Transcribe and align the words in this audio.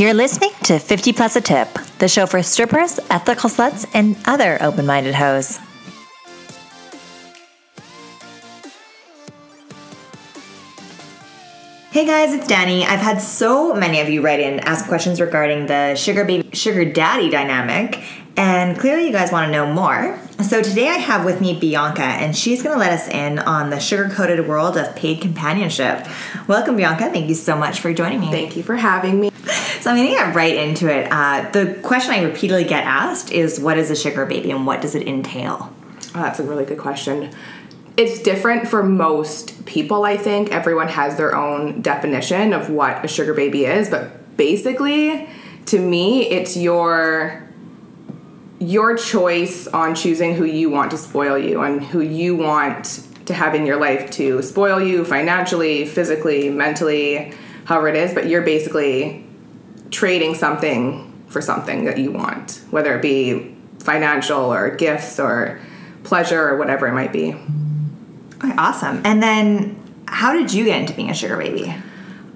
You're 0.00 0.14
listening 0.14 0.52
to 0.62 0.78
50 0.78 1.12
Plus 1.12 1.36
a 1.36 1.42
Tip, 1.42 1.68
the 1.98 2.08
show 2.08 2.24
for 2.24 2.42
strippers, 2.42 2.98
ethical 3.10 3.50
sluts, 3.50 3.84
and 3.92 4.16
other 4.24 4.56
open 4.62 4.86
minded 4.86 5.14
hoes. 5.14 5.58
Hey 11.90 12.06
guys, 12.06 12.32
it's 12.32 12.46
Danny. 12.46 12.86
I've 12.86 13.00
had 13.00 13.20
so 13.20 13.74
many 13.74 14.00
of 14.00 14.08
you 14.08 14.22
write 14.22 14.40
in, 14.40 14.60
ask 14.60 14.88
questions 14.88 15.20
regarding 15.20 15.66
the 15.66 15.94
sugar 15.96 16.24
baby, 16.24 16.48
sugar 16.56 16.90
daddy 16.90 17.28
dynamic, 17.28 18.02
and 18.38 18.78
clearly 18.78 19.04
you 19.04 19.12
guys 19.12 19.30
want 19.30 19.48
to 19.48 19.52
know 19.52 19.70
more. 19.70 20.18
So 20.42 20.62
today 20.62 20.88
I 20.88 20.96
have 20.96 21.26
with 21.26 21.42
me 21.42 21.60
Bianca, 21.60 22.00
and 22.00 22.34
she's 22.34 22.62
going 22.62 22.74
to 22.74 22.80
let 22.80 22.92
us 22.92 23.06
in 23.08 23.38
on 23.40 23.68
the 23.68 23.78
sugar 23.78 24.08
coated 24.08 24.48
world 24.48 24.78
of 24.78 24.96
paid 24.96 25.20
companionship. 25.20 26.06
Welcome, 26.48 26.76
Bianca. 26.76 27.10
Thank 27.10 27.28
you 27.28 27.34
so 27.34 27.54
much 27.54 27.80
for 27.80 27.92
joining 27.92 28.20
me. 28.20 28.30
Thank 28.30 28.56
you 28.56 28.62
for 28.62 28.76
having 28.76 29.20
me. 29.20 29.30
So 29.80 29.90
I'm 29.90 29.96
going 29.96 30.08
to 30.08 30.14
get 30.14 30.34
right 30.34 30.54
into 30.54 30.94
it. 30.94 31.10
Uh, 31.10 31.50
the 31.52 31.74
question 31.82 32.12
I 32.12 32.22
repeatedly 32.22 32.64
get 32.64 32.84
asked 32.84 33.32
is, 33.32 33.58
"What 33.58 33.78
is 33.78 33.90
a 33.90 33.96
sugar 33.96 34.26
baby, 34.26 34.50
and 34.50 34.66
what 34.66 34.82
does 34.82 34.94
it 34.94 35.08
entail?" 35.08 35.72
Oh, 36.14 36.20
that's 36.20 36.38
a 36.38 36.42
really 36.42 36.66
good 36.66 36.78
question. 36.78 37.30
It's 37.96 38.22
different 38.22 38.68
for 38.68 38.82
most 38.82 39.64
people, 39.64 40.04
I 40.04 40.16
think. 40.16 40.52
Everyone 40.52 40.88
has 40.88 41.16
their 41.16 41.34
own 41.34 41.80
definition 41.80 42.52
of 42.52 42.68
what 42.68 43.04
a 43.04 43.08
sugar 43.08 43.32
baby 43.32 43.64
is, 43.64 43.88
but 43.88 44.36
basically, 44.36 45.28
to 45.66 45.78
me, 45.78 46.26
it's 46.28 46.56
your 46.56 47.48
your 48.58 48.98
choice 48.98 49.66
on 49.68 49.94
choosing 49.94 50.34
who 50.34 50.44
you 50.44 50.68
want 50.68 50.90
to 50.90 50.98
spoil 50.98 51.38
you 51.38 51.62
and 51.62 51.82
who 51.82 52.02
you 52.02 52.36
want 52.36 53.06
to 53.24 53.32
have 53.32 53.54
in 53.54 53.64
your 53.64 53.80
life 53.80 54.10
to 54.10 54.42
spoil 54.42 54.78
you 54.78 55.06
financially, 55.06 55.86
physically, 55.86 56.50
mentally, 56.50 57.32
however 57.64 57.88
it 57.88 57.96
is, 57.96 58.12
but 58.12 58.28
you're 58.28 58.42
basically 58.42 59.24
trading 59.90 60.34
something 60.34 61.06
for 61.28 61.40
something 61.40 61.84
that 61.84 61.98
you 61.98 62.12
want, 62.12 62.60
whether 62.70 62.96
it 62.96 63.02
be 63.02 63.56
financial 63.78 64.52
or 64.52 64.70
gifts 64.70 65.18
or 65.18 65.60
pleasure 66.02 66.48
or 66.48 66.56
whatever 66.56 66.86
it 66.86 66.92
might 66.92 67.12
be. 67.12 67.32
Okay, 68.36 68.54
awesome. 68.56 69.02
And 69.04 69.22
then, 69.22 69.76
how 70.08 70.32
did 70.32 70.52
you 70.52 70.64
get 70.64 70.80
into 70.80 70.94
being 70.94 71.10
a 71.10 71.14
sugar 71.14 71.36
baby? 71.36 71.74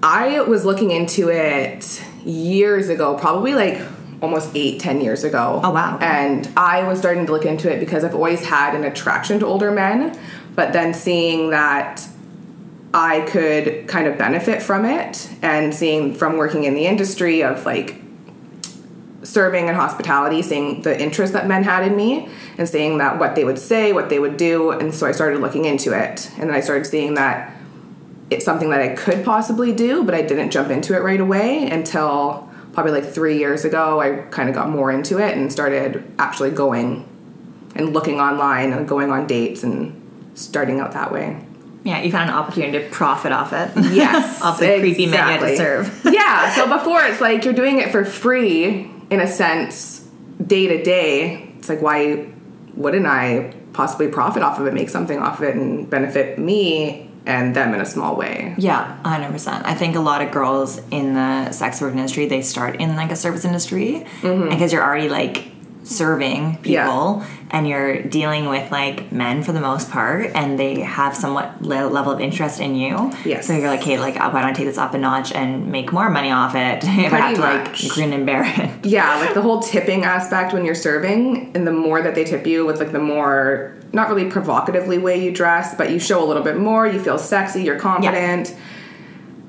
I 0.01 0.41
was 0.41 0.65
looking 0.65 0.91
into 0.91 1.29
it 1.29 2.03
years 2.23 2.89
ago, 2.89 3.17
probably 3.17 3.53
like 3.53 3.81
almost 4.21 4.51
eight, 4.55 4.79
ten 4.79 5.01
years 5.01 5.23
ago. 5.23 5.59
Oh, 5.63 5.71
wow. 5.71 5.97
And 5.99 6.49
I 6.55 6.83
was 6.87 6.99
starting 6.99 7.25
to 7.25 7.31
look 7.31 7.45
into 7.45 7.71
it 7.71 7.79
because 7.79 8.03
I've 8.03 8.15
always 8.15 8.45
had 8.45 8.75
an 8.75 8.83
attraction 8.83 9.39
to 9.39 9.45
older 9.45 9.71
men, 9.71 10.17
but 10.55 10.73
then 10.73 10.93
seeing 10.93 11.49
that 11.49 12.07
I 12.95 13.21
could 13.27 13.89
kind 13.89 14.07
of 14.07 14.17
benefit 14.17 14.61
from 14.61 14.85
it 14.85 15.29
and 15.41 15.75
seeing 15.75 16.15
from 16.15 16.37
working 16.37 16.63
in 16.63 16.75
the 16.75 16.87
industry 16.87 17.43
of 17.43 17.65
like 17.65 18.01
serving 19.21 19.67
and 19.67 19.75
hospitality, 19.75 20.41
seeing 20.41 20.81
the 20.81 20.97
interest 20.97 21.33
that 21.33 21.45
men 21.45 21.63
had 21.63 21.85
in 21.85 21.97
me 21.97 22.29
and 22.57 22.69
seeing 22.69 22.99
that 22.99 23.19
what 23.19 23.35
they 23.35 23.43
would 23.43 23.59
say, 23.59 23.91
what 23.91 24.07
they 24.07 24.17
would 24.17 24.37
do. 24.37 24.71
And 24.71 24.95
so 24.95 25.05
I 25.05 25.11
started 25.11 25.41
looking 25.41 25.65
into 25.65 25.91
it. 25.91 26.31
And 26.37 26.49
then 26.49 26.55
I 26.55 26.61
started 26.61 26.85
seeing 26.85 27.15
that 27.15 27.53
it's 28.29 28.45
something 28.45 28.69
that 28.69 28.79
I 28.79 28.95
could 28.95 29.25
possibly 29.25 29.73
do, 29.73 30.05
but 30.05 30.15
I 30.15 30.21
didn't 30.21 30.51
jump 30.51 30.69
into 30.69 30.95
it 30.95 31.01
right 31.01 31.19
away 31.19 31.69
until 31.69 32.49
probably 32.71 32.93
like 32.93 33.05
three 33.05 33.37
years 33.37 33.65
ago. 33.65 33.99
I 33.99 34.21
kind 34.31 34.47
of 34.47 34.55
got 34.55 34.69
more 34.69 34.89
into 34.89 35.19
it 35.19 35.37
and 35.37 35.51
started 35.51 36.09
actually 36.17 36.51
going 36.51 37.05
and 37.75 37.91
looking 37.91 38.21
online 38.21 38.71
and 38.71 38.87
going 38.87 39.11
on 39.11 39.27
dates 39.27 39.63
and 39.63 40.31
starting 40.33 40.79
out 40.79 40.93
that 40.93 41.11
way. 41.11 41.45
Yeah, 41.85 42.01
you 42.01 42.11
found 42.11 42.31
an 42.31 42.35
opportunity 42.35 42.79
to 42.79 42.89
profit 42.89 43.31
off 43.31 43.53
it. 43.53 43.71
Yes. 43.93 44.41
off 44.43 44.59
the 44.59 44.79
creepy 44.79 45.05
men 45.05 45.13
you 45.13 45.17
had 45.17 45.39
to 45.39 45.55
serve. 45.55 46.01
yeah. 46.11 46.53
So 46.55 46.67
before 46.67 47.03
it's 47.03 47.21
like 47.21 47.45
you're 47.45 47.53
doing 47.53 47.79
it 47.79 47.91
for 47.91 48.03
free 48.03 48.91
in 49.11 49.19
a 49.21 49.27
sense, 49.27 49.99
day 50.45 50.67
to 50.67 50.83
day. 50.83 51.53
It's 51.59 51.69
like 51.69 51.81
why 51.81 52.27
wouldn't 52.73 53.05
I 53.05 53.53
possibly 53.73 54.07
profit 54.07 54.41
off 54.41 54.59
of 54.59 54.65
it, 54.65 54.73
make 54.73 54.89
something 54.89 55.19
off 55.19 55.39
of 55.39 55.45
it, 55.45 55.55
and 55.55 55.87
benefit 55.87 56.39
me 56.39 57.09
and 57.27 57.55
them 57.55 57.73
in 57.73 57.81
a 57.81 57.85
small 57.85 58.15
way? 58.15 58.55
Yeah, 58.57 58.99
100%. 59.03 59.63
I 59.65 59.75
think 59.75 59.95
a 59.95 59.99
lot 59.99 60.21
of 60.21 60.31
girls 60.31 60.81
in 60.89 61.13
the 61.13 61.51
sex 61.51 61.81
work 61.81 61.93
industry, 61.93 62.25
they 62.25 62.41
start 62.41 62.77
in 62.77 62.95
like 62.95 63.11
a 63.11 63.15
service 63.15 63.45
industry 63.45 64.05
mm-hmm. 64.21 64.49
because 64.49 64.73
you're 64.73 64.83
already 64.83 65.09
like 65.09 65.43
serving 65.85 66.55
people 66.57 66.71
Yeah. 66.73 67.25
and 67.51 67.67
you're 67.67 68.01
dealing 68.01 68.49
with 68.49 68.71
like 68.71 69.11
men 69.11 69.43
for 69.43 69.51
the 69.51 69.59
most 69.61 69.91
part 69.91 70.31
and 70.35 70.57
they 70.59 70.79
have 70.81 71.15
somewhat 71.15 71.61
le- 71.61 71.87
level 71.87 72.11
of 72.11 72.19
interest 72.19 72.59
in 72.59 72.75
you. 72.75 73.11
Yes. 73.23 73.45
So 73.47 73.53
you're 73.53 73.69
like, 73.69 73.83
hey, 73.83 73.99
like, 73.99 74.15
why 74.15 74.41
don't 74.41 74.45
I 74.45 74.53
take 74.53 74.65
this 74.65 74.77
up 74.79 74.93
a 74.95 74.97
notch 74.97 75.31
and 75.31 75.71
make 75.71 75.93
more 75.93 76.09
money 76.09 76.31
off 76.31 76.55
it 76.55 76.83
if 76.83 77.13
I 77.13 77.17
have 77.17 77.35
to 77.35 77.41
like 77.41 77.65
much. 77.67 77.89
grin 77.89 78.13
and 78.13 78.25
bear 78.25 78.43
it. 78.45 78.85
Yeah, 78.85 79.15
like 79.19 79.33
the 79.35 79.41
whole 79.43 79.61
tipping 79.61 80.03
aspect 80.03 80.53
when 80.53 80.65
you're 80.65 80.75
serving, 80.75 81.51
and 81.55 81.65
the 81.67 81.71
more 81.71 82.01
that 82.01 82.15
they 82.15 82.23
tip 82.23 82.45
you 82.47 82.65
with 82.65 82.79
like 82.79 82.91
the 82.91 82.99
more 82.99 83.73
not 83.93 84.09
really 84.09 84.29
provocatively 84.29 84.97
way 84.97 85.23
you 85.23 85.31
dress, 85.31 85.75
but 85.75 85.91
you 85.91 85.99
show 85.99 86.23
a 86.23 86.25
little 86.25 86.43
bit 86.43 86.57
more, 86.57 86.85
you 86.85 86.99
feel 86.99 87.17
sexy, 87.17 87.63
you're 87.63 87.79
confident. 87.79 88.53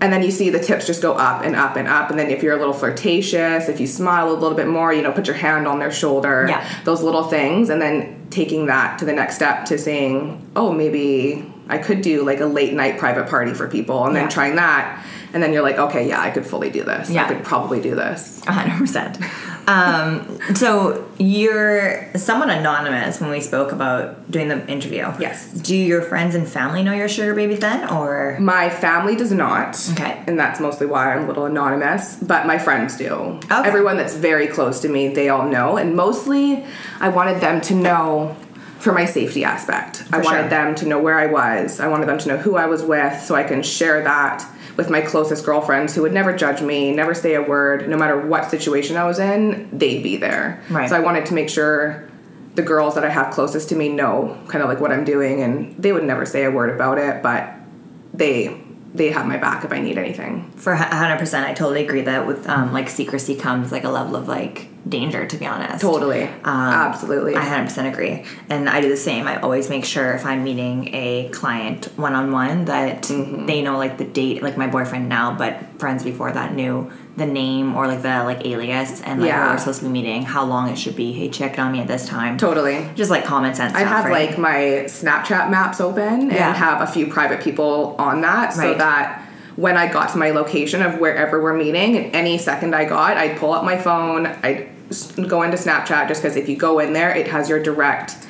And 0.00 0.12
then 0.12 0.22
you 0.22 0.30
see 0.30 0.50
the 0.50 0.58
tips 0.58 0.86
just 0.86 1.00
go 1.00 1.14
up 1.14 1.42
and 1.42 1.56
up 1.56 1.76
and 1.76 1.88
up. 1.88 2.10
And 2.10 2.18
then 2.18 2.28
if 2.30 2.42
you're 2.42 2.54
a 2.54 2.58
little 2.58 2.74
flirtatious, 2.74 3.68
if 3.68 3.80
you 3.80 3.86
smile 3.86 4.30
a 4.30 4.34
little 4.34 4.56
bit 4.56 4.66
more, 4.68 4.92
you 4.92 5.00
know, 5.02 5.10
put 5.12 5.26
your 5.26 5.36
hand 5.36 5.66
on 5.66 5.78
their 5.78 5.90
shoulder, 5.92 6.46
Yeah. 6.48 6.66
those 6.84 7.02
little 7.02 7.24
things. 7.24 7.70
And 7.70 7.80
then 7.80 8.26
taking 8.30 8.66
that 8.66 8.98
to 8.98 9.04
the 9.06 9.12
next 9.14 9.36
step 9.36 9.64
to 9.66 9.78
saying, 9.78 10.46
oh, 10.54 10.70
maybe 10.72 11.50
I 11.68 11.78
could 11.78 12.02
do 12.02 12.24
like 12.24 12.40
a 12.40 12.46
late 12.46 12.74
night 12.74 12.98
private 12.98 13.26
party 13.28 13.54
for 13.54 13.68
people. 13.68 14.04
And 14.04 14.14
Yeah. 14.14 14.20
then 14.22 14.28
trying 14.28 14.56
that. 14.56 15.02
And 15.32 15.42
then 15.42 15.52
you're 15.52 15.62
like, 15.62 15.78
okay, 15.78 16.06
yeah, 16.08 16.20
I 16.20 16.30
could 16.30 16.46
fully 16.46 16.70
do 16.70 16.82
this. 16.84 17.08
Yeah. 17.10 17.24
I 17.24 17.28
could 17.28 17.42
probably 17.44 17.80
do 17.80 17.94
this. 17.94 18.42
hundred 18.46 18.76
percent. 18.78 19.18
Um, 19.66 20.38
so 20.54 21.08
you're 21.18 22.12
somewhat 22.16 22.50
anonymous 22.50 23.20
when 23.20 23.30
we 23.30 23.40
spoke 23.40 23.72
about 23.72 24.30
doing 24.30 24.48
the 24.48 24.66
interview. 24.68 25.12
Yes. 25.18 25.50
Do 25.52 25.76
your 25.76 26.02
friends 26.02 26.34
and 26.34 26.48
family 26.48 26.82
know 26.82 26.92
you're 26.92 27.08
sugar 27.08 27.34
baby 27.34 27.56
then, 27.56 27.88
or 27.90 28.38
My 28.38 28.70
family 28.70 29.16
does 29.16 29.32
not. 29.32 29.76
Okay. 29.92 30.22
And 30.26 30.38
that's 30.38 30.60
mostly 30.60 30.86
why 30.86 31.14
I'm 31.14 31.24
a 31.24 31.26
little 31.26 31.46
anonymous, 31.46 32.16
but 32.16 32.46
my 32.46 32.58
friends 32.58 32.96
do. 32.96 33.10
Okay. 33.10 33.46
Everyone 33.50 33.96
that's 33.96 34.14
very 34.14 34.46
close 34.46 34.80
to 34.80 34.88
me, 34.88 35.08
they 35.08 35.28
all 35.28 35.48
know. 35.48 35.76
And 35.76 35.96
mostly, 35.96 36.64
I 37.00 37.08
wanted 37.08 37.40
them 37.40 37.60
to 37.62 37.74
know 37.74 38.36
for 38.78 38.92
my 38.92 39.04
safety 39.04 39.42
aspect. 39.42 39.96
For 39.96 40.16
I 40.16 40.18
wanted 40.20 40.40
sure. 40.42 40.48
them 40.50 40.74
to 40.76 40.86
know 40.86 41.00
where 41.00 41.18
I 41.18 41.26
was. 41.26 41.80
I 41.80 41.88
wanted 41.88 42.08
them 42.08 42.18
to 42.18 42.28
know 42.28 42.36
who 42.36 42.56
I 42.56 42.66
was 42.66 42.82
with 42.82 43.20
so 43.20 43.34
I 43.34 43.42
can 43.42 43.62
share 43.62 44.04
that 44.04 44.48
with 44.76 44.90
my 44.90 45.00
closest 45.00 45.44
girlfriends 45.44 45.94
who 45.94 46.02
would 46.02 46.12
never 46.12 46.36
judge 46.36 46.60
me, 46.60 46.92
never 46.92 47.14
say 47.14 47.34
a 47.34 47.42
word, 47.42 47.88
no 47.88 47.96
matter 47.96 48.18
what 48.18 48.50
situation 48.50 48.96
I 48.96 49.04
was 49.04 49.18
in, 49.18 49.68
they'd 49.76 50.02
be 50.02 50.16
there. 50.16 50.62
Right. 50.68 50.88
So 50.88 50.96
I 50.96 51.00
wanted 51.00 51.26
to 51.26 51.34
make 51.34 51.48
sure 51.48 52.08
the 52.54 52.62
girls 52.62 52.94
that 52.94 53.04
I 53.04 53.10
have 53.10 53.32
closest 53.32 53.68
to 53.70 53.76
me 53.76 53.88
know 53.88 54.38
kind 54.48 54.62
of 54.62 54.68
like 54.68 54.80
what 54.80 54.92
I'm 54.92 55.04
doing 55.04 55.42
and 55.42 55.76
they 55.76 55.92
would 55.92 56.04
never 56.04 56.24
say 56.24 56.44
a 56.44 56.50
word 56.50 56.70
about 56.70 56.98
it, 56.98 57.22
but 57.22 57.54
they 58.14 58.62
they 58.94 59.10
have 59.10 59.26
my 59.26 59.36
back 59.36 59.64
if 59.64 59.72
I 59.72 59.80
need 59.80 59.98
anything. 59.98 60.50
for 60.56 60.74
hundred 60.74 61.18
percent? 61.18 61.46
I 61.46 61.52
totally 61.52 61.84
agree 61.84 62.02
that 62.02 62.26
with 62.26 62.48
um, 62.48 62.72
like 62.72 62.88
secrecy 62.88 63.34
comes 63.36 63.70
like 63.72 63.84
a 63.84 63.90
level 63.90 64.16
of 64.16 64.26
like 64.28 64.68
danger. 64.88 65.26
To 65.26 65.36
be 65.36 65.44
honest, 65.46 65.80
Totally. 65.80 66.22
Um, 66.22 66.30
Absolutely. 66.44 67.34
I 67.36 67.44
100% 67.44 67.92
agree. 67.92 68.24
And 68.48 68.68
I 68.68 68.80
do 68.80 68.88
the 68.88 68.96
same. 68.96 69.26
I 69.26 69.40
always 69.40 69.68
make 69.68 69.84
sure 69.84 70.12
if 70.12 70.24
I'm 70.24 70.44
meeting 70.44 70.94
a 70.94 71.28
client 71.30 71.86
one 71.96 72.14
on 72.14 72.30
one 72.32 72.66
that 72.66 73.02
Mm-hmm. 73.02 73.46
they 73.46 73.62
know 73.62 73.76
like 73.78 73.98
the 73.98 74.04
date, 74.04 74.42
like 74.42 74.56
my 74.56 74.66
boyfriend 74.68 75.08
now, 75.08 75.36
but 75.36 75.58
friends 75.80 76.04
before 76.04 76.30
that 76.32 76.54
knew 76.54 76.90
the 77.16 77.26
name 77.26 77.74
or 77.74 77.86
like 77.86 78.02
the 78.02 78.22
like 78.24 78.44
alias 78.44 79.00
and 79.02 79.20
like 79.22 79.30
where 79.30 79.50
we're 79.50 79.58
supposed 79.58 79.78
to 79.80 79.86
be 79.86 79.90
meeting, 79.90 80.22
how 80.22 80.44
long 80.44 80.68
it 80.68 80.76
should 80.76 80.94
be. 80.96 81.12
Hey, 81.12 81.28
check 81.30 81.58
on 81.58 81.72
me 81.72 81.80
at 81.80 81.88
this 81.88 82.06
time. 82.06 82.36
totally. 82.36 82.86
Just 82.94 83.10
like 83.10 83.24
common 83.24 83.54
sense. 83.54 83.74
I 83.74 83.80
have 83.80 84.04
right? 84.04 84.28
like 84.28 84.38
my 84.38 84.84
Snapchat 84.86 85.50
maps 85.50 85.80
open 85.80 86.30
Yeah. 86.30 86.48
and 86.48 86.56
have 86.56 86.82
a 86.82 86.86
few 86.86 87.06
private 87.06 87.40
people 87.40 87.96
on 87.98 88.20
that 88.20 88.52
so 88.52 88.60
Right. 88.68 88.78
that 88.78 89.22
when 89.56 89.78
I 89.78 89.90
got 89.90 90.10
to 90.10 90.18
my 90.18 90.30
location 90.32 90.82
of 90.82 90.98
wherever 90.98 91.42
we're 91.42 91.54
meeting, 91.56 91.96
and 91.96 92.14
any 92.14 92.36
second 92.36 92.74
I 92.74 92.84
got, 92.84 93.16
I'd 93.16 93.38
pull 93.38 93.54
up 93.54 93.64
my 93.64 93.78
phone, 93.78 94.26
I'd 94.42 94.68
go 95.28 95.42
into 95.42 95.56
Snapchat 95.56 96.08
just 96.08 96.22
because 96.22 96.36
if 96.36 96.46
you 96.50 96.56
go 96.56 96.78
in 96.78 96.92
there, 96.92 97.10
it 97.10 97.26
has 97.28 97.48
your 97.48 97.62
direct 97.62 98.25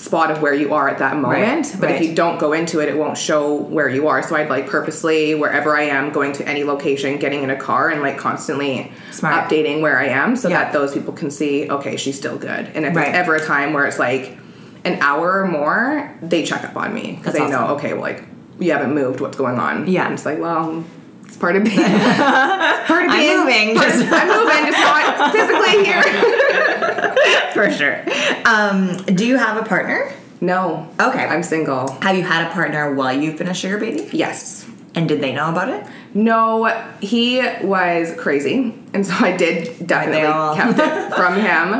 spot 0.00 0.30
of 0.30 0.40
where 0.40 0.54
you 0.54 0.72
are 0.72 0.88
at 0.88 0.98
that 0.98 1.16
moment. 1.16 1.72
but 1.78 1.90
right. 1.90 2.00
if 2.00 2.08
you 2.08 2.14
don't 2.14 2.38
go 2.38 2.54
into 2.54 2.80
it, 2.80 2.88
it 2.88 2.96
won't 2.96 3.18
show 3.18 3.54
where 3.54 3.86
you 3.88 4.08
are. 4.08 4.22
So 4.22 4.34
I'd 4.34 4.48
like 4.48 4.66
purposely, 4.66 5.34
wherever 5.34 5.76
I 5.76 5.82
am, 5.82 6.10
going 6.10 6.32
to 6.34 6.48
any 6.48 6.64
location, 6.64 7.18
getting 7.18 7.42
in 7.42 7.50
a 7.50 7.56
car, 7.56 7.90
and 7.90 8.00
like 8.00 8.16
constantly 8.16 8.90
Smart. 9.10 9.34
updating 9.50 9.82
where 9.82 9.98
I 9.98 10.06
am 10.06 10.36
so 10.36 10.48
Yeah. 10.48 10.64
that 10.64 10.72
those 10.72 10.94
people 10.94 11.12
can 11.12 11.30
see, 11.30 11.70
okay, 11.70 11.96
she's 11.98 12.16
still 12.16 12.38
good. 12.38 12.70
And 12.74 12.86
if 12.86 12.96
Right. 12.96 13.08
it's 13.08 13.16
ever 13.18 13.34
a 13.36 13.44
time 13.44 13.74
where 13.74 13.84
it's 13.84 13.98
like 13.98 14.38
an 14.86 14.96
hour 15.02 15.42
or 15.42 15.46
more, 15.46 16.10
they 16.22 16.44
check 16.44 16.64
up 16.64 16.74
on 16.76 16.94
me 16.94 17.16
because 17.18 17.34
they 17.34 17.40
That's 17.40 17.52
know, 17.52 17.74
okay, 17.74 17.92
well, 17.92 18.00
like 18.02 18.24
you 18.58 18.72
haven't 18.72 18.94
moved. 18.94 19.20
What's 19.20 19.36
going 19.36 19.58
on? 19.58 19.86
Yeah. 19.86 20.06
And 20.06 20.14
it's 20.14 20.24
like, 20.24 20.38
well, 20.40 20.82
it's 21.26 21.36
part 21.36 21.56
of 21.56 21.64
being. 21.64 21.76
part 21.78 23.04
of 23.04 23.10
me. 23.10 23.30
I'm 23.30 23.38
moving, 23.44 23.76
part- 23.76 23.88
just- 23.88 24.06
I'm 24.10 24.28
moving, 24.28 24.72
just 24.72 24.80
not 24.80 25.32
physically 25.32 25.84
here. 25.84 26.02
for 27.54 27.70
sure. 27.70 28.02
Um, 28.44 28.96
do 29.06 29.26
you 29.26 29.36
have 29.36 29.56
a 29.56 29.64
partner? 29.64 30.12
no. 30.42 30.88
Okay. 30.98 31.24
I'm 31.24 31.42
single. 31.42 31.90
Have 32.00 32.16
you 32.16 32.22
had 32.22 32.46
a 32.46 32.50
partner 32.52 32.94
while 32.94 33.12
you've 33.18 33.36
been 33.36 33.48
a 33.48 33.54
sugar 33.54 33.78
baby? 33.78 34.08
Yes. 34.12 34.66
And 34.94 35.06
did 35.08 35.20
they 35.20 35.32
know 35.32 35.50
about 35.50 35.68
it? 35.68 35.86
No, 36.14 36.66
he 37.00 37.38
was 37.62 38.12
crazy, 38.18 38.74
and 38.92 39.06
so 39.06 39.14
I 39.20 39.36
did 39.36 39.86
definitely 39.86 40.22
all- 40.26 40.56
kept 40.56 40.78
it 40.78 41.14
from 41.14 41.34
him. 41.36 41.74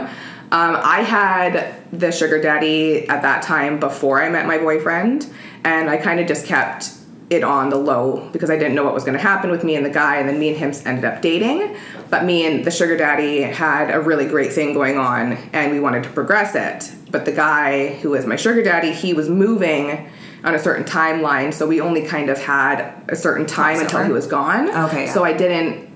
Um, 0.52 0.76
I 0.82 1.00
had 1.02 1.74
the 1.92 2.12
sugar 2.12 2.40
daddy 2.40 3.08
at 3.08 3.22
that 3.22 3.42
time 3.42 3.80
before 3.80 4.22
I 4.22 4.28
met 4.28 4.46
my 4.46 4.58
boyfriend, 4.58 5.26
and 5.64 5.90
I 5.90 5.96
kind 5.96 6.20
of 6.20 6.28
just 6.28 6.46
kept 6.46 6.90
it 7.30 7.44
on 7.44 7.70
the 7.70 7.76
low 7.76 8.28
because 8.32 8.50
I 8.50 8.56
didn't 8.56 8.74
know 8.74 8.82
what 8.82 8.92
was 8.92 9.04
going 9.04 9.16
to 9.16 9.22
happen 9.22 9.50
with 9.50 9.62
me 9.62 9.76
and 9.76 9.86
the 9.86 9.90
guy, 9.90 10.16
and 10.16 10.28
then 10.28 10.38
me 10.38 10.48
and 10.48 10.58
him 10.58 10.72
ended 10.84 11.04
up 11.04 11.22
dating. 11.22 11.76
But 12.10 12.24
me 12.24 12.44
and 12.44 12.64
the 12.64 12.72
sugar 12.72 12.96
daddy 12.96 13.42
had 13.42 13.90
a 13.94 14.00
really 14.00 14.26
great 14.26 14.52
thing 14.52 14.74
going 14.74 14.98
on, 14.98 15.34
and 15.52 15.72
we 15.72 15.78
wanted 15.78 16.02
to 16.04 16.10
progress 16.10 16.54
it. 16.56 16.92
But 17.10 17.24
the 17.24 17.32
guy 17.32 17.94
who 17.94 18.10
was 18.10 18.26
my 18.26 18.36
sugar 18.36 18.62
daddy, 18.62 18.92
he 18.92 19.14
was 19.14 19.28
moving 19.28 20.10
on 20.42 20.54
a 20.54 20.58
certain 20.58 20.84
timeline, 20.84 21.54
so 21.54 21.66
we 21.66 21.80
only 21.80 22.02
kind 22.02 22.30
of 22.30 22.38
had 22.38 22.94
a 23.08 23.16
certain 23.16 23.46
time 23.46 23.78
until 23.78 24.00
Crossover. 24.00 24.06
he 24.06 24.12
was 24.12 24.26
gone. 24.26 24.68
Okay, 24.86 25.06
yeah. 25.06 25.12
So 25.12 25.24
I 25.24 25.32
didn't. 25.32 25.89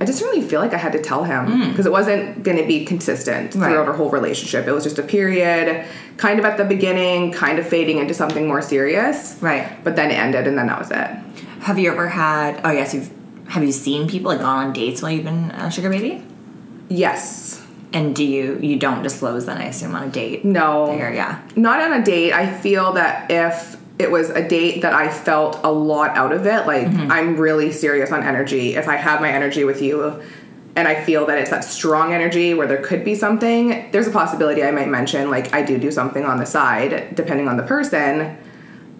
I 0.00 0.06
just 0.06 0.22
really 0.22 0.40
feel 0.40 0.60
like 0.60 0.72
I 0.72 0.78
had 0.78 0.92
to 0.92 1.02
tell 1.02 1.24
him 1.24 1.46
mm. 1.46 1.70
because 1.70 1.84
it 1.84 1.92
wasn't 1.92 2.42
going 2.42 2.56
to 2.56 2.66
be 2.66 2.86
consistent. 2.86 3.54
Right. 3.54 3.70
throughout 3.70 3.86
our 3.86 3.92
whole 3.92 4.10
relationship. 4.10 4.66
It 4.66 4.72
was 4.72 4.84
just 4.84 4.98
a 4.98 5.02
period, 5.02 5.86
kind 6.16 6.38
of 6.38 6.46
at 6.46 6.56
the 6.56 6.64
beginning, 6.64 7.32
kind 7.32 7.58
of 7.58 7.66
fading 7.66 7.98
into 7.98 8.14
something 8.14 8.48
more 8.48 8.62
serious. 8.62 9.36
Right. 9.42 9.82
But 9.84 9.96
then 9.96 10.10
it 10.10 10.14
ended, 10.14 10.46
and 10.46 10.56
then 10.56 10.68
that 10.68 10.78
was 10.78 10.90
it. 10.90 11.10
Have 11.60 11.78
you 11.78 11.90
ever 11.92 12.08
had? 12.08 12.60
Oh 12.64 12.70
yes, 12.70 12.94
you've. 12.94 13.10
Have 13.48 13.64
you 13.64 13.72
seen 13.72 14.08
people 14.08 14.30
like 14.30 14.40
gone 14.40 14.68
on 14.68 14.72
dates 14.72 15.02
while 15.02 15.10
you've 15.10 15.24
been 15.24 15.50
a 15.50 15.70
sugar 15.70 15.90
baby? 15.90 16.24
Yes. 16.88 17.62
And 17.92 18.14
do 18.14 18.24
you 18.24 18.58
you 18.62 18.78
don't 18.78 19.02
disclose 19.02 19.46
then? 19.46 19.58
I 19.58 19.64
assume 19.64 19.94
on 19.94 20.04
a 20.04 20.10
date. 20.10 20.44
No. 20.44 20.86
There, 20.86 21.12
yeah. 21.12 21.42
Not 21.56 21.80
on 21.80 21.92
a 21.92 22.04
date. 22.04 22.32
I 22.32 22.56
feel 22.58 22.92
that 22.92 23.30
if 23.30 23.76
it 24.00 24.10
was 24.10 24.30
a 24.30 24.46
date 24.46 24.82
that 24.82 24.94
I 24.94 25.08
felt 25.10 25.60
a 25.62 25.70
lot 25.70 26.16
out 26.16 26.32
of 26.32 26.46
it, 26.46 26.66
like 26.66 26.86
Mm-hmm. 26.86 27.12
I'm 27.12 27.36
really 27.36 27.70
serious 27.72 28.10
on 28.10 28.22
energy. 28.22 28.74
If 28.74 28.88
I 28.88 28.96
have 28.96 29.20
my 29.20 29.30
energy 29.30 29.64
with 29.64 29.80
you 29.82 30.20
and 30.76 30.88
I 30.88 31.04
feel 31.04 31.26
that 31.26 31.38
it's 31.38 31.50
that 31.50 31.64
strong 31.64 32.12
energy 32.12 32.54
where 32.54 32.66
there 32.66 32.80
could 32.82 33.04
be 33.04 33.14
something, 33.14 33.90
there's 33.92 34.06
a 34.06 34.10
possibility 34.10 34.62
I 34.64 34.70
might 34.70 34.88
mention, 34.88 35.30
like, 35.30 35.52
I 35.52 35.62
do 35.62 35.78
do 35.78 35.90
something 35.90 36.24
on 36.24 36.38
the 36.38 36.46
side, 36.46 37.14
depending 37.14 37.48
on 37.48 37.56
the 37.56 37.62
person. 37.64 38.38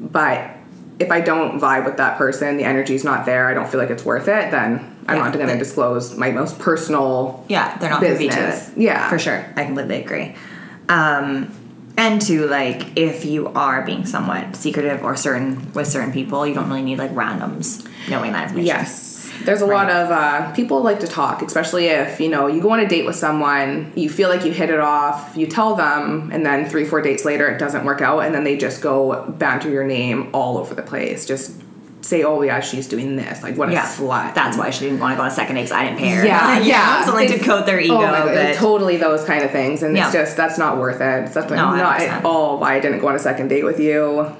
But 0.00 0.50
if 0.98 1.10
I 1.10 1.20
don't 1.20 1.58
vibe 1.60 1.86
with 1.86 1.96
that 1.96 2.18
person, 2.18 2.56
the 2.58 2.64
energy's 2.64 3.04
not 3.04 3.24
there, 3.24 3.48
I 3.48 3.54
don't 3.54 3.68
feel 3.70 3.80
like 3.80 3.90
it's 3.90 4.04
worth 4.04 4.28
it, 4.28 4.50
then 4.50 4.96
I'm 5.08 5.16
Yeah, 5.16 5.22
not 5.24 5.32
going 5.32 5.48
to 5.48 5.56
disclose 5.58 6.16
my 6.16 6.30
most 6.30 6.58
personal. 6.58 7.44
Yeah, 7.48 7.78
they're 7.78 7.88
not 7.90 8.00
privy 8.00 8.28
to 8.28 8.34
Business. 8.36 8.68
it. 8.70 8.78
Yeah. 8.78 9.08
for 9.08 9.18
sure. 9.18 9.44
I 9.56 9.64
completely 9.64 10.02
agree. 10.02 10.34
Um, 10.88 11.50
and 12.00 12.18
to 12.22 12.46
like, 12.46 12.96
if 12.96 13.26
you 13.26 13.48
are 13.48 13.84
being 13.84 14.06
somewhat 14.06 14.56
secretive 14.56 15.04
or 15.04 15.16
certain 15.16 15.70
with 15.74 15.86
certain 15.86 16.12
people, 16.12 16.46
you 16.46 16.54
don't 16.54 16.66
really 16.66 16.80
need 16.80 16.98
like 16.98 17.10
randoms 17.10 17.86
knowing 18.08 18.32
that 18.32 18.44
information. 18.44 18.66
Yes. 18.66 19.30
There's 19.44 19.60
a 19.60 19.66
lot 19.66 19.90
of 19.90 20.10
uh, 20.10 20.52
people 20.52 20.82
like 20.82 21.00
to 21.00 21.06
talk, 21.06 21.42
especially 21.42 21.86
if 21.86 22.18
you 22.18 22.28
know 22.28 22.46
you 22.46 22.62
go 22.62 22.70
on 22.70 22.80
a 22.80 22.88
date 22.88 23.04
with 23.04 23.16
someone, 23.16 23.92
you 23.96 24.08
feel 24.08 24.30
like 24.30 24.44
you 24.44 24.52
hit 24.52 24.70
it 24.70 24.80
off, 24.80 25.36
you 25.36 25.46
tell 25.46 25.74
them, 25.74 26.30
and 26.32 26.44
then 26.44 26.68
three, 26.68 26.86
four 26.86 27.02
dates 27.02 27.24
later 27.24 27.48
it 27.48 27.58
doesn't 27.58 27.84
work 27.84 28.00
out, 28.00 28.20
and 28.20 28.34
then 28.34 28.44
they 28.44 28.56
just 28.56 28.80
go 28.80 29.24
banter 29.38 29.68
your 29.70 29.84
name 29.84 30.30
all 30.34 30.56
over 30.58 30.74
the 30.74 30.82
place. 30.82 31.26
Just 31.26 31.62
say, 32.02 32.22
"Oh 32.22 32.42
yeah, 32.42 32.60
she's 32.60 32.86
doing 32.88 33.16
this." 33.16 33.42
Like 33.42 33.56
what 33.56 33.68
a 33.68 33.72
Yeah, 33.72 33.86
slut. 33.86 34.34
that's 34.34 34.56
why 34.56 34.70
she 34.70 34.86
didn't 34.86 35.00
want 35.00 35.12
to 35.12 35.16
go 35.16 35.22
on 35.22 35.28
a 35.28 35.30
second 35.34 35.54
date 35.56 35.62
because 35.62 35.76
I 35.76 35.84
didn't 35.84 35.98
pay 35.98 36.10
her. 36.10 36.24
yeah, 36.26 36.58
know, 36.58 36.64
yeah. 36.64 37.04
something 37.04 37.28
to 37.28 37.34
It's- 37.34 37.46
coat 37.46 37.66
their 37.66 37.80
ego. 37.80 37.96
Oh 37.96 38.26
but 38.34 38.54
totally 38.56 38.96
those 38.96 39.24
kind 39.24 39.42
of 39.44 39.50
things, 39.50 39.82
and 39.82 39.96
Yeah. 39.96 40.04
it's 40.04 40.12
just 40.14 40.36
that's 40.36 40.58
not 40.58 40.78
worth 40.78 41.00
it. 41.00 41.24
It's 41.24 41.34
definitely 41.34 41.58
No, 41.58 41.74
not 41.76 42.00
at 42.00 42.24
all 42.24 42.58
why 42.58 42.74
I 42.74 42.80
didn't 42.80 43.00
go 43.00 43.08
on 43.08 43.14
a 43.14 43.18
second 43.18 43.48
date 43.48 43.64
with 43.64 43.78
you. 43.80 44.34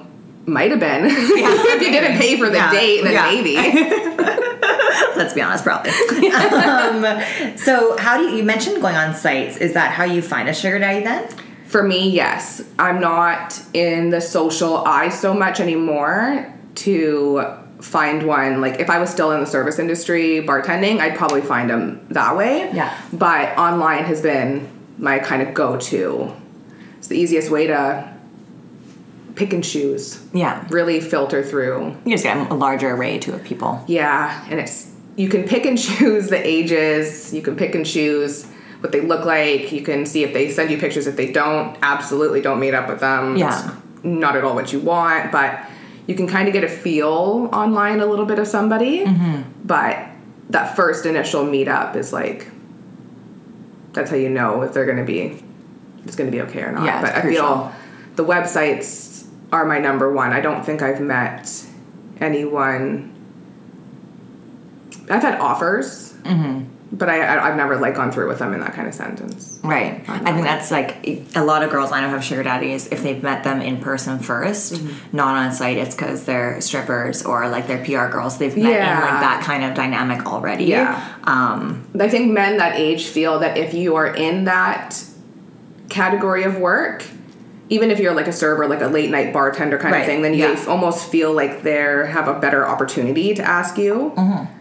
Might 0.47 0.71
have 0.71 0.79
been 0.79 1.05
if 1.07 1.81
you 1.81 1.91
didn't 1.91 2.17
pay 2.17 2.37
for 2.37 2.49
the 2.49 2.55
Yeah, 2.57 2.71
date, 2.71 3.03
then 3.03 3.13
yeah. 3.13 3.25
maybe. 3.31 4.21
let's 5.15 5.33
be 5.33 5.41
honest, 5.41 5.63
probably. 5.63 5.91
um, 6.31 7.57
so, 7.57 7.95
how 7.97 8.17
do 8.17 8.23
you, 8.23 8.37
you 8.37 8.43
mentioned 8.43 8.81
going 8.81 8.95
on 8.95 9.13
sites? 9.13 9.57
Is 9.57 9.73
that 9.73 9.91
how 9.91 10.03
you 10.03 10.21
find 10.21 10.49
a 10.49 10.53
sugar 10.53 10.79
daddy 10.79 11.03
then? 11.03 11.27
For 11.67 11.83
me, 11.83 12.09
yes. 12.09 12.61
I'm 12.79 12.99
not 12.99 13.61
in 13.73 14.09
the 14.09 14.19
social 14.19 14.77
eye 14.85 15.09
so 15.09 15.33
much 15.33 15.59
anymore 15.59 16.51
to 16.75 17.43
find 17.79 18.23
one. 18.23 18.61
Like, 18.61 18.79
if 18.79 18.89
I 18.89 18.99
was 18.99 19.09
still 19.09 19.31
in 19.31 19.39
the 19.39 19.45
service 19.47 19.79
industry 19.79 20.41
bartending, 20.45 20.99
I'd 20.99 21.15
probably 21.17 21.41
find 21.41 21.69
them 21.69 22.05
that 22.09 22.35
way. 22.37 22.71
Yeah. 22.73 22.95
But 23.11 23.57
online 23.57 24.05
has 24.05 24.21
been 24.21 24.69
my 24.97 25.19
kind 25.19 25.41
of 25.41 25.53
go 25.53 25.77
to. 25.77 26.33
It's 26.97 27.07
the 27.07 27.17
easiest 27.17 27.49
way 27.49 27.67
to 27.67 28.13
pick 29.35 29.53
and 29.53 29.63
choose, 29.63 30.23
Yeah, 30.33 30.65
really 30.69 30.99
filter 30.99 31.41
through. 31.41 31.95
you 32.05 32.11
just 32.11 32.23
get 32.23 32.51
a 32.51 32.53
larger 32.53 32.89
array 32.91 33.17
to 33.19 33.33
of 33.33 33.43
people. 33.43 33.83
Yeah, 33.87 34.45
and 34.49 34.59
it's 34.59 34.91
you 35.15 35.29
can 35.29 35.43
pick 35.47 35.65
and 35.65 35.77
choose 35.79 36.27
the 36.29 36.45
ages. 36.45 37.33
You 37.33 37.41
can 37.41 37.55
pick 37.55 37.73
and 37.73 37.85
choose 37.85 38.45
what 38.81 38.91
they 38.91 39.01
look 39.01 39.25
like. 39.25 39.71
You 39.71 39.81
can 39.81 40.05
see 40.05 40.23
if 40.23 40.33
they 40.33 40.51
send 40.51 40.69
you 40.69 40.77
pictures. 40.77 41.07
If 41.07 41.15
they 41.15 41.31
don't, 41.31 41.77
absolutely 41.81 42.41
don't 42.41 42.59
meet 42.59 42.73
up 42.73 42.89
with 42.89 42.99
them. 42.99 43.37
Yeah. 43.37 43.71
It's 43.95 44.03
not 44.03 44.35
at 44.35 44.43
all 44.43 44.53
what 44.53 44.73
you 44.73 44.79
want, 44.79 45.31
but 45.31 45.59
you 46.07 46.15
can 46.15 46.27
kind 46.27 46.47
of 46.47 46.53
get 46.53 46.63
a 46.63 46.67
feel 46.69 47.49
online 47.53 47.99
a 47.99 48.05
little 48.05 48.25
bit 48.25 48.39
of 48.39 48.47
somebody. 48.47 49.05
But 49.63 50.07
that 50.49 50.75
first 50.75 51.05
initial 51.05 51.45
meetup 51.45 51.95
is 51.95 52.11
like 52.11 52.47
that's 53.93 54.09
how 54.09 54.15
you 54.17 54.29
know 54.29 54.61
if 54.63 54.73
they're 54.73 54.85
going 54.85 54.97
to 54.97 55.03
be 55.05 55.43
it's 56.05 56.15
going 56.15 56.29
to 56.29 56.35
be 56.35 56.41
okay 56.41 56.61
or 56.63 56.71
not. 56.71 56.85
Yeah, 56.85 57.01
but 57.01 57.15
I 57.15 57.21
feel 57.21 57.71
the 58.15 58.25
websites 58.25 59.27
are 59.51 59.65
my 59.65 59.79
number 59.79 60.11
one. 60.11 60.33
I 60.33 60.41
don't 60.41 60.65
think 60.65 60.81
I've 60.81 60.99
met 61.01 61.65
anyone. 62.19 63.09
I've 65.09 65.21
had 65.21 65.39
offers, 65.39 66.13
Mm-hmm. 66.23 66.70
But 66.93 67.07
I, 67.09 67.47
I've 67.49 67.55
never 67.55 67.77
like 67.77 67.95
gone 67.95 68.11
through 68.11 68.27
with 68.27 68.39
them 68.39 68.53
in 68.53 68.59
that 68.59 68.73
kind 68.73 68.87
of 68.87 68.93
sentence. 68.93 69.59
Right. 69.63 70.03
I 70.09 70.33
think 70.33 70.43
that's 70.43 70.71
like 70.71 71.07
a 71.35 71.43
lot 71.43 71.63
of 71.63 71.69
girls 71.71 71.91
I 71.91 72.01
know 72.01 72.09
have 72.09 72.23
sugar 72.23 72.43
daddies. 72.43 72.87
If 72.87 73.01
they've 73.03 73.21
met 73.23 73.43
them 73.45 73.61
in 73.61 73.79
person 73.79 74.19
1st 74.19 74.77
Mm-hmm. 74.77 75.15
not 75.15 75.35
on 75.37 75.53
site, 75.53 75.77
it's 75.77 75.95
because 75.95 76.25
they're 76.25 76.59
strippers 76.61 77.23
or 77.25 77.47
like 77.47 77.67
they're 77.67 77.83
PR 77.85 78.11
girls. 78.11 78.37
They've 78.37 78.55
met 78.57 78.65
in 78.65 79.01
like 79.01 79.21
that 79.21 79.41
kind 79.45 79.63
of 79.63 79.73
dynamic 79.73 80.25
already. 80.25 80.65
Yeah. 80.65 81.15
Um, 81.23 81.87
I 81.99 82.09
think 82.09 82.31
men 82.33 82.57
that 82.57 82.75
age 82.77 83.05
feel 83.05 83.39
that 83.39 83.57
if 83.57 83.73
you 83.73 83.95
are 83.95 84.07
in 84.13 84.43
that 84.45 85.01
category 85.89 86.43
of 86.43 86.57
work, 86.57 87.03
even 87.69 87.89
if 87.89 87.99
you're 87.99 88.13
like 88.13 88.27
a 88.27 88.33
server, 88.33 88.67
like 88.67 88.81
a 88.81 88.87
late 88.87 89.09
night 89.11 89.31
bartender 89.31 89.77
kind 89.77 89.93
Right, 89.93 90.01
of 90.01 90.05
thing, 90.05 90.21
then 90.23 90.33
you 90.33 90.39
yeah. 90.47 90.65
almost 90.67 91.09
feel 91.09 91.33
like 91.33 91.63
they 91.63 91.71
have 91.75 92.27
a 92.27 92.37
better 92.39 92.67
opportunity 92.67 93.33
to 93.33 93.43
ask 93.43 93.77
you. 93.77 94.11
Mm-hmm. 94.17 94.57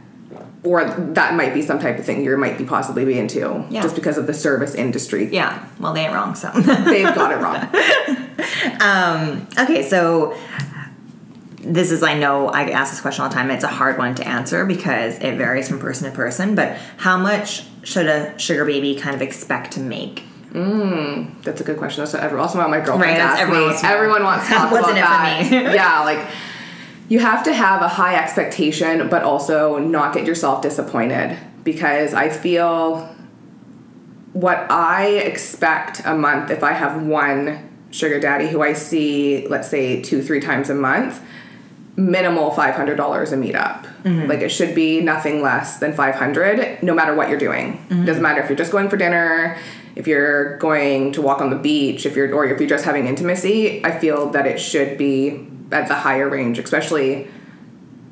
Or 0.63 0.85
that 0.85 1.35
might 1.35 1.55
be 1.55 1.63
some 1.63 1.79
type 1.79 1.99
of 1.99 2.05
thing 2.05 2.23
you 2.23 2.37
might 2.37 2.59
be 2.59 2.65
possibly 2.65 3.05
be 3.07 3.19
into, 3.19 3.65
Yeah. 3.71 3.81
just 3.83 3.95
because 3.95 4.19
of 4.19 4.27
the 4.27 4.35
service 4.35 4.75
industry. 4.75 5.29
yeah. 5.33 5.65
Well, 5.79 5.95
they 5.95 6.03
ain't 6.05 6.13
wrong. 6.13 6.35
So. 6.35 6.51
They've 6.55 7.15
got 7.15 7.33
it 7.33 7.37
wrong. 7.37 8.81
um, 8.81 9.47
okay. 9.59 9.89
So 9.89 10.37
this 11.63 11.91
is 11.91 12.03
I 12.03 12.15
know 12.19 12.49
I 12.49 12.71
ask 12.71 12.93
this 12.93 13.01
question 13.01 13.23
all 13.23 13.29
the 13.29 13.35
time. 13.35 13.51
It's 13.51 13.65
a 13.65 13.69
hard 13.69 13.99
one 13.99 14.15
to 14.17 14.27
answer 14.29 14.65
because 14.67 15.19
it 15.19 15.37
varies 15.37 15.69
from 15.69 15.79
person 15.79 16.11
to 16.11 16.15
person. 16.17 16.55
But 16.55 16.77
how 16.99 17.17
much 17.17 17.65
should 17.83 18.07
a 18.07 18.39
sugar 18.39 18.65
baby 18.65 18.95
kind 18.97 19.15
of 19.15 19.23
expect 19.23 19.73
to 19.73 19.81
make? 19.81 20.25
That's 20.53 21.61
a 21.61 21.65
good 21.65 21.79
question. 21.79 22.03
That's 22.03 22.13
what 22.13 22.23
every, 22.23 22.39
also 22.41 22.59
what 22.59 22.69
my 22.71 22.79
girlfriend 22.81 23.03
Right, 23.13 23.19
asked 23.21 23.41
everyone 23.41 23.61
me. 23.63 23.67
wants 23.69 23.81
to 23.83 23.87
know. 23.89 23.95
Everyone 23.95 24.23
wants 24.25 24.49
to 24.49 24.55
talk 24.55 24.73
What's 24.73 24.89
about 24.89 24.91
in 24.91 24.97
it 24.99 25.49
for 25.49 25.55
that. 25.55 25.69
me? 25.71 25.75
yeah, 25.75 26.01
like 26.01 26.27
you 27.11 27.19
have 27.19 27.43
to 27.43 27.53
have 27.53 27.83
a 27.83 27.89
high 27.89 28.15
expectation, 28.15 29.09
but 29.09 29.25
also 29.25 29.79
not 29.79 30.15
get 30.15 30.25
yourself 30.25 30.63
disappointed 30.63 31.37
because 31.65 32.15
I 32.15 32.31
feel 32.31 33.15
what 34.33 34.71
I 34.71 35.09
expect 35.09 36.03
a 36.05 36.15
month 36.15 36.53
if 36.53 36.63
I 36.63 36.73
have 36.73 37.03
one 37.03 37.69
sugar 37.91 38.21
daddy 38.21 38.47
who 38.47 38.63
I 38.63 38.75
see, 38.75 39.45
let's 39.49 39.69
say 39.69 40.01
two, 40.01 40.23
three 40.23 40.39
times 40.39 40.71
a 40.71 40.75
month, 40.75 41.21
minimal 41.97 42.53
five 42.53 42.77
hundred 42.77 42.95
dollars 42.95 43.33
a 43.33 43.37
meetup. 43.37 43.87
Mm-hmm. 44.05 44.29
Like 44.29 44.39
it 44.39 44.51
should 44.51 44.77
be 44.77 45.01
nothing 45.01 45.43
less 45.43 45.79
than 45.79 45.93
five 45.93 46.15
hundred, 46.15 46.81
no 46.81 46.95
matter 46.95 47.13
what 47.13 47.29
you're 47.29 47.41
doing. 47.41 47.73
Mm-hmm. 47.89 48.05
Doesn't 48.05 48.23
matter 48.23 48.41
if 48.41 48.49
you're 48.49 48.57
just 48.57 48.71
going 48.71 48.89
for 48.89 48.97
dinner, 48.97 49.59
if 49.97 50.07
you're 50.07 50.59
going 50.59 51.11
to 51.15 51.23
walk 51.23 51.41
on 51.41 51.51
the 51.51 51.57
beach, 51.57 52.07
if 52.07 52.15
you're 52.15 52.33
or 52.33 52.47
if 52.47 52.61
you're 52.61 52.69
just 52.69 52.85
having 52.85 53.09
intimacy. 53.09 53.85
I 53.85 53.99
feel 53.99 54.31
that 54.31 54.47
it 54.47 54.61
should 54.61 54.97
be 54.97 55.50
at 55.73 55.89
the 55.89 55.95
higher 55.95 56.29
range, 56.29 56.59
especially 56.59 57.29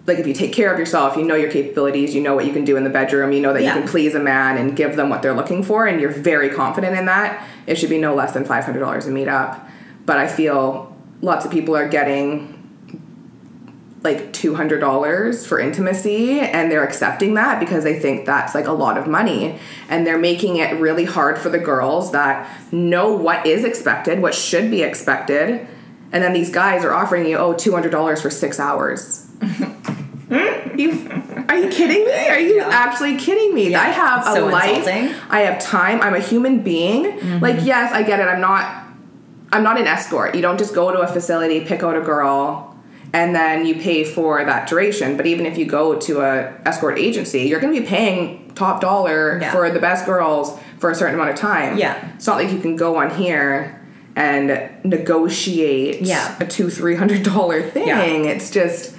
like 0.06 0.18
if 0.18 0.26
you 0.26 0.32
take 0.32 0.52
care 0.52 0.72
of 0.72 0.78
yourself, 0.78 1.16
you 1.16 1.24
know 1.24 1.34
your 1.34 1.50
capabilities, 1.50 2.14
you 2.14 2.22
know 2.22 2.34
what 2.34 2.46
you 2.46 2.52
can 2.52 2.64
do 2.64 2.76
in 2.76 2.84
the 2.84 2.90
bedroom, 2.90 3.30
you 3.32 3.40
know 3.40 3.52
that 3.52 3.62
Yeah. 3.62 3.74
you 3.74 3.80
can 3.80 3.88
please 3.88 4.14
a 4.14 4.20
man 4.20 4.56
and 4.56 4.74
give 4.74 4.96
them 4.96 5.10
what 5.10 5.20
they're 5.20 5.34
looking 5.34 5.62
for, 5.62 5.86
and 5.86 6.00
you're 6.00 6.10
very 6.10 6.48
confident 6.48 6.96
in 6.98 7.04
that. 7.06 7.44
It 7.66 7.76
should 7.76 7.90
be 7.90 7.98
no 7.98 8.14
less 8.14 8.32
than 8.32 8.44
five 8.44 8.64
hundred 8.64 8.80
dollars 8.80 9.06
a 9.06 9.10
meetup. 9.10 9.60
But 10.06 10.16
I 10.18 10.26
feel 10.26 10.96
lots 11.20 11.44
of 11.44 11.50
people 11.50 11.76
are 11.76 11.86
getting 11.88 12.54
like 14.04 14.32
$200 14.32 15.44
for 15.46 15.58
intimacy 15.58 16.38
and 16.38 16.70
they're 16.70 16.84
accepting 16.84 17.34
that 17.34 17.58
because 17.58 17.82
they 17.82 17.98
think 17.98 18.26
that's 18.26 18.54
like 18.54 18.66
a 18.68 18.72
lot 18.72 18.96
of 18.96 19.08
money 19.08 19.58
and 19.88 20.06
they're 20.06 20.16
making 20.16 20.56
it 20.58 20.78
really 20.80 21.04
hard 21.04 21.36
for 21.36 21.48
the 21.48 21.58
girls 21.58 22.12
that 22.12 22.48
know 22.72 23.12
what 23.12 23.44
is 23.44 23.64
expected 23.64 24.22
what 24.22 24.34
should 24.36 24.70
be 24.70 24.82
expected 24.82 25.66
and 26.12 26.22
then 26.22 26.32
these 26.32 26.50
guys 26.50 26.84
are 26.84 26.92
offering 26.92 27.26
you 27.26 27.36
oh 27.36 27.54
$200 27.54 28.20
for 28.22 28.30
six 28.30 28.58
hours 28.60 29.26
You, 30.30 30.90
are 31.48 31.56
you 31.56 31.70
kidding 31.70 32.04
me? 32.04 32.28
Are 32.28 32.38
you 32.38 32.56
Yeah. 32.56 32.68
actually 32.70 33.16
kidding 33.16 33.52
me? 33.54 33.74
I 33.74 33.86
have 33.86 34.26
a 34.28 34.32
So 34.34 34.46
life. 34.46 34.78
insulting. 34.86 35.14
I 35.28 35.40
have 35.40 35.58
time. 35.60 36.00
I'm 36.02 36.14
a 36.14 36.20
human 36.20 36.62
being. 36.62 37.04
Mm-hmm. 37.04 37.38
Like, 37.42 37.64
yes, 37.64 37.92
I 37.92 38.02
get 38.04 38.20
it. 38.20 38.28
I'm 38.28 38.40
not. 38.40 38.84
I'm 39.50 39.62
not 39.64 39.80
an 39.80 39.86
escort. 39.88 40.34
You 40.36 40.42
don't 40.42 40.58
just 40.58 40.74
go 40.74 40.92
to 40.92 40.98
a 41.00 41.06
facility, 41.08 41.64
pick 41.64 41.82
out 41.82 41.96
a 41.96 42.00
girl, 42.02 42.76
and 43.14 43.34
then 43.34 43.64
you 43.66 43.74
pay 43.76 44.04
for 44.04 44.44
that 44.44 44.68
duration. 44.68 45.16
But 45.16 45.26
even 45.26 45.46
if 45.46 45.56
you 45.58 45.64
go 45.64 45.94
to 45.98 46.20
a 46.20 46.52
escort 46.66 46.98
agency, 46.98 47.40
you're 47.48 47.58
going 47.60 47.74
to 47.74 47.80
be 47.80 47.86
paying 47.86 48.52
top 48.54 48.80
dollar 48.82 49.38
Yeah. 49.40 49.50
for 49.50 49.70
the 49.70 49.80
best 49.80 50.04
girls 50.06 50.56
for 50.78 50.90
a 50.90 50.94
certain 50.94 51.14
amount 51.14 51.30
of 51.30 51.36
time. 51.36 51.76
Yeah. 51.78 52.12
It's 52.14 52.26
not 52.26 52.36
like 52.36 52.52
you 52.52 52.60
can 52.60 52.76
go 52.76 52.96
on 52.96 53.10
here 53.10 53.77
and 54.18 54.68
negotiate 54.84 56.02
Yeah. 56.02 56.34
a 56.40 56.44
two 56.46 56.70
three 56.70 56.96
hundred 56.96 57.22
dollar 57.22 57.62
thing. 57.62 57.86
Yeah. 57.88 58.02
It's 58.02 58.50
just 58.50 58.96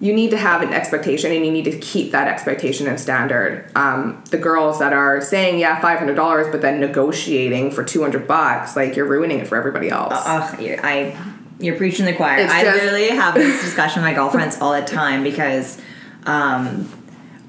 you 0.00 0.12
need 0.12 0.30
to 0.30 0.36
have 0.36 0.62
an 0.62 0.72
expectation 0.72 1.30
and 1.30 1.44
you 1.46 1.52
need 1.52 1.64
to 1.64 1.78
keep 1.78 2.10
that 2.12 2.26
expectation 2.28 2.86
and 2.88 2.98
standard. 2.98 3.70
Um, 3.76 4.22
the 4.30 4.38
girls 4.38 4.78
that 4.78 4.92
are 4.92 5.20
saying 5.20 5.58
yeah 5.58 5.80
five 5.80 5.98
hundred 5.98 6.14
dollars 6.14 6.46
but 6.52 6.60
then 6.62 6.80
negotiating 6.80 7.72
for 7.72 7.82
two 7.84 8.02
hundred 8.02 8.26
bucks, 8.28 8.76
like 8.76 8.94
you're 8.96 9.06
ruining 9.06 9.40
it 9.40 9.48
for 9.48 9.56
everybody 9.56 9.88
else. 9.90 10.14
Ugh, 10.16 10.60
you- 10.60 10.78
I 10.82 11.16
you're 11.60 11.76
preaching 11.76 12.06
the 12.06 12.12
choir. 12.12 12.38
It's 12.38 12.52
I 12.52 12.62
just- 12.64 12.82
literally 12.82 13.08
have 13.10 13.34
this 13.34 13.60
discussion 13.66 14.02
with 14.02 14.10
my 14.10 14.14
girlfriends 14.14 14.58
all 14.60 14.72
the 14.72 14.82
time 14.86 15.22
because 15.24 15.80
um, 16.24 16.84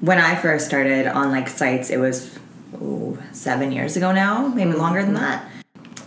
when 0.00 0.18
I 0.18 0.34
first 0.34 0.66
started 0.66 1.06
on 1.06 1.30
like 1.30 1.48
sites, 1.48 1.90
it 1.90 1.98
was 1.98 2.36
ooh, 2.74 3.18
seven 3.32 3.70
years 3.72 3.96
ago 3.96 4.12
now, 4.12 4.48
maybe 4.48 4.72
longer 4.72 5.02
than 5.04 5.14
that. 5.14 5.48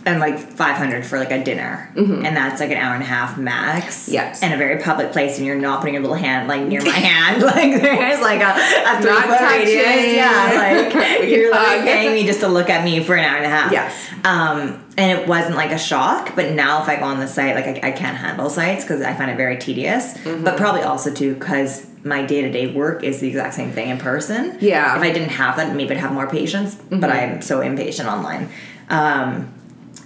And 0.08 0.20
like 0.20 0.38
five 0.38 0.76
hundred 0.76 1.04
for 1.06 1.18
like 1.18 1.30
a 1.30 1.42
dinner, 1.44 1.90
and 1.96 2.36
that's 2.36 2.60
like 2.60 2.70
an 2.70 2.76
hour 2.78 2.94
and 2.94 3.02
a 3.02 3.06
half 3.06 3.36
max. 3.36 4.04
Mm-hmm. 4.04 4.14
Yes. 4.14 4.42
in 4.42 4.52
a 4.52 4.56
very 4.56 4.82
public 4.82 5.12
place, 5.12 5.36
and 5.38 5.46
you're 5.46 5.56
not 5.56 5.80
putting 5.80 5.94
your 5.94 6.02
little 6.02 6.16
hand 6.16 6.48
like 6.48 6.62
near 6.62 6.80
my 6.82 6.88
hand. 7.08 7.42
Like 7.48 7.80
there's 7.80 8.20
like 8.20 8.40
a, 8.40 8.52
a 8.52 9.02
three 9.02 9.10
foot 9.12 9.40
radius. 9.40 10.14
Yeah, 10.16 10.90
like 10.92 11.28
you're 11.28 11.54
hug. 11.54 11.82
paying 11.84 12.14
me 12.14 12.26
just 12.26 12.40
to 12.40 12.48
look 12.48 12.70
at 12.70 12.84
me 12.84 13.02
for 13.02 13.14
an 13.16 13.24
hour 13.24 13.36
and 13.36 13.46
a 13.46 13.48
half. 13.48 13.72
Yes. 13.72 14.08
Um, 14.24 14.84
and 14.96 15.18
it 15.18 15.28
wasn't 15.28 15.56
like 15.56 15.70
a 15.70 15.78
shock, 15.78 16.34
but 16.34 16.52
now 16.52 16.82
if 16.82 16.88
I 16.88 16.96
go 16.96 17.04
on 17.04 17.20
the 17.20 17.28
site, 17.28 17.54
like 17.54 17.84
I, 17.84 17.88
I 17.88 17.92
can't 17.92 18.16
handle 18.16 18.50
sites 18.50 18.84
because 18.84 19.02
I 19.02 19.14
find 19.14 19.30
it 19.30 19.36
very 19.36 19.56
tedious. 19.58 20.14
Mm-hmm. 20.18 20.44
But 20.44 20.56
probably 20.56 20.82
also 20.82 21.12
too 21.12 21.34
because 21.34 21.86
my 22.04 22.24
day 22.24 22.42
to 22.42 22.50
day 22.50 22.72
work 22.72 23.02
is 23.04 23.20
the 23.20 23.28
exact 23.28 23.54
same 23.54 23.72
thing 23.72 23.88
in 23.90 23.98
person. 23.98 24.56
Yeah. 24.60 24.96
If 24.96 25.02
I 25.02 25.12
didn't 25.12 25.30
have 25.30 25.56
that, 25.56 25.74
maybe 25.74 25.92
I'd 25.92 25.98
have 26.00 26.12
more 26.12 26.28
patience. 26.28 26.74
But 26.90 27.10
I'm 27.10 27.42
so 27.42 27.60
impatient 27.60 28.08
online. 28.08 28.48
Um, 28.90 29.52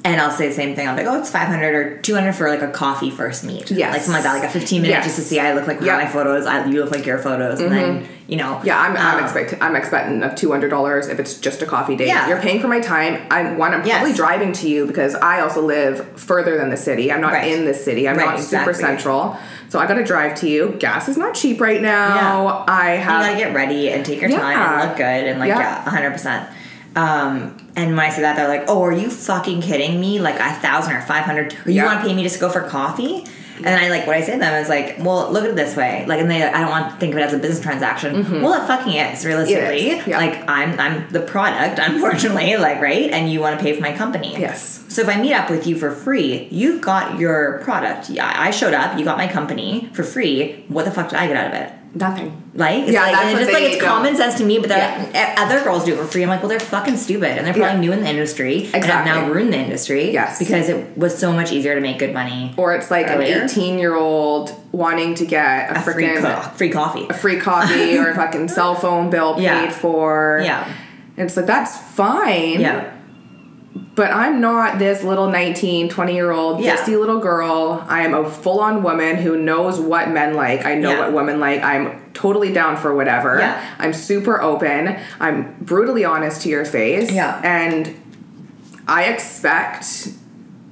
and 0.05 0.21
I'll 0.21 0.31
say 0.33 0.49
the 0.49 0.55
same 0.55 0.75
thing. 0.75 0.89
I'll 0.89 0.97
be 0.97 1.05
like, 1.05 1.15
oh, 1.15 1.21
it's 1.21 1.31
500 1.31 1.75
or 1.75 1.99
200 1.99 2.33
for 2.33 2.49
like 2.49 2.63
a 2.63 2.71
coffee 2.71 3.11
first 3.11 3.45
meet. 3.45 3.71
Yeah. 3.71 3.91
Like 3.93 4.01
something 4.01 4.15
like 4.15 4.25
that, 4.25 4.35
like 4.41 4.49
a 4.49 4.53
15 4.53 4.83
minute 4.83 4.95
Yes. 4.95 5.05
just 5.05 5.17
to 5.17 5.23
see 5.23 5.39
I 5.39 5.53
look 5.55 5.67
like 5.69 5.81
Yeah. 5.81 5.97
my 5.97 6.07
photos, 6.07 6.45
I, 6.45 6.65
you 6.67 6.83
look 6.85 6.91
like 6.93 7.07
your 7.07 7.19
photos. 7.19 7.61
And 7.61 7.71
then, 7.71 8.09
you 8.27 8.37
know. 8.37 8.61
Yeah, 8.65 8.81
I'm, 8.81 8.97
I'm 8.97 9.19
um, 9.19 9.25
expect 9.25 9.55
I'm 9.63 9.77
expecting 9.77 10.23
of 10.25 10.35
two 10.35 10.51
hundred 10.51 10.71
dollars 10.71 11.07
if 11.09 11.21
it's 11.21 11.39
just 11.39 11.63
a 11.63 11.67
coffee 11.67 11.95
date. 11.97 12.09
Yeah. 12.09 12.29
You're 12.29 12.41
paying 12.41 12.61
for 12.61 12.67
my 12.69 12.81
time. 12.81 13.25
I 13.31 13.55
one 13.55 13.75
I'm 13.75 13.87
Yes. 13.87 13.99
probably 13.99 14.17
driving 14.17 14.53
to 14.55 14.69
you 14.69 14.87
because 14.87 15.15
I 15.15 15.41
also 15.41 15.63
live 15.65 16.19
further 16.21 16.57
than 16.59 16.71
the 16.71 16.77
city. 16.77 17.13
I'm 17.13 17.21
not 17.21 17.33
Right. 17.33 17.53
in 17.53 17.65
the 17.65 17.75
city. 17.75 18.09
I'm 18.09 18.17
Right, 18.17 18.27
not 18.37 18.41
super 18.41 18.75
central. 18.75 19.37
So 19.69 19.79
I 19.79 19.87
got 19.87 19.95
to 19.95 20.05
drive 20.05 20.35
to 20.41 20.49
you. 20.49 20.75
Gas 20.81 21.09
is 21.09 21.17
not 21.17 21.35
cheap 21.35 21.61
right 21.61 21.81
now. 21.81 22.15
Yeah. 22.17 22.65
I 22.69 22.95
you 22.95 23.01
have 23.03 23.23
gotta 23.23 23.37
get 23.39 23.55
ready 23.55 23.91
and 23.91 24.05
take 24.05 24.21
your 24.21 24.31
time 24.31 24.59
and 24.59 24.89
look 24.89 24.97
good 24.99 25.05
and 25.29 25.39
like 25.39 25.49
Yeah. 25.49 25.61
yeah, 25.61 25.89
hundred 25.91 26.11
percent. 26.11 26.49
Um, 26.97 27.57
and 27.77 27.97
when 27.97 28.01
I 28.07 28.11
say 28.11 28.23
that, 28.23 28.37
they're 28.37 28.49
like, 28.49 28.65
"Oh, 28.69 28.83
are 28.83 28.93
you 28.93 29.11
fucking 29.11 29.63
kidding 29.63 30.01
me? 30.01 30.21
Like 30.21 30.37
a 30.41 30.53
thousand 30.61 30.95
or 30.95 31.01
five 31.03 31.25
hundred? 31.25 31.53
You 31.67 31.73
Yeah. 31.75 31.87
want 31.87 32.01
to 32.03 32.07
pay 32.09 32.15
me 32.15 32.23
just 32.23 32.37
to 32.37 32.41
go 32.41 32.51
for 32.51 32.63
coffee?" 32.63 33.25
And 33.65 33.69
I 33.81 33.91
like 33.91 34.09
what 34.09 34.17
I 34.17 34.23
say 34.23 34.33
to 34.33 34.39
them 34.39 34.55
is 34.61 34.69
like, 34.69 34.97
"Well, 34.99 35.31
look 35.31 35.45
at 35.45 35.51
it 35.51 35.57
this 35.57 35.77
way. 35.77 36.05
Like, 36.09 36.21
and 36.21 36.29
they, 36.29 36.43
I 36.43 36.61
don't 36.63 36.71
want 36.71 36.91
to 36.91 36.97
think 36.97 37.13
of 37.15 37.19
it 37.21 37.23
as 37.23 37.33
a 37.33 37.39
business 37.39 37.61
transaction. 37.61 38.43
Well, 38.43 38.61
it 38.61 38.67
fucking 38.67 38.93
is 38.95 39.25
realistically. 39.25 39.91
Mm-hmm. 39.91 40.11
yeah. 40.11 40.17
Like, 40.19 40.49
I'm 40.49 40.79
I'm 40.81 41.09
the 41.13 41.21
product, 41.21 41.79
unfortunately. 41.83 42.57
Like, 42.57 42.81
right? 42.81 43.11
And 43.11 43.31
you 43.31 43.41
want 43.41 43.59
to 43.59 43.63
pay 43.65 43.73
for 43.75 43.81
my 43.83 43.93
company. 43.97 44.37
Yes. 44.39 44.85
So 44.89 45.01
if 45.03 45.09
I 45.09 45.21
meet 45.21 45.33
up 45.33 45.49
with 45.49 45.67
you 45.67 45.77
for 45.77 45.91
free, 45.93 46.49
you've 46.51 46.81
got 46.83 47.19
your 47.19 47.61
product. 47.63 48.11
Yeah, 48.11 48.31
I 48.37 48.51
showed 48.51 48.75
up. 48.75 48.99
You 48.99 49.05
got 49.05 49.17
my 49.17 49.29
company 49.29 49.89
for 49.93 50.03
free. 50.03 50.65
What 50.69 50.85
the 50.85 50.91
fuck 50.91 51.09
did 51.11 51.19
I 51.19 51.27
get 51.29 51.37
out 51.37 51.47
of 51.47 51.55
it? 51.55 51.73
Nothing. 51.95 52.43
Like, 52.55 52.83
it's 52.85 52.93
Yeah, 52.93 53.03
like, 53.03 53.13
that's 53.13 53.25
and 53.25 53.31
it's 53.39 53.41
just 53.41 53.53
like 53.53 53.63
it's 53.73 53.77
don't- 53.79 53.89
common 53.89 54.17
sense 54.17 54.35
to 54.39 54.45
me, 54.45 54.59
but 54.59 54.69
Yeah. 54.71 55.35
other 55.39 55.61
girls 55.63 55.85
do 55.85 55.95
it 55.95 55.97
for 55.99 56.05
free. 56.07 56.23
I'm 56.23 56.29
like, 56.29 56.41
well, 56.41 56.49
they're 56.49 56.61
fucking 56.61 56.97
stupid, 56.97 57.37
and 57.39 57.47
they're 57.47 57.55
probably 57.55 57.75
Yeah. 57.75 57.81
new 57.81 57.93
in 57.93 58.03
the 58.03 58.09
industry 58.11 58.69
and 58.75 58.85
have 58.85 59.05
now 59.05 59.27
ruined 59.27 59.53
the 59.53 59.59
industry. 59.59 60.11
Yes. 60.13 60.39
because 60.39 60.69
it 60.69 60.97
was 60.99 61.17
so 61.17 61.33
much 61.33 61.53
easier 61.53 61.75
to 61.75 61.81
make 61.81 61.99
good 61.99 62.13
money. 62.13 62.53
Or 62.57 62.75
it's 62.75 62.91
like 62.91 63.09
Earlier. 63.11 63.37
an 63.39 63.45
18 63.45 63.79
year 63.79 63.95
old 63.95 64.53
wanting 64.73 65.15
to 65.17 65.25
get 65.27 65.71
a, 65.71 65.79
A 65.79 65.81
free 65.81 66.05
freaking 66.05 66.21
co- 66.23 66.51
free 66.57 66.71
coffee. 66.71 67.07
a 67.09 67.15
free 67.15 67.37
coffee 67.37 67.97
or 67.99 68.11
a 68.11 68.15
fucking 68.15 68.49
cell 68.57 68.75
phone 68.75 69.09
bill 69.11 69.35
paid 69.35 69.43
Yeah. 69.45 69.71
for. 69.71 70.41
Yeah, 70.45 70.65
And 71.17 71.27
it's 71.27 71.37
like 71.37 71.47
that's 71.47 71.77
fine. 71.77 72.61
yeah, 72.61 72.85
But 73.95 74.11
I'm 74.11 74.41
not 74.41 74.79
this 74.79 75.03
little 75.05 75.29
19, 75.29 75.91
20 75.91 76.15
year 76.15 76.31
old 76.31 76.61
Yeah. 76.61 76.77
dusty 76.77 76.97
little 76.97 77.19
girl. 77.19 77.85
I 77.89 78.03
am 78.03 78.15
a 78.15 78.29
full 78.29 78.61
on 78.61 78.83
woman 78.83 79.17
who 79.17 79.37
knows 79.37 79.79
what 79.79 80.09
men 80.09 80.35
like. 80.35 80.65
I 80.65 80.75
know 80.77 80.91
Yeah. 80.93 81.01
what 81.01 81.13
women 81.13 81.41
like. 81.41 81.63
I'm 81.63 82.01
totally 82.15 82.53
down 82.53 82.77
for 82.79 82.95
whatever. 82.95 83.39
Yeah. 83.39 83.61
I'm 83.79 83.93
super 83.93 84.41
open. 84.41 84.97
I'm 85.21 85.55
brutally 85.61 86.05
honest 86.07 86.41
to 86.43 86.49
your 86.49 86.65
face. 86.65 87.11
Yeah. 87.13 87.39
And 87.45 87.95
I 88.89 89.05
expect 89.05 90.09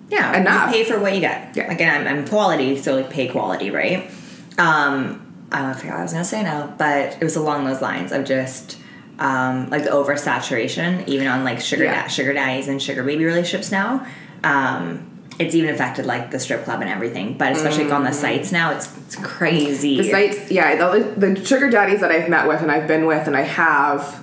yeah. 0.09 0.37
Enough. 0.37 0.75
You 0.75 0.83
pay 0.83 0.91
for 0.91 0.99
what 0.99 1.15
you 1.15 1.21
get. 1.21 1.51
Yeah. 1.55 1.71
Again, 1.71 2.05
I'm, 2.07 2.19
I'm 2.19 2.27
quality, 2.27 2.77
so 2.77 2.97
like 2.97 3.11
pay 3.11 3.29
quality, 3.29 3.71
right? 3.71 4.11
Um, 4.59 5.25
I 5.53 5.63
don't 5.63 5.75
forget 5.77 5.93
what 5.93 6.01
I 6.01 6.03
was 6.03 6.13
gonna 6.13 6.25
say 6.25 6.43
now, 6.43 6.73
but 6.79 7.17
it 7.21 7.23
was 7.23 7.37
along 7.37 7.65
those 7.65 7.81
lines 7.81 8.11
of 8.13 8.25
just. 8.25 8.77
Um, 9.21 9.69
like 9.69 9.85
the 9.85 9.91
oversaturation, 9.91 11.07
even 11.07 11.27
on 11.27 11.45
like 11.45 11.61
sugar 11.61 11.85
Yeah. 11.85 12.03
da- 12.05 12.09
sugar 12.09 12.33
daddies 12.33 12.69
and 12.69 12.81
sugar 12.83 13.03
baby 13.05 13.27
relationships 13.27 13.71
now. 13.71 14.07
Um, 14.43 15.07
it's 15.39 15.55
even 15.55 15.75
affected 15.75 16.07
like 16.07 16.31
the 16.31 16.39
strip 16.39 16.65
club 16.65 16.81
and 16.81 16.89
everything, 16.89 17.37
but 17.37 17.53
especially 17.53 17.85
like, 17.85 17.93
on 17.93 18.05
the 18.05 18.13
sites 18.13 18.51
now, 18.51 18.71
it's 18.73 18.89
it's 18.97 19.17
crazy. 19.17 19.99
the 19.99 20.11
sites, 20.11 20.51
yeah, 20.51 20.75
the, 20.77 21.03
the 21.17 21.45
sugar 21.45 21.69
daddies 21.71 22.01
that 22.01 22.11
I've 22.11 22.29
met 22.31 22.49
with 22.49 22.63
and 22.63 22.71
I've 22.73 22.87
been 22.89 23.05
with 23.07 23.27
and 23.27 23.37
I 23.37 23.43
have, 23.43 24.23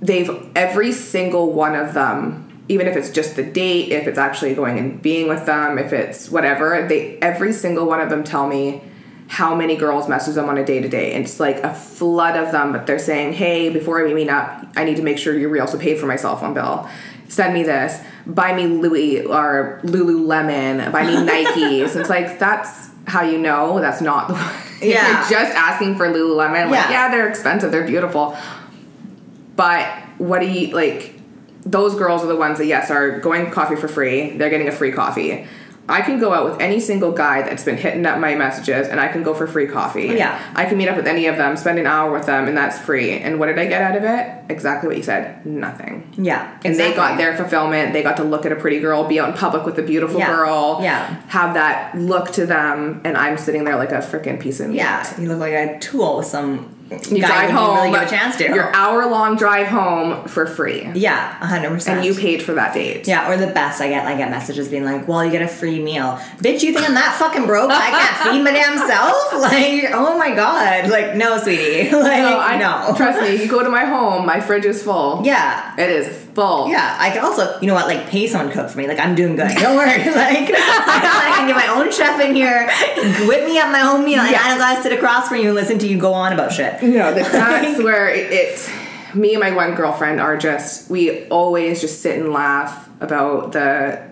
they've, 0.00 0.30
every 0.56 0.90
single 0.92 1.52
one 1.52 1.74
of 1.76 1.94
them, 1.94 2.64
even 2.68 2.86
if 2.86 2.96
it's 2.96 3.10
just 3.10 3.36
the 3.36 3.42
date, 3.44 3.90
if 3.92 4.06
it's 4.08 4.18
actually 4.18 4.54
going 4.54 4.78
and 4.78 5.02
being 5.02 5.28
with 5.28 5.46
them, 5.46 5.78
if 5.78 5.92
it's 5.92 6.28
whatever, 6.30 6.86
they, 6.88 7.16
every 7.18 7.52
single 7.52 7.86
one 7.86 8.00
of 8.00 8.08
them 8.10 8.22
tell 8.24 8.46
me 8.48 8.82
how 9.30 9.54
many 9.54 9.76
girls 9.76 10.08
message 10.08 10.34
them 10.34 10.48
on 10.48 10.58
a 10.58 10.64
day 10.64 10.80
to 10.80 10.88
day. 10.88 11.12
And 11.14 11.24
it's 11.24 11.38
like 11.38 11.58
a 11.62 11.72
flood 11.72 12.36
of 12.36 12.50
them, 12.50 12.72
but 12.72 12.84
they're 12.88 12.98
saying, 12.98 13.32
hey, 13.32 13.68
before 13.68 14.02
we 14.02 14.12
meet 14.12 14.28
up, 14.28 14.66
I 14.74 14.82
need 14.82 14.96
to 14.96 15.02
make 15.04 15.18
sure 15.18 15.38
you 15.38 15.60
also 15.60 15.78
paid 15.78 16.00
for 16.00 16.06
my 16.06 16.16
cell 16.16 16.36
phone 16.36 16.52
bill. 16.52 16.88
Send 17.28 17.54
me 17.54 17.62
this. 17.62 18.02
Buy 18.26 18.52
me 18.52 18.66
Louis 18.66 19.24
or 19.24 19.80
Lululemon. 19.84 20.90
Buy 20.90 21.04
me 21.06 21.14
Nikes. 21.30 21.94
it's 21.94 22.10
like, 22.10 22.40
that's 22.40 22.88
how 23.06 23.22
you 23.22 23.38
know 23.38 23.80
that's 23.80 24.00
not 24.00 24.26
the 24.26 24.34
one. 24.34 24.52
Yeah. 24.82 25.20
You're 25.30 25.38
just 25.38 25.54
asking 25.56 25.94
for 25.94 26.08
Lululemon. 26.08 26.68
Like, 26.68 26.72
Yeah. 26.72 26.90
yeah, 26.90 27.10
they're 27.12 27.28
expensive, 27.28 27.70
they're 27.70 27.86
beautiful. 27.86 28.36
But 29.54 29.86
what 30.18 30.40
do 30.40 30.46
you 30.48 30.74
like? 30.74 31.14
Those 31.64 31.94
girls 31.94 32.24
are 32.24 32.26
the 32.26 32.34
ones 32.36 32.58
that 32.58 32.66
yes 32.66 32.90
are 32.90 33.20
going 33.20 33.50
coffee 33.52 33.76
for 33.76 33.86
free. 33.86 34.36
They're 34.36 34.50
getting 34.50 34.66
a 34.68 34.72
free 34.72 34.90
coffee. 34.90 35.46
I 35.90 36.00
can 36.02 36.18
go 36.18 36.32
out 36.32 36.44
with 36.50 36.60
any 36.60 36.80
single 36.80 37.12
guy 37.12 37.42
that's 37.42 37.64
been 37.64 37.76
hitting 37.76 38.06
up 38.06 38.18
my 38.18 38.34
messages, 38.34 38.88
and 38.88 39.00
I 39.00 39.08
can 39.08 39.22
go 39.22 39.34
for 39.34 39.46
free 39.46 39.66
coffee. 39.66 40.06
Yeah. 40.06 40.40
I 40.54 40.64
can 40.64 40.78
meet 40.78 40.88
up 40.88 40.96
with 40.96 41.06
any 41.06 41.26
of 41.26 41.36
them, 41.36 41.56
spend 41.56 41.78
an 41.78 41.86
hour 41.86 42.12
with 42.12 42.26
them, 42.26 42.48
and 42.48 42.56
that's 42.56 42.78
free. 42.78 43.12
And 43.12 43.38
what 43.38 43.46
did 43.46 43.58
I 43.58 43.66
get 43.66 43.82
out 43.82 43.96
of 43.96 44.04
it? 44.04 44.30
Exactly 44.48 44.88
what 44.88 44.96
you 44.96 45.02
said. 45.02 45.44
Nothing. 45.44 46.12
yeah, 46.16 46.58
And 46.64 46.76
they 46.78 46.94
got 46.94 47.16
their 47.18 47.36
fulfillment. 47.36 47.92
They 47.92 48.02
got 48.02 48.16
to 48.18 48.24
look 48.24 48.46
at 48.46 48.52
a 48.52 48.56
pretty 48.56 48.80
girl, 48.80 49.04
be 49.04 49.20
out 49.20 49.28
in 49.30 49.34
public 49.34 49.64
with 49.66 49.78
a 49.78 49.82
beautiful 49.82 50.18
Yeah. 50.18 50.34
girl, 50.34 50.80
Yeah. 50.82 51.16
have 51.28 51.54
that 51.54 51.94
look 51.96 52.30
to 52.32 52.46
them, 52.46 53.00
and 53.04 53.16
I'm 53.16 53.36
sitting 53.36 53.64
there 53.64 53.76
like 53.76 53.92
a 53.92 53.98
freaking 53.98 54.38
piece 54.40 54.60
of 54.60 54.68
meat. 54.68 54.76
Yeah, 54.76 55.06
you 55.20 55.28
look 55.28 55.38
like 55.40 55.52
a 55.52 55.78
tool 55.78 56.18
with 56.18 56.26
some 56.26 56.66
You 56.90 57.18
drive 57.24 57.50
home, 57.50 57.76
really 57.76 57.90
give 57.92 58.02
a 58.02 58.10
chance 58.10 58.36
to. 58.38 58.44
your 58.44 58.74
hour 58.74 59.06
long 59.08 59.36
drive 59.36 59.68
home 59.68 60.26
for 60.26 60.44
free, 60.46 60.88
yeah, 60.94 61.34
hundred 61.44 61.70
percent. 61.70 61.98
and 61.98 62.06
you 62.06 62.14
paid 62.14 62.42
for 62.42 62.52
that 62.54 62.74
date. 62.74 63.06
Yeah, 63.06 63.30
or 63.30 63.36
the 63.36 63.46
best 63.46 63.80
I 63.80 63.88
get, 63.88 64.06
I 64.06 64.16
get 64.16 64.28
messages 64.30 64.68
being 64.68 64.84
like, 64.84 65.06
"Well, 65.06 65.24
you 65.24 65.30
get 65.30 65.42
a 65.42 65.48
free 65.48 65.80
meal." 65.80 66.18
Bitch, 66.38 66.62
you 66.62 66.72
think 66.72 66.88
I'm 66.88 66.94
that 66.94 67.16
fucking 67.18 67.46
broke? 67.46 67.70
I 67.70 67.90
can't 67.90 68.16
feed 68.34 68.42
my 68.42 68.50
damn 68.52 68.76
self? 68.78 69.32
Like, 69.34 69.92
oh 69.94 70.18
my 70.18 70.34
god! 70.34 70.90
Like, 70.90 71.14
no, 71.16 71.38
sweetie. 71.38 71.90
Like, 72.00 72.22
No, 72.22 72.38
I 72.40 72.58
no. 72.58 72.94
Trust 72.96 73.20
me, 73.22 73.40
you 73.42 73.48
go 73.48 73.62
to 73.62 73.70
my 73.70 73.84
home, 73.84 74.26
my 74.26 74.40
fridge 74.40 74.64
is 74.64 74.82
full. 74.82 75.22
Yeah. 75.24 75.74
it 75.78 75.90
is 75.90 76.06
full. 76.34 76.68
Yeah, 76.68 76.96
I 76.98 77.10
can 77.10 77.24
also, 77.24 77.58
you 77.60 77.66
know 77.66 77.74
what, 77.74 77.86
like 77.86 78.08
pay 78.08 78.26
someone 78.26 78.48
to 78.48 78.54
cook 78.54 78.70
for 78.70 78.78
me. 78.78 78.86
Like 78.88 78.98
I'm 78.98 79.14
doing 79.14 79.36
good. 79.36 79.48
Don't 79.56 79.76
worry. 79.76 79.90
Like 80.10 80.50
I 80.54 81.34
can 81.36 81.46
get 81.46 81.56
my 81.56 81.68
own 81.68 81.90
chef 81.92 82.20
in 82.20 82.34
here, 82.34 82.66
whip 83.26 83.44
me 83.46 83.58
up 83.58 83.70
my 83.70 83.82
own 83.82 84.04
meal, 84.04 84.20
and 84.20 84.30
Yeah. 84.30 84.40
I'm 84.42 84.56
glad 84.58 84.76
to 84.76 84.82
sit 84.82 84.92
across 84.92 85.28
from 85.28 85.38
you 85.38 85.46
and 85.46 85.54
listen 85.54 85.78
to 85.80 85.86
you 85.86 85.98
go 85.98 86.12
on 86.12 86.32
about 86.32 86.52
shit. 86.52 86.82
No, 86.82 87.12
that, 87.14 87.32
that's 87.32 87.82
where 87.82 88.08
it, 88.08 88.30
it. 88.32 88.70
Me 89.14 89.32
and 89.34 89.40
my 89.40 89.50
one 89.52 89.74
girlfriend 89.74 90.20
are 90.20 90.36
just. 90.36 90.88
We 90.90 91.26
always 91.28 91.80
just 91.80 92.00
sit 92.02 92.18
and 92.18 92.32
laugh 92.32 92.88
about 93.00 93.52
the 93.52 94.08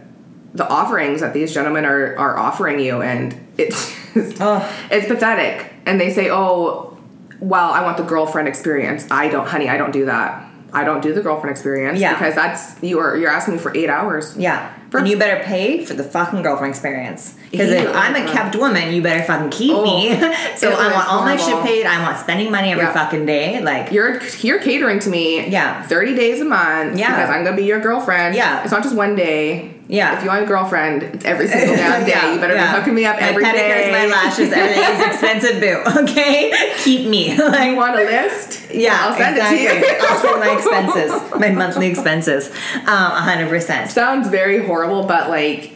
the 0.55 0.67
offerings 0.69 1.21
that 1.21 1.35
these 1.35 1.53
gentlemen 1.55 1.85
are 1.85 2.17
are 2.17 2.37
offering 2.39 2.81
you, 2.81 3.03
and 3.03 3.35
it's 3.57 3.95
Oh. 4.41 4.89
it's 4.91 5.07
pathetic. 5.07 5.73
And 5.87 6.01
they 6.01 6.11
say, 6.13 6.31
"Oh, 6.31 6.97
well, 7.41 7.71
I 7.73 7.83
want 7.83 7.97
the 7.97 8.03
girlfriend 8.03 8.49
experience. 8.49 9.07
I 9.11 9.29
don't, 9.29 9.47
honey, 9.47 9.69
I 9.69 9.77
don't 9.77 9.93
do 9.93 10.07
that. 10.07 10.48
I 10.73 10.85
don't 10.85 11.03
do 11.03 11.15
the 11.15 11.23
girlfriend 11.23 11.51
experience 11.51 11.99
Yeah. 11.99 12.13
because 12.15 12.35
that's 12.35 12.83
you 12.83 12.99
are 12.99 13.17
you're 13.17 13.31
asking 13.31 13.55
me 13.55 13.61
for 13.61 13.75
eight 13.77 13.89
hours. 13.89 14.37
Yeah. 14.37 14.71
For- 14.91 14.99
and 14.99 15.09
you 15.09 15.19
better 15.19 15.43
pay 15.45 15.85
for 15.85 15.95
the 15.95 16.05
fucking 16.05 16.43
girlfriend 16.43 16.73
experience. 16.73 17.35
Because 17.51 17.71
if 17.71 17.95
I'm 17.95 18.15
a 18.15 18.31
kept 18.31 18.57
woman, 18.57 18.93
you 18.95 19.03
better 19.03 19.23
fucking 19.23 19.51
keep 19.51 19.75
Oh, 19.75 19.83
me. 19.83 20.15
so 20.57 20.71
I 20.73 20.93
want 20.93 21.09
all 21.09 21.23
my 21.25 21.37
shit 21.37 21.63
paid. 21.63 21.85
I 21.87 22.03
want 22.03 22.19
spending 22.19 22.51
money 22.51 22.73
every 22.73 22.85
Yeah. 22.85 22.93
fucking 22.93 23.25
day. 23.27 23.61
Like, 23.61 23.93
You're 23.93 24.21
you're 24.41 24.61
catering 24.61 24.99
to 25.01 25.09
me. 25.11 25.49
Yeah. 25.49 25.83
Thirty 25.85 26.15
days 26.15 26.41
a 26.41 26.45
month. 26.45 26.99
Yeah. 26.99 27.11
Because 27.17 27.31
I'm 27.31 27.45
gonna 27.45 27.57
be 27.57 27.65
your 27.65 27.81
girlfriend. 27.81 28.35
Yeah. 28.35 28.63
It's 28.63 28.73
not 28.73 28.83
just 28.83 28.95
one 28.95 29.15
day. 29.17 29.75
Yeah. 29.89 30.19
If 30.19 30.23
you 30.23 30.29
want 30.29 30.43
a 30.43 30.47
girlfriend, 30.47 31.03
it's 31.03 31.25
every 31.25 31.49
single 31.49 31.75
damn 31.77 32.05
day. 32.05 32.11
Yeah, 32.11 32.35
you 32.35 32.39
better 32.41 32.55
yeah. 32.55 32.73
be 32.73 32.79
hooking 32.79 32.95
me 32.95 33.07
up 33.07 33.17
every 33.21 33.43
my 33.43 33.53
pedicures, 33.53 33.91
my 33.91 34.07
lashes, 34.07 34.53
everything 34.53 34.85
is 34.85 35.07
expensive, 35.15 35.61
boo. 35.61 35.83
Okay, 36.03 36.75
keep 36.79 37.09
me. 37.09 37.37
like, 37.37 37.71
You 37.71 37.77
want 37.77 37.99
a 37.99 38.05
list? 38.05 38.71
yeah, 38.73 38.99
I'll 39.01 39.17
send 39.17 39.37
exactly. 39.37 39.65
it 39.65 39.81
to 39.81 39.87
you. 39.87 39.97
I'll 40.09 40.19
send 40.21 40.41
my 40.41 40.55
expenses, 40.55 41.41
my 41.41 41.51
monthly 41.51 41.87
expenses, 41.89 42.49
um, 42.75 43.13
hundred 43.13 43.49
percent. 43.49 43.91
Sounds 43.91 44.29
very 44.29 44.65
horrible, 44.65 45.05
but 45.07 45.31
like 45.31 45.73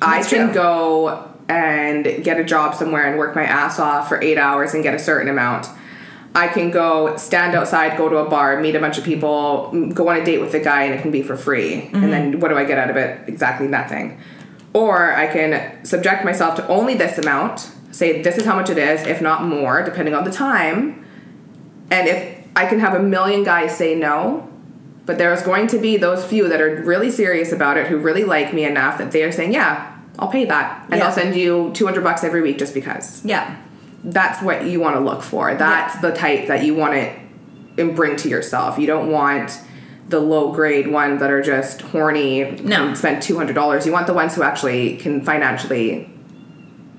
I 0.00 0.22
can 0.24 0.46
true. 0.46 0.54
go 0.54 1.28
and 1.48 2.24
get 2.24 2.40
a 2.40 2.44
job 2.44 2.74
somewhere 2.74 3.08
and 3.08 3.18
work 3.18 3.36
my 3.36 3.44
ass 3.44 3.78
off 3.78 4.08
for 4.08 4.20
eight 4.22 4.38
hours 4.38 4.74
and 4.74 4.82
get 4.82 4.94
a 4.94 4.98
certain 4.98 5.28
amount. 5.28 5.68
I 6.34 6.48
can 6.48 6.70
go 6.70 7.16
stand 7.16 7.54
outside, 7.54 7.98
go 7.98 8.08
to 8.08 8.16
a 8.16 8.28
bar, 8.28 8.60
meet 8.60 8.74
a 8.74 8.80
bunch 8.80 8.96
of 8.96 9.04
people, 9.04 9.70
go 9.92 10.08
on 10.08 10.16
a 10.16 10.24
date 10.24 10.40
with 10.40 10.54
a 10.54 10.60
guy, 10.60 10.84
and 10.84 10.94
it 10.94 11.02
can 11.02 11.10
be 11.10 11.22
for 11.22 11.36
free. 11.36 11.90
And 11.92 12.12
then 12.12 12.32
mm-hmm. 12.32 12.40
what 12.40 12.48
do 12.48 12.56
I 12.56 12.64
get 12.64 12.78
out 12.78 12.88
of 12.88 12.96
it? 12.96 13.28
Exactly 13.28 13.68
nothing. 13.68 14.18
Or 14.72 15.12
I 15.12 15.26
can 15.26 15.84
subject 15.84 16.24
myself 16.24 16.54
to 16.56 16.66
only 16.68 16.94
this 16.94 17.18
amount, 17.18 17.70
say 17.90 18.22
this 18.22 18.38
is 18.38 18.46
how 18.46 18.56
much 18.56 18.70
it 18.70 18.78
is, 18.78 19.06
if 19.06 19.20
not 19.20 19.44
more, 19.44 19.82
depending 19.82 20.14
on 20.14 20.24
the 20.24 20.30
time. 20.30 21.04
And 21.90 22.08
if 22.08 22.38
I 22.56 22.64
can 22.64 22.80
have 22.80 22.94
a 22.94 23.02
million 23.02 23.44
guys 23.44 23.76
say 23.76 23.94
no, 23.94 24.48
but 25.04 25.18
there's 25.18 25.42
going 25.42 25.66
to 25.68 25.78
be 25.78 25.98
those 25.98 26.24
few 26.24 26.48
that 26.48 26.62
are 26.62 26.82
really 26.82 27.10
serious 27.10 27.52
about 27.52 27.76
it 27.76 27.88
who 27.88 27.98
really 27.98 28.24
like 28.24 28.54
me 28.54 28.64
enough 28.64 28.96
that 28.98 29.12
they 29.12 29.22
are 29.24 29.32
saying, 29.32 29.52
yeah, 29.52 29.98
I'll 30.18 30.28
pay 30.28 30.44
that. 30.46 30.86
And 30.90 30.96
Yeah. 30.96 31.06
I'll 31.06 31.12
send 31.12 31.36
you 31.36 31.72
200 31.74 32.02
bucks 32.02 32.24
every 32.24 32.40
week 32.40 32.58
just 32.58 32.72
because. 32.72 33.22
Yeah, 33.24 33.56
That's 34.04 34.42
what 34.42 34.64
you 34.64 34.80
want 34.80 34.96
to 34.96 35.00
look 35.00 35.22
for. 35.22 35.54
That's 35.54 36.00
the 36.00 36.12
type 36.12 36.48
that 36.48 36.64
you 36.64 36.74
want 36.74 36.94
to 36.94 37.12
and 37.78 37.94
bring 37.96 38.16
to 38.16 38.28
yourself. 38.28 38.78
You 38.78 38.86
don't 38.86 39.10
want 39.10 39.58
the 40.08 40.20
low 40.20 40.52
grade 40.52 40.88
ones 40.88 41.20
that 41.20 41.30
are 41.30 41.40
just 41.42 41.80
horny 41.82 42.50
No. 42.62 42.92
spend 42.94 43.22
$200. 43.22 43.86
You 43.86 43.92
want 43.92 44.06
the 44.06 44.12
ones 44.14 44.34
who 44.34 44.42
actually 44.42 44.96
can 44.96 45.24
financially 45.24 46.10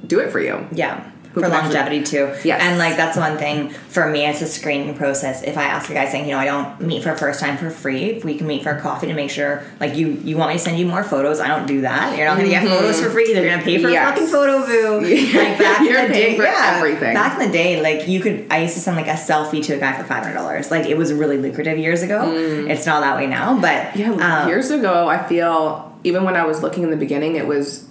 do 0.08 0.20
it 0.20 0.32
for 0.32 0.40
you. 0.40 0.66
yeah. 0.72 1.10
For 1.34 1.48
longevity 1.50 2.04
too. 2.04 2.32
Yes. 2.44 2.62
And 2.62 2.78
like 2.78 2.96
that's 2.96 3.18
one 3.18 3.38
thing 3.40 3.70
for 3.72 4.08
me. 4.08 4.26
It's 4.26 4.42
a 4.44 4.46
screening 4.48 4.94
process. 4.96 5.42
If 5.42 5.58
I 5.58 5.64
ask 5.64 5.90
a 5.90 5.94
guy 5.96 6.08
saying, 6.08 6.26
you 6.26 6.32
know, 6.34 6.38
I 6.38 6.46
don't 6.46 6.80
meet 6.80 7.02
for 7.02 7.12
a 7.12 7.18
first 7.18 7.40
time 7.40 7.58
for 7.58 7.72
free. 7.72 8.12
If 8.12 8.24
we 8.24 8.36
can 8.38 8.46
meet 8.46 8.62
for 8.62 8.76
coffee 8.80 9.08
to 9.08 9.14
make 9.16 9.32
sure, 9.32 9.64
like 9.80 9.96
you, 9.96 10.10
you 10.24 10.38
want 10.38 10.50
me 10.52 10.58
to 10.58 10.64
send 10.64 10.78
you 10.78 10.86
more 10.86 11.04
photos. 11.04 11.40
I 11.40 11.48
don't 11.48 11.66
do 11.66 11.82
that. 11.82 12.16
You're 12.16 12.28
not 12.28 12.38
gonna 12.38 12.50
get 12.50 12.68
photos 12.68 13.02
for 13.02 13.10
free. 13.10 13.34
They're 13.34 13.50
gonna 13.50 13.64
pay 13.64 13.78
for 13.80 13.88
Mm-hmm. 13.88 13.94
Yes. 13.94 14.10
a 14.10 14.14
fucking 14.14 14.28
photo 14.28 14.66
boo. 14.66 15.02
Like 15.44 15.58
back 15.58 15.82
You're 15.82 16.00
in 16.02 16.08
the 16.10 16.14
day, 16.14 16.36
for 16.38 16.44
yeah, 16.44 16.74
everything. 16.78 17.14
Back 17.16 17.42
in 17.42 17.48
the 17.48 17.52
day, 17.54 17.82
like 17.82 18.08
you 18.08 18.20
could. 18.20 18.46
I 18.52 18.62
used 18.62 18.76
to 18.76 18.80
send 18.80 18.96
like 18.98 19.08
a 19.08 19.14
selfie 19.14 19.64
to 19.66 19.74
a 19.74 19.80
guy 19.80 19.94
for 19.98 20.04
five 20.04 20.24
hundred 20.24 20.36
dollars. 20.36 20.70
Like 20.70 20.86
it 20.86 20.98
was 20.98 21.12
really 21.12 21.38
lucrative 21.38 21.80
years 21.80 22.04
ago. 22.04 22.32
It's 22.36 22.86
not 22.86 23.02
that 23.02 23.16
way 23.18 23.26
now, 23.28 23.60
but 23.60 23.74
Mm. 23.94 23.96
Yeah, 24.20 24.42
um, 24.44 24.48
years 24.50 24.70
ago, 24.70 25.08
I 25.08 25.24
feel 25.24 25.98
even 26.04 26.24
when 26.26 26.36
I 26.36 26.46
was 26.46 26.62
looking 26.62 26.84
in 26.84 26.90
the 26.92 26.98
beginning, 26.98 27.36
it 27.38 27.48
was 27.48 27.88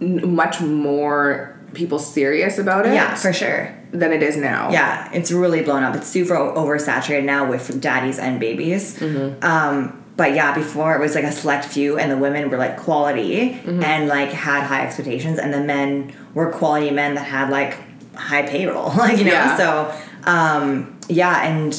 much 0.00 0.60
more 0.60 1.56
people 1.74 1.98
serious 1.98 2.58
about 2.58 2.86
it 2.86 2.94
yeah, 2.94 3.14
for 3.14 3.32
sure. 3.32 3.74
than 3.92 4.12
it 4.12 4.22
is 4.22 4.36
now. 4.36 4.70
Yeah, 4.70 5.10
it's 5.12 5.30
really 5.32 5.62
blown 5.62 5.82
up. 5.82 5.94
It's 5.96 6.06
super 6.08 6.34
oversaturated 6.34 7.24
now 7.24 7.48
with 7.48 7.80
daddies 7.80 8.18
and 8.18 8.38
babies. 8.40 8.98
Mm-hmm. 8.98 9.44
Um, 9.44 9.98
but 10.16 10.34
yeah, 10.34 10.54
before 10.54 10.94
it 10.94 11.00
was 11.00 11.14
like 11.14 11.24
a 11.24 11.32
select 11.32 11.64
few, 11.64 11.98
and 11.98 12.10
the 12.10 12.18
women 12.18 12.50
were 12.50 12.58
like 12.58 12.76
quality 12.76 13.50
Mm-hmm. 13.52 13.82
and 13.82 14.08
like 14.08 14.30
had 14.30 14.64
high 14.64 14.86
expectations, 14.86 15.38
and 15.38 15.52
the 15.52 15.60
men 15.60 16.12
were 16.34 16.50
quality 16.50 16.90
men 16.90 17.14
that 17.14 17.24
had 17.24 17.50
like 17.50 17.78
high 18.14 18.42
payroll, 18.46 18.88
like 18.96 19.18
you 19.18 19.24
know. 19.24 19.32
Yeah. 19.32 19.56
So 19.56 19.94
um, 20.24 20.98
yeah, 21.08 21.42
and 21.44 21.72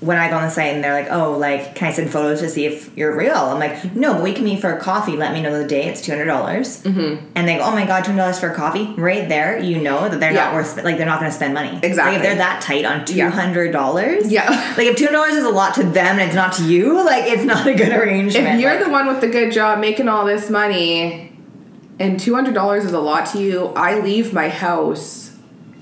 when 0.00 0.16
I 0.16 0.28
go 0.30 0.36
on 0.36 0.42
the 0.44 0.50
site 0.50 0.74
and 0.74 0.84
they're 0.84 0.92
like, 0.92 1.10
"Oh, 1.10 1.32
like, 1.36 1.74
can 1.74 1.88
I 1.88 1.92
send 1.92 2.10
photos 2.10 2.40
to 2.40 2.48
see 2.48 2.66
if 2.66 2.96
you're 2.96 3.16
real?" 3.16 3.34
I'm 3.34 3.58
like, 3.58 3.96
"No, 3.96 4.14
but 4.14 4.22
we 4.22 4.32
can 4.32 4.44
meet 4.44 4.60
for 4.60 4.72
a 4.72 4.78
coffee. 4.80 5.16
Let 5.16 5.32
me 5.32 5.40
know 5.42 5.60
the 5.60 5.66
day. 5.66 5.86
It's 5.88 6.00
two 6.00 6.12
hundred 6.12 6.26
dollars." 6.26 6.82
Mm-hmm. 6.84 7.26
And 7.34 7.48
they 7.48 7.56
go, 7.56 7.64
"Oh 7.64 7.72
my 7.72 7.84
god, 7.84 8.04
two 8.04 8.12
hundred 8.12 8.22
dollars 8.22 8.38
for 8.38 8.50
a 8.50 8.54
coffee!" 8.54 8.94
Right 8.96 9.28
there, 9.28 9.58
you 9.58 9.80
know 9.80 10.08
that 10.08 10.20
they're 10.20 10.32
not 10.32 10.54
worth 10.54 10.76
like 10.84 10.96
they're 10.98 11.06
not 11.06 11.18
going 11.20 11.30
to 11.30 11.34
spend 11.36 11.52
money. 11.54 11.78
Exactly. 11.82 12.12
Like 12.12 12.16
if 12.16 12.22
they're 12.22 12.36
that 12.36 12.62
tight 12.62 12.84
on 12.84 13.04
two 13.04 13.14
Yeah. 13.16 13.30
hundred 13.30 13.72
dollars, 13.72 14.30
Yeah. 14.30 14.48
Like 14.76 14.86
if 14.86 14.96
two 14.96 15.04
hundred 15.06 15.16
dollars 15.16 15.34
is 15.34 15.44
a 15.44 15.50
lot 15.50 15.74
to 15.74 15.82
them 15.82 16.18
and 16.18 16.22
it's 16.22 16.34
not 16.34 16.52
to 16.54 16.64
you, 16.64 17.04
like 17.04 17.24
it's 17.26 17.44
not 17.44 17.66
a 17.66 17.74
good 17.74 17.92
arrangement. 17.92 18.46
If 18.54 18.60
you're 18.60 18.74
Like, 18.76 18.84
the 18.84 18.90
one 18.90 19.06
with 19.08 19.20
the 19.20 19.28
good 19.28 19.52
job 19.52 19.80
making 19.80 20.08
all 20.08 20.24
this 20.24 20.48
money 20.50 21.32
and 22.00 22.20
$200 22.20 22.84
is 22.84 22.92
a 22.92 23.00
lot 23.00 23.26
to 23.32 23.38
you, 23.40 23.72
I 23.74 23.98
leave 23.98 24.32
my 24.32 24.48
house 24.48 25.27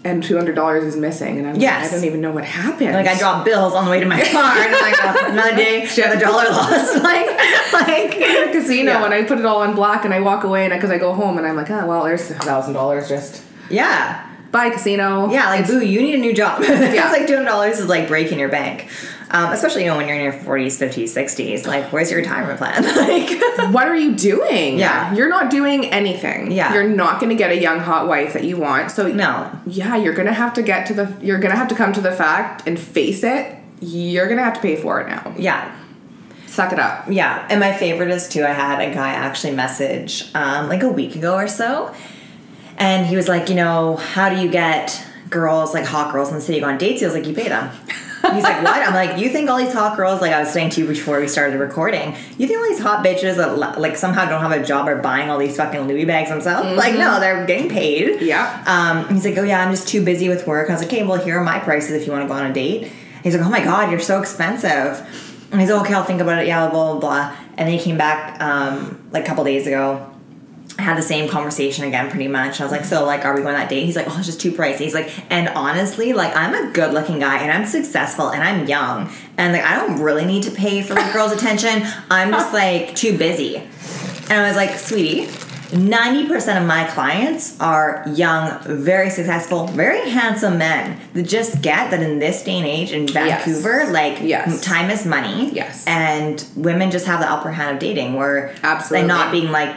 and 0.07 0.23
$200 0.23 0.83
is 0.85 0.97
missing 0.97 1.38
and 1.38 1.47
I'm 1.49 1.57
Yes. 1.57 1.85
like, 1.85 1.92
I 1.92 1.95
don't 1.97 2.05
even 2.07 2.21
know 2.21 2.33
what 2.33 2.45
happened. 2.45 2.92
like 2.92 3.07
I 3.07 3.19
drop 3.19 3.45
bills 3.45 3.73
on 3.75 3.85
the 3.85 3.90
way 3.90 4.01
to 4.01 4.07
my 4.07 4.21
car, 4.23 4.57
and 4.57 4.75
I'm 4.75 4.81
like, 4.83 4.97
oh, 5.03 5.31
another 5.33 5.57
day, 5.57 5.83
another 5.97 6.19
dollar 6.21 6.45
lost. 6.51 7.03
like, 7.03 7.27
like 7.73 8.11
casino 8.53 8.92
Yeah. 8.92 9.05
and 9.05 9.12
I 9.14 9.25
put 9.25 9.38
it 9.38 9.45
all 9.47 9.62
on 9.62 9.75
black 9.75 10.05
and 10.05 10.14
I 10.14 10.21
walk 10.21 10.45
away 10.45 10.64
and 10.64 10.73
because 10.73 10.90
I 10.90 10.99
go 10.99 11.12
home 11.12 11.38
and 11.38 11.47
I'm 11.47 11.57
like, 11.57 11.71
oh, 11.71 11.87
well, 11.87 12.05
there's 12.05 12.31
a 12.31 12.35
$1,000 12.35 13.09
just. 13.09 13.42
yeah. 13.71 14.23
Bye, 14.53 14.71
casino. 14.71 15.29
Yeah, 15.31 15.51
like 15.51 15.66
boo, 15.66 15.85
you 15.85 16.01
need 16.01 16.14
a 16.14 16.19
new 16.19 16.33
job. 16.33 16.62
Yeah. 16.62 16.71
it's 16.81 17.12
like 17.12 17.27
two 17.27 17.35
hundred 17.35 17.47
dollars 17.51 17.79
is 17.81 17.88
like 17.88 18.07
breaking 18.09 18.38
your 18.38 18.49
bank, 18.49 18.88
um, 19.30 19.52
especially 19.52 19.82
you 19.84 19.88
know 19.90 19.96
when 19.96 20.06
you're 20.06 20.16
in 20.16 20.22
your 20.24 20.32
forties, 20.32 20.78
fifties, 20.78 21.12
sixties. 21.12 21.66
Like, 21.66 21.92
where's 21.92 22.10
your 22.10 22.20
retirement 22.20 22.58
plan? 22.58 22.82
like, 22.96 23.30
what 23.74 23.88
are 23.88 23.96
you 23.96 24.14
doing? 24.14 24.78
Yeah. 24.78 25.12
You're 25.14 25.28
not 25.28 25.50
doing 25.50 25.86
anything. 25.86 26.52
Yeah. 26.52 26.72
You're 26.72 26.88
not 26.88 27.18
going 27.20 27.30
to 27.30 27.36
get 27.36 27.50
a 27.50 27.60
young 27.60 27.80
hot 27.80 28.06
wife 28.06 28.32
that 28.34 28.44
you 28.44 28.56
want. 28.56 28.90
So 28.92 29.08
no, 29.08 29.50
yeah, 29.66 29.96
you're 29.96 30.14
going 30.14 30.26
to 30.28 30.32
have 30.34 30.54
to 30.54 30.62
get 30.62 30.86
to 30.86 30.94
the 30.94 31.16
you're 31.20 31.38
going 31.40 31.50
to 31.52 31.56
have 31.58 31.68
to 31.68 31.74
come 31.74 31.92
to 31.94 32.00
the 32.00 32.12
fact 32.12 32.62
and 32.66 32.78
face 32.78 33.24
it. 33.24 33.56
You're 33.80 34.26
going 34.26 34.38
to 34.38 34.44
have 34.44 34.54
to 34.54 34.60
pay 34.60 34.76
for 34.76 35.00
it 35.00 35.08
now. 35.08 35.34
yeah, 35.36 35.76
Suck 36.46 36.72
it 36.72 36.78
up. 36.78 37.06
yeah. 37.10 37.46
And 37.50 37.60
my 37.60 37.72
favorite 37.74 38.10
is 38.10 38.28
too. 38.28 38.42
I 38.44 38.52
had 38.52 38.80
a 38.80 38.94
guy 38.94 39.10
actually 39.10 39.54
message 39.54 40.30
um, 40.34 40.68
like 40.68 40.82
a 40.82 40.88
week 40.88 41.14
ago 41.16 41.34
or 41.34 41.46
so, 41.48 41.94
and 42.78 43.06
he 43.06 43.16
was 43.16 43.28
like, 43.28 43.48
you 43.50 43.54
know, 43.54 43.96
how 43.96 44.30
do 44.30 44.36
you 44.40 44.48
get 44.50 45.04
girls 45.28 45.74
like 45.74 45.84
hot 45.84 46.12
girls 46.12 46.28
in 46.28 46.36
the 46.36 46.40
city 46.40 46.60
go 46.60 46.66
on 46.68 46.78
dates? 46.78 47.00
He 47.00 47.06
was 47.06 47.14
like, 47.14 47.26
you 47.26 47.34
pay 47.34 47.48
them. 47.48 47.70
He's 48.34 48.42
like, 48.42 48.62
what? 48.62 48.82
I'm 48.82 48.94
like, 48.94 49.18
you 49.18 49.28
think 49.28 49.48
all 49.48 49.58
these 49.58 49.72
hot 49.72 49.96
girls, 49.96 50.20
like 50.20 50.32
I 50.32 50.40
was 50.40 50.50
saying 50.50 50.70
to 50.70 50.80
you 50.80 50.86
before 50.88 51.20
we 51.20 51.28
started 51.28 51.58
recording, 51.58 52.14
you 52.38 52.46
think 52.46 52.58
all 52.58 52.68
these 52.68 52.80
hot 52.80 53.04
bitches 53.04 53.36
that 53.36 53.78
like 53.78 53.96
somehow 53.96 54.24
don't 54.26 54.40
have 54.40 54.52
a 54.52 54.64
job 54.64 54.88
are 54.88 54.96
buying 54.96 55.30
all 55.30 55.38
these 55.38 55.56
fucking 55.56 55.82
Louis 55.82 56.04
bags 56.04 56.28
themselves? 56.30 56.76
Like, 56.76 56.94
no, 56.94 57.20
they're 57.20 57.46
getting 57.46 57.68
paid. 57.68 58.20
Yeah. 58.20 58.64
Um, 58.66 59.14
he's 59.14 59.24
like, 59.24 59.36
oh 59.38 59.42
yeah, 59.42 59.64
I'm 59.64 59.72
just 59.72 59.88
too 59.88 60.04
busy 60.04 60.28
with 60.28 60.46
work. 60.46 60.68
I 60.68 60.72
was 60.72 60.82
like, 60.82 60.92
okay, 60.92 61.02
well 61.02 61.22
here 61.22 61.38
are 61.38 61.44
my 61.44 61.58
prices 61.58 61.92
if 61.92 62.06
you 62.06 62.12
want 62.12 62.24
to 62.24 62.28
go 62.28 62.34
on 62.34 62.50
a 62.50 62.52
date. 62.52 62.90
He's 63.22 63.36
like, 63.36 63.44
oh 63.44 63.50
my 63.50 63.62
god, 63.62 63.90
you're 63.90 64.00
so 64.00 64.20
expensive. 64.20 65.00
And 65.52 65.60
he's 65.60 65.70
like, 65.70 65.82
okay, 65.82 65.94
I'll 65.94 66.04
think 66.04 66.20
about 66.20 66.42
it. 66.42 66.48
Yeah, 66.48 66.68
blah 66.68 66.92
blah 66.92 67.00
blah. 67.00 67.36
And 67.56 67.68
then 67.68 67.78
he 67.78 67.82
came 67.82 67.96
back 67.96 68.40
um, 68.40 69.08
like 69.12 69.24
a 69.24 69.26
couple 69.26 69.44
days 69.44 69.66
ago. 69.66 70.12
I 70.78 70.82
had 70.82 70.98
the 70.98 71.02
same 71.02 71.28
conversation 71.28 71.84
again, 71.84 72.10
pretty 72.10 72.28
much. 72.28 72.60
I 72.60 72.64
was 72.64 72.72
like, 72.72 72.84
so 72.84 73.04
like, 73.04 73.24
are 73.24 73.34
we 73.34 73.40
going 73.42 73.54
that 73.54 73.70
date? 73.70 73.84
He's 73.86 73.96
like, 73.96 74.06
oh, 74.10 74.16
it's 74.18 74.26
just 74.26 74.40
too 74.40 74.52
pricey. 74.52 74.78
He's 74.80 74.94
like, 74.94 75.10
and 75.30 75.48
honestly, 75.50 76.12
like, 76.12 76.36
I'm 76.36 76.54
a 76.54 76.70
good 76.72 76.92
looking 76.92 77.18
guy 77.18 77.38
and 77.42 77.50
I'm 77.50 77.64
successful 77.66 78.28
and 78.30 78.42
I'm 78.42 78.66
young 78.66 79.10
and 79.38 79.52
like, 79.54 79.62
I 79.62 79.74
don't 79.76 80.00
really 80.02 80.24
need 80.26 80.42
to 80.44 80.50
pay 80.50 80.82
for 80.82 80.94
like 80.94 81.12
girls' 81.14 81.32
attention. 81.32 81.82
I'm 82.10 82.30
just 82.30 82.52
like 82.52 82.94
too 82.94 83.16
busy. 83.16 83.56
And 83.56 84.32
I 84.32 84.48
was 84.48 84.56
like, 84.56 84.78
sweetie, 84.78 85.28
90% 85.70 86.60
of 86.60 86.66
my 86.66 86.84
clients 86.88 87.58
are 87.60 88.04
young, 88.12 88.60
very 88.64 89.10
successful, 89.10 89.66
very 89.68 90.08
handsome 90.10 90.58
men 90.58 90.98
that 91.14 91.24
just 91.24 91.60
get 91.62 91.90
that 91.90 92.02
in 92.02 92.18
this 92.18 92.44
day 92.44 92.58
and 92.58 92.66
age 92.66 92.92
in 92.92 93.08
Vancouver, 93.08 93.86
like 93.90 94.20
Yes. 94.20 94.60
time 94.60 94.90
is 94.90 95.04
money. 95.06 95.50
Yes. 95.52 95.84
And 95.86 96.44
women 96.54 96.90
just 96.90 97.06
have 97.06 97.20
the 97.20 97.30
upper 97.30 97.50
hand 97.50 97.74
of 97.76 97.80
dating 97.80 98.14
where 98.14 98.54
Absolutely. 98.62 99.08
they're 99.08 99.16
not 99.16 99.32
being 99.32 99.50
like, 99.50 99.74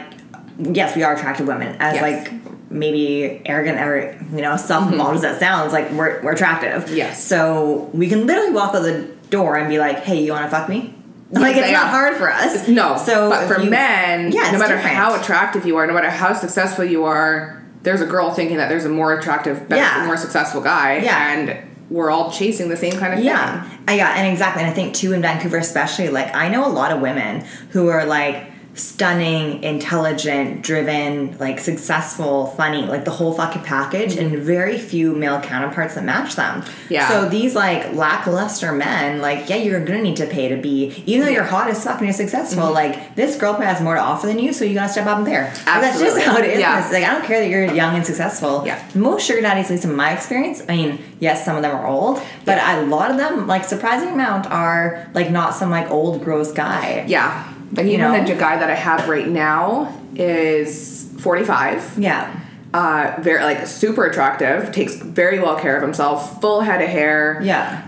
yes, 0.60 0.94
we 0.96 1.02
are 1.02 1.14
attractive 1.14 1.46
women, 1.46 1.76
as 1.80 1.94
Yes. 1.94 2.02
like 2.02 2.32
maybe 2.70 3.42
arrogant 3.46 3.80
or 3.80 4.16
you 4.34 4.42
know 4.42 4.56
self-involved 4.56 5.16
as 5.16 5.22
that 5.22 5.40
sounds, 5.40 5.72
like 5.72 5.90
we're, 5.92 6.20
we're 6.22 6.32
attractive. 6.32 6.84
Mm-hmm. 6.84 6.96
Yes. 6.96 7.24
So 7.24 7.90
we 7.92 8.08
can 8.08 8.26
literally 8.26 8.52
walk 8.52 8.74
out 8.74 8.82
the 8.82 9.08
door 9.30 9.56
and 9.56 9.68
be 9.68 9.78
like, 9.78 9.98
hey, 10.00 10.22
you 10.24 10.32
want 10.32 10.44
to 10.44 10.50
fuck 10.50 10.68
me? 10.68 10.94
Like 11.32 11.54
it's 11.56 11.66
yeah. 11.68 11.82
not 11.82 11.90
hard 11.90 12.16
for 12.16 12.28
us. 12.28 12.66
No. 12.66 12.96
So 12.96 13.30
but 13.30 13.46
for 13.46 13.60
you- 13.62 13.70
men, 13.70 14.32
Yeah, 14.32 14.50
no 14.50 14.58
matter 14.58 14.74
different. 14.74 14.96
how 14.96 15.14
attractive 15.20 15.64
you 15.64 15.76
are, 15.76 15.86
no 15.86 15.94
matter 15.94 16.10
how 16.10 16.32
successful 16.34 16.84
you 16.84 17.04
are, 17.04 17.62
there's 17.84 18.00
a 18.00 18.06
girl 18.06 18.32
thinking 18.32 18.56
that 18.56 18.68
there's 18.68 18.84
a 18.84 18.88
more 18.88 19.16
attractive, 19.16 19.68
better, 19.68 19.80
Yeah. 19.80 20.06
more 20.06 20.16
successful 20.16 20.60
guy. 20.60 20.96
Yeah. 20.98 21.32
And 21.32 21.56
we're 21.88 22.10
all 22.10 22.32
chasing 22.32 22.68
the 22.68 22.76
same 22.76 22.94
kind 22.94 23.14
of 23.14 23.20
Yeah, 23.24 23.62
thing. 23.62 23.78
Uh, 23.88 23.92
yeah, 23.92 24.14
and 24.16 24.26
exactly. 24.32 24.62
And 24.64 24.70
I 24.70 24.74
think 24.74 24.92
too 24.94 25.12
in 25.12 25.22
Vancouver, 25.22 25.56
especially, 25.58 26.08
like 26.08 26.34
I 26.34 26.48
know 26.48 26.66
a 26.66 26.68
lot 26.70 26.90
of 26.90 27.00
women 27.00 27.44
who 27.70 27.88
are 27.88 28.04
like 28.04 28.49
stunning, 28.80 29.62
intelligent, 29.62 30.62
driven, 30.62 31.36
like 31.38 31.60
successful, 31.60 32.46
funny, 32.56 32.86
like 32.86 33.04
the 33.04 33.10
whole 33.10 33.34
fucking 33.34 33.62
package, 33.62 34.16
and 34.16 34.32
mm-hmm. 34.32 34.42
very 34.42 34.78
few 34.78 35.14
male 35.14 35.40
counterparts 35.40 35.94
that 35.94 36.04
match 36.04 36.34
them. 36.34 36.64
Yeah. 36.88 37.08
So 37.08 37.28
these 37.28 37.54
like 37.54 37.92
lackluster 37.92 38.72
men, 38.72 39.20
like, 39.20 39.48
yeah, 39.50 39.56
you're 39.56 39.84
gonna 39.84 40.02
need 40.02 40.16
to 40.16 40.26
pay 40.26 40.48
to 40.48 40.56
be, 40.56 41.02
even 41.04 41.26
though 41.26 41.32
you're 41.32 41.44
hot 41.44 41.68
as 41.68 41.84
fuck 41.84 41.98
and 41.98 42.06
you're 42.06 42.14
successful, 42.14 42.64
mm-hmm. 42.64 42.74
like 42.74 43.14
this 43.16 43.36
girl 43.36 43.52
has 43.54 43.82
more 43.82 43.94
to 43.94 44.00
offer 44.00 44.26
than 44.26 44.38
you, 44.38 44.52
so 44.52 44.64
you 44.64 44.74
gotta 44.74 44.90
step 44.90 45.06
up 45.06 45.18
and 45.18 45.26
there. 45.26 45.44
Like, 45.44 45.82
that's 45.82 46.00
just 46.00 46.18
how 46.20 46.38
it 46.38 46.46
is. 46.46 46.60
Yeah. 46.60 46.88
Like 46.90 47.04
I 47.04 47.12
don't 47.12 47.24
care 47.24 47.40
that 47.40 47.48
you're 47.48 47.72
young 47.74 47.96
and 47.96 48.06
successful. 48.06 48.62
Yeah. 48.64 48.82
Most 48.94 49.26
sugar 49.26 49.42
daddies, 49.42 49.66
at 49.66 49.72
least 49.72 49.84
in 49.84 49.94
my 49.94 50.12
experience, 50.12 50.62
I 50.68 50.76
mean, 50.76 50.98
yes, 51.20 51.44
some 51.44 51.56
of 51.56 51.62
them 51.62 51.76
are 51.76 51.86
old, 51.86 52.22
but 52.46 52.58
a 52.58 52.82
lot 52.86 53.10
of 53.10 53.18
them, 53.18 53.46
like 53.46 53.64
surprising 53.64 54.08
amount, 54.08 54.46
are 54.46 55.06
like 55.12 55.30
not 55.30 55.54
some 55.54 55.70
like 55.70 55.90
old 55.90 56.24
gross 56.24 56.50
guy. 56.52 57.04
Yeah. 57.06 57.52
Like 57.72 57.86
You 57.86 57.92
even 57.92 58.12
know? 58.12 58.24
the 58.26 58.34
guy 58.34 58.58
that 58.58 58.70
I 58.70 58.74
have 58.74 59.08
right 59.08 59.28
now 59.28 59.94
is 60.16 61.08
45. 61.18 61.94
Yeah. 61.98 62.34
Uh, 62.72 63.14
very 63.20 63.42
like 63.42 63.66
super 63.66 64.04
attractive, 64.04 64.72
takes 64.72 64.94
very 64.96 65.38
well 65.40 65.58
care 65.58 65.76
of 65.76 65.82
himself, 65.82 66.40
full 66.40 66.60
head 66.60 66.80
of 66.82 66.88
hair, 66.88 67.40
Yeah. 67.42 67.82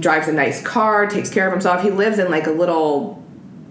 drives 0.00 0.28
a 0.28 0.32
nice 0.32 0.62
car, 0.62 1.06
takes 1.06 1.30
care 1.30 1.46
of 1.46 1.52
himself. 1.52 1.82
He 1.82 1.90
lives 1.90 2.18
in 2.18 2.30
like 2.30 2.46
a 2.46 2.50
little 2.50 3.22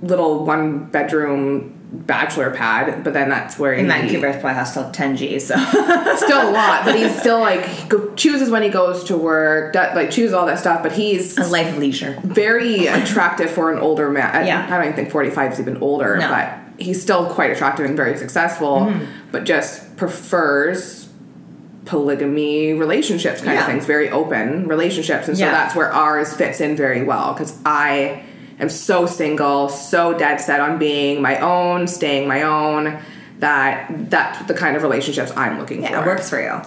little 0.03 0.45
one 0.45 0.85
bedroom 0.85 1.73
bachelor 1.91 2.51
pad, 2.51 3.03
but 3.03 3.13
then 3.13 3.29
that's 3.29 3.57
where 3.57 3.73
In 3.73 3.85
he 3.85 3.91
Vancouver, 3.91 4.27
it 4.27 4.33
probably 4.41 4.53
has 4.55 4.71
still 4.71 4.91
10 4.91 5.15
G, 5.17 5.39
so. 5.39 5.55
still 6.17 6.49
a 6.49 6.51
lot, 6.51 6.83
but 6.83 6.95
he's 6.95 7.17
still 7.17 7.39
like 7.39 7.65
he 7.65 7.87
go, 7.87 8.13
chooses 8.15 8.49
when 8.49 8.61
he 8.61 8.69
goes 8.69 9.05
to 9.05 9.17
work, 9.17 9.73
that, 9.73 9.95
like 9.95 10.11
chooses 10.11 10.33
all 10.33 10.45
that 10.47 10.59
stuff. 10.59 10.83
But 10.83 10.91
he's 10.91 11.37
a 11.37 11.47
life 11.47 11.69
of 11.71 11.77
leisure. 11.77 12.19
very 12.23 12.87
attractive 12.87 13.49
for 13.49 13.71
an 13.71 13.79
older 13.79 14.09
man. 14.09 14.45
Yeah. 14.45 14.65
I 14.65 14.69
don't 14.69 14.83
even 14.83 14.95
think 14.95 15.11
45 15.11 15.53
is 15.53 15.59
even 15.61 15.77
older, 15.77 16.17
No. 16.17 16.27
but 16.27 16.59
he's 16.77 17.01
still 17.01 17.25
quite 17.27 17.51
attractive 17.51 17.85
and 17.85 17.95
very 17.95 18.17
successful, 18.17 18.79
Mm-hmm. 18.81 19.05
but 19.31 19.45
just 19.45 19.95
prefers 19.95 21.07
polygamy 21.85 22.73
relationships 22.73 23.41
kind 23.41 23.57
of 23.57 23.65
things, 23.65 23.85
very 23.85 24.09
open 24.11 24.67
relationships. 24.67 25.27
And 25.29 25.37
so 25.37 25.45
Yeah. 25.45 25.51
that's 25.51 25.73
where 25.75 25.91
ours 25.91 26.33
fits 26.33 26.59
in 26.59 26.75
very 26.75 27.03
well 27.03 27.33
because 27.33 27.57
I 27.65 28.23
am 28.59 28.69
so 28.69 29.05
single, 29.05 29.69
so 29.69 30.17
dead 30.17 30.37
set 30.41 30.59
on 30.59 30.77
being 30.79 31.21
my 31.21 31.39
own, 31.39 31.87
staying 31.87 32.27
my 32.27 32.43
own, 32.43 32.99
that 33.39 34.09
that's 34.09 34.45
the 34.47 34.53
kind 34.53 34.75
of 34.75 34.81
relationships 34.83 35.31
I'm 35.35 35.59
looking 35.59 35.83
Yeah, 35.83 35.89
for. 36.01 36.03
it 36.03 36.05
works 36.07 36.29
for 36.29 36.41
you. 36.41 36.61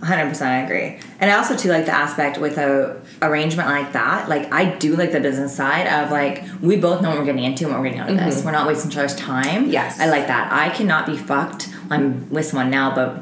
100% 0.00 0.42
I 0.42 0.58
agree. 0.58 0.98
And 1.18 1.30
I 1.30 1.36
also 1.38 1.56
too 1.56 1.70
like 1.70 1.86
the 1.86 1.92
aspect 1.94 2.36
with 2.38 2.58
a 2.58 3.00
arrangement 3.22 3.68
like 3.70 3.92
that. 3.94 4.28
Like 4.28 4.52
I 4.52 4.76
do 4.76 4.96
like 4.96 5.12
the 5.12 5.20
business 5.20 5.56
side 5.56 5.86
of 5.86 6.10
like 6.10 6.44
we 6.60 6.76
both 6.76 7.00
know 7.00 7.08
what 7.10 7.18
we're 7.20 7.24
getting 7.24 7.44
into 7.44 7.64
and 7.64 7.72
what 7.72 7.80
we're 7.80 7.86
getting 7.88 8.00
out 8.00 8.10
of 8.10 8.16
this. 8.18 8.44
We're 8.44 8.50
not 8.50 8.66
wasting 8.66 8.90
each 8.90 8.98
other's 8.98 9.14
time. 9.14 9.62
Mm-hmm. 9.64 9.70
Yes. 9.70 10.00
I 10.00 10.06
like 10.10 10.26
that. 10.26 10.52
I 10.52 10.68
cannot 10.70 11.06
be 11.06 11.16
fucked. 11.16 11.70
I'm 11.90 12.28
with 12.28 12.44
someone 12.44 12.70
now, 12.70 12.94
but 12.94 13.16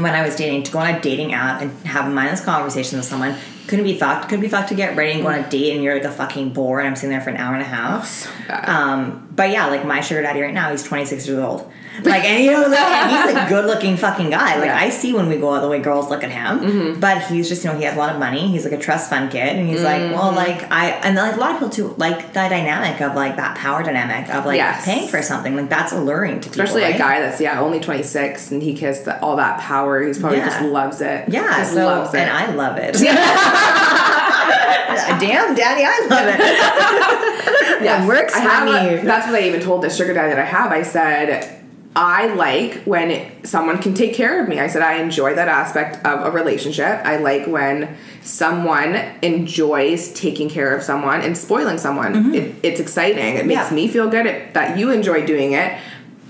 when 0.00 0.14
I 0.14 0.22
was 0.24 0.36
dating, 0.36 0.62
to 0.64 0.72
go 0.72 0.78
on 0.78 0.94
a 0.94 1.00
dating 1.00 1.32
app 1.34 1.62
and 1.62 1.72
have 1.84 2.12
mindless 2.12 2.44
conversations 2.44 2.94
with 3.00 3.06
someone, 3.06 3.34
couldn't 3.70 3.84
be 3.84 3.96
fucked. 3.96 4.28
Couldn't 4.28 4.40
be 4.40 4.48
fucked 4.48 4.70
to 4.70 4.74
get 4.74 4.96
ready 4.96 5.12
and 5.12 5.22
go 5.22 5.28
on 5.28 5.38
a 5.38 5.48
date 5.48 5.74
and 5.74 5.84
you're 5.84 5.94
like 5.94 6.02
a 6.02 6.10
fucking 6.10 6.52
bore 6.52 6.80
and 6.80 6.88
I'm 6.88 6.96
sitting 6.96 7.10
there 7.10 7.20
for 7.20 7.30
an 7.30 7.36
hour 7.36 7.54
and 7.54 7.62
a 7.62 7.66
half. 7.66 8.28
bad. 8.48 8.68
Um, 8.68 9.29
but 9.40 9.48
yeah, 9.50 9.68
like 9.68 9.86
my 9.86 10.02
sugar 10.02 10.20
daddy 10.20 10.42
right 10.42 10.52
now, 10.52 10.70
he's 10.70 10.82
26 10.82 11.26
years 11.26 11.38
old. 11.38 11.60
Like, 12.02 12.24
and 12.24 12.42
you 12.44 12.50
know, 12.52 12.66
like, 12.68 13.10
he's 13.10 13.36
a 13.36 13.48
good 13.54 13.64
looking 13.66 13.96
fucking 13.96 14.28
guy. 14.30 14.56
Like, 14.56 14.66
Yeah. 14.66 14.76
Mm-hmm. 14.76 14.84
I 14.84 14.90
see 14.90 15.12
when 15.14 15.28
we 15.28 15.36
go 15.36 15.54
out 15.54 15.60
the 15.60 15.68
way 15.68 15.80
girls 15.80 16.08
look 16.10 16.22
at 16.22 16.30
him, 16.30 17.00
but 17.00 17.22
he's 17.24 17.48
just, 17.48 17.64
you 17.64 17.70
know, 17.70 17.76
he 17.78 17.84
has 17.84 17.94
a 17.94 17.98
lot 17.98 18.10
of 18.12 18.18
money. 18.18 18.48
He's 18.48 18.64
like 18.64 18.72
a 18.74 18.78
trust 18.78 19.08
fund 19.10 19.30
kid. 19.30 19.56
And 19.56 19.66
he's 19.68 19.82
like, 19.82 20.00
Mm-hmm. 20.02 20.12
well, 20.14 20.32
like, 20.32 20.70
I, 20.70 20.90
and 21.04 21.16
like 21.16 21.36
a 21.36 21.40
lot 21.40 21.50
of 21.52 21.56
people 21.56 21.70
too, 21.70 21.94
like 21.98 22.28
the 22.28 22.32
dynamic 22.48 23.00
of 23.00 23.14
like 23.14 23.36
that 23.36 23.56
power 23.56 23.82
dynamic 23.82 24.28
of 24.34 24.44
like 24.46 24.56
Yes. 24.56 24.84
paying 24.84 25.08
for 25.08 25.20
something. 25.22 25.56
Like, 25.56 25.68
that's 25.70 25.92
alluring 25.92 26.40
to 26.40 26.48
people. 26.50 26.62
Especially 26.64 26.82
right? 26.82 26.94
a 26.94 26.98
guy 26.98 27.20
that's 27.20 27.40
yeah 27.40 27.60
only 27.60 27.80
26 27.80 28.50
and 28.52 28.62
he 28.62 28.74
has 28.76 29.02
the, 29.04 29.20
all 29.22 29.36
that 29.36 29.58
power. 29.60 30.02
He's 30.02 30.18
probably 30.18 30.38
Yeah. 30.38 30.48
just 30.50 30.62
loves 30.62 31.00
it. 31.00 31.28
Yeah, 31.28 31.58
just 31.58 31.72
so, 31.74 31.84
loves 31.86 32.12
it. 32.14 32.20
and 32.20 32.30
I 32.30 32.52
love 32.54 32.76
it. 32.78 32.94
Damn, 35.20 35.54
daddy, 35.54 35.84
I 35.84 36.06
love 36.10 36.26
it. 36.28 37.40
Yes. 37.80 38.04
It 38.04 38.08
works 38.08 38.34
I 38.34 38.42
for 38.42 38.48
have 38.50 38.64
me. 38.66 38.98
A, 38.98 39.04
that's 39.04 39.26
what 39.26 39.34
I 39.40 39.46
even 39.46 39.60
told 39.62 39.82
the 39.82 39.88
sugar 39.88 40.12
daddy 40.12 40.30
that 40.34 40.38
I 40.38 40.44
have. 40.44 40.70
I 40.70 40.82
said, 40.82 41.58
I 41.96 42.26
like 42.34 42.82
when 42.84 43.42
someone 43.42 43.80
can 43.80 43.94
take 43.94 44.12
care 44.14 44.42
of 44.42 44.50
me. 44.50 44.60
I 44.60 44.66
said, 44.66 44.82
I 44.82 44.96
enjoy 44.96 45.34
that 45.34 45.48
aspect 45.48 46.04
of 46.04 46.26
a 46.26 46.30
relationship. 46.30 47.00
I 47.06 47.16
like 47.16 47.46
when 47.46 47.96
someone 48.20 48.96
enjoys 49.22 50.12
taking 50.12 50.50
care 50.50 50.76
of 50.76 50.82
someone 50.82 51.22
and 51.22 51.38
spoiling 51.38 51.78
someone. 51.78 52.34
It, 52.34 52.54
it's 52.62 52.80
exciting. 52.80 53.36
It 53.36 53.46
makes 53.46 53.60
Mm-hmm. 53.62 53.76
Yeah. 53.78 53.82
me 53.86 53.88
feel 53.88 54.10
good 54.10 54.26
it, 54.26 54.52
that 54.52 54.76
you 54.78 54.90
enjoy 54.90 55.24
doing 55.24 55.52
it, 55.52 55.78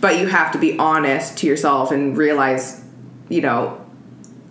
but 0.00 0.20
you 0.20 0.28
have 0.28 0.52
to 0.52 0.58
be 0.58 0.78
honest 0.78 1.38
to 1.38 1.48
yourself 1.48 1.90
and 1.90 2.16
realize, 2.16 2.80
you 3.28 3.40
know, 3.40 3.84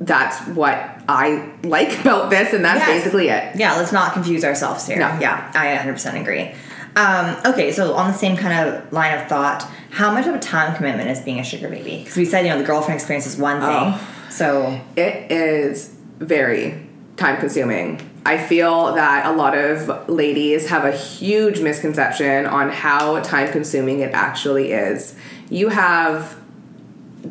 that's 0.02 0.46
what 0.50 0.99
I 1.10 1.50
like 1.64 2.00
about 2.02 2.30
this, 2.30 2.54
and 2.54 2.64
that's 2.64 2.80
Yes. 2.80 3.00
basically 3.00 3.30
it. 3.30 3.56
Yeah, 3.56 3.76
let's 3.76 3.92
not 3.92 4.14
confuse 4.14 4.44
ourselves 4.44 4.86
here. 4.88 4.98
No. 5.00 5.18
Yeah, 5.20 5.52
I 5.54 5.68
100% 5.76 6.20
agree. 6.22 6.52
Um, 6.96 7.36
okay, 7.46 7.72
so 7.72 7.94
on 7.94 8.12
the 8.12 8.18
same 8.18 8.36
kind 8.36 8.68
of 8.68 8.92
line 8.92 9.18
of 9.18 9.28
thought, 9.28 9.66
how 9.92 10.12
much 10.12 10.28
of 10.28 10.36
a 10.36 10.40
time 10.40 10.76
commitment 10.76 11.10
is 11.10 11.20
being 11.20 11.40
a 11.40 11.44
sugar 11.44 11.70
baby? 11.70 12.00
Because 12.00 12.18
we 12.18 12.26
said, 12.26 12.46
you 12.46 12.52
know, 12.52 12.58
the 12.58 12.64
girlfriend 12.66 13.00
experience 13.00 13.26
is 13.26 13.38
one 13.38 13.60
thing. 13.60 13.70
Oh. 13.72 14.08
So, 14.30 14.80
It 14.96 15.32
is 15.32 15.96
very 16.20 16.86
time 17.18 17.38
consuming. 17.40 18.02
I 18.26 18.38
feel 18.38 18.94
that 18.96 19.26
a 19.26 19.32
lot 19.32 19.58
of 19.58 20.10
ladies 20.10 20.68
have 20.70 20.86
a 20.86 20.92
huge 20.92 21.62
misconception 21.62 22.46
on 22.46 22.70
how 22.70 23.20
time 23.22 23.52
consuming 23.52 24.02
it 24.02 24.14
actually 24.14 24.72
is. 24.72 25.16
You 25.50 25.70
have 25.70 26.36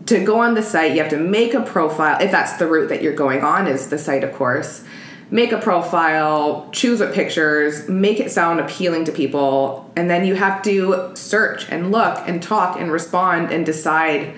to 0.06 0.24
go 0.24 0.40
on 0.40 0.54
the 0.54 0.62
site, 0.62 0.92
you 0.92 0.98
have 1.02 1.10
to 1.10 1.18
make 1.18 1.54
a 1.54 1.62
profile, 1.62 2.20
if 2.20 2.30
that's 2.30 2.54
the 2.54 2.66
route 2.66 2.88
that 2.88 3.02
you're 3.02 3.14
going 3.14 3.42
on, 3.42 3.66
is 3.66 3.88
the 3.88 3.98
site, 3.98 4.24
of 4.24 4.32
course. 4.32 4.84
Make 5.30 5.52
a 5.52 5.58
profile, 5.58 6.70
choose 6.72 7.00
what 7.00 7.12
pictures, 7.12 7.88
make 7.88 8.18
it 8.18 8.30
sound 8.30 8.60
appealing 8.60 9.04
to 9.04 9.12
people, 9.12 9.90
and 9.94 10.08
then 10.08 10.24
you 10.24 10.34
have 10.34 10.62
to 10.62 11.12
search 11.14 11.68
and 11.68 11.90
look 11.90 12.18
and 12.26 12.42
talk 12.42 12.80
and 12.80 12.90
respond 12.90 13.52
and 13.52 13.66
decide 13.66 14.34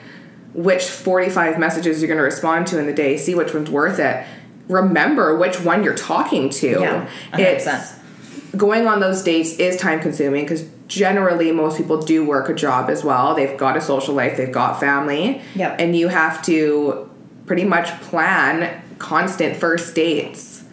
which 0.52 0.84
45 0.84 1.60
messages 1.60 2.00
you're 2.00 2.08
going 2.08 2.18
to 2.18 2.24
respond 2.24 2.66
to 2.68 2.78
in 2.78 2.86
the 2.86 2.92
day, 2.92 3.16
see 3.16 3.36
which 3.36 3.54
one's 3.54 3.70
worth 3.70 4.00
it. 4.00 4.26
Remember 4.68 5.36
which 5.36 5.60
one 5.60 5.84
you're 5.84 5.94
talking 5.94 6.50
to. 6.50 6.80
Yeah, 6.80 7.08
100%. 7.32 7.38
It's 7.38 8.54
going 8.56 8.88
on 8.88 8.98
those 8.98 9.22
dates 9.22 9.54
is 9.54 9.76
time 9.76 10.00
consuming 10.00 10.44
because 10.44 10.68
generally 10.90 11.52
most 11.52 11.78
people 11.78 12.02
do 12.02 12.24
work 12.26 12.48
a 12.48 12.54
job 12.54 12.90
as 12.90 13.04
well. 13.04 13.34
They've 13.34 13.56
got 13.56 13.76
a 13.76 13.80
social 13.80 14.12
life, 14.14 14.36
they've 14.36 14.52
got 14.52 14.80
family. 14.80 15.40
Yep. 15.54 15.76
And 15.80 15.96
you 15.96 16.08
have 16.08 16.42
to 16.42 17.08
pretty 17.46 17.64
much 17.64 17.88
plan 18.02 18.82
constant 18.98 19.56
first 19.56 19.94
dates 19.94 20.64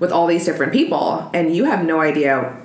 with 0.00 0.10
all 0.10 0.26
these 0.26 0.44
different 0.46 0.72
people. 0.72 1.30
And 1.34 1.54
you 1.54 1.66
have 1.66 1.84
no 1.84 2.00
idea 2.00 2.56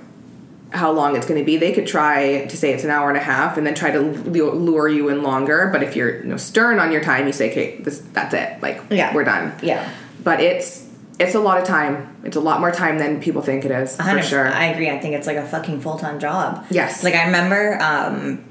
how 0.70 0.90
long 0.90 1.14
it's 1.14 1.26
going 1.26 1.38
to 1.38 1.44
be. 1.44 1.58
They 1.58 1.72
could 1.72 1.86
try 1.86 2.46
to 2.46 2.56
say 2.56 2.72
it's 2.72 2.82
an 2.84 2.88
hour 2.90 3.08
and 3.10 3.18
a 3.18 3.22
half 3.22 3.58
and 3.58 3.66
then 3.66 3.74
try 3.74 3.90
to 3.90 4.00
lure 4.00 4.88
you 4.88 5.10
in 5.10 5.22
longer. 5.22 5.68
But 5.70 5.82
if 5.82 5.94
you're 5.94 6.16
you 6.22 6.24
know, 6.30 6.38
stern 6.38 6.78
on 6.78 6.90
your 6.90 7.02
time, 7.02 7.26
you 7.26 7.32
say, 7.34 7.50
okay, 7.50 7.76
this, 7.82 7.98
that's 8.14 8.32
it. 8.32 8.60
Like, 8.62 8.80
Yeah. 8.90 9.14
we're 9.14 9.24
done. 9.24 9.52
yeah. 9.62 9.86
But 10.24 10.40
it's 10.40 10.88
it's 11.18 11.34
a 11.34 11.40
lot 11.40 11.58
of 11.58 11.64
time. 11.66 12.11
It's 12.24 12.36
a 12.36 12.40
lot 12.40 12.60
more 12.60 12.70
time 12.70 12.98
than 12.98 13.20
people 13.20 13.42
think 13.42 13.64
it 13.64 13.70
is, 13.70 13.96
for 13.96 14.22
sure. 14.22 14.48
I 14.48 14.66
agree. 14.66 14.88
I 14.88 14.98
think 14.98 15.14
it's 15.14 15.26
like 15.26 15.36
a 15.36 15.46
fucking 15.46 15.80
full 15.80 15.98
time 15.98 16.20
job. 16.20 16.64
Yes. 16.70 17.02
Like, 17.02 17.14
I 17.14 17.26
remember, 17.26 17.82
um, 17.82 18.44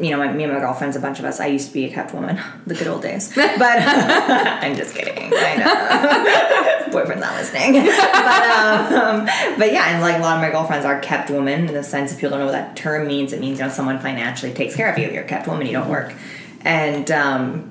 you 0.00 0.10
know, 0.10 0.18
my, 0.18 0.32
me 0.32 0.44
and 0.44 0.52
my 0.52 0.60
girlfriends, 0.60 0.96
a 0.96 1.00
bunch 1.00 1.18
of 1.18 1.24
us, 1.24 1.40
I 1.40 1.46
used 1.46 1.68
to 1.68 1.74
be 1.74 1.84
a 1.84 1.92
kept 1.92 2.14
woman, 2.14 2.40
the 2.66 2.74
good 2.74 2.86
old 2.86 3.02
days. 3.02 3.34
But 3.36 3.42
I'm 3.60 4.76
just 4.76 4.94
kidding. 4.94 5.32
I 5.34 5.56
know. 5.56 6.92
Boyfriend's 6.92 7.20
not 7.20 7.34
listening. 7.34 7.84
But, 7.84 8.92
um, 8.92 9.26
but 9.58 9.72
yeah, 9.72 9.92
and 9.92 10.00
like 10.00 10.16
a 10.16 10.20
lot 10.20 10.36
of 10.36 10.42
my 10.42 10.50
girlfriends 10.50 10.86
are 10.86 10.98
kept 11.00 11.30
women 11.30 11.66
in 11.68 11.74
the 11.74 11.82
sense 11.82 12.12
if 12.12 12.18
people 12.18 12.30
don't 12.30 12.40
know 12.40 12.46
what 12.46 12.52
that 12.52 12.76
term 12.76 13.06
means, 13.06 13.32
it 13.32 13.40
means, 13.40 13.58
you 13.58 13.64
know, 13.64 13.70
someone 13.70 13.98
financially 13.98 14.54
takes 14.54 14.74
care 14.74 14.90
of 14.90 14.98
you. 14.98 15.10
You're 15.10 15.24
a 15.24 15.28
kept 15.28 15.46
woman, 15.48 15.66
you 15.66 15.72
don't 15.72 15.88
work. 15.88 16.14
And, 16.62 17.10
um, 17.10 17.70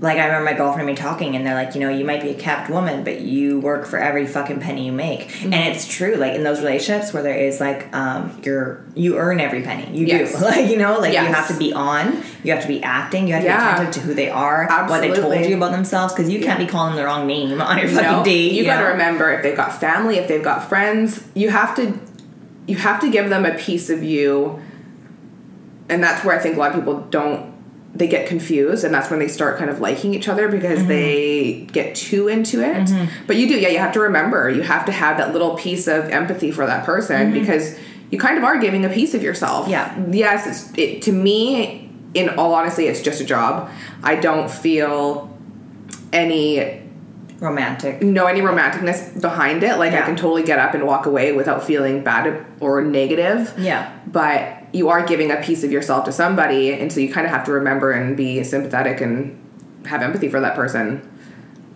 like 0.00 0.18
I 0.18 0.26
remember 0.26 0.44
my 0.44 0.52
girlfriend 0.56 0.88
and 0.88 0.96
me 0.96 1.02
talking, 1.02 1.34
and 1.34 1.44
they're 1.44 1.54
like, 1.56 1.74
you 1.74 1.80
know, 1.80 1.88
you 1.88 2.04
might 2.04 2.22
be 2.22 2.28
a 2.30 2.34
capped 2.34 2.70
woman, 2.70 3.02
but 3.02 3.20
you 3.20 3.58
work 3.58 3.84
for 3.84 3.98
every 3.98 4.28
fucking 4.28 4.60
penny 4.60 4.86
you 4.86 4.92
make, 4.92 5.22
Mm-hmm. 5.28 5.52
and 5.52 5.74
it's 5.74 5.88
true. 5.88 6.14
Like 6.14 6.34
in 6.34 6.44
those 6.44 6.60
relationships 6.60 7.12
where 7.12 7.22
there 7.24 7.34
is 7.36 7.58
like, 7.58 7.92
um, 7.96 8.40
you're 8.44 8.84
you 8.94 9.16
earn 9.18 9.40
every 9.40 9.62
penny. 9.62 9.96
You 9.98 10.06
Yes. 10.06 10.38
do, 10.38 10.44
like 10.44 10.70
you 10.70 10.76
know, 10.76 10.98
like 11.00 11.12
you 11.14 11.18
have 11.18 11.48
to 11.48 11.58
be 11.58 11.72
on, 11.72 12.22
you 12.44 12.52
have 12.52 12.62
to 12.62 12.68
be 12.68 12.80
acting, 12.82 13.26
you 13.26 13.34
have 13.34 13.42
to 13.42 13.48
Yeah. 13.48 13.58
be 13.70 13.72
attentive 13.74 13.94
to 13.94 14.00
who 14.06 14.14
they 14.14 14.30
are, 14.30 14.66
what 14.88 15.00
they 15.00 15.12
told 15.12 15.34
you 15.44 15.56
about 15.56 15.72
themselves, 15.72 16.12
because 16.14 16.30
you 16.30 16.40
can't 16.40 16.60
be 16.60 16.66
calling 16.66 16.94
the 16.94 17.04
wrong 17.04 17.26
name 17.26 17.60
on 17.60 17.78
your 17.78 17.88
fucking 17.88 18.02
No, 18.10 18.22
date. 18.24 18.52
you 18.52 18.64
got 18.64 18.80
to 18.80 18.86
remember 18.88 19.32
if 19.32 19.42
they've 19.42 19.56
got 19.56 19.80
family, 19.80 20.18
if 20.18 20.28
they've 20.28 20.44
got 20.44 20.68
friends, 20.68 21.24
you 21.34 21.50
have 21.50 21.74
to 21.76 21.98
you 22.68 22.76
have 22.76 23.00
to 23.00 23.10
give 23.10 23.30
them 23.30 23.44
a 23.46 23.54
piece 23.56 23.90
of 23.90 24.02
you. 24.04 24.60
And 25.88 26.02
that's 26.04 26.24
where 26.24 26.38
I 26.38 26.42
think 26.42 26.56
a 26.56 26.58
lot 26.58 26.70
of 26.70 26.76
people 26.76 27.00
don't 27.10 27.47
they 27.94 28.06
get 28.06 28.28
confused 28.28 28.84
and 28.84 28.92
that's 28.94 29.10
when 29.10 29.18
they 29.18 29.28
start 29.28 29.58
kind 29.58 29.70
of 29.70 29.80
liking 29.80 30.14
each 30.14 30.28
other 30.28 30.48
because 30.48 30.78
Mm-hmm. 30.80 30.88
they 30.88 31.66
get 31.72 31.94
too 31.94 32.28
into 32.28 32.60
it. 32.62 32.90
But 33.26 33.36
you 33.36 33.48
do, 33.48 33.58
yeah, 33.58 33.68
you 33.68 33.78
have 33.78 33.92
to 33.94 34.00
remember, 34.00 34.48
you 34.50 34.62
have 34.62 34.84
to 34.86 34.92
have 34.92 35.16
that 35.18 35.32
little 35.32 35.56
piece 35.56 35.86
of 35.88 36.04
empathy 36.10 36.50
for 36.50 36.66
that 36.66 36.84
person 36.84 37.32
Mm-hmm. 37.32 37.40
because 37.40 37.78
you 38.10 38.18
kind 38.18 38.38
of 38.38 38.44
are 38.44 38.58
giving 38.58 38.84
a 38.84 38.88
piece 38.88 39.14
of 39.14 39.22
yourself. 39.22 39.68
Yeah. 39.68 39.98
Yes, 40.10 40.46
it's, 40.70 40.78
it, 40.78 41.02
to 41.02 41.12
me, 41.12 41.90
in 42.14 42.30
all 42.38 42.54
honesty, 42.54 42.86
it's 42.86 43.02
just 43.02 43.20
a 43.20 43.24
job. 43.24 43.70
I 44.02 44.14
don't 44.16 44.50
feel 44.50 45.36
any 46.12 46.82
Romantic. 47.40 48.02
no 48.02 48.26
any 48.26 48.40
romanticness 48.40 49.20
behind 49.20 49.62
it. 49.62 49.76
Like 49.78 49.92
I 49.92 50.02
can 50.02 50.16
totally 50.16 50.42
get 50.42 50.58
up 50.58 50.74
and 50.74 50.84
walk 50.86 51.06
away 51.06 51.32
without 51.32 51.62
feeling 51.64 52.02
bad 52.02 52.44
or 52.60 52.82
negative. 52.82 53.54
Yeah. 53.58 53.96
But 54.06 54.57
you 54.72 54.88
are 54.88 55.04
giving 55.06 55.30
a 55.30 55.36
piece 55.42 55.64
of 55.64 55.72
yourself 55.72 56.04
to 56.06 56.12
somebody, 56.12 56.72
and 56.72 56.92
so 56.92 57.00
you 57.00 57.12
kind 57.12 57.26
of 57.26 57.32
have 57.32 57.44
to 57.46 57.52
remember 57.52 57.92
and 57.92 58.16
be 58.16 58.42
sympathetic 58.44 59.00
and 59.00 59.38
have 59.86 60.02
empathy 60.02 60.28
for 60.28 60.40
that 60.40 60.54
person. 60.54 61.08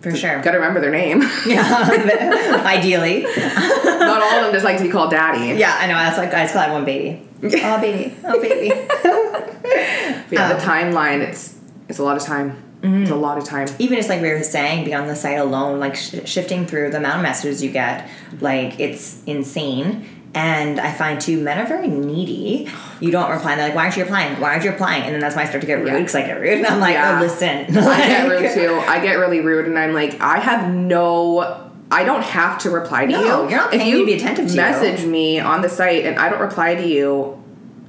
For 0.01 0.13
sure. 0.15 0.41
Got 0.41 0.51
to 0.51 0.57
remember 0.57 0.81
their 0.81 0.91
name. 0.91 1.21
Yeah. 1.45 1.63
Ideally. 2.65 3.21
Not 3.85 4.21
all 4.21 4.37
of 4.39 4.43
them 4.43 4.51
just 4.53 4.65
like 4.65 4.77
to 4.77 4.83
be 4.83 4.89
called 4.89 5.11
daddy. 5.11 5.57
Yeah, 5.57 5.77
I 5.79 5.87
know. 5.87 5.93
That's 5.93 6.17
like 6.17 6.33
I 6.33 6.41
just 6.43 6.53
call 6.53 6.63
that 6.63 6.73
one 6.73 6.83
baby. 6.85 7.27
Oh 7.41 7.79
baby. 7.79 8.15
Oh 8.25 8.41
baby. 8.41 8.67
Yeah, 10.29 10.49
Um, 10.49 10.57
the 10.57 10.63
timeline. 10.63 11.19
It's 11.21 11.57
it's 11.87 11.99
a 11.99 12.03
lot 12.03 12.17
of 12.17 12.23
time. 12.23 12.61
It's 12.85 13.11
a 13.11 13.15
lot 13.15 13.37
of 13.37 13.45
time. 13.45 13.69
Even 13.79 13.95
just 13.97 14.09
like 14.09 14.21
we 14.21 14.29
were 14.29 14.43
saying, 14.43 14.83
be 14.83 14.93
on 14.93 15.07
the 15.07 15.15
site 15.15 15.37
alone, 15.39 15.79
like 15.79 15.95
sh- 15.95 16.15
shifting 16.25 16.65
through 16.67 16.91
the 16.91 16.97
amount 16.97 17.15
of 17.17 17.21
messages 17.21 17.63
you 17.63 17.71
get, 17.71 18.09
like 18.41 18.77
it's 18.77 19.23
insane. 19.23 20.05
And 20.35 20.79
I 20.79 20.91
find 20.91 21.21
too, 21.21 21.39
men 21.39 21.59
are 21.59 21.65
very 21.67 21.87
needy. 21.87 22.67
You 22.99 23.11
don't 23.11 23.29
reply. 23.29 23.51
And 23.51 23.59
they're 23.59 23.67
like, 23.67 23.75
"Why 23.75 23.83
aren't 23.83 23.95
you 23.97 24.01
replying? 24.03 24.39
Why 24.41 24.51
aren't 24.53 24.63
you 24.63 24.71
replying?" 24.71 25.03
And 25.03 25.13
then 25.13 25.19
that's 25.21 25.35
why 25.35 25.43
I 25.43 25.45
start 25.45 25.61
to 25.61 25.67
get 25.67 25.75
rude 25.79 25.87
Yeah. 25.89 25.97
because 25.99 26.15
I 26.15 26.21
get 26.25 26.39
rude, 26.41 26.53
and 26.57 26.65
I'm 26.65 26.79
like, 26.79 26.95
oh, 26.95 26.99
Yeah. 26.99 27.17
"Oh, 27.19 27.21
listen." 27.23 27.77
I 27.77 27.97
get 28.07 28.29
rude 28.41 28.51
too. 28.53 28.81
I 28.87 28.99
get 28.99 29.19
really 29.19 29.41
rude, 29.41 29.67
and 29.67 29.77
I'm 29.77 29.93
like, 29.93 30.19
I 30.21 30.39
have 30.39 30.73
no. 30.73 31.69
I 31.91 32.03
don't 32.03 32.23
have 32.23 32.57
to 32.59 32.71
reply 32.71 33.05
to 33.05 33.11
No, 33.11 33.43
you. 33.43 33.49
you're 33.51 33.59
not 33.59 33.71
paying 33.71 33.93
me 33.93 33.99
to 33.99 34.05
be 34.07 34.13
attentive 34.13 34.47
to 34.47 34.51
you. 34.53 34.57
message 34.57 35.05
me 35.05 35.39
on 35.39 35.61
the 35.61 35.69
site, 35.69 36.05
and 36.05 36.17
I 36.17 36.29
don't 36.29 36.39
reply 36.41 36.73
to 36.73 36.87
you, 36.87 37.39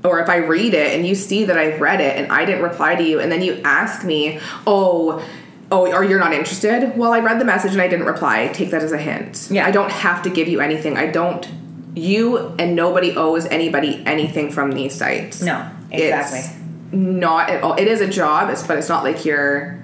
or 0.04 0.20
if 0.20 0.28
I 0.28 0.36
read 0.36 0.74
it 0.74 0.94
and 0.94 1.06
you 1.06 1.14
see 1.14 1.44
that 1.44 1.56
I've 1.56 1.80
read 1.80 2.02
it 2.02 2.18
and 2.18 2.30
I 2.30 2.44
didn't 2.44 2.62
reply 2.62 2.94
to 2.96 3.02
you, 3.02 3.20
and 3.20 3.32
then 3.32 3.40
you 3.40 3.60
ask 3.64 4.04
me, 4.04 4.38
oh. 4.66 5.24
Oh, 5.72 5.90
or 5.90 6.04
you're 6.04 6.18
not 6.20 6.34
interested? 6.34 6.96
Well, 6.96 7.14
I 7.14 7.20
read 7.20 7.40
the 7.40 7.44
message 7.46 7.72
and 7.72 7.80
I 7.80 7.88
didn't 7.88 8.04
reply. 8.06 8.48
Take 8.48 8.70
that 8.70 8.82
as 8.82 8.92
a 8.92 8.98
hint. 8.98 9.48
Yeah. 9.50 9.66
I 9.66 9.70
don't 9.70 9.90
have 9.90 10.22
to 10.24 10.30
give 10.30 10.46
you 10.46 10.60
anything. 10.60 10.98
I 10.98 11.06
don't. 11.06 11.48
You 11.94 12.54
and 12.58 12.74
nobody 12.74 13.14
owes 13.16 13.46
anybody 13.46 14.02
anything 14.06 14.50
from 14.50 14.72
these 14.72 14.94
sites. 14.94 15.42
No, 15.42 15.70
exactly. 15.90 16.38
It's 16.40 16.54
not 16.92 17.50
at 17.50 17.62
all. 17.62 17.74
It 17.74 17.86
is 17.88 18.00
a 18.00 18.08
job, 18.08 18.50
it's, 18.50 18.66
but 18.66 18.78
it's 18.78 18.88
not 18.88 19.04
like 19.04 19.24
you're. 19.24 19.82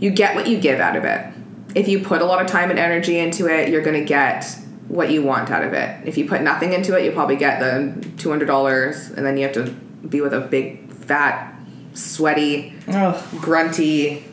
You 0.00 0.10
get 0.10 0.34
what 0.34 0.46
you 0.48 0.58
give 0.58 0.80
out 0.80 0.96
of 0.96 1.04
it. 1.04 1.26
If 1.74 1.88
you 1.88 2.00
put 2.04 2.20
a 2.22 2.24
lot 2.24 2.40
of 2.40 2.46
time 2.48 2.70
and 2.70 2.78
energy 2.78 3.18
into 3.18 3.46
it, 3.48 3.68
you're 3.68 3.82
going 3.82 3.98
to 3.98 4.04
get 4.04 4.44
what 4.88 5.10
you 5.10 5.22
want 5.22 5.50
out 5.50 5.64
of 5.64 5.72
it. 5.72 6.06
If 6.06 6.18
you 6.18 6.28
put 6.28 6.42
nothing 6.42 6.72
into 6.72 6.96
it, 6.96 7.04
you'll 7.04 7.14
probably 7.14 7.36
get 7.36 7.58
the 7.60 8.08
two 8.18 8.28
hundred 8.30 8.46
dollars, 8.46 9.08
and 9.10 9.24
then 9.26 9.36
you 9.36 9.44
have 9.44 9.54
to 9.54 9.70
be 10.06 10.20
with 10.20 10.34
a 10.34 10.40
big, 10.40 10.90
fat, 10.92 11.54
sweaty, 11.94 12.74
Oh, 12.88 13.26
grunty 13.40 14.24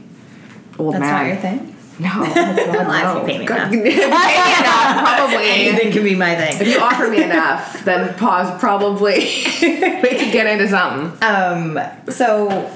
old 0.77 0.95
that's 0.95 1.01
man. 1.01 1.13
not 1.13 1.27
your 1.27 1.37
thing. 1.37 1.70
No, 2.01 2.09
oh 2.13 2.33
God, 2.33 2.57
if 2.57 3.03
no. 3.03 3.19
you 3.21 3.25
pay 3.27 3.37
me 3.39 3.45
God- 3.45 3.73
enough. 3.73 3.73
Enough, 4.61 5.03
probably. 5.05 5.45
Anything 5.49 5.91
can 5.91 6.03
be 6.03 6.15
my 6.15 6.35
thing. 6.35 6.59
If 6.61 6.67
you 6.67 6.79
offer 6.79 7.07
me 7.09 7.23
enough, 7.23 7.83
then 7.85 8.13
pause. 8.15 8.59
Probably 8.59 9.19
we 9.61 10.09
could 10.19 10.31
get 10.31 10.47
into 10.47 10.67
something. 10.67 11.17
Um. 11.23 11.79
So, 12.09 12.69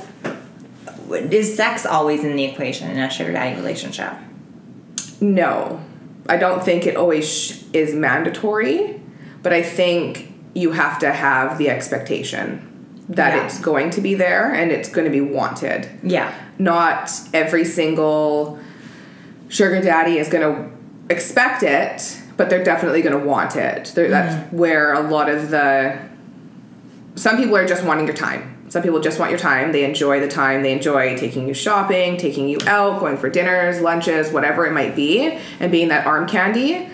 is 1.11 1.55
sex 1.55 1.85
always 1.85 2.23
in 2.23 2.35
the 2.35 2.43
equation 2.43 2.89
in 2.91 2.99
a 2.99 3.09
sugar 3.09 3.31
daddy 3.33 3.55
relationship? 3.55 4.13
No, 5.21 5.81
I 6.27 6.37
don't 6.37 6.63
think 6.63 6.85
it 6.85 6.95
always 6.95 7.27
sh- 7.27 7.63
is 7.73 7.93
mandatory, 7.95 8.99
but 9.41 9.53
I 9.53 9.61
think 9.63 10.33
you 10.53 10.71
have 10.71 10.99
to 10.99 11.11
have 11.11 11.57
the 11.57 11.69
expectation 11.69 12.61
that 13.09 13.35
Yeah. 13.35 13.45
it's 13.45 13.59
going 13.59 13.89
to 13.91 14.01
be 14.01 14.15
there 14.15 14.53
and 14.53 14.71
it's 14.71 14.89
going 14.89 15.05
to 15.05 15.11
be 15.11 15.21
wanted. 15.21 15.87
Yeah. 16.03 16.33
Not 16.57 17.11
every 17.33 17.65
single 17.65 18.59
sugar 19.49 19.81
daddy 19.81 20.17
is 20.17 20.29
going 20.29 20.43
to 20.43 21.13
expect 21.13 21.63
it, 21.63 22.21
but 22.37 22.49
they're 22.49 22.63
definitely 22.63 23.01
going 23.01 23.17
to 23.19 23.25
want 23.25 23.55
it. 23.55 23.91
They're, 23.95 24.09
That's 24.09 24.35
mm. 24.35 24.53
where 24.53 24.93
a 24.93 25.01
lot 25.01 25.29
of 25.29 25.49
the 25.49 25.99
some 27.15 27.37
people 27.37 27.55
are 27.55 27.65
just 27.65 27.83
wanting 27.83 28.05
your 28.05 28.15
time. 28.15 28.51
Some 28.69 28.81
people 28.81 28.99
just 28.99 29.19
want 29.19 29.31
your 29.31 29.39
time. 29.39 29.71
They 29.71 29.85
enjoy 29.85 30.19
the 30.19 30.27
time. 30.27 30.63
They 30.63 30.73
enjoy 30.73 31.17
taking 31.17 31.47
you 31.47 31.53
shopping, 31.53 32.17
taking 32.17 32.49
you 32.49 32.57
out, 32.67 32.99
going 32.99 33.17
for 33.17 33.29
dinners, 33.29 33.79
lunches, 33.79 34.31
whatever 34.31 34.65
it 34.65 34.73
might 34.73 34.95
be, 34.95 35.39
and 35.59 35.71
being 35.71 35.87
that 35.89 36.05
arm 36.05 36.27
candy. 36.27 36.89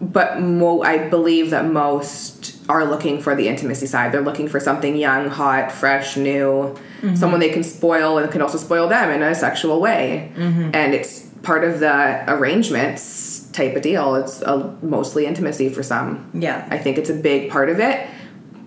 But 0.00 0.40
mo- 0.40 0.82
I 0.82 1.08
believe 1.08 1.50
that 1.50 1.66
most 1.66 2.56
are 2.68 2.84
looking 2.84 3.20
for 3.20 3.34
the 3.34 3.48
intimacy 3.48 3.86
side. 3.86 4.12
They're 4.12 4.22
looking 4.22 4.48
for 4.48 4.58
something 4.58 4.96
young, 4.96 5.28
hot, 5.28 5.70
fresh, 5.70 6.16
new, 6.16 6.74
mm-hmm. 7.02 7.14
someone 7.14 7.40
they 7.40 7.50
can 7.50 7.64
spoil 7.64 8.18
and 8.18 8.30
can 8.30 8.40
also 8.40 8.56
spoil 8.56 8.88
them 8.88 9.10
in 9.10 9.22
a 9.22 9.34
sexual 9.34 9.80
way. 9.80 10.32
Mm-hmm. 10.34 10.70
And 10.72 10.94
it's 10.94 11.21
part 11.42 11.64
of 11.64 11.80
the 11.80 12.24
arrangements 12.30 13.46
type 13.52 13.76
of 13.76 13.82
deal. 13.82 14.14
It's 14.16 14.42
a, 14.42 14.76
mostly 14.82 15.26
intimacy 15.26 15.68
for 15.68 15.82
some. 15.82 16.30
Yeah. 16.34 16.66
I 16.70 16.78
think 16.78 16.98
it's 16.98 17.10
a 17.10 17.14
big 17.14 17.50
part 17.50 17.68
of 17.68 17.80
it, 17.80 18.08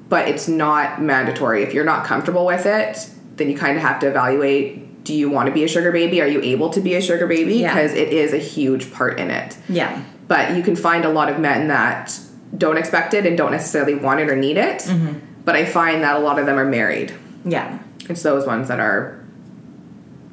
but 0.10 0.28
it's 0.28 0.48
not 0.48 1.02
mandatory. 1.02 1.64
If 1.64 1.74
you're 1.74 1.86
not 1.86 2.06
comfortable 2.06 2.46
with 2.46 2.66
it, 2.66 3.10
then 3.36 3.50
you 3.50 3.58
kind 3.58 3.78
of 3.78 3.84
have 3.84 4.00
to 4.02 4.08
evaluate 4.08 5.04
do 5.06 5.14
you 5.14 5.30
want 5.30 5.48
to 5.48 5.54
be 5.54 5.64
a 5.64 5.68
sugar 5.68 5.92
baby? 5.92 6.20
Are 6.20 6.28
you 6.28 6.42
able 6.42 6.72
to 6.72 6.82
be 6.82 6.96
a 6.96 7.02
sugar 7.02 7.28
baby? 7.28 7.58
Yeah. 7.58 7.74
Because 7.74 7.94
it 7.94 8.10
is 8.10 8.34
a 8.34 8.40
huge 8.40 8.92
part 8.92 9.20
in 9.20 9.30
it. 9.30 9.56
Yeah. 9.70 10.04
But 10.28 10.56
you 10.58 10.64
can 10.64 10.76
find 10.76 11.06
a 11.06 11.10
lot 11.10 11.30
of 11.30 11.40
men 11.40 11.68
that 11.68 12.20
don't 12.58 12.78
expect 12.78 13.14
it 13.14 13.26
and 13.26 13.38
don't 13.38 13.52
necessarily 13.52 13.94
want 13.94 14.20
it 14.20 14.30
or 14.30 14.36
need 14.36 14.58
it. 14.58 14.82
Mm-hmm. 14.82 15.20
But 15.46 15.56
I 15.56 15.66
find 15.66 16.02
that 16.02 16.16
a 16.16 16.20
lot 16.20 16.40
of 16.40 16.48
them 16.48 16.58
are 16.58 16.66
married. 16.66 17.14
Yeah. 17.46 17.80
It's 18.10 18.24
those 18.24 18.48
ones 18.48 18.68
that 18.68 18.80
are 18.80 19.24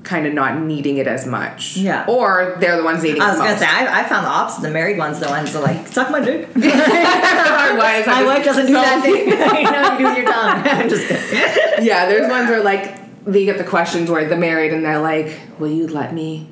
kind 0.05 0.27
of 0.27 0.35
not 0.35 0.61
needing 0.61 0.99
it 0.99 1.07
as 1.07 1.27
much. 1.27 1.77
Yeah. 1.77 2.05
Or 2.09 2.57
they're 2.61 2.77
the 2.77 2.83
ones 2.85 3.03
needing 3.03 3.23
I 3.23 3.31
was 3.31 3.39
gonna 3.39 3.51
most. 3.51 3.61
say 3.61 3.67
I, 3.67 4.01
I 4.01 4.09
found 4.09 4.27
the 4.27 4.31
opposite. 4.31 4.63
The 4.63 4.71
married 4.71 4.99
ones, 4.99 5.21
the 5.21 5.29
ones 5.29 5.53
that 5.53 5.59
are 5.59 5.63
like 5.63 5.87
suck 5.89 6.11
my 6.11 6.21
dick. 6.21 6.49
Wives 6.57 8.09
are 8.09 8.11
my 8.11 8.25
wife 8.25 8.45
doesn't 8.45 8.67
do 8.67 8.73
that 8.73 9.03
thing. 9.03 9.29
you 9.29 9.37
know, 9.37 9.93
you 9.93 9.99
do 9.99 10.05
with 10.05 10.17
your 10.19 10.27
tongue. 10.33 10.63
I'm 10.67 10.89
just 10.89 11.09
kidding. 11.09 11.87
yeah, 11.87 12.07
there's 12.07 12.29
ones 12.29 12.49
where 12.49 12.63
like 12.63 13.25
they 13.25 13.45
get 13.45 13.59
the 13.59 13.65
questions 13.65 14.11
where 14.11 14.29
they're 14.29 14.37
married 14.39 14.73
and 14.73 14.85
they're 14.85 15.01
like, 15.01 15.39
"Will 15.59 15.71
you 15.71 15.87
let 15.87 16.13
me?" 16.13 16.49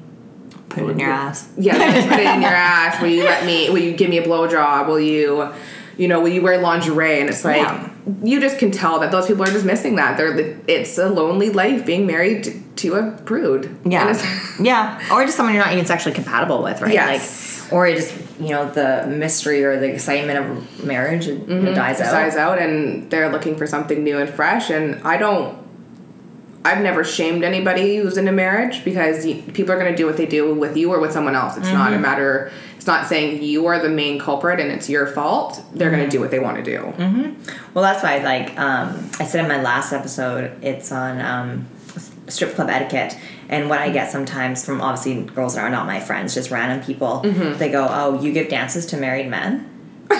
Put 0.68 0.84
it 0.84 0.90
in 0.90 0.98
your 1.00 1.10
ass. 1.10 1.48
Yeah, 1.58 1.74
put 2.08 2.20
it 2.20 2.26
in 2.26 2.42
your 2.42 2.50
ass. 2.50 3.02
Will 3.02 3.08
you 3.08 3.24
let 3.24 3.44
me? 3.44 3.70
Will 3.70 3.78
you 3.80 3.92
give 3.92 4.08
me 4.08 4.18
a 4.18 4.22
blowjob? 4.22 4.86
Will 4.86 5.00
you, 5.00 5.52
you 5.96 6.06
know, 6.06 6.20
will 6.20 6.28
you 6.28 6.42
wear 6.42 6.58
lingerie? 6.60 7.20
And 7.20 7.28
it's 7.28 7.44
like 7.44 7.56
Yeah. 7.56 7.89
You 8.22 8.40
just 8.40 8.58
can 8.58 8.70
tell 8.70 8.98
that 9.00 9.10
those 9.10 9.26
people 9.26 9.42
are 9.42 9.50
just 9.52 9.64
missing 9.64 9.96
that. 9.96 10.16
They're 10.16 10.58
it's 10.66 10.96
a 10.98 11.08
lonely 11.08 11.50
life 11.50 11.84
being 11.84 12.06
married 12.06 12.54
to, 12.76 12.94
a 12.94 13.12
prude. 13.24 13.76
Yeah. 13.84 14.16
yeah. 14.60 15.00
Or 15.12 15.24
just 15.24 15.36
someone 15.36 15.54
you're 15.54 15.62
not 15.64 15.72
even 15.72 15.84
sexually 15.86 16.14
compatible 16.14 16.62
with, 16.62 16.80
right? 16.80 16.92
Yes. 16.94 17.62
Like, 17.64 17.72
or 17.72 17.86
it 17.86 17.96
just 17.96 18.14
you 18.40 18.48
know 18.48 18.68
the 18.70 19.06
mystery 19.06 19.62
or 19.64 19.78
the 19.78 19.86
excitement 19.92 20.38
of 20.38 20.84
marriage 20.84 21.28
it, 21.28 21.48
it 21.48 21.74
dies 21.74 22.00
out. 22.00 22.10
dies 22.10 22.36
out 22.36 22.58
and 22.58 23.08
they're 23.10 23.30
looking 23.30 23.54
for 23.54 23.66
something 23.66 24.02
new 24.02 24.18
and 24.18 24.28
fresh 24.30 24.70
and 24.70 25.00
i 25.06 25.16
don't 25.16 25.56
i've 26.64 26.82
never 26.82 27.04
shamed 27.04 27.44
anybody 27.44 27.98
who's 27.98 28.16
in 28.16 28.26
a 28.26 28.32
marriage 28.32 28.82
because 28.84 29.24
people 29.52 29.70
are 29.70 29.78
going 29.78 29.90
to 29.92 29.96
do 29.96 30.04
what 30.06 30.16
they 30.16 30.26
do 30.26 30.52
with 30.54 30.76
you 30.76 30.90
or 30.92 30.98
with 30.98 31.12
someone 31.12 31.36
else 31.36 31.56
it's 31.56 31.70
not 31.70 31.90
a 31.90 31.94
Mm-hmm. 31.94 32.02
matter 32.02 32.50
it's 32.80 32.86
not 32.86 33.06
saying 33.06 33.42
you 33.42 33.66
are 33.66 33.78
the 33.78 33.90
main 33.90 34.18
culprit 34.18 34.58
and 34.58 34.72
it's 34.72 34.88
your 34.88 35.06
fault 35.06 35.62
they're 35.74 35.90
going 35.90 36.02
to 36.02 36.08
do 36.10 36.18
what 36.18 36.30
they 36.30 36.38
want 36.38 36.56
to 36.56 36.62
do 36.62 36.78
Well, 37.74 37.84
that's 37.84 38.02
why, 38.02 38.18
like, 38.24 38.58
um, 38.58 39.10
I 39.20 39.26
said 39.26 39.42
in 39.44 39.48
my 39.48 39.60
last 39.60 39.92
episode, 39.92 40.52
it's 40.64 40.90
on 40.90 41.20
um, 41.20 41.66
strip 42.28 42.54
club 42.54 42.70
etiquette. 42.70 43.18
And 43.50 43.68
what 43.68 43.80
I 43.80 43.90
get 43.90 44.10
sometimes 44.10 44.64
from 44.64 44.80
obviously 44.80 45.22
girls 45.24 45.56
that 45.56 45.60
are 45.62 45.70
not 45.70 45.86
my 45.86 46.00
friends, 46.00 46.32
just 46.34 46.50
random 46.50 46.82
people, 46.84 47.20
they 47.58 47.70
go, 47.70 47.86
Oh, 47.90 48.20
you 48.22 48.32
give 48.32 48.48
dances 48.48 48.86
to 48.86 48.96
married 48.96 49.28
men? 49.28 49.68
and 50.10 50.16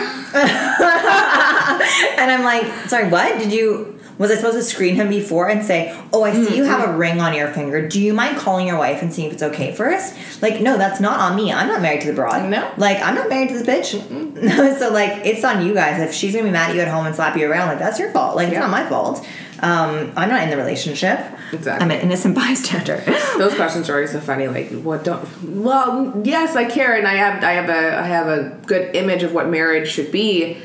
I'm 2.31 2.45
like, 2.45 2.67
Sorry, 2.89 3.09
what? 3.09 3.39
Did 3.39 3.53
you. 3.53 3.99
Was 4.21 4.31
I 4.31 4.35
supposed 4.35 4.59
to 4.59 4.63
screen 4.63 4.97
him 4.97 5.09
before 5.09 5.49
and 5.49 5.65
say, 5.65 5.99
"Oh, 6.13 6.25
I 6.25 6.35
see 6.35 6.55
you 6.55 6.65
have 6.65 6.87
a 6.87 6.95
ring 6.95 7.23
on 7.23 7.33
your 7.33 7.49
finger. 7.49 7.89
Do 7.89 7.99
you 7.99 8.13
mind 8.13 8.37
calling 8.37 8.67
your 8.67 8.77
wife 8.77 9.01
and 9.01 9.11
seeing 9.11 9.29
if 9.29 9.33
it's 9.33 9.43
okay 9.43 9.75
first? 9.75 10.15
Like, 10.43 10.61
no, 10.61 10.77
that's 10.77 11.01
not 11.01 11.19
on 11.21 11.37
me. 11.37 11.51
I'm 11.51 11.69
not 11.69 11.81
married 11.81 12.03
to 12.03 12.09
the 12.09 12.13
broad. 12.13 12.47
No. 12.51 12.71
like 12.77 12.99
I'm 13.01 13.15
not 13.15 13.31
married 13.31 13.49
to 13.49 13.59
this 13.59 13.67
bitch. 13.67 14.79
so 14.79 14.93
like, 14.93 15.25
it's 15.25 15.43
on 15.43 15.65
you 15.65 15.73
guys. 15.73 16.03
If 16.03 16.13
she's 16.13 16.35
gonna 16.35 16.45
be 16.45 16.51
mad 16.51 16.69
at 16.69 16.77
you 16.77 16.83
at 16.83 16.89
home 16.89 17.07
and 17.07 17.17
slap 17.17 17.35
you 17.35 17.51
around, 17.51 17.69
like 17.69 17.79
that's 17.79 17.99
your 17.99 18.11
fault. 18.13 18.37
Like 18.37 18.49
it's 18.49 18.59
not 18.59 18.69
my 18.69 18.87
fault. 18.87 19.27
Um, 19.61 20.13
I'm 20.17 20.29
not 20.29 20.43
in 20.43 20.51
the 20.51 20.59
relationship. 20.59 21.19
Exactly. 21.55 21.83
I'm 21.83 21.91
an 21.91 22.01
innocent 22.01 22.35
bystander. 22.43 23.03
those 23.39 23.55
questions 23.55 23.89
are 23.89 23.95
always 23.95 24.13
so 24.13 24.21
funny 24.21 24.49
like 24.49 24.71
what 24.83 25.03
don't 25.03 25.27
well 25.43 26.21
yes 26.25 26.55
i 26.55 26.65
care 26.65 26.95
and 26.95 27.09
i 27.09 27.15
have 27.15 27.43
i 27.43 27.53
have 27.53 27.69
a 27.69 27.99
i 27.99 28.03
have 28.03 28.29
a 28.29 28.57
good 28.67 28.95
image 28.95 29.23
of 29.25 29.33
what 29.33 29.49
marriage 29.49 29.91
should 29.91 30.13
be 30.13 30.59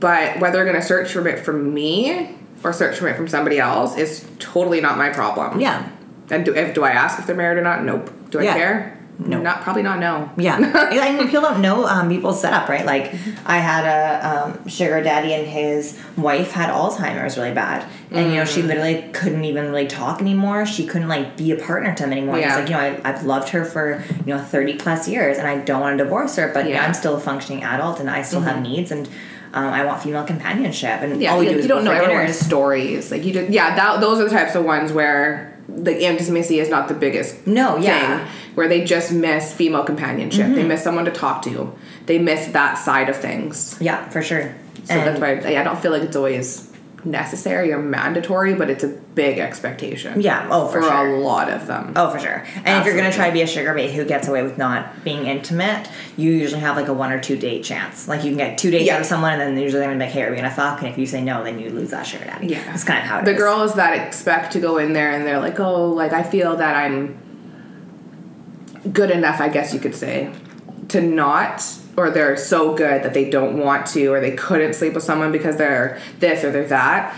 but 0.00 0.38
whether 0.40 0.56
they're 0.56 0.64
going 0.64 0.80
to 0.80 0.86
search 0.86 1.12
for 1.12 1.26
it 1.28 1.44
from 1.44 1.74
me 1.74 2.37
or 2.64 2.72
search 2.72 2.98
for 2.98 3.08
it 3.08 3.16
from 3.16 3.28
somebody 3.28 3.58
else 3.58 3.96
is 3.96 4.26
totally 4.38 4.80
not 4.80 4.96
my 4.98 5.10
problem 5.10 5.60
yeah. 5.60 5.88
And 6.30 6.44
do, 6.44 6.54
if, 6.54 6.74
do 6.74 6.84
I 6.84 6.90
ask 6.90 7.18
if 7.18 7.26
they're 7.26 7.34
married 7.34 7.56
or 7.58 7.62
not? 7.62 7.84
Nope. 7.84 8.10
Do 8.30 8.38
I 8.38 8.42
Yeah. 8.42 8.54
care? 8.54 8.94
no. 9.18 9.40
Not 9.40 9.62
probably 9.62 9.82
not 9.82 9.98
no. 9.98 10.30
Yeah, 10.36 10.56
I 10.74 11.10
mean, 11.16 11.26
people 11.26 11.40
don't 11.40 11.60
know 11.62 11.86
um, 11.86 12.08
people's 12.08 12.40
setup, 12.40 12.68
right? 12.68 12.84
Like, 12.86 13.12
I 13.46 13.58
had 13.58 13.84
a 13.84 14.28
um, 14.54 14.68
sugar 14.68 15.02
daddy, 15.02 15.32
and 15.34 15.44
his 15.44 15.98
wife 16.16 16.52
had 16.52 16.68
Alzheimer's 16.70 17.36
really 17.36 17.52
bad, 17.52 17.84
and 18.12 18.30
you 18.30 18.36
know, 18.36 18.42
Mm. 18.44 18.54
she 18.54 18.62
literally 18.62 19.10
couldn't 19.12 19.42
even 19.44 19.64
really 19.70 19.88
talk 19.88 20.20
anymore. 20.20 20.66
She 20.66 20.86
couldn't 20.86 21.08
like 21.08 21.36
be 21.36 21.50
a 21.50 21.56
partner 21.56 21.94
to 21.96 22.04
him 22.04 22.12
anymore. 22.12 22.36
He's 22.36 22.44
Yeah. 22.44 22.56
like, 22.56 22.68
you 22.68 22.74
know, 22.74 22.80
I, 22.80 23.00
I've 23.04 23.24
loved 23.24 23.48
her 23.48 23.64
for 23.64 24.04
you 24.24 24.34
know 24.34 24.38
thirty 24.40 24.74
plus 24.76 25.08
years, 25.08 25.36
and 25.38 25.48
I 25.48 25.58
don't 25.58 25.80
want 25.80 25.98
to 25.98 26.04
divorce 26.04 26.36
her, 26.36 26.52
but 26.54 26.66
you 26.66 26.74
know, 26.74 26.78
Mm-hmm. 26.80 26.86
I'm 26.88 26.94
still 26.94 27.16
a 27.16 27.20
functioning 27.20 27.64
adult, 27.64 27.98
and 28.00 28.08
I 28.08 28.22
still 28.22 28.42
have 28.42 28.62
needs, 28.62 28.92
and 28.92 29.08
um, 29.54 29.64
I 29.72 29.84
want 29.84 30.02
female 30.02 30.24
companionship, 30.24 31.00
and 31.02 31.20
Yeah, 31.20 31.32
all 31.32 31.38
we 31.38 31.46
like, 31.46 31.54
do 31.54 31.58
is 31.60 31.64
you 31.64 31.68
don't 31.68 31.84
know 31.84 31.92
everyone's 31.92 32.38
stories. 32.38 33.10
Like 33.10 33.24
you 33.24 33.32
just 33.32 33.50
yeah, 33.50 33.74
that 33.76 34.00
those 34.00 34.20
are 34.20 34.24
the 34.24 34.30
types 34.30 34.54
of 34.54 34.64
ones 34.64 34.92
where 34.92 35.58
the 35.68 36.02
intimacy 36.04 36.60
is 36.60 36.68
not 36.70 36.88
the 36.88 36.94
biggest 36.94 37.46
No, 37.46 37.76
yeah. 37.76 38.18
thing. 38.24 38.34
Where 38.54 38.68
they 38.68 38.84
just 38.84 39.12
miss 39.12 39.52
female 39.52 39.84
companionship. 39.84 40.54
They 40.54 40.64
miss 40.64 40.82
someone 40.82 41.04
to 41.04 41.10
talk 41.10 41.42
to. 41.42 41.72
They 42.06 42.18
miss 42.18 42.48
that 42.52 42.74
side 42.78 43.08
of 43.08 43.16
things. 43.16 43.76
Yeah, 43.80 44.08
for 44.08 44.22
sure. 44.22 44.54
So 44.84 44.94
that's 44.94 45.20
why 45.20 45.34
I, 45.54 45.60
I 45.60 45.62
don't 45.62 45.78
feel 45.78 45.92
like 45.92 46.02
it's 46.02 46.16
always 46.16 46.72
necessary 47.04 47.72
or 47.72 47.78
mandatory, 47.78 48.54
but 48.54 48.68
it's 48.68 48.82
a 48.82 48.88
big 48.88 49.38
expectation. 49.38 50.20
Yeah, 50.20 50.48
oh, 50.50 50.66
for 50.68 50.82
for 50.82 50.88
sure. 50.88 51.06
a 51.06 51.18
lot 51.20 51.48
of 51.50 51.66
them. 51.66 51.92
Oh, 51.96 52.10
for 52.10 52.18
sure. 52.18 52.44
And 52.64 52.80
if 52.80 52.86
you're 52.86 52.96
gonna 52.96 53.12
try 53.12 53.28
to 53.28 53.32
be 53.32 53.42
a 53.42 53.46
sugar 53.46 53.72
babe 53.72 53.90
who 53.90 54.04
gets 54.04 54.26
away 54.28 54.42
with 54.42 54.58
not 54.58 55.04
being 55.04 55.26
intimate, 55.26 55.88
you 56.16 56.30
usually 56.32 56.60
have 56.60 56.76
like 56.76 56.88
a 56.88 56.92
one 56.92 57.12
or 57.12 57.20
two 57.20 57.36
date 57.36 57.62
chance. 57.64 58.08
Like 58.08 58.24
you 58.24 58.30
can 58.30 58.38
get 58.38 58.58
two 58.58 58.70
dates 58.70 58.86
Yeah. 58.86 58.96
out 58.96 59.00
of 59.00 59.06
someone, 59.06 59.40
and 59.40 59.56
then 59.56 59.62
usually 59.62 59.80
they're 59.80 59.88
gonna 59.88 59.98
be 59.98 60.04
like, 60.06 60.12
"Hey, 60.14 60.22
are 60.24 60.30
we 60.30 60.36
gonna 60.36 60.50
fuck?" 60.50 60.80
And 60.80 60.88
if 60.88 60.98
you 60.98 61.06
say 61.06 61.22
no, 61.22 61.44
then 61.44 61.58
you 61.60 61.70
lose 61.70 61.90
that 61.90 62.06
sugar 62.06 62.24
daddy. 62.24 62.48
Yeah. 62.48 62.62
that's 62.66 62.84
kind 62.84 62.98
of 63.00 63.04
how 63.06 63.18
it 63.18 63.28
is. 63.28 63.34
the 63.34 63.34
girls 63.34 63.74
that 63.74 63.94
expect 64.06 64.52
to 64.54 64.60
go 64.60 64.78
in 64.78 64.92
there 64.92 65.12
and 65.12 65.24
they're 65.26 65.40
like, 65.40 65.58
oh, 65.60 65.90
like 65.90 66.12
I 66.12 66.22
feel 66.22 66.56
that 66.56 66.74
I'm 66.76 67.16
good 68.92 69.10
enough, 69.10 69.40
I 69.40 69.48
guess 69.48 69.72
you 69.74 69.80
could 69.80 69.94
say, 69.94 70.30
to 70.88 71.00
not, 71.00 71.62
or 71.98 72.10
they're 72.10 72.36
so 72.36 72.74
good 72.74 73.02
that 73.02 73.12
they 73.12 73.28
don't 73.28 73.58
want 73.58 73.86
to, 73.88 74.06
or 74.06 74.20
they 74.20 74.36
couldn't 74.36 74.74
sleep 74.74 74.94
with 74.94 75.02
someone 75.02 75.32
because 75.32 75.56
they're 75.56 76.00
this 76.20 76.44
or 76.44 76.52
they're 76.52 76.68
that. 76.68 77.14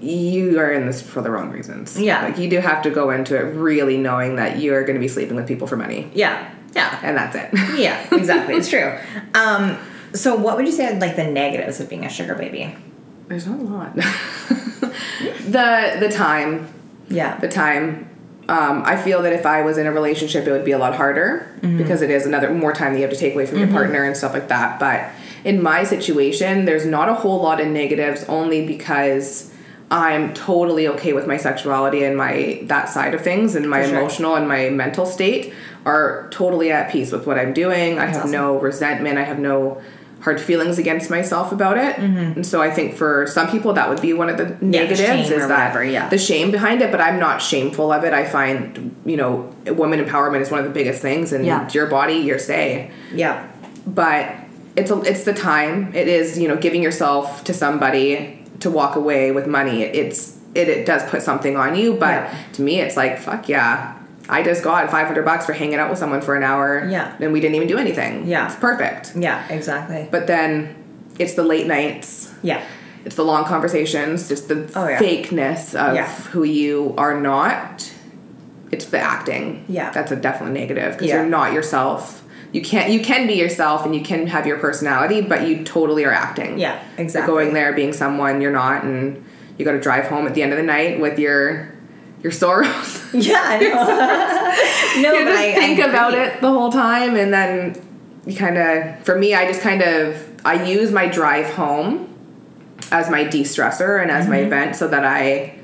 You 0.00 0.58
are 0.58 0.72
in 0.72 0.86
this 0.86 1.02
for 1.02 1.20
the 1.20 1.30
wrong 1.30 1.50
reasons. 1.50 2.00
Yeah. 2.00 2.24
Like 2.24 2.38
you 2.38 2.48
do 2.48 2.60
have 2.60 2.82
to 2.82 2.90
go 2.90 3.10
into 3.10 3.36
it 3.36 3.54
really 3.54 3.96
knowing 3.96 4.36
that 4.36 4.58
you're 4.58 4.84
going 4.84 4.94
to 4.94 5.00
be 5.00 5.08
sleeping 5.08 5.36
with 5.36 5.46
people 5.46 5.66
for 5.66 5.76
money. 5.76 6.10
Yeah, 6.14 6.50
yeah, 6.74 7.00
And 7.02 7.16
that's 7.16 7.36
it. 7.36 7.50
yeah. 7.78 8.06
Exactly, 8.14 8.56
it's 8.56 8.68
true. 8.68 8.98
Um, 9.34 9.78
so 10.12 10.34
what 10.34 10.56
would 10.56 10.66
you 10.66 10.72
say 10.72 10.94
are 10.94 10.98
like 10.98 11.16
the 11.16 11.24
negatives 11.24 11.80
of 11.80 11.88
being 11.88 12.04
a 12.04 12.10
sugar 12.10 12.34
baby? 12.34 12.74
There's 13.28 13.46
not 13.46 13.58
a 13.58 13.62
lot. 13.62 13.94
the 15.56 15.96
the 16.00 16.08
time 16.10 16.68
Yeah, 17.08 17.38
the 17.38 17.48
time. 17.48 18.08
Um, 18.48 18.82
I 18.84 18.96
feel 18.96 19.22
that 19.22 19.32
if 19.32 19.44
I 19.44 19.62
was 19.62 19.76
in 19.76 19.86
a 19.86 19.92
relationship, 19.92 20.46
it 20.46 20.52
would 20.52 20.64
be 20.64 20.72
a 20.72 20.78
lot 20.78 20.94
harder 20.94 21.48
Mm-hmm. 21.60 21.78
because 21.78 22.02
it 22.02 22.10
is 22.10 22.26
another 22.26 22.52
more 22.52 22.72
time 22.72 22.92
that 22.92 22.98
you 22.98 23.04
have 23.04 23.12
to 23.12 23.18
take 23.18 23.34
away 23.34 23.46
from 23.46 23.58
your 23.58 23.68
partner 23.68 24.04
and 24.04 24.16
stuff 24.16 24.34
like 24.34 24.48
that. 24.48 24.78
But 24.78 25.10
in 25.44 25.62
my 25.62 25.84
situation, 25.84 26.64
there's 26.66 26.84
not 26.84 27.08
a 27.08 27.14
whole 27.14 27.40
lot 27.42 27.60
of 27.60 27.66
negatives, 27.68 28.24
only 28.24 28.66
because 28.66 29.52
I'm 29.90 30.34
totally 30.34 30.86
okay 30.88 31.12
with 31.12 31.26
my 31.26 31.38
sexuality 31.38 32.04
and 32.04 32.16
my 32.16 32.60
that 32.64 32.88
side 32.88 33.14
of 33.14 33.22
things, 33.22 33.54
and 33.54 33.68
my 33.70 33.82
sure. 33.84 33.98
emotional 33.98 34.34
and 34.36 34.46
my 34.46 34.68
mental 34.68 35.06
state 35.06 35.54
are 35.84 36.28
totally 36.30 36.70
at 36.72 36.90
peace 36.90 37.10
with 37.10 37.26
what 37.26 37.38
I'm 37.38 37.52
doing. 37.54 37.98
I 37.98 38.06
have 38.06 38.16
awesome. 38.16 38.32
no 38.32 38.58
resentment. 38.58 39.18
I 39.18 39.24
have 39.24 39.38
no 39.38 39.80
hard 40.26 40.40
feelings 40.40 40.76
against 40.76 41.08
myself 41.08 41.52
about 41.52 41.78
it. 41.78 41.94
Mm-hmm. 41.94 42.18
And 42.18 42.44
so 42.44 42.60
I 42.60 42.68
think 42.68 42.96
for 42.96 43.28
some 43.28 43.48
people 43.48 43.72
that 43.74 43.88
would 43.88 44.02
be 44.02 44.12
one 44.12 44.28
of 44.28 44.36
the 44.36 44.56
negatives 44.60 44.98
shame 44.98 45.20
is 45.20 45.28
that 45.30 45.48
whatever, 45.48 45.84
yeah. 45.84 46.08
the 46.08 46.18
shame 46.18 46.50
behind 46.50 46.82
it, 46.82 46.90
but 46.90 47.00
I'm 47.00 47.20
not 47.20 47.40
shameful 47.40 47.92
of 47.92 48.02
it. 48.02 48.12
I 48.12 48.24
find, 48.28 48.96
you 49.06 49.16
know, 49.16 49.54
woman 49.66 50.04
empowerment 50.04 50.40
is 50.40 50.50
one 50.50 50.58
of 50.58 50.66
the 50.66 50.72
biggest 50.72 51.00
things 51.00 51.32
and 51.32 51.46
Yeah. 51.46 51.68
your 51.70 51.86
body, 51.86 52.14
your 52.14 52.40
say. 52.40 52.90
yeah, 53.14 53.46
But 53.86 54.34
it's 54.74 54.90
a, 54.90 55.00
it's 55.02 55.22
the 55.22 55.32
time. 55.32 55.94
It 55.94 56.08
is, 56.08 56.36
you 56.36 56.48
know, 56.48 56.56
giving 56.56 56.82
yourself 56.82 57.44
to 57.44 57.54
somebody 57.54 58.42
to 58.58 58.68
walk 58.68 58.96
away 58.96 59.30
with 59.30 59.46
money. 59.46 59.82
It's 59.84 60.36
it, 60.56 60.68
it 60.68 60.86
does 60.86 61.02
put 61.08 61.22
something 61.22 61.56
on 61.56 61.76
you, 61.76 61.92
but 61.94 62.08
Yeah. 62.24 62.34
to 62.54 62.62
me 62.62 62.80
it's 62.80 62.96
like, 62.96 63.20
fuck 63.20 63.48
yeah. 63.48 63.95
I 64.28 64.42
just 64.42 64.62
got 64.64 64.90
500 64.90 65.24
bucks 65.24 65.46
for 65.46 65.52
hanging 65.52 65.76
out 65.78 65.88
with 65.90 65.98
someone 65.98 66.20
for 66.20 66.34
an 66.34 66.42
hour 66.42 66.86
Yeah. 66.88 67.14
and 67.20 67.32
we 67.32 67.40
didn't 67.40 67.54
even 67.56 67.68
do 67.68 67.78
anything. 67.78 68.26
Yeah. 68.26 68.46
It's 68.46 68.56
perfect. 68.56 69.12
yeah. 69.16 69.46
Exactly. 69.48 70.08
But 70.10 70.26
then 70.26 70.74
it's 71.18 71.34
the 71.34 71.44
late 71.44 71.66
nights 71.66 72.32
Yeah, 72.42 72.60
it's 73.04 73.16
the 73.16 73.24
long 73.24 73.44
conversations, 73.44 74.28
just 74.28 74.48
the 74.48 74.68
Oh, 74.74 74.88
yeah. 74.88 74.98
fakeness 74.98 75.74
of 75.74 75.94
Yeah. 75.94 76.06
who 76.32 76.42
you 76.44 76.94
are 76.98 77.18
not. 77.20 77.90
It's 78.72 78.86
the 78.86 78.98
acting. 78.98 79.64
Yeah. 79.68 79.90
that's 79.90 80.10
a 80.12 80.16
definite 80.16 80.50
negative 80.52 80.92
because 80.94 81.08
Yeah. 81.08 81.16
you're 81.16 81.26
not 81.26 81.52
yourself. 81.52 82.22
You 82.52 82.62
can't. 82.62 82.90
You 82.90 83.00
can 83.00 83.26
be 83.26 83.34
yourself 83.34 83.84
and 83.84 83.94
you 83.94 84.00
can 84.02 84.26
have 84.28 84.46
your 84.46 84.58
personality, 84.58 85.20
but 85.20 85.46
you 85.46 85.62
totally 85.64 86.04
are 86.04 86.12
acting. 86.12 86.58
Yeah, 86.58 86.78
You're 86.96 87.04
exactly. 87.04 87.32
going 87.32 87.54
there 87.54 87.72
being 87.72 87.92
someone 87.92 88.40
you're 88.40 88.52
not, 88.52 88.82
and 88.84 89.24
you 89.58 89.64
got 89.64 89.72
to 89.72 89.80
drive 89.80 90.06
home 90.06 90.26
at 90.26 90.34
the 90.34 90.42
end 90.42 90.52
of 90.52 90.56
the 90.58 90.64
night 90.64 91.00
with 91.00 91.18
your 91.18 91.68
your 92.26 92.32
sorrows. 92.32 93.04
yeah. 93.14 93.40
I 93.44 93.58
know. 93.60 95.02
no, 95.02 95.18
you 95.18 95.24
but 95.26 95.30
just 95.30 95.42
I, 95.42 95.54
think 95.54 95.78
I 95.80 95.84
about 95.86 96.14
it 96.14 96.40
the 96.40 96.50
whole 96.50 96.72
time 96.72 97.14
and 97.14 97.32
then 97.32 97.80
you 98.26 98.34
kind 98.36 98.58
of 98.58 99.04
for 99.04 99.16
me 99.16 99.34
i 99.34 99.46
just 99.46 99.60
kind 99.60 99.80
of 99.82 100.16
i 100.44 100.64
use 100.64 100.90
my 100.90 101.06
drive 101.06 101.46
home 101.54 102.08
as 102.90 103.08
my 103.10 103.22
de-stressor 103.22 104.02
and 104.02 104.10
as 104.10 104.24
Mm-hmm. 104.24 104.32
my 104.32 104.38
event 104.38 104.74
so 104.76 104.88
that 104.88 105.04
i 105.04 105.54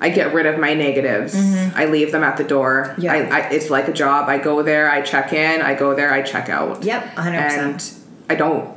i 0.00 0.08
get 0.10 0.32
rid 0.32 0.46
of 0.46 0.60
my 0.60 0.74
negatives 0.74 1.34
i 1.74 1.86
leave 1.86 2.12
them 2.12 2.22
at 2.22 2.36
the 2.36 2.44
door 2.44 2.90
Mm-hmm. 2.92 3.00
Yeah. 3.02 3.12
I, 3.14 3.16
I 3.16 3.40
it's 3.50 3.68
like 3.70 3.88
a 3.88 3.92
job 3.92 4.28
i 4.28 4.38
go 4.38 4.62
there 4.62 4.88
i 4.88 5.00
check 5.02 5.32
in 5.32 5.60
i 5.62 5.74
go 5.74 5.94
there 5.96 6.12
i 6.12 6.22
check 6.22 6.48
out 6.48 6.84
Yep, 6.84 7.16
100%. 7.16 7.98
i 8.30 8.34
don't 8.36 8.72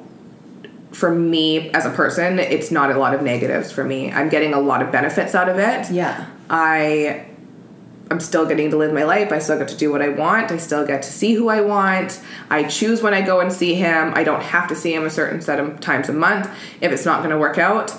for 0.93 1.11
me 1.13 1.69
as 1.71 1.85
a 1.85 1.91
person 1.91 2.39
it's 2.39 2.71
not 2.71 2.89
a 2.89 2.97
lot 2.97 3.13
of 3.13 3.21
negatives 3.21 3.71
for 3.71 3.83
me 3.83 4.11
i'm 4.11 4.29
getting 4.29 4.53
a 4.55 4.59
lot 4.59 4.81
of 4.81 4.91
benefits 4.91 5.35
out 5.35 5.47
of 5.49 5.59
it 5.59 5.91
Yeah. 5.91 6.25
I 6.49 7.25
I'm 8.09 8.21
still 8.21 8.45
getting 8.45 8.69
to 8.71 8.77
live 8.77 8.93
my 8.93 9.03
life. 9.03 9.33
I 9.33 9.39
still 9.39 9.57
get 9.57 9.67
to 9.67 9.75
do 9.75 9.91
what 9.91 10.01
I 10.01 10.07
want. 10.09 10.49
I 10.49 10.57
still 10.57 10.85
get 10.87 11.01
to 11.03 11.11
see 11.11 11.33
who 11.33 11.49
I 11.49 11.59
want. 11.59 12.21
I 12.49 12.63
choose 12.63 13.01
when 13.01 13.13
I 13.13 13.21
go 13.21 13.41
and 13.41 13.51
see 13.51 13.73
him. 13.75 14.13
I 14.15 14.23
don't 14.23 14.41
have 14.41 14.69
to 14.69 14.75
see 14.75 14.93
him 14.93 15.05
a 15.05 15.09
certain 15.09 15.41
set 15.41 15.59
of 15.59 15.81
times 15.81 16.07
a 16.07 16.13
month. 16.13 16.49
If 16.79 16.93
it's 16.93 17.03
not 17.03 17.19
going 17.19 17.31
to 17.31 17.37
work 17.37 17.57
out, 17.57 17.93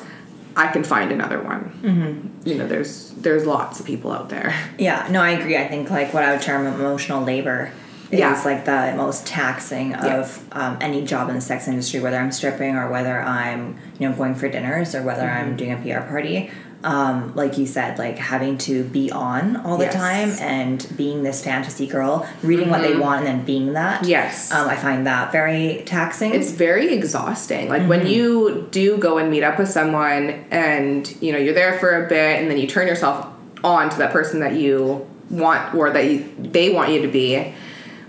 I 0.57 0.69
can 0.73 0.83
find 0.83 1.13
another 1.13 1.43
one. 1.43 1.79
Mm-hmm. 1.83 2.49
You 2.49 2.55
know, 2.57 2.67
there's 2.67 3.11
there's 3.19 3.45
lots 3.45 3.81
of 3.81 3.87
people 3.87 4.11
out 4.11 4.31
there. 4.31 4.55
Yeah, 4.79 5.07
no, 5.11 5.21
I 5.21 5.31
agree. 5.33 5.57
I 5.59 5.69
think 5.69 5.91
like 5.91 6.15
what 6.15 6.23
I 6.23 6.33
would 6.33 6.41
term 6.43 6.67
emotional 6.67 7.23
labor 7.23 7.71
is 8.11 8.21
Yeah. 8.21 8.41
like 8.47 8.65
the 8.65 8.95
most 8.97 9.27
taxing 9.27 9.95
of 9.95 10.43
um, 10.53 10.79
any 10.81 11.05
job 11.05 11.29
in 11.29 11.35
the 11.35 11.43
sex 11.43 11.69
industry, 11.69 12.01
whether 12.01 12.17
I'm 12.17 12.33
stripping 12.33 12.77
or 12.77 12.91
whether 12.91 13.21
I'm 13.21 13.77
you 13.99 14.09
know 14.09 14.17
going 14.17 14.35
for 14.35 14.49
dinners 14.49 14.95
or 14.95 15.03
whether 15.03 15.29
I'm 15.29 15.49
Mm-hmm. 15.49 15.57
doing 15.57 15.73
a 15.73 16.01
PR 16.01 16.09
party. 16.09 16.51
Um, 16.85 17.35
like 17.35 17.59
you 17.59 17.67
said, 17.67 17.99
like 17.99 18.19
having 18.19 18.57
to 18.59 18.85
be 18.85 19.11
on 19.11 19.57
all 19.57 19.77
the 19.79 19.87
Yes. 19.87 19.95
time 19.95 20.31
and 20.41 20.87
being 20.97 21.25
this 21.25 21.43
fantasy 21.43 21.89
girl, 21.89 22.25
reading 22.45 22.71
what 22.71 22.83
they 22.83 22.97
want 22.97 23.27
and 23.27 23.39
then 23.41 23.45
being 23.45 23.73
that. 23.73 24.03
Mm-hmm. 24.03 24.11
Yes. 24.11 24.53
um, 24.53 24.69
I 24.69 24.77
find 24.77 25.05
that 25.07 25.33
very 25.33 25.83
taxing. 25.87 26.33
It's 26.35 26.53
very 26.53 26.93
exhausting. 26.95 27.69
Like 27.69 27.83
when 27.89 28.07
you 28.07 28.69
do 28.71 28.97
go 28.97 29.19
and 29.19 29.29
meet 29.29 29.43
up 29.43 29.59
with 29.59 29.69
someone 29.69 30.45
and 30.53 31.13
you 31.21 31.33
know 31.33 31.39
you're 31.39 31.53
there 31.55 31.79
for 31.81 32.05
a 32.05 32.09
bit 32.09 32.41
and 32.41 32.49
then 32.49 32.59
you 32.59 32.69
turn 32.69 32.87
yourself 32.87 33.27
on 33.65 33.91
to 33.91 33.99
that 33.99 34.13
person 34.13 34.39
that 34.39 34.55
you 34.55 35.05
want 35.31 35.75
or 35.75 35.91
that 35.91 36.05
you, 36.05 36.33
they 36.39 36.71
want 36.73 36.93
you 36.93 37.03
to 37.03 37.09
be. 37.09 37.53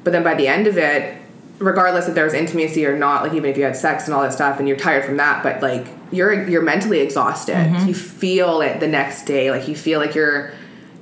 But 0.04 0.14
then 0.14 0.24
by 0.24 0.36
the 0.36 0.48
end 0.48 0.68
of 0.68 0.78
it, 0.78 1.19
regardless 1.60 2.08
if 2.08 2.16
there 2.16 2.24
was 2.24 2.34
intimacy 2.34 2.86
or 2.86 2.98
not, 2.98 3.24
like 3.24 3.34
even 3.34 3.50
if 3.52 3.58
you 3.58 3.64
had 3.64 3.76
sex 3.76 4.06
and 4.06 4.14
all 4.14 4.22
that 4.22 4.34
stuff 4.34 4.60
and 4.60 4.68
you're 4.68 4.78
tired 4.78 5.06
from 5.06 5.18
that, 5.18 5.44
but 5.44 5.62
like 5.62 5.86
you're 6.12 6.48
you're 6.50 6.62
mentally 6.62 7.00
exhausted. 7.02 7.72
You 7.88 7.94
feel 7.94 8.62
it 8.62 8.80
the 8.80 8.88
next 8.88 9.24
day. 9.26 9.52
Like 9.52 9.68
you 9.68 9.76
feel 9.76 10.00
like 10.00 10.16
you're 10.16 10.52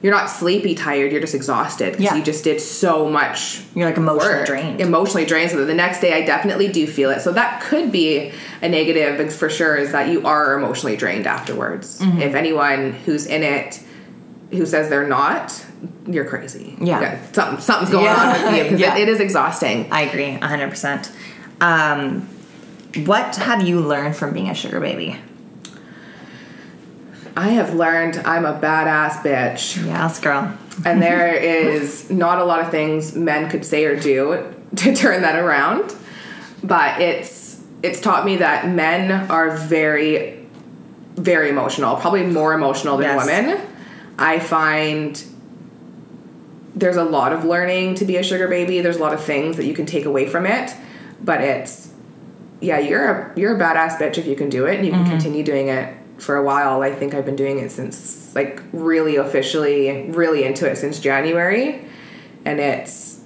you're 0.03 0.13
not 0.13 0.29
sleepy 0.29 0.75
tired, 0.75 1.11
you're 1.11 1.21
just 1.21 1.33
exhausted 1.33 1.91
because 1.93 2.03
Yeah. 2.05 2.15
you 2.15 2.23
just 2.23 2.43
did 2.43 2.61
so 2.61 3.09
much 3.09 3.61
You're 3.73 3.87
like 3.87 3.97
emotionally 3.97 4.35
work. 4.35 4.45
drained. 4.45 4.79
Emotionally 4.79 5.25
drained. 5.25 5.49
So 5.49 5.65
the 5.65 5.73
next 5.73 6.01
day, 6.01 6.13
I 6.13 6.23
definitely 6.25 6.67
do 6.67 6.85
feel 6.85 7.09
it. 7.09 7.21
So 7.21 7.31
that 7.33 7.61
could 7.63 7.91
be 7.91 8.31
a 8.61 8.69
negative 8.69 9.33
for 9.33 9.49
sure. 9.49 9.75
Is 9.75 9.91
that 9.93 10.09
you 10.11 10.25
are 10.25 10.53
emotionally 10.57 10.95
drained 10.97 11.25
afterwards. 11.25 11.99
Mm-hmm. 11.99 12.21
If 12.21 12.35
anyone 12.35 12.91
who's 12.93 13.25
in 13.25 13.41
it 13.43 13.81
who 14.51 14.65
says 14.67 14.87
they're 14.89 15.07
not, 15.07 15.65
you're 16.07 16.25
crazy. 16.25 16.75
Yeah. 16.79 16.99
Got- 17.17 17.35
something, 17.35 17.59
something's 17.61 17.91
going 17.91 18.05
Yeah. 18.05 18.15
on 18.15 18.45
with 18.53 18.57
you 18.57 18.63
because 18.63 18.79
Yeah. 18.85 18.95
it, 18.97 19.01
it 19.03 19.09
is 19.09 19.19
exhausting. 19.19 19.87
I 19.91 20.01
agree, 20.01 20.33
hundred 20.33 20.69
percent. 20.69 21.11
Um, 21.61 22.27
what 23.05 23.35
have 23.35 23.61
you 23.67 23.79
learned 23.81 24.15
from 24.15 24.33
being 24.33 24.49
a 24.49 24.53
sugar 24.55 24.79
baby? 24.79 25.19
I 27.35 27.49
have 27.49 27.73
learned 27.75 28.17
I'm 28.25 28.45
a 28.45 28.59
badass 28.59 29.21
bitch. 29.21 29.85
Yes, 29.85 30.19
girl. 30.19 30.57
and 30.85 31.01
there 31.01 31.33
is 31.35 32.09
not 32.09 32.39
a 32.39 32.43
lot 32.45 32.61
of 32.61 32.71
things 32.71 33.15
men 33.15 33.49
could 33.49 33.65
say 33.65 33.85
or 33.85 33.95
do 33.95 34.53
to 34.75 34.95
turn 34.95 35.21
that 35.21 35.35
around 35.37 35.95
but 36.63 36.99
it's 37.01 37.61
it's 37.83 38.01
taught 38.01 38.25
me 38.25 38.37
that 38.37 38.67
men 38.67 39.11
are 39.31 39.55
very 39.55 40.45
very 41.15 41.49
emotional 41.49 41.95
probably 41.95 42.23
more 42.25 42.53
emotional 42.53 42.97
than 42.97 43.15
Yes. 43.15 43.25
women 43.25 43.61
i 44.19 44.39
find 44.39 45.23
there's 46.77 46.95
a 46.95 47.03
lot 47.03 47.33
of 47.33 47.43
learning 47.43 47.95
to 47.95 48.05
be 48.05 48.17
a 48.17 48.23
sugar 48.23 48.47
baby. 48.47 48.81
There's 48.81 48.97
a 48.97 49.01
lot 49.01 49.13
of 49.13 49.23
things 49.23 49.57
that 49.57 49.65
you 49.65 49.73
can 49.73 49.85
take 49.85 50.05
away 50.05 50.27
from 50.27 50.45
it, 50.45 50.73
but 51.21 51.41
it's 51.41 51.93
yeah, 52.61 52.79
you're 52.79 53.09
a 53.09 53.39
you're 53.39 53.55
a 53.55 53.59
badass 53.59 53.97
bitch 53.97 54.17
if 54.17 54.27
you 54.27 54.35
can 54.35 54.49
do 54.49 54.65
it 54.65 54.77
and 54.77 54.85
you 54.85 54.91
can 54.91 55.01
mm-hmm. 55.01 55.11
continue 55.11 55.43
doing 55.43 55.69
it 55.69 55.95
for 56.17 56.35
a 56.35 56.43
while. 56.43 56.81
I 56.81 56.93
think 56.93 57.13
I've 57.13 57.25
been 57.25 57.35
doing 57.35 57.59
it 57.59 57.71
since 57.71 58.33
like 58.35 58.61
really 58.71 59.15
officially 59.15 60.09
really 60.11 60.43
into 60.43 60.69
it 60.69 60.77
since 60.77 60.99
January 60.99 61.85
and 62.45 62.59
it's 62.59 63.21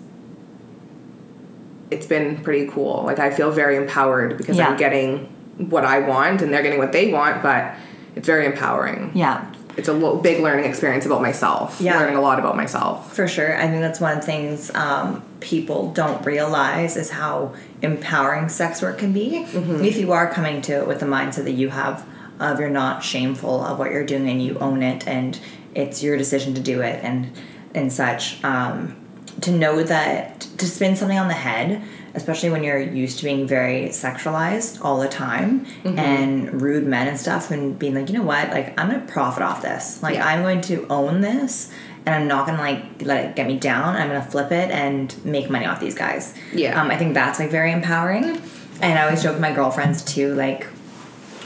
it's 1.90 2.06
been 2.06 2.42
pretty 2.42 2.68
cool. 2.68 3.04
Like 3.06 3.20
I 3.20 3.32
feel 3.32 3.52
very 3.52 3.76
empowered 3.76 4.38
because 4.38 4.58
Yeah. 4.58 4.70
I'm 4.70 4.78
getting 4.78 5.28
what 5.70 5.84
I 5.84 6.00
want 6.00 6.42
and 6.42 6.54
they're 6.54 6.64
getting 6.64 6.80
what 6.80 6.94
they 6.94 7.12
want, 7.12 7.44
but 7.44 7.74
it's 8.16 8.26
very 8.26 8.46
empowering. 8.46 9.12
Yeah, 9.14 9.46
It's 9.78 9.88
a 9.88 10.20
big 10.22 10.42
learning 10.42 10.66
experience 10.66 11.06
about 11.06 11.22
myself. 11.22 11.80
Yeah. 11.80 11.98
Learning 12.00 12.16
a 12.16 12.22
lot 12.22 12.40
about 12.40 12.56
myself. 12.56 13.14
For 13.14 13.28
sure. 13.28 13.56
I 13.56 13.68
think 13.68 13.82
that's 13.82 14.00
one 14.00 14.18
of 14.18 14.20
the 14.20 14.26
things 14.26 14.74
um, 14.76 15.24
people 15.40 15.92
don't 15.94 16.26
realize 16.26 16.98
is 16.98 17.10
how 17.10 17.54
empowering 17.82 18.50
sex 18.50 18.82
work 18.82 18.98
can 18.98 19.14
be. 19.14 19.38
If 19.84 19.98
you 19.98 20.12
are 20.12 20.32
coming 20.32 20.62
to 20.64 20.74
it 20.74 20.88
with 20.88 21.00
the 21.00 21.06
mindset 21.06 21.46
that 21.46 21.54
you 21.54 21.70
have 21.70 22.06
of 22.40 22.60
you're 22.60 22.70
not 22.70 23.04
shameful 23.04 23.64
of 23.64 23.78
what 23.78 23.92
you're 23.92 24.06
doing 24.06 24.28
and 24.28 24.44
you 24.44 24.58
own 24.58 24.82
it 24.82 25.08
and 25.08 25.40
it's 25.76 26.02
your 26.02 26.18
decision 26.18 26.56
to 26.56 26.62
do 26.62 26.82
it 26.82 27.04
and 27.04 27.32
and 27.74 27.94
such. 27.94 28.44
Um, 28.44 28.98
to 29.40 29.52
know 29.52 29.82
that 29.82 30.42
to 30.58 30.68
spin 30.68 30.96
something 30.96 31.18
on 31.18 31.28
the 31.28 31.34
head, 31.34 31.82
especially 32.14 32.50
when 32.50 32.64
you're 32.64 32.80
used 32.80 33.20
to 33.20 33.24
being 33.26 33.48
very 33.48 33.86
sexualized 33.90 34.84
all 34.84 35.00
the 35.00 35.08
time 35.08 35.66
and 35.86 36.62
rude 36.62 36.86
men 36.86 37.08
and 37.08 37.20
stuff, 37.20 37.52
and 37.52 37.78
being 37.80 37.96
like, 37.96 38.10
you 38.10 38.18
know 38.18 38.24
what, 38.26 38.50
like 38.50 38.80
I'm 38.80 38.90
gonna 38.92 39.06
profit 39.06 39.44
off 39.44 39.62
this. 39.62 40.02
Like 40.04 40.16
Yeah. 40.16 40.28
I'm 40.28 40.42
going 40.42 40.62
to 40.62 40.86
own 40.90 41.22
this, 41.22 41.72
and 42.06 42.14
I'm 42.16 42.28
not 42.28 42.46
gonna 42.46 42.62
like 42.62 43.02
let 43.06 43.26
it 43.26 43.36
get 43.36 43.48
me 43.48 43.58
down. 43.58 43.96
I'm 43.96 44.08
gonna 44.08 44.22
flip 44.24 44.52
it 44.52 44.72
and 44.72 45.14
make 45.26 45.50
money 45.50 45.66
off 45.66 45.80
these 45.80 45.96
guys. 45.96 46.34
Yeah. 46.54 46.80
Um, 46.82 46.92
I 46.92 46.98
think 46.98 47.14
that's 47.14 47.40
like 47.40 47.50
very 47.50 47.72
empowering, 47.72 48.42
and 48.82 49.00
I 49.00 49.04
always 49.04 49.24
joke 49.24 49.34
with 49.34 49.42
my 49.42 49.54
girlfriends 49.54 50.04
too, 50.04 50.34
like 50.36 50.66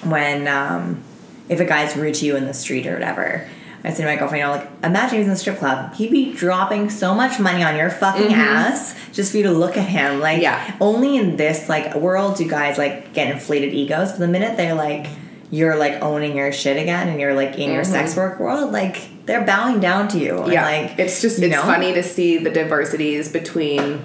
when 0.03 0.47
um, 0.47 1.03
if 1.49 1.59
a 1.59 1.65
guy's 1.65 1.95
rude 1.95 2.15
to 2.15 2.25
you 2.25 2.35
in 2.35 2.45
the 2.45 2.53
street 2.53 2.85
or 2.87 2.93
whatever. 2.93 3.47
I 3.85 3.91
say 3.91 4.03
to 4.03 4.09
my 4.09 4.15
girlfriend, 4.15 4.41
you 4.41 4.47
know, 4.47 4.51
like, 4.51 4.67
imagine 4.83 5.19
he's 5.19 5.27
in 5.27 5.33
a 5.33 5.37
strip 5.37 5.59
club. 5.59 5.93
He'd 5.93 6.09
be 6.09 6.33
dropping 6.33 6.89
so 6.89 7.13
much 7.13 7.39
money 7.39 7.63
on 7.63 7.75
your 7.75 7.91
fucking 7.91 8.29
mm-hmm. 8.29 8.33
ass 8.33 8.95
just 9.13 9.31
for 9.31 9.37
you 9.37 9.43
to 9.43 9.51
look 9.51 9.77
at 9.77 9.87
him. 9.87 10.19
Like, 10.19 10.41
Yeah. 10.41 10.75
only 10.81 11.17
in 11.17 11.37
this 11.37 11.69
like 11.69 11.93
world 11.95 12.37
do 12.37 12.49
guys 12.49 12.79
like 12.79 13.13
get 13.13 13.31
inflated 13.31 13.73
egos. 13.73 14.11
But 14.13 14.19
the 14.19 14.27
minute 14.27 14.57
they're 14.57 14.73
like, 14.73 15.07
you're 15.51 15.75
like 15.75 16.01
owning 16.01 16.35
your 16.35 16.51
shit 16.51 16.77
again, 16.81 17.07
and 17.07 17.19
you're 17.19 17.35
like 17.35 17.59
in 17.59 17.71
your 17.71 17.83
sex 17.83 18.11
mm-hmm. 18.11 18.21
work 18.21 18.39
world, 18.39 18.71
like 18.71 19.25
they're 19.27 19.45
bowing 19.45 19.79
down 19.79 20.07
to 20.09 20.17
you. 20.17 20.41
And, 20.41 20.51
Yeah. 20.51 20.65
like 20.65 20.97
it's 20.97 21.21
just 21.21 21.39
it's 21.39 21.55
know? 21.55 21.61
funny 21.61 21.93
to 21.93 22.01
see 22.01 22.39
the 22.39 22.49
diversities 22.49 23.31
between 23.31 24.01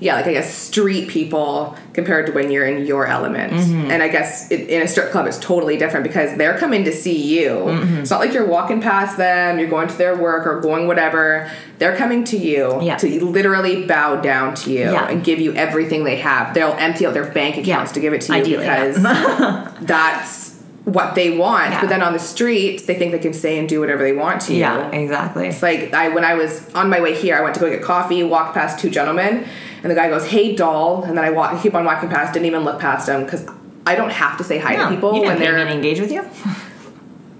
yeah, 0.00 0.16
like 0.16 0.26
I 0.26 0.32
guess 0.32 0.52
street 0.52 1.08
people 1.08 1.76
compared 1.92 2.26
to 2.26 2.32
when 2.32 2.50
you're 2.50 2.66
in 2.66 2.84
your 2.84 3.06
element. 3.06 3.52
Mm-hmm. 3.52 3.90
And 3.90 4.02
I 4.02 4.08
guess 4.08 4.50
it, 4.50 4.68
in 4.68 4.82
a 4.82 4.88
strip 4.88 5.10
club 5.12 5.26
it's 5.26 5.38
totally 5.38 5.76
different 5.76 6.04
because 6.04 6.36
they're 6.36 6.58
coming 6.58 6.84
to 6.84 6.92
see 6.92 7.16
you. 7.40 7.50
Mm-hmm. 7.50 7.96
It's 7.98 8.10
not 8.10 8.20
like 8.20 8.32
you're 8.34 8.46
walking 8.46 8.80
past 8.80 9.16
them, 9.16 9.58
you're 9.58 9.70
going 9.70 9.88
to 9.88 9.96
their 9.96 10.16
work 10.16 10.46
or 10.46 10.60
going 10.60 10.86
whatever. 10.86 11.50
They're 11.78 11.96
coming 11.96 12.24
to 12.24 12.36
you 12.36 12.80
Yeah. 12.82 12.96
to 12.96 13.24
literally 13.24 13.86
bow 13.86 14.16
down 14.20 14.54
to 14.56 14.70
you 14.70 14.80
Yeah. 14.90 15.08
and 15.08 15.22
give 15.24 15.38
you 15.40 15.54
everything 15.54 16.04
they 16.04 16.16
have. 16.16 16.54
They'll 16.54 16.72
empty 16.78 17.06
out 17.06 17.14
their 17.14 17.30
bank 17.30 17.56
accounts 17.56 17.92
to 17.92 18.00
give 18.00 18.12
it 18.12 18.20
to 18.22 18.32
you 18.34 18.40
Ideally, 18.40 18.64
yeah. 18.64 18.92
because 18.92 19.74
that's 19.82 20.53
what 20.84 21.14
they 21.14 21.36
want. 21.36 21.70
Yeah. 21.70 21.80
But 21.80 21.88
then 21.88 22.02
on 22.02 22.12
the 22.12 22.18
streets, 22.18 22.84
they 22.84 22.94
think 22.94 23.12
they 23.12 23.18
can 23.18 23.32
say 23.32 23.58
and 23.58 23.68
do 23.68 23.80
whatever 23.80 24.02
they 24.02 24.12
want 24.12 24.42
to 24.42 24.52
you. 24.52 24.60
Yeah, 24.60 24.90
exactly. 24.90 25.48
It's 25.48 25.62
like 25.62 25.92
I 25.94 26.08
when 26.10 26.24
I 26.24 26.34
was 26.34 26.72
on 26.74 26.90
my 26.90 27.00
way 27.00 27.14
here, 27.14 27.36
I 27.36 27.40
went 27.42 27.54
to 27.54 27.60
go 27.60 27.70
get 27.70 27.82
coffee, 27.82 28.22
walked 28.22 28.54
past 28.54 28.78
two 28.78 28.90
gentlemen, 28.90 29.46
and 29.82 29.90
the 29.90 29.94
guy 29.94 30.08
goes, 30.08 30.26
"Hey, 30.26 30.54
doll," 30.54 31.02
and 31.04 31.16
then 31.16 31.24
I 31.24 31.30
walk, 31.30 31.62
keep 31.62 31.74
on 31.74 31.84
walking 31.84 32.08
past, 32.08 32.32
didn't 32.34 32.46
even 32.46 32.64
look 32.64 32.80
past 32.80 33.08
him 33.08 33.24
because 33.24 33.46
I 33.86 33.94
don't 33.94 34.10
have 34.12 34.36
to 34.38 34.44
say 34.44 34.58
hi 34.58 34.76
No, 34.76 34.88
to 34.88 34.94
people 34.94 35.12
when 35.12 35.38
they're. 35.38 35.56
to 35.56 35.70
engage 35.72 36.00
with 36.00 36.12
you. 36.12 36.22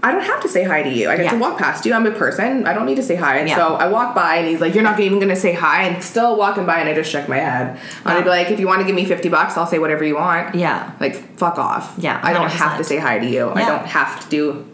I 0.05 0.13
don't 0.13 0.23
have 0.23 0.41
to 0.43 0.49
say 0.49 0.63
hi 0.65 0.83
to 0.83 0.89
you. 0.91 1.09
I 1.09 1.17
get 1.17 1.25
Yeah. 1.25 1.31
to 1.33 1.39
walk 1.39 1.57
past 1.59 1.87
you. 1.87 1.95
I'm 1.95 2.07
a 2.07 2.11
person. 2.11 2.67
I 2.67 2.75
don't 2.75 2.85
need 2.87 2.97
to 2.97 3.03
say 3.03 3.17
hi. 3.17 3.39
And 3.39 3.49
Yeah. 3.49 3.57
so 3.57 3.75
I 3.77 3.87
walk 3.89 4.15
by, 4.15 4.37
and 4.37 4.47
he's 4.47 4.61
like, 4.61 4.75
"You're 4.75 4.85
not 4.85 5.01
even 5.01 5.19
going 5.19 5.31
to 5.31 5.43
say 5.47 5.55
hi," 5.55 5.83
and 5.85 6.03
still 6.03 6.37
walking 6.37 6.67
by, 6.67 6.79
and 6.81 6.89
I 6.89 6.95
just 6.95 7.11
shook 7.11 7.27
my 7.29 7.39
head. 7.39 7.79
And 8.05 8.19
I'd 8.19 8.23
be 8.25 8.31
like, 8.31 8.51
"If 8.51 8.61
you 8.61 8.67
want 8.67 8.81
to 8.83 8.87
give 8.87 8.95
me 8.95 9.05
fifty 9.07 9.31
bucks, 9.31 9.57
I'll 9.57 9.67
say 9.67 9.79
whatever 9.79 10.05
you 10.05 10.17
want." 10.17 10.55
Yeah. 10.55 10.91
Like 11.01 11.15
fuck 11.39 11.59
off. 11.59 11.95
Yeah, 11.97 12.21
I 12.23 12.33
don't 12.35 12.51
have 12.51 12.77
to 12.79 12.85
say 12.85 12.99
hi 12.99 13.19
to 13.19 13.27
you. 13.27 13.51
I 13.55 13.65
don't 13.65 13.87
have 13.87 14.21
to 14.23 14.29
do 14.29 14.65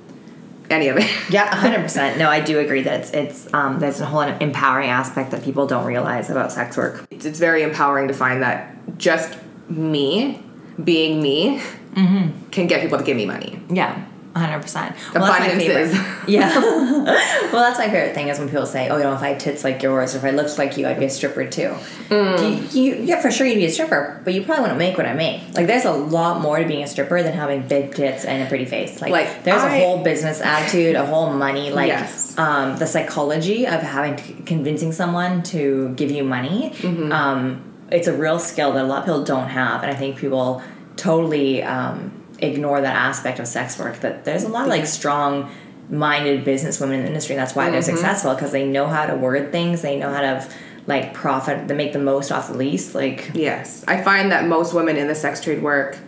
any 0.69 0.89
of 0.89 0.97
it. 0.97 1.07
Yeah, 1.31 1.47
hundred 1.55 1.83
percent. 1.83 2.19
No, 2.19 2.29
I 2.29 2.41
do 2.41 2.59
agree 2.59 2.83
that 2.83 3.01
it's 3.01 3.11
it's 3.13 3.41
um, 3.55 3.79
there's 3.79 4.01
a 4.01 4.07
whole 4.07 4.23
empowering 4.23 4.91
aspect 4.91 5.31
that 5.31 5.45
people 5.45 5.65
don't 5.67 5.87
realize 5.87 6.29
about 6.29 6.51
sex 6.53 6.77
work. 6.77 7.07
it's, 7.13 7.25
it's 7.25 7.39
very 7.39 7.63
empowering 7.63 8.09
to 8.09 8.15
find 8.15 8.43
that 8.43 8.59
just 8.99 9.37
me 9.69 10.43
being 10.83 11.23
me 11.23 11.61
Mm-hmm. 11.97 12.51
can 12.53 12.67
get 12.69 12.83
people 12.83 12.99
to 12.99 13.05
give 13.05 13.17
me 13.17 13.27
money. 13.27 13.59
Yeah, 13.69 13.93
hundred 14.35 14.63
percent. 14.63 14.95
Well, 15.15 15.25
that's 15.27 15.41
my 15.41 15.49
favorite. 15.59 15.81
is- 15.89 16.01
Yeah. 16.29 16.61
well, 17.53 17.63
that's 17.63 17.79
my 17.79 17.87
favorite 17.89 18.15
thing 18.15 18.29
is 18.29 18.39
when 18.39 18.49
people 18.49 18.67
say, 18.67 18.89
"Oh, 18.89 18.97
you 18.97 19.03
know, 19.03 19.15
if 19.15 19.23
I 19.23 19.31
had 19.31 19.41
tits 19.41 19.65
like 19.65 19.83
yours, 19.83 20.15
or 20.15 20.19
if 20.19 20.25
I 20.25 20.31
looked 20.31 20.57
like 20.59 20.77
you, 20.77 20.87
I'd 20.87 20.99
be 21.01 21.07
a 21.07 21.11
stripper 21.11 21.47
too." 21.47 21.75
Mm. 22.09 22.73
You, 22.75 22.83
you, 22.83 23.03
yeah, 23.03 23.21
for 23.21 23.31
sure, 23.31 23.47
you'd 23.47 23.57
be 23.57 23.65
a 23.67 23.71
stripper, 23.71 24.21
but 24.25 24.33
you 24.35 24.43
probably 24.43 24.63
wouldn't 24.63 24.79
make 24.79 24.97
what 24.97 25.07
I 25.07 25.15
make. 25.15 25.41
Like, 25.55 25.67
there's 25.67 25.85
a 25.85 25.93
lot 25.93 26.41
more 26.41 26.59
to 26.59 26.65
being 26.67 26.83
a 26.85 26.87
stripper 26.87 27.23
than 27.23 27.33
having 27.33 27.67
big 27.67 27.95
tits 27.95 28.25
and 28.25 28.43
a 28.45 28.47
pretty 28.47 28.67
face. 28.67 29.01
Like, 29.01 29.11
Like, 29.11 29.43
there's 29.45 29.61
I- 29.63 29.77
a 29.77 29.81
whole 29.85 30.03
business 30.05 30.41
attitude, 30.41 30.95
a 30.95 31.05
whole 31.07 31.31
money, 31.33 31.71
like 31.73 31.89
Yes. 31.89 32.39
um, 32.39 32.77
the 32.77 32.87
psychology 32.87 33.67
of 33.67 33.81
having 33.81 34.17
to, 34.17 34.43
convincing 34.45 34.93
someone 34.93 35.43
to 35.45 35.93
give 35.97 36.11
you 36.13 36.23
money. 36.23 36.71
Mm-hmm. 36.77 37.11
Um, 37.11 37.63
it's 37.91 38.07
a 38.07 38.13
real 38.17 38.39
skill 38.39 38.73
that 38.75 38.85
a 38.85 38.87
lot 38.87 39.01
of 39.01 39.05
people 39.07 39.25
don't 39.25 39.49
have, 39.49 39.83
and 39.83 39.91
I 39.91 39.95
think 39.97 40.17
people 40.17 40.63
totally 40.97 41.63
um, 41.65 42.13
ignore 42.43 42.81
that 42.81 42.97
aspect 42.97 43.39
of 43.39 43.47
sex 43.47 43.79
work. 43.79 44.01
That 44.01 44.25
there's 44.25 44.45
a 44.45 44.49
lot 44.49 44.63
of 44.63 44.69
like 44.69 44.87
strong 44.87 45.51
minded 45.89 46.45
business 46.45 46.79
women 46.81 46.97
in 46.97 47.03
the 47.03 47.09
industry. 47.09 47.35
And 47.35 47.43
that's 47.43 47.55
why 47.55 47.71
they're 47.71 47.83
successful 47.83 48.35
because 48.35 48.53
they 48.53 48.65
know 48.67 48.87
how 48.87 49.07
to 49.07 49.17
word 49.17 49.51
things. 49.53 49.83
They 49.83 49.99
know 49.99 50.11
how 50.13 50.21
to 50.21 50.49
like 50.87 51.13
profit, 51.15 51.69
to 51.69 51.75
make 51.75 51.93
the 51.93 51.99
most 51.99 52.31
off 52.33 52.49
the 52.49 52.55
least. 52.57 52.95
Like 52.95 53.31
Yes, 53.35 53.85
I 53.89 54.03
find 54.03 54.31
that 54.33 54.47
most 54.47 54.73
women 54.75 54.97
in 54.97 55.09
the 55.09 55.15
sex 55.15 55.41
trade 55.43 55.63
work, 55.63 55.99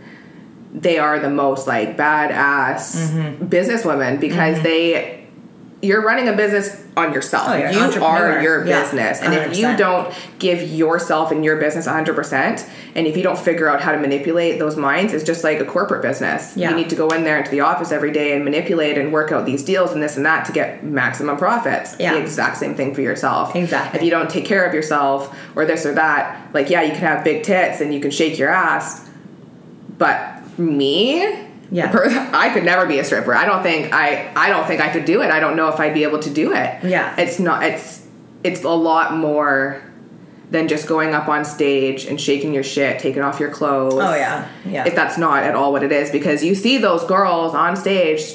they 0.73 0.99
are 0.99 1.19
the 1.19 1.31
most 1.31 1.67
like 1.67 1.97
badass 1.97 2.97
Mm-hmm. 3.11 3.47
businesswomen 3.47 4.21
because 4.21 4.63
they. 4.63 5.22
You're 5.83 6.03
running 6.03 6.29
a 6.29 6.33
business 6.33 6.81
on 6.97 7.13
yourself. 7.13 7.49
Oh, 7.49 7.57
you 7.57 8.05
are 8.05 8.41
your 8.41 8.65
Yeah, 8.65 8.83
business. 8.83 9.21
And 9.21 9.35
if 9.35 9.59
you 9.59 9.77
don't 9.77 10.15
give 10.39 10.71
yourself 10.71 11.33
and 11.33 11.45
your 11.45 11.57
business 11.57 11.89
100%, 11.89 12.69
and 12.95 13.07
if 13.07 13.17
you 13.17 13.25
don't 13.25 13.39
figure 13.39 13.69
out 13.69 13.81
how 13.81 13.91
to 13.91 13.99
manipulate 13.99 14.61
those 14.61 14.77
minds, 14.77 15.13
it's 15.13 15.25
just 15.25 15.43
like 15.43 15.59
a 15.59 15.65
corporate 15.65 16.01
business. 16.01 16.57
Yeah. 16.57 16.71
You 16.71 16.77
need 16.77 16.89
to 16.91 16.95
go 16.95 17.09
in 17.09 17.25
there 17.25 17.39
into 17.39 17.51
the 17.51 17.63
office 17.63 17.91
every 17.91 18.13
day 18.13 18.33
and 18.33 18.45
manipulate 18.45 18.97
and 18.97 19.13
work 19.13 19.33
out 19.33 19.45
these 19.45 19.65
deals 19.65 19.91
and 19.91 20.01
this 20.01 20.17
and 20.17 20.25
that 20.25 20.45
to 20.45 20.53
get 20.53 20.85
maximum 20.85 21.37
profits. 21.37 21.97
Yeah. 21.99 22.15
The 22.15 22.21
exact 22.21 22.59
same 22.59 22.77
thing 22.77 22.95
for 22.95 23.01
yourself. 23.01 23.57
Exactly. 23.57 23.99
If 23.99 24.05
you 24.05 24.11
don't 24.11 24.31
take 24.31 24.45
care 24.45 24.65
of 24.65 24.73
yourself 24.75 25.37
or 25.57 25.65
this 25.65 25.85
or 25.85 25.95
that, 25.95 26.55
like, 26.55 26.71
yeah, 26.71 26.83
you 26.83 26.93
can 26.93 27.01
have 27.01 27.25
big 27.25 27.43
tits 27.43 27.81
and 27.81 27.93
you 27.93 27.99
can 27.99 28.13
shake 28.13 28.39
your 28.39 28.51
ass, 28.51 29.09
but 29.99 30.59
me, 30.59 31.49
Yeah. 31.73 32.31
I 32.35 32.51
could 32.51 32.65
never 32.65 32.87
be 32.87 32.99
a 32.99 33.05
stripper. 33.05 33.35
I 33.35 33.47
don't 33.47 33.63
think 33.63 33.93
I. 33.93 34.31
I 34.37 34.51
don't 34.51 34.67
think 34.67 34.81
I 34.81 34.91
could 34.91 35.07
do 35.07 35.23
it. 35.23 35.31
I 35.31 35.41
don't 35.41 35.57
know 35.57 35.69
if 35.69 35.81
I'd 35.81 35.95
be 35.95 36.03
able 36.05 36.19
to 36.21 36.31
do 36.31 36.53
it. 36.53 36.85
Yeah. 36.85 37.15
It's 37.19 37.39
not. 37.39 37.65
It's 37.65 38.07
it's 38.45 38.63
a 38.63 38.69
lot 38.69 39.17
more 39.17 39.83
than 40.51 40.69
just 40.69 40.87
going 40.87 41.15
up 41.15 41.29
on 41.29 41.47
stage 41.47 42.05
and 42.05 42.21
shaking 42.21 42.53
your 42.53 42.63
shit, 42.63 42.99
taking 42.99 43.23
off 43.23 43.41
your 43.41 43.51
clothes. 43.51 43.95
Oh, 43.95 44.15
yeah. 44.15 44.49
Yeah. 44.67 44.87
If 44.87 44.95
that's 44.95 45.17
not 45.17 45.45
at 45.45 45.55
all 45.55 45.73
what 45.73 45.83
it 45.83 45.91
is, 45.93 46.11
because 46.11 46.45
you 46.45 46.55
see 46.55 46.77
those 46.77 47.05
girls 47.05 47.55
on 47.55 47.75
stage 47.75 48.35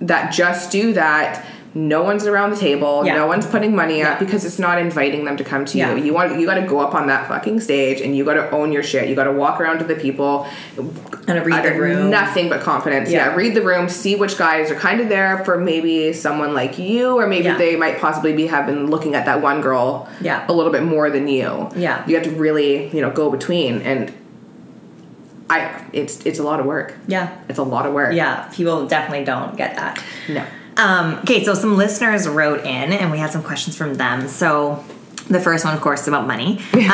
that 0.00 0.32
just 0.32 0.72
do 0.72 0.94
that. 0.94 1.44
No 1.74 2.02
one's 2.02 2.26
around 2.26 2.50
the 2.50 2.56
table. 2.56 3.04
Yeah. 3.04 3.14
No 3.14 3.26
one's 3.26 3.46
putting 3.46 3.76
money 3.76 3.98
Yeah. 3.98 4.12
up 4.12 4.18
because 4.18 4.44
it's 4.44 4.58
not 4.58 4.78
inviting 4.78 5.24
them 5.26 5.36
to 5.36 5.44
come 5.44 5.64
to 5.66 5.78
Yeah. 5.78 5.94
you. 5.94 6.02
You 6.04 6.14
want 6.14 6.38
you 6.40 6.46
got 6.46 6.54
to 6.54 6.62
go 6.62 6.80
up 6.80 6.94
on 6.94 7.06
that 7.08 7.28
fucking 7.28 7.60
stage 7.60 8.00
and 8.00 8.16
you 8.16 8.24
got 8.24 8.34
to 8.34 8.50
own 8.50 8.72
your 8.72 8.82
shit. 8.82 9.08
You 9.08 9.14
got 9.14 9.24
to 9.24 9.32
walk 9.32 9.60
around 9.60 9.78
to 9.80 9.84
the 9.84 9.94
people 9.94 10.46
and 10.78 11.44
read 11.46 11.64
the 11.64 11.78
room. 11.78 12.08
Nothing 12.10 12.48
but 12.48 12.62
confidence. 12.62 13.10
Yeah. 13.10 13.28
Yeah. 13.28 13.34
read 13.34 13.54
the 13.54 13.62
room, 13.62 13.88
see 13.88 14.16
which 14.16 14.38
guys 14.38 14.70
are 14.70 14.74
kind 14.76 15.00
of 15.00 15.08
there 15.10 15.44
for 15.44 15.58
maybe 15.58 16.12
someone 16.14 16.54
like 16.54 16.78
you, 16.78 17.18
or 17.18 17.26
maybe 17.26 17.44
Yeah. 17.46 17.58
they 17.58 17.76
might 17.76 18.00
possibly 18.00 18.32
be 18.32 18.46
have 18.46 18.64
been 18.66 18.90
looking 18.90 19.14
at 19.14 19.26
that 19.26 19.42
one 19.42 19.60
girl 19.60 20.08
Yeah. 20.22 20.44
a 20.48 20.52
little 20.54 20.72
bit 20.72 20.82
more 20.84 21.10
than 21.10 21.28
you. 21.28 21.68
Yeah. 21.76 21.98
You 22.06 22.14
have 22.16 22.24
to 22.24 22.30
really, 22.30 22.88
you 22.94 23.02
know, 23.02 23.10
go 23.10 23.30
between 23.30 23.82
and 23.82 24.10
I 25.50 25.70
it's 25.92 26.20
it's 26.26 26.38
a 26.38 26.42
lot 26.42 26.60
of 26.60 26.66
work. 26.66 26.94
Yeah. 27.06 27.28
It's 27.48 27.58
a 27.58 27.62
lot 27.62 27.86
of 27.86 27.92
work. 27.94 28.12
Yeah. 28.14 28.44
People 28.52 28.86
definitely 28.86 29.24
don't 29.24 29.56
get 29.56 29.76
that. 29.76 30.02
No. 30.28 30.42
Um, 30.78 31.14
okay, 31.18 31.44
so 31.44 31.54
some 31.54 31.76
listeners 31.76 32.28
wrote 32.28 32.60
in, 32.60 32.92
and 32.92 33.10
we 33.10 33.18
had 33.18 33.30
some 33.30 33.42
questions 33.42 33.76
from 33.76 33.94
them. 33.94 34.28
So 34.28 34.84
the 35.28 35.40
first 35.40 35.64
one, 35.64 35.74
of 35.74 35.80
course, 35.80 36.02
is 36.02 36.08
about 36.08 36.26
money. 36.26 36.60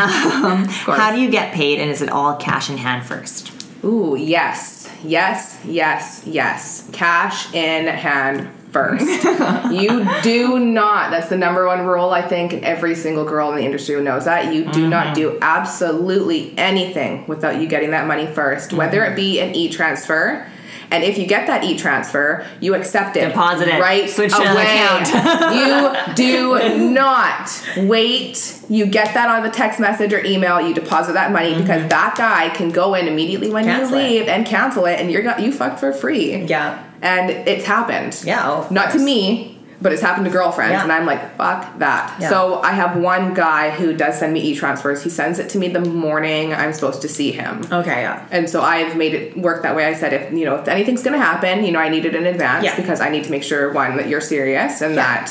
Um, 0.44 0.66
how 0.68 1.14
do 1.14 1.20
you 1.20 1.30
get 1.30 1.54
paid, 1.54 1.80
and 1.80 1.90
is 1.90 2.02
it 2.02 2.10
all 2.10 2.36
cash 2.36 2.68
in 2.68 2.76
hand 2.76 3.06
first? 3.06 3.50
Ooh, 3.82 4.16
yes. 4.18 4.90
Yes, 5.02 5.58
yes, 5.64 6.22
yes. 6.26 6.88
Cash 6.92 7.54
in 7.54 7.86
hand 7.86 8.48
first. 8.70 9.06
you 9.72 10.06
do 10.22 10.58
not. 10.58 11.10
That's 11.10 11.28
the 11.28 11.36
number 11.36 11.66
one 11.66 11.86
rule, 11.86 12.10
I 12.10 12.26
think, 12.26 12.52
and 12.52 12.64
every 12.64 12.94
single 12.94 13.24
girl 13.24 13.50
in 13.50 13.56
the 13.56 13.64
industry 13.64 13.98
knows 14.02 14.24
that. 14.24 14.52
You 14.52 14.70
do 14.72 14.88
not 14.88 15.14
do 15.14 15.38
absolutely 15.40 16.52
anything 16.58 17.26
without 17.26 17.60
you 17.60 17.68
getting 17.68 17.92
that 17.92 18.06
money 18.06 18.26
1st 18.26 18.72
whether 18.72 19.04
it 19.04 19.14
be 19.14 19.40
an 19.40 19.54
e 19.54 19.68
transfer. 19.70 20.46
And 20.94 21.02
if 21.02 21.18
you 21.18 21.26
get 21.26 21.48
that 21.48 21.64
e 21.64 21.76
transfer, 21.76 22.46
you 22.60 22.76
accept 22.76 23.16
it. 23.16 23.26
Deposit 23.26 23.66
it. 23.66 23.80
Right 23.80 24.08
Switch 24.08 24.32
away. 24.32 24.44
you 25.56 26.14
do 26.14 26.78
not 26.92 27.50
wait. 27.78 28.60
You 28.68 28.86
get 28.86 29.12
that 29.14 29.28
on 29.28 29.42
the 29.42 29.50
text 29.50 29.80
message 29.80 30.12
or 30.12 30.24
email. 30.24 30.60
You 30.60 30.72
deposit 30.72 31.14
that 31.14 31.32
money 31.32 31.52
because 31.54 31.80
mm-hmm. 31.80 31.88
that 31.88 32.14
guy 32.16 32.48
can 32.50 32.70
go 32.70 32.94
in 32.94 33.08
immediately 33.08 33.50
when 33.50 33.64
Cancel 33.64 33.98
you 33.98 34.04
it. 34.04 34.08
leave 34.08 34.28
and 34.28 34.46
cancel 34.46 34.86
it, 34.86 35.00
and 35.00 35.10
you're 35.10 35.22
got 35.22 35.42
you 35.42 35.52
fucked 35.52 35.80
for 35.80 35.92
free. 35.92 36.44
Yeah. 36.44 36.84
And 37.02 37.28
it's 37.28 37.64
happened. 37.64 38.22
Yeah, 38.24 38.48
oh, 38.48 38.68
Not 38.70 38.92
to 38.92 38.98
me, 39.00 39.53
but 39.82 39.92
it's 39.92 40.00
happened 40.02 40.24
to 40.26 40.30
girlfriends, 40.30 40.72
Yeah. 40.72 40.82
and 40.84 40.92
I'm 40.92 41.04
like, 41.06 41.36
fuck 41.36 41.78
that. 41.78 42.16
Yeah. 42.20 42.28
So 42.30 42.60
I 42.62 42.70
have 42.72 42.96
one 42.96 43.34
guy 43.34 43.70
who 43.70 43.92
does 43.94 44.18
send 44.18 44.32
me 44.32 44.40
e 44.40 44.54
transfers. 44.54 45.02
He 45.02 45.10
sends 45.10 45.38
it 45.38 45.48
to 45.50 45.58
me 45.58 45.68
the 45.68 45.80
morning 45.80 46.54
I'm 46.54 46.72
supposed 46.72 47.02
to 47.02 47.08
see 47.08 47.32
him. 47.32 47.62
Okay, 47.70 48.02
yeah. 48.02 48.26
And 48.30 48.48
so 48.48 48.62
I've 48.62 48.96
made 48.96 49.14
it 49.14 49.36
work 49.36 49.62
that 49.64 49.74
way. 49.76 49.84
I 49.84 49.94
said, 49.94 50.12
if 50.12 50.32
you 50.32 50.44
know, 50.44 50.56
if 50.56 50.68
anything's 50.68 51.02
going 51.02 51.18
to 51.18 51.24
happen, 51.24 51.64
you 51.64 51.72
know, 51.72 51.80
I 51.80 51.88
need 51.88 52.04
it 52.06 52.14
in 52.14 52.24
advance 52.26 52.64
Yeah. 52.64 52.76
because 52.76 53.00
I 53.00 53.08
need 53.10 53.24
to 53.24 53.30
make 53.30 53.42
sure 53.42 53.72
one 53.72 53.96
that 53.96 54.08
you're 54.08 54.20
serious 54.20 54.80
and 54.80 54.96
that 54.96 55.30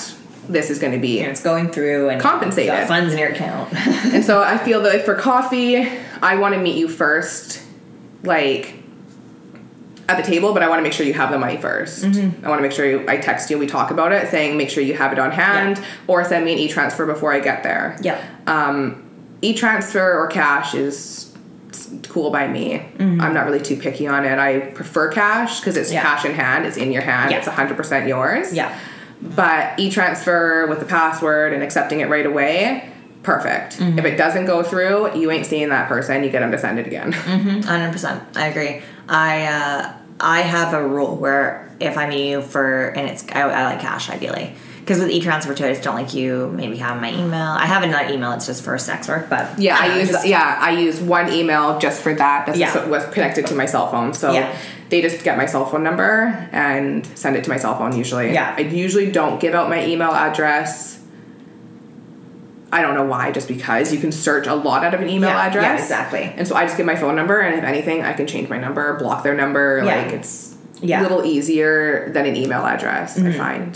this 0.50 0.70
is 0.70 0.78
going 0.78 0.91
to 0.94 1.00
be. 1.00 1.22
And 1.22 1.32
it's 1.32 1.41
going 1.41 1.70
through 1.70 2.10
and 2.10 2.22
Compensated. 2.22 2.86
funds 2.88 3.14
in 3.14 3.20
your 3.20 3.30
account. 3.30 3.74
And 4.14 4.26
so 4.26 4.44
I 4.54 4.58
feel 4.58 4.82
that 4.84 5.06
for 5.06 5.16
coffee, 5.16 5.88
I 6.22 6.36
want 6.36 6.54
to 6.54 6.60
meet 6.60 6.76
you 6.76 6.89
first, 6.89 7.62
like 8.24 8.76
at 10.10 10.18
the 10.18 10.24
table, 10.24 10.54
but 10.54 10.62
I 10.62 10.68
want 10.70 10.80
to 10.80 10.84
make 10.84 10.93
sure 10.93 11.06
you 11.06 11.14
have 11.14 11.32
the 11.32 11.38
money 11.39 11.58
1st 11.58 12.06
Mm-hmm. 12.06 12.45
I 12.45 12.49
want 12.49 12.60
to 12.60 12.64
make 12.64 12.72
sure 12.74 12.86
you, 12.86 13.06
I 13.08 13.18
text 13.18 13.49
you, 13.49 13.58
we 13.58 13.68
talk 13.68 13.89
about 13.91 14.12
it, 14.12 14.30
saying 14.30 14.58
make 14.58 14.70
sure 14.70 14.84
you 14.84 14.93
have 14.95 15.14
it 15.14 15.20
on 15.20 15.32
hand, 15.32 15.82
or 16.08 16.24
send 16.26 16.43
me 16.45 16.54
an 16.54 16.60
e 16.60 16.68
transfer 16.68 17.06
before 17.06 17.32
I 17.34 17.39
get 17.39 17.64
there. 17.64 17.97
yeah. 18.01 18.22
Um, 18.47 19.10
e 19.41 19.54
transfer 19.54 20.18
or 20.20 20.28
cash 20.28 20.74
is 20.74 21.34
cool 22.10 22.30
by 22.32 22.47
me. 22.47 22.82
I'm 22.99 23.34
not 23.34 23.45
really 23.45 23.62
too 23.62 23.76
picky 23.78 24.08
on 24.08 24.26
it. 24.26 24.38
I 24.39 24.60
prefer 24.60 25.10
cash 25.12 25.60
because 25.60 25.78
it's 25.78 25.89
Mm-hmm. 25.89 25.95
Yeah. 25.95 26.01
cash 26.04 26.26
in 26.26 26.34
hand, 26.34 26.66
it's 26.66 26.78
in 26.78 26.91
your 26.91 27.01
hand, 27.01 27.32
Yeah. 27.32 27.38
it's 27.38 27.47
100% 27.47 28.08
yours. 28.08 28.54
Yeah. 28.54 28.78
But 29.22 29.80
e 29.80 29.89
transfer 29.89 30.68
with 30.68 30.80
the 30.80 30.86
password 30.86 31.54
and 31.54 31.64
accepting 31.64 32.01
it 32.01 32.10
right 32.10 32.26
away, 32.26 32.89
perfect. 33.24 33.80
Mm-hmm. 33.80 33.99
If 33.99 34.06
it 34.06 34.18
doesn't 34.18 34.45
go 34.45 34.64
through, 34.64 35.18
you 35.18 35.32
ain't 35.32 35.45
seeing 35.45 35.70
that 35.70 35.88
person. 35.88 36.24
You 36.26 36.30
get 36.30 36.41
them 36.41 36.51
to 36.51 36.58
send 36.58 36.78
it 36.80 36.88
again. 36.88 37.12
Hundred 37.14 37.91
percent. 37.93 38.22
I 38.36 38.47
agree. 38.47 38.82
I 39.10 39.45
uh, 39.45 39.93
I 40.20 40.41
have 40.41 40.74
a 40.74 40.86
rule 40.88 41.16
where 41.16 41.72
if 41.80 41.97
I 41.97 42.08
meet 42.08 42.30
you 42.30 42.41
for 42.41 42.89
and 42.89 43.10
it's 43.10 43.26
I, 43.32 43.41
I 43.41 43.64
like 43.66 43.80
cash 43.82 44.10
ideally 44.10 44.54
because 44.80 44.99
with 44.99 45.10
e-transfer 45.12 45.54
too, 45.56 45.66
I 45.66 45.70
just 45.70 45.82
don't 45.84 45.95
like 45.95 46.14
you 46.14 46.51
maybe 46.54 46.76
having 46.78 47.01
my 47.01 47.14
email. 47.14 47.34
I 47.51 47.66
have 47.66 47.84
another 47.84 48.14
email. 48.14 48.34
It's 48.34 48.45
just 48.47 48.64
for 48.64 48.78
sex 48.78 49.08
work, 49.08 49.30
but 49.30 49.58
Yeah, 49.60 49.82
don't 49.82 49.91
I 49.91 49.99
use 49.99 50.10
just- 50.12 50.28
yeah 50.28 50.58
I 50.60 50.72
use 50.72 50.99
one 50.99 51.32
email 51.32 51.80
just 51.80 52.01
for 52.01 52.14
that. 52.14 52.45
That's 52.45 52.58
Yeah. 52.58 52.74
what 52.76 52.89
was 52.89 53.06
connected 53.14 53.47
to 53.47 53.56
my 53.56 53.66
cell 53.66 53.89
phone. 53.89 54.14
So 54.14 54.32
Yeah. 54.32 54.54
they 54.89 55.01
just 55.01 55.24
get 55.24 55.38
my 55.38 55.45
cell 55.45 55.66
phone 55.66 55.84
number 55.84 56.47
and 56.51 57.06
send 57.16 57.36
it 57.36 57.43
to 57.45 57.49
my 57.49 57.58
cell 57.58 57.78
phone. 57.78 57.95
Usually, 57.97 58.34
Yeah. 58.34 58.54
I 58.58 58.62
usually 58.62 59.10
don't 59.12 59.39
give 59.39 59.54
out 59.56 59.70
my 59.70 59.86
email 59.86 60.12
address. 60.12 60.99
I 62.74 62.82
don't 62.82 62.96
know 62.96 63.06
why, 63.06 63.32
just 63.32 63.48
because 63.48 63.94
you 63.94 64.00
can 64.00 64.12
search 64.12 64.48
a 64.48 64.56
lot 64.56 64.84
out 64.84 64.94
of 64.94 65.00
an 65.02 65.08
email 65.10 65.30
Yeah, 65.30 65.38
yeah, 65.44 65.48
address. 65.50 65.82
exactly. 65.82 66.24
And 66.36 66.48
so 66.48 66.56
I 66.56 66.66
just 66.66 66.76
give 66.76 66.86
my 66.86 66.96
phone 66.96 67.16
number, 67.16 67.40
and 67.40 67.58
if 67.58 67.64
anything, 67.64 68.04
I 68.04 68.14
can 68.14 68.28
change 68.28 68.50
my 68.50 68.58
number, 68.58 68.98
block 68.98 69.24
their 69.24 69.36
number. 69.36 69.82
Yeah. 69.86 69.96
Like 70.04 70.12
it's 70.14 70.56
Yeah. 70.82 71.00
a 71.00 71.04
little 71.04 71.24
easier 71.24 72.10
than 72.10 72.26
an 72.26 72.36
email 72.36 72.66
address. 72.66 73.18
I 73.18 73.32
find. 73.32 73.76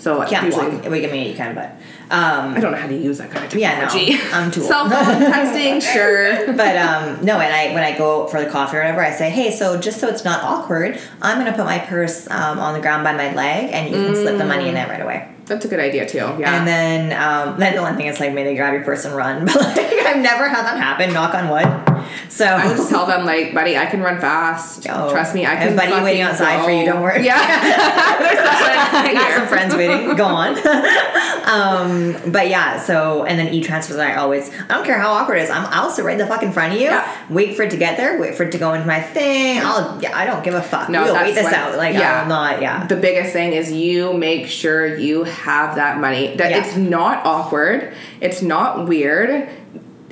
So 0.00 0.24
can't 0.24 0.46
usually. 0.46 0.70
block. 0.70 0.90
We 0.90 1.00
can 1.02 1.10
mean 1.10 1.28
you 1.28 1.34
can, 1.34 1.54
but 1.54 1.72
um, 2.10 2.54
I 2.54 2.60
don't 2.60 2.72
know 2.72 2.78
how 2.78 2.86
to 2.86 2.96
use 2.96 3.18
that 3.18 3.30
kind 3.30 3.44
of 3.44 3.50
technology. 3.50 4.12
Yeah, 4.12 4.16
no. 4.30 4.38
I'm 4.38 4.50
too 4.50 4.60
old. 4.64 4.68
Cell 4.70 4.88
phone 4.88 5.20
texting, 5.32 5.82
sure. 5.82 6.46
but 6.54 6.76
um, 6.76 7.24
no, 7.24 7.38
and 7.40 7.52
I 7.52 7.74
when 7.74 7.82
I 7.84 7.98
go 7.98 8.26
for 8.28 8.40
the 8.42 8.48
coffee 8.48 8.76
or 8.78 8.80
whatever, 8.80 9.02
I 9.04 9.10
say, 9.10 9.28
hey, 9.28 9.50
so 9.50 9.78
just 9.78 9.98
so 10.00 10.06
it's 10.08 10.24
not 10.24 10.42
awkward, 10.44 10.98
I'm 11.20 11.36
gonna 11.38 11.52
put 11.52 11.66
my 11.66 11.78
purse 11.80 12.26
um, 12.30 12.58
on 12.58 12.72
the 12.74 12.80
ground 12.80 13.04
by 13.04 13.12
my 13.12 13.34
leg, 13.34 13.70
and 13.72 13.90
you 13.90 13.96
can 14.06 14.14
slip 14.14 14.38
the 14.38 14.46
money 14.46 14.68
in 14.68 14.74
there 14.74 14.86
right 14.88 15.02
away. 15.02 15.28
That's 15.46 15.64
a 15.64 15.68
good 15.68 15.80
idea 15.80 16.06
too. 16.06 16.18
Yeah. 16.18 16.58
And 16.58 16.66
then 16.66 17.12
um, 17.12 17.58
then 17.58 17.74
the 17.74 17.82
one 17.82 17.96
thing 17.96 18.06
is 18.06 18.20
like 18.20 18.32
maybe 18.32 18.56
grab 18.56 18.74
your 18.74 18.84
purse 18.84 19.04
and 19.04 19.14
run, 19.14 19.44
but 19.46 19.56
like 19.56 19.76
I've 19.78 20.22
never 20.22 20.48
had 20.48 20.64
that 20.64 20.76
happen. 20.76 21.12
Knock 21.12 21.34
on 21.34 21.48
wood. 21.48 21.95
So 22.28 22.44
I 22.44 22.66
would 22.66 22.76
just 22.76 22.90
tell 22.90 23.06
them 23.06 23.24
like, 23.24 23.54
buddy, 23.54 23.76
I 23.76 23.86
can 23.86 24.00
run 24.00 24.20
fast. 24.20 24.82
Trust 24.84 25.34
me, 25.34 25.44
I 25.46 25.54
And 25.54 25.68
can. 25.68 25.76
buddy 25.76 25.90
fucking 25.90 26.04
waiting 26.04 26.22
outside 26.22 26.64
for 26.64 26.70
you, 26.70 26.84
don't 26.84 27.02
worry. 27.02 27.24
Yeah. 27.24 27.36
There's 28.18 28.38
I 28.38 29.12
got 29.12 29.34
some 29.38 29.46
friends 29.48 29.74
waiting. 29.74 30.14
Go 30.16 30.24
on. 30.26 30.56
um, 31.46 32.32
but 32.32 32.48
yeah, 32.48 32.80
so 32.80 33.24
and 33.24 33.38
then 33.38 33.52
e-transfers. 33.52 33.96
I 33.98 34.16
always, 34.16 34.50
I 34.68 34.68
don't 34.74 34.84
care 34.84 34.98
how 34.98 35.12
awkward 35.12 35.36
it 35.38 35.42
is. 35.44 35.50
I'm, 35.50 35.66
I'll 35.66 35.90
sit 35.90 36.04
right 36.04 36.12
in 36.12 36.18
the 36.18 36.26
fuck 36.26 36.42
in 36.42 36.52
front 36.52 36.74
of 36.74 36.78
you. 36.80 36.86
Yeah. 36.86 37.26
Wait 37.30 37.56
for 37.56 37.62
it 37.62 37.70
to 37.70 37.76
get 37.76 37.96
there. 37.96 38.18
Wait 38.20 38.34
for 38.34 38.44
it 38.44 38.52
to 38.52 38.58
go 38.58 38.72
into 38.74 38.86
my 38.86 39.00
thing. 39.00 39.58
I'll. 39.62 40.00
Yeah, 40.02 40.16
I 40.16 40.26
don't 40.26 40.44
give 40.44 40.54
a 40.54 40.62
fuck. 40.62 40.88
No, 40.88 41.04
we'll 41.04 41.14
wait 41.14 41.34
this 41.34 41.44
when- 41.44 41.54
out. 41.54 41.76
Like 41.76 41.94
yeah. 41.94 42.20
I 42.20 42.22
will 42.22 42.28
not. 42.28 42.60
Yeah. 42.62 42.86
The 42.86 42.96
biggest 42.96 43.32
thing 43.32 43.52
is 43.52 43.70
you 43.72 44.12
make 44.14 44.46
sure 44.46 44.96
you 44.96 45.24
have 45.24 45.76
that 45.76 45.98
money. 46.00 46.36
That 46.36 46.50
Yeah. 46.50 46.64
it's 46.66 46.76
not 46.76 47.24
awkward. 47.24 47.94
It's 48.20 48.42
not 48.42 48.86
weird. 48.88 49.48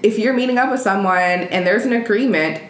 If 0.05 0.19
you're 0.19 0.35
meeting 0.35 0.59
up 0.59 0.71
with 0.71 0.81
someone 0.81 1.17
and 1.17 1.67
there's 1.67 1.85
an 1.87 1.95
agreement, 1.95 2.63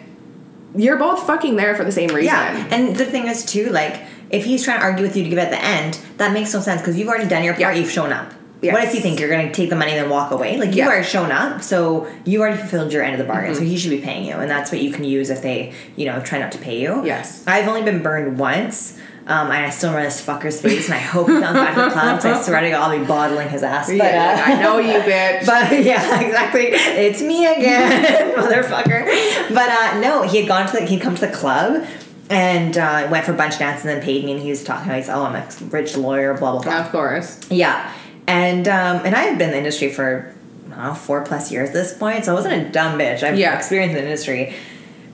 you're 0.75 0.97
both 0.97 1.27
fucking 1.27 1.57
there 1.57 1.75
for 1.75 1.83
the 1.83 1.91
same 1.91 2.09
reason. 2.09 2.33
Yeah, 2.33 2.67
and 2.71 2.95
the 2.95 3.05
thing 3.05 3.27
is 3.27 3.45
too, 3.45 3.69
like 3.71 4.01
if 4.29 4.45
he's 4.45 4.63
trying 4.63 4.79
to 4.79 4.85
argue 4.85 5.03
with 5.05 5.15
you 5.17 5.23
to 5.23 5.29
give 5.29 5.37
at 5.39 5.51
the 5.51 5.61
end, 5.63 5.99
that 6.17 6.31
makes 6.31 6.53
no 6.53 6.61
sense 6.61 6.81
because 6.81 6.97
you've 6.97 7.09
already 7.09 7.27
done 7.27 7.43
your 7.43 7.53
part. 7.53 7.61
Yeah. 7.75 7.81
You've 7.81 7.91
shown 7.91 8.11
up. 8.13 8.33
Yes. 8.61 8.73
What 8.73 8.83
if 8.85 8.95
you 8.95 9.01
think 9.01 9.19
you're 9.19 9.29
going 9.29 9.45
to 9.47 9.53
take 9.53 9.69
the 9.69 9.75
money 9.75 9.91
and 9.91 10.01
then 10.01 10.09
walk 10.09 10.31
away? 10.31 10.57
Like 10.57 10.69
you 10.71 10.77
Yeah. 10.77 10.87
already 10.87 11.05
shown 11.05 11.29
up, 11.31 11.61
so 11.61 12.07
you 12.23 12.39
already 12.41 12.57
fulfilled 12.57 12.93
your 12.93 13.03
end 13.03 13.13
of 13.13 13.19
the 13.19 13.25
bargain. 13.25 13.51
Mm-hmm. 13.51 13.59
So 13.63 13.69
he 13.69 13.77
should 13.77 13.91
be 13.91 13.99
paying 14.01 14.25
you, 14.25 14.35
and 14.35 14.49
that's 14.49 14.71
what 14.71 14.81
you 14.81 14.91
can 14.91 15.03
use 15.03 15.29
if 15.29 15.41
they, 15.41 15.73
you 15.97 16.05
know, 16.05 16.21
try 16.21 16.39
not 16.39 16.53
to 16.53 16.57
pay 16.57 16.79
you. 16.81 17.05
Yes. 17.05 17.43
I've 17.45 17.67
only 17.67 17.83
been 17.83 18.01
burned 18.01 18.39
once. 18.39 18.97
Um, 19.27 19.47
and 19.49 19.65
I 19.65 19.71
still 19.71 19.89
remember 19.89 20.07
this 20.07 20.23
fucker's 20.23 20.61
face, 20.61 20.85
and 20.85 20.93
I 20.93 20.99
hope 20.99 21.27
he 21.27 21.33
comes 21.39 21.53
back 21.57 21.73
to 21.73 21.81
the 21.81 21.89
club. 21.89 22.19
I 22.23 22.41
swear 22.43 22.61
to 22.61 22.69
God, 22.69 22.91
I'll 22.91 22.99
be 22.99 23.05
bottling 23.05 23.49
his 23.49 23.63
ass. 23.63 23.87
But, 23.87 23.95
Yeah, 23.97 24.43
uh, 24.47 24.51
I 24.51 24.61
know 24.61 24.77
you, 24.77 24.99
bitch. 24.99 25.45
but 25.47 25.83
yeah, 25.83 26.21
exactly. 26.27 26.65
It's 26.67 27.21
me 27.23 27.47
again, 27.47 28.35
motherfucker. 28.37 29.05
But 29.53 29.69
uh, 29.69 29.99
no, 29.99 30.21
he 30.21 30.37
had 30.41 30.47
gone 30.47 30.67
to 30.67 30.73
the, 30.73 30.85
he'd 30.85 31.01
come 31.01 31.15
to 31.15 31.21
the 31.21 31.31
club 31.33 31.87
and 32.29 32.77
uh, 32.77 33.07
went 33.09 33.25
for 33.25 33.31
a 33.31 33.35
bunch 33.35 33.53
of 33.53 33.59
dance 33.59 33.81
and 33.81 33.89
then 33.89 34.01
paid 34.03 34.25
me. 34.25 34.33
And 34.33 34.41
he 34.41 34.51
was 34.51 34.63
talking. 34.63 34.93
He's 34.93 35.09
oh, 35.09 35.23
I'm 35.23 35.35
a 35.35 35.47
rich 35.71 35.97
lawyer, 35.97 36.35
blah 36.37 36.51
blah 36.51 36.61
blah. 36.61 36.81
of 36.81 36.91
course. 36.91 37.39
Yeah, 37.49 37.91
and 38.27 38.67
um, 38.67 39.01
and 39.05 39.15
I 39.15 39.21
had 39.23 39.39
been 39.39 39.47
in 39.49 39.53
the 39.53 39.57
industry 39.57 39.91
for 39.91 40.31
I 40.67 40.75
don't 40.75 40.83
know, 40.89 40.93
four 40.93 41.23
plus 41.23 41.51
years 41.51 41.69
at 41.69 41.73
this 41.73 41.97
point, 41.97 42.25
so 42.25 42.31
I 42.33 42.35
wasn't 42.35 42.67
a 42.67 42.69
dumb 42.69 42.99
bitch. 42.99 43.23
I've 43.23 43.39
Yeah. 43.39 43.57
experienced 43.57 43.95
in 43.97 44.03
the 44.03 44.07
industry. 44.09 44.55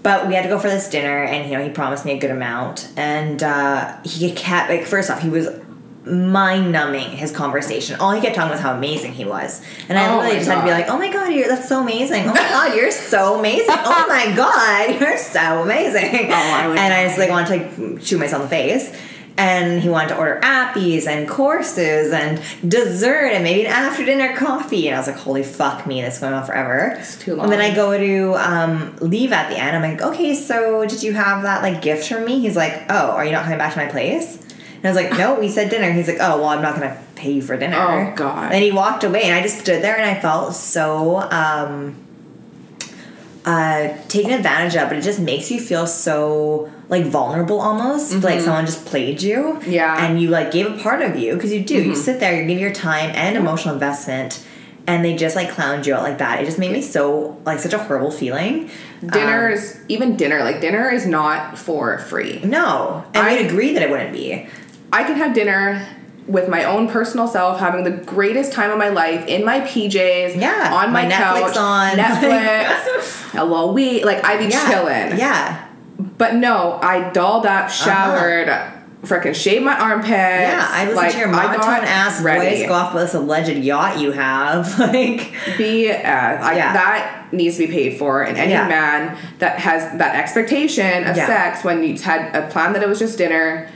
But 0.04 0.28
we 0.28 0.34
had 0.34 0.44
to 0.44 0.50
go 0.50 0.58
for 0.58 0.70
this 0.70 0.90
dinner, 0.90 1.24
and 1.24 1.50
you 1.50 1.58
know 1.58 1.64
he 1.64 1.70
promised 1.70 2.06
me 2.06 2.14
a 2.14 2.18
good 2.18 2.32
amount, 2.32 2.90
and 2.98 3.42
uh, 3.44 4.02
he 4.04 4.32
kept 4.32 4.70
like 4.70 4.86
first 4.86 5.10
off 5.12 5.22
he 5.22 5.30
was 5.30 5.48
mind 6.06 6.72
numbing 6.72 7.12
his 7.12 7.32
conversation. 7.32 8.00
All 8.00 8.12
he 8.12 8.22
kept 8.22 8.36
talking 8.36 8.52
was 8.52 8.60
how 8.60 8.76
amazing 8.76 9.14
he 9.14 9.26
was, 9.26 9.64
and 9.88 10.00
I 10.00 10.12
Oh 10.12 10.18
literally 10.18 10.38
just 10.38 10.50
had 10.50 10.62
to 10.62 10.66
be 10.66 10.72
like, 10.72 10.88
"Oh 10.90 10.98
my 10.98 11.12
god, 11.12 11.34
you're 11.34 11.48
that's 11.48 11.70
so 11.70 11.82
amazing! 11.82 12.24
Oh 12.24 12.34
my 12.34 12.34
god, 12.34 12.76
you're 12.76 12.92
so 12.92 13.38
amazing! 13.40 13.68
Oh 13.70 14.06
my 14.08 14.36
god, 14.36 15.00
you're 15.00 15.18
so 15.18 15.62
amazing!" 15.62 16.32
Oh, 16.32 16.34
I 16.34 16.76
and 16.78 16.94
I 16.94 17.06
just 17.06 17.20
like 17.20 17.30
wanted 17.30 17.76
to 17.76 17.88
like, 17.94 18.02
shoot 18.02 18.20
myself 18.20 18.42
in 18.44 18.50
the 18.50 18.50
face. 18.50 18.96
And 19.38 19.82
he 19.82 19.90
wanted 19.90 20.10
to 20.10 20.18
order 20.18 20.40
appies 20.44 21.08
and 21.08 21.28
courses 21.28 22.12
and 22.12 22.42
dessert 22.70 23.32
and 23.32 23.44
maybe 23.44 23.66
an 23.66 23.72
after 23.72 24.06
dinner 24.06 24.36
coffee. 24.36 24.88
And 24.88 24.96
I 24.96 25.00
was 25.00 25.08
like, 25.08 25.16
holy 25.16 25.42
fuck 25.42 25.88
me, 25.88 26.02
this 26.02 26.16
is 26.16 26.20
going 26.20 26.34
on 26.34 26.46
forever. 26.46 26.96
It's 27.00 27.18
too 27.18 27.36
long. 27.36 27.46
And 27.46 27.54
then. 27.54 27.62
I 27.62 27.74
go 27.74 27.98
to 27.98 28.36
um, 28.36 28.96
leave 28.98 29.32
at 29.32 29.50
the 29.50 29.58
end. 29.58 29.76
I'm 29.76 29.82
like, 29.82 30.02
okay, 30.02 30.36
so 30.36 30.86
did 30.86 31.02
you 31.02 31.14
have 31.14 31.44
that 31.44 31.64
like 31.64 31.82
gift 31.82 32.10
for 32.10 32.20
me? 32.20 32.40
He's 32.40 32.56
like, 32.56 32.84
oh, 32.90 33.12
are 33.12 33.26
you 33.26 33.32
not 33.32 33.44
coming 33.44 33.58
back 33.58 33.74
to 33.74 33.80
my 33.80 33.90
place? 33.90 34.38
And 34.84 34.86
I 34.86 34.90
was 34.90 34.96
like, 34.96 35.18
no, 35.18 35.40
we 35.40 35.48
said 35.48 35.70
dinner. 35.70 35.92
He's 35.92 36.08
like, 36.08 36.18
oh, 36.20 36.40
well, 36.40 36.48
I'm 36.48 36.62
not 36.62 36.76
going 36.76 36.90
to 36.90 37.00
pay 37.16 37.32
you 37.34 37.42
for 37.44 37.56
dinner. 37.56 37.78
Oh, 37.78 38.16
God. 38.16 38.52
And 38.52 38.64
he 38.64 38.72
walked 38.72 39.04
away, 39.04 39.24
and 39.24 39.36
I 39.36 39.44
just 39.44 39.60
stood 39.60 39.84
there 39.84 39.96
and 39.96 40.06
I 40.06 40.20
felt 40.20 40.56
so 40.56 41.18
um, 41.18 41.96
uh, 43.46 43.96
taken 44.08 44.32
advantage 44.32 44.76
of, 44.76 44.90
but 44.90 44.98
it 44.98 45.04
just 45.04 45.20
makes 45.20 45.52
you 45.52 45.60
feel 45.60 45.86
so 45.86 46.72
like 46.92 47.06
vulnerable 47.06 47.60
almost. 47.60 48.14
Like 48.22 48.42
someone 48.42 48.66
just 48.68 48.86
played 48.86 49.22
you. 49.24 49.38
Mm-hmm. 49.38 49.72
Yeah. 49.72 49.96
Mm-hmm. 49.96 50.06
And 50.06 50.22
you 50.22 50.28
like 50.30 50.52
gave 50.52 50.68
a 50.68 50.78
part 50.78 51.02
of 51.02 51.16
you 51.18 51.34
because 51.34 51.52
you 51.52 51.64
do. 51.64 51.82
You 51.82 51.96
sit 51.96 52.20
there, 52.20 52.40
you 52.40 52.48
give 52.48 52.60
your 52.60 52.74
time 52.74 53.10
and 53.16 53.36
emotional 53.36 53.74
investment. 53.74 54.46
And 54.88 55.06
they 55.06 55.16
just 55.16 55.36
like 55.36 55.50
clowned 55.52 55.86
you 55.86 55.94
out 55.96 56.02
like 56.04 56.18
that. 56.18 56.42
It 56.42 56.46
just 56.46 56.58
made 56.60 56.72
me 56.72 56.82
so 56.82 57.40
like 57.46 57.60
such 57.60 57.74
a 57.74 57.78
horrible 57.78 58.12
feeling. 58.12 58.70
Dinner 59.06 59.48
Um, 59.48 59.54
is 59.54 59.80
even 59.88 60.18
dinner. 60.18 60.44
Like 60.44 60.60
dinner 60.60 60.90
is 60.90 61.06
not 61.06 61.58
for 61.58 61.98
free. 62.00 62.42
no, 62.44 63.04
and 63.14 63.26
I- 63.28 63.36
we'd 63.38 63.46
agree 63.46 63.74
that 63.74 63.82
it 63.84 63.90
wouldn't 63.90 64.12
be. 64.12 64.48
I 64.92 65.04
can 65.04 65.16
have 65.16 65.34
dinner 65.34 65.86
with 66.28 66.50
my 66.50 66.64
own 66.66 66.88
personal 66.90 67.28
self, 67.28 67.60
having 67.60 67.84
the 67.84 67.92
greatest 67.92 68.52
time 68.54 68.70
of 68.72 68.78
my 68.78 68.90
life 68.90 69.26
in 69.28 69.46
my 69.46 69.62
PJs, 69.62 70.36
Yeah, 70.40 70.72
on 70.74 70.92
my, 70.92 71.06
my 71.06 71.12
Netflix 71.12 71.54
couch, 71.54 71.58
on. 71.58 71.98
Netflix, 72.06 73.32
hello 73.32 73.72
we 73.72 74.04
like 74.04 74.24
I'd 74.26 74.40
be 74.40 74.46
Yeah, 74.52 74.68
chilling. 74.70 75.18
Yeah, 75.20 75.68
But 76.22 76.36
no, 76.36 76.78
I 76.84 77.10
dolled 77.10 77.48
up, 77.48 77.66
uh-huh. 77.66 77.68
showered, 77.70 78.48
freaking 79.02 79.34
shaved 79.34 79.66
my 79.66 79.76
armpits. 79.76 80.12
Yeah, 80.12 80.68
I 80.70 80.82
listened 80.82 80.96
like, 80.96 81.14
to 81.14 81.18
your 81.18 81.30
monotone 81.30 81.84
ass 81.84 82.22
ready. 82.22 82.58
voice 82.58 82.68
go 82.68 82.76
off 82.76 82.94
with 82.94 83.06
this 83.06 83.16
alleged 83.16 83.58
yacht 83.58 83.98
you 83.98 84.12
have. 84.12 84.78
Like, 84.80 85.32
BS. 85.58 86.06
I, 86.06 86.56
Yeah. 86.58 86.74
That 86.74 87.30
needs 87.32 87.58
to 87.58 87.66
be 87.66 87.74
paid 87.74 87.98
for. 87.98 88.22
And 88.22 88.38
any 88.38 88.52
Yeah. 88.52 88.68
man 88.68 89.18
that 89.40 89.58
has 89.58 89.98
that 89.98 90.16
expectation 90.16 91.06
of 91.06 91.18
Yeah. 91.18 91.26
sex 91.26 91.64
when 91.64 91.82
you 91.82 91.98
had 91.98 92.36
a 92.36 92.48
plan 92.52 92.74
that 92.74 92.84
it 92.84 92.88
was 92.88 93.00
just 93.00 93.18
dinner, 93.18 93.68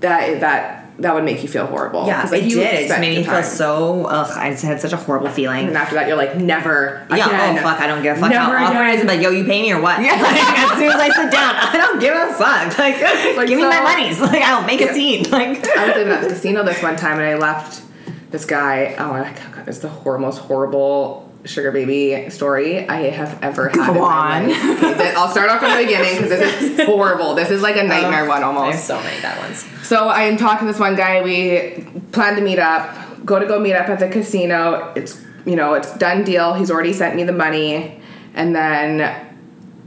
that 0.00 0.40
that 0.40 0.77
that 0.98 1.14
would 1.14 1.24
make 1.24 1.42
you 1.42 1.48
feel 1.48 1.66
horrible. 1.66 2.06
yeah, 2.06 2.24
like, 2.24 2.42
it 2.42 2.48
did. 2.48 2.74
It 2.74 2.88
just 2.88 3.00
made 3.00 3.16
me 3.18 3.22
feel 3.24 3.42
so. 3.44 4.06
Ugh, 4.06 4.30
I 4.36 4.50
just 4.50 4.64
had 4.64 4.80
such 4.80 4.92
a 4.92 4.96
horrible 4.96 5.28
feeling. 5.28 5.68
And 5.68 5.76
after 5.76 5.94
that, 5.94 6.08
you're 6.08 6.16
like, 6.16 6.36
never. 6.36 7.06
Yeah, 7.10 7.24
oh, 7.24 7.28
again. 7.28 7.58
oh 7.58 7.62
fuck, 7.62 7.80
I 7.80 7.86
don't 7.86 8.02
give 8.02 8.16
a 8.16 8.20
fuck 8.20 8.30
Never 8.30 8.58
how 8.58 8.66
awkward 8.66 8.86
it 8.88 8.94
is. 8.94 9.02
again. 9.02 9.06
But 9.06 9.22
yo, 9.22 9.30
you 9.30 9.44
pay 9.44 9.62
me 9.62 9.72
or 9.72 9.80
what? 9.80 10.02
Yeah. 10.02 10.20
Like, 10.20 10.42
as 10.58 10.78
soon 10.78 10.90
as 10.90 11.00
I 11.00 11.08
sit 11.10 11.30
down, 11.30 11.54
I 11.54 11.76
don't 11.76 12.00
give 12.00 12.14
a 12.14 12.32
fuck. 12.34 12.78
Like, 12.78 13.00
Like, 13.36 13.48
give 13.48 13.58
me 13.58 13.64
my 13.64 13.76
so- 13.76 13.82
monies. 13.84 14.20
Like, 14.28 14.42
I'll 14.42 14.66
make 14.66 14.80
a 14.80 14.92
scene. 14.92 15.30
Like, 15.30 15.64
I 15.66 15.86
was 15.86 15.96
living 15.96 16.12
at 16.12 16.22
the 16.22 16.28
casino 16.34 16.64
this 16.64 16.82
one 16.82 16.96
time 16.96 17.18
and 17.20 17.28
I 17.28 17.36
left 17.36 17.82
this 18.30 18.44
guy. 18.44 18.94
Oh 18.98 19.08
my 19.10 19.30
oh, 19.30 19.52
god, 19.54 19.68
it's 19.68 19.78
the 19.78 19.88
most 20.18 20.38
horrible 20.38 21.27
sugar 21.44 21.70
baby 21.72 22.28
story 22.30 22.86
I 22.88 23.10
have 23.10 23.42
ever 23.42 23.68
had. 23.68 23.94
Go 23.94 24.02
on. 24.02 24.44
Okay, 24.44 25.14
I'll 25.16 25.28
start 25.28 25.48
off 25.50 25.60
from 25.60 25.70
the 25.70 25.84
beginning 25.84 26.14
because 26.16 26.30
this 26.30 26.62
is 26.62 26.86
horrible. 26.86 27.34
This 27.34 27.50
is 27.50 27.62
like 27.62 27.76
a 27.76 27.82
nightmare 27.84 28.26
one 28.26 28.42
I 28.42 28.46
have 28.46 28.56
almost. 28.56 28.84
so 28.86 29.00
many 29.00 29.20
bad 29.22 29.38
ones. 29.40 29.64
So 29.86 30.08
I 30.08 30.22
am 30.22 30.36
talking 30.36 30.66
to 30.66 30.72
this 30.72 30.80
one 30.80 30.96
guy. 30.96 31.22
We 31.22 31.84
plan 32.12 32.34
to 32.36 32.42
meet 32.42 32.58
up. 32.58 33.24
Go 33.24 33.38
to 33.38 33.46
go 33.46 33.58
meet 33.60 33.74
up 33.74 33.88
at 33.88 33.98
the 33.98 34.08
casino. 34.08 34.92
It's 34.96 35.20
you 35.46 35.56
know 35.56 35.74
it's 35.74 35.96
done 35.98 36.24
deal. 36.24 36.54
He's 36.54 36.70
already 36.70 36.92
sent 36.92 37.16
me 37.16 37.24
the 37.24 37.32
money, 37.32 38.00
and 38.34 38.54
then 38.54 39.26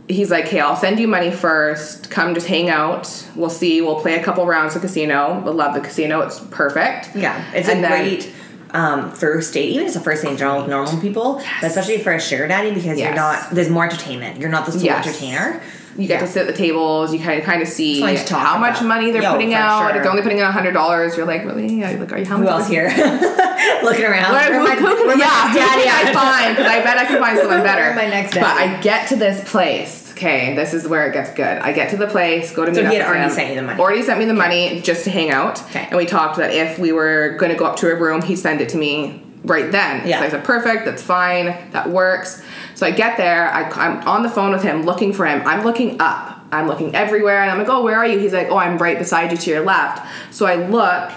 he's 0.08 0.32
like, 0.32 0.48
"Hey, 0.48 0.60
I'll 0.60 0.76
send 0.76 1.00
you 1.00 1.08
money 1.08 1.32
first. 1.32 2.10
Come, 2.10 2.34
just 2.34 2.48
hang 2.48 2.70
out. 2.70 3.28
We'll 3.36 3.50
see. 3.50 3.82
We'll 3.82 4.00
play 4.02 4.20
a 4.20 4.24
couple 4.24 4.46
rounds 4.46 4.76
of 4.76 4.82
casino. 4.82 5.42
We'll 5.44 5.54
love 5.54 5.74
the 5.74 5.82
casino. 5.82 6.22
It's 6.22 6.40
perfect. 6.40 7.16
Yeah, 7.16 7.44
it's 7.54 7.68
And 7.70 7.84
a 7.86 7.88
great 7.88 8.32
um, 8.74 9.12
first 9.12 9.54
date, 9.54 9.70
even 9.70 9.86
as 9.88 9.96
a 9.96 10.00
first 10.02 10.24
date 10.24 10.32
in 10.32 10.38
general 10.38 10.62
with 10.62 10.70
normal 10.70 11.00
people, 11.02 11.42
but 11.62 11.68
especially 11.68 12.00
for 12.00 12.12
a 12.14 12.20
sugar 12.20 12.48
daddy 12.48 12.74
because 12.74 13.00
you're 13.00 13.14
not. 13.16 13.52
There's 13.52 13.70
more 13.70 13.86
entertainment. 13.86 14.40
You're 14.40 14.50
not 14.50 14.66
the 14.66 14.72
sole 14.72 14.82
Yes. 14.84 15.06
entertainer. 15.08 15.62
You 15.98 16.08
get 16.08 16.22
Yeah. 16.22 16.26
to 16.26 16.32
sit 16.32 16.42
at 16.42 16.48
the 16.48 16.54
tables. 16.58 17.14
You 17.14 17.20
kind 17.20 17.38
of 17.38 17.46
kind 17.46 17.62
of 17.62 17.68
see 17.68 18.00
how 18.00 18.58
much 18.58 18.78
about. 18.78 18.86
money 18.86 19.12
they're 19.12 19.22
Yo, 19.24 19.34
putting 19.34 19.54
out. 19.54 19.80
sure. 19.82 19.90
If 19.98 20.04
they're 20.04 20.10
only 20.12 20.22
putting 20.24 20.38
in 20.38 20.46
hundred 20.46 20.72
dollars, 20.72 21.18
you're 21.18 21.26
like, 21.26 21.44
really? 21.44 21.68
Yeah, 21.82 21.92
like, 22.00 22.14
are 22.14 22.18
you 22.18 22.26
how 22.26 22.38
Who 22.38 22.44
much 22.46 22.52
else 22.54 22.64
is- 22.64 22.70
here? 22.70 22.88
Looking 23.84 24.06
around. 24.06 24.32
Where, 24.32 24.62
Where 24.64 24.76
who, 24.80 24.88
who 24.88 25.10
yeah, 25.20 25.54
daddy 25.54 25.90
I 25.90 26.14
find? 26.14 26.56
Because 26.56 26.72
I 26.72 26.82
bet 26.82 26.98
I 26.98 27.06
can 27.06 27.20
find 27.20 27.38
someone 27.38 27.62
better. 27.64 27.94
My 27.94 28.08
next 28.08 28.34
But? 28.36 28.44
I 28.46 28.80
get 28.82 29.10
to 29.10 29.16
this 29.18 29.44
place. 29.50 30.01
Okay, 30.22 30.56
this 30.56 30.76
is 30.76 30.88
where 30.88 31.10
it 31.10 31.14
gets 31.14 31.32
good. 31.32 31.58
I 31.58 31.72
get 31.74 31.90
to 31.90 31.98
the 31.98 32.06
place, 32.06 32.54
go 32.56 32.64
to 32.64 32.76
So 32.76 32.84
meet 32.84 32.90
he 32.92 32.96
had 32.98 33.08
already 33.08 33.24
him. 33.24 33.32
sent 33.32 33.50
you 33.50 33.56
the 33.56 33.64
money? 33.64 33.80
Already 33.80 34.04
sent 34.04 34.20
me 34.20 34.26
the 34.26 34.36
money 34.36 34.80
just 34.82 35.04
to 35.06 35.10
hang 35.10 35.32
out. 35.32 35.60
Okay. 35.64 35.88
And 35.90 35.98
we 35.98 36.06
talked 36.06 36.38
that 36.38 36.54
if 36.54 36.78
we 36.78 36.92
were 36.92 37.36
going 37.40 37.52
to 37.52 37.58
go 37.58 37.66
up 37.66 37.78
to 37.78 37.92
a 37.92 37.96
room, 37.96 38.22
he'd 38.22 38.36
send 38.36 38.62
it 38.62 38.70
to 38.70 38.78
me 38.78 39.24
right 39.44 39.72
then. 39.72 40.08
Yeah. 40.08 40.20
So 40.20 40.26
I 40.26 40.30
said, 40.30 40.44
perfect, 40.44 40.86
that's 40.86 41.02
fine, 41.02 41.46
that 41.72 41.90
works. 41.90 42.44
So 42.76 42.86
I 42.86 42.92
get 42.92 43.18
there, 43.18 43.52
I, 43.52 43.68
I'm 43.72 44.08
on 44.08 44.22
the 44.22 44.30
phone 44.30 44.52
with 44.52 44.62
him, 44.62 44.84
looking 44.84 45.12
for 45.12 45.26
him. 45.26 45.42
I'm 45.44 45.64
looking 45.66 46.00
up. 46.00 46.38
I'm 46.52 46.68
looking 46.68 46.94
everywhere, 46.94 47.42
and 47.42 47.50
I'm 47.50 47.58
like, 47.58 47.70
oh, 47.70 47.82
where 47.82 47.96
are 47.96 48.06
you? 48.06 48.20
He's 48.20 48.34
like, 48.34 48.50
oh, 48.52 48.58
I'm 48.58 48.78
right 48.78 49.00
beside 49.00 49.32
you 49.32 49.38
to 49.38 49.50
your 49.50 49.66
left. 49.66 50.06
So 50.32 50.46
I 50.46 50.56
look, 50.56 51.12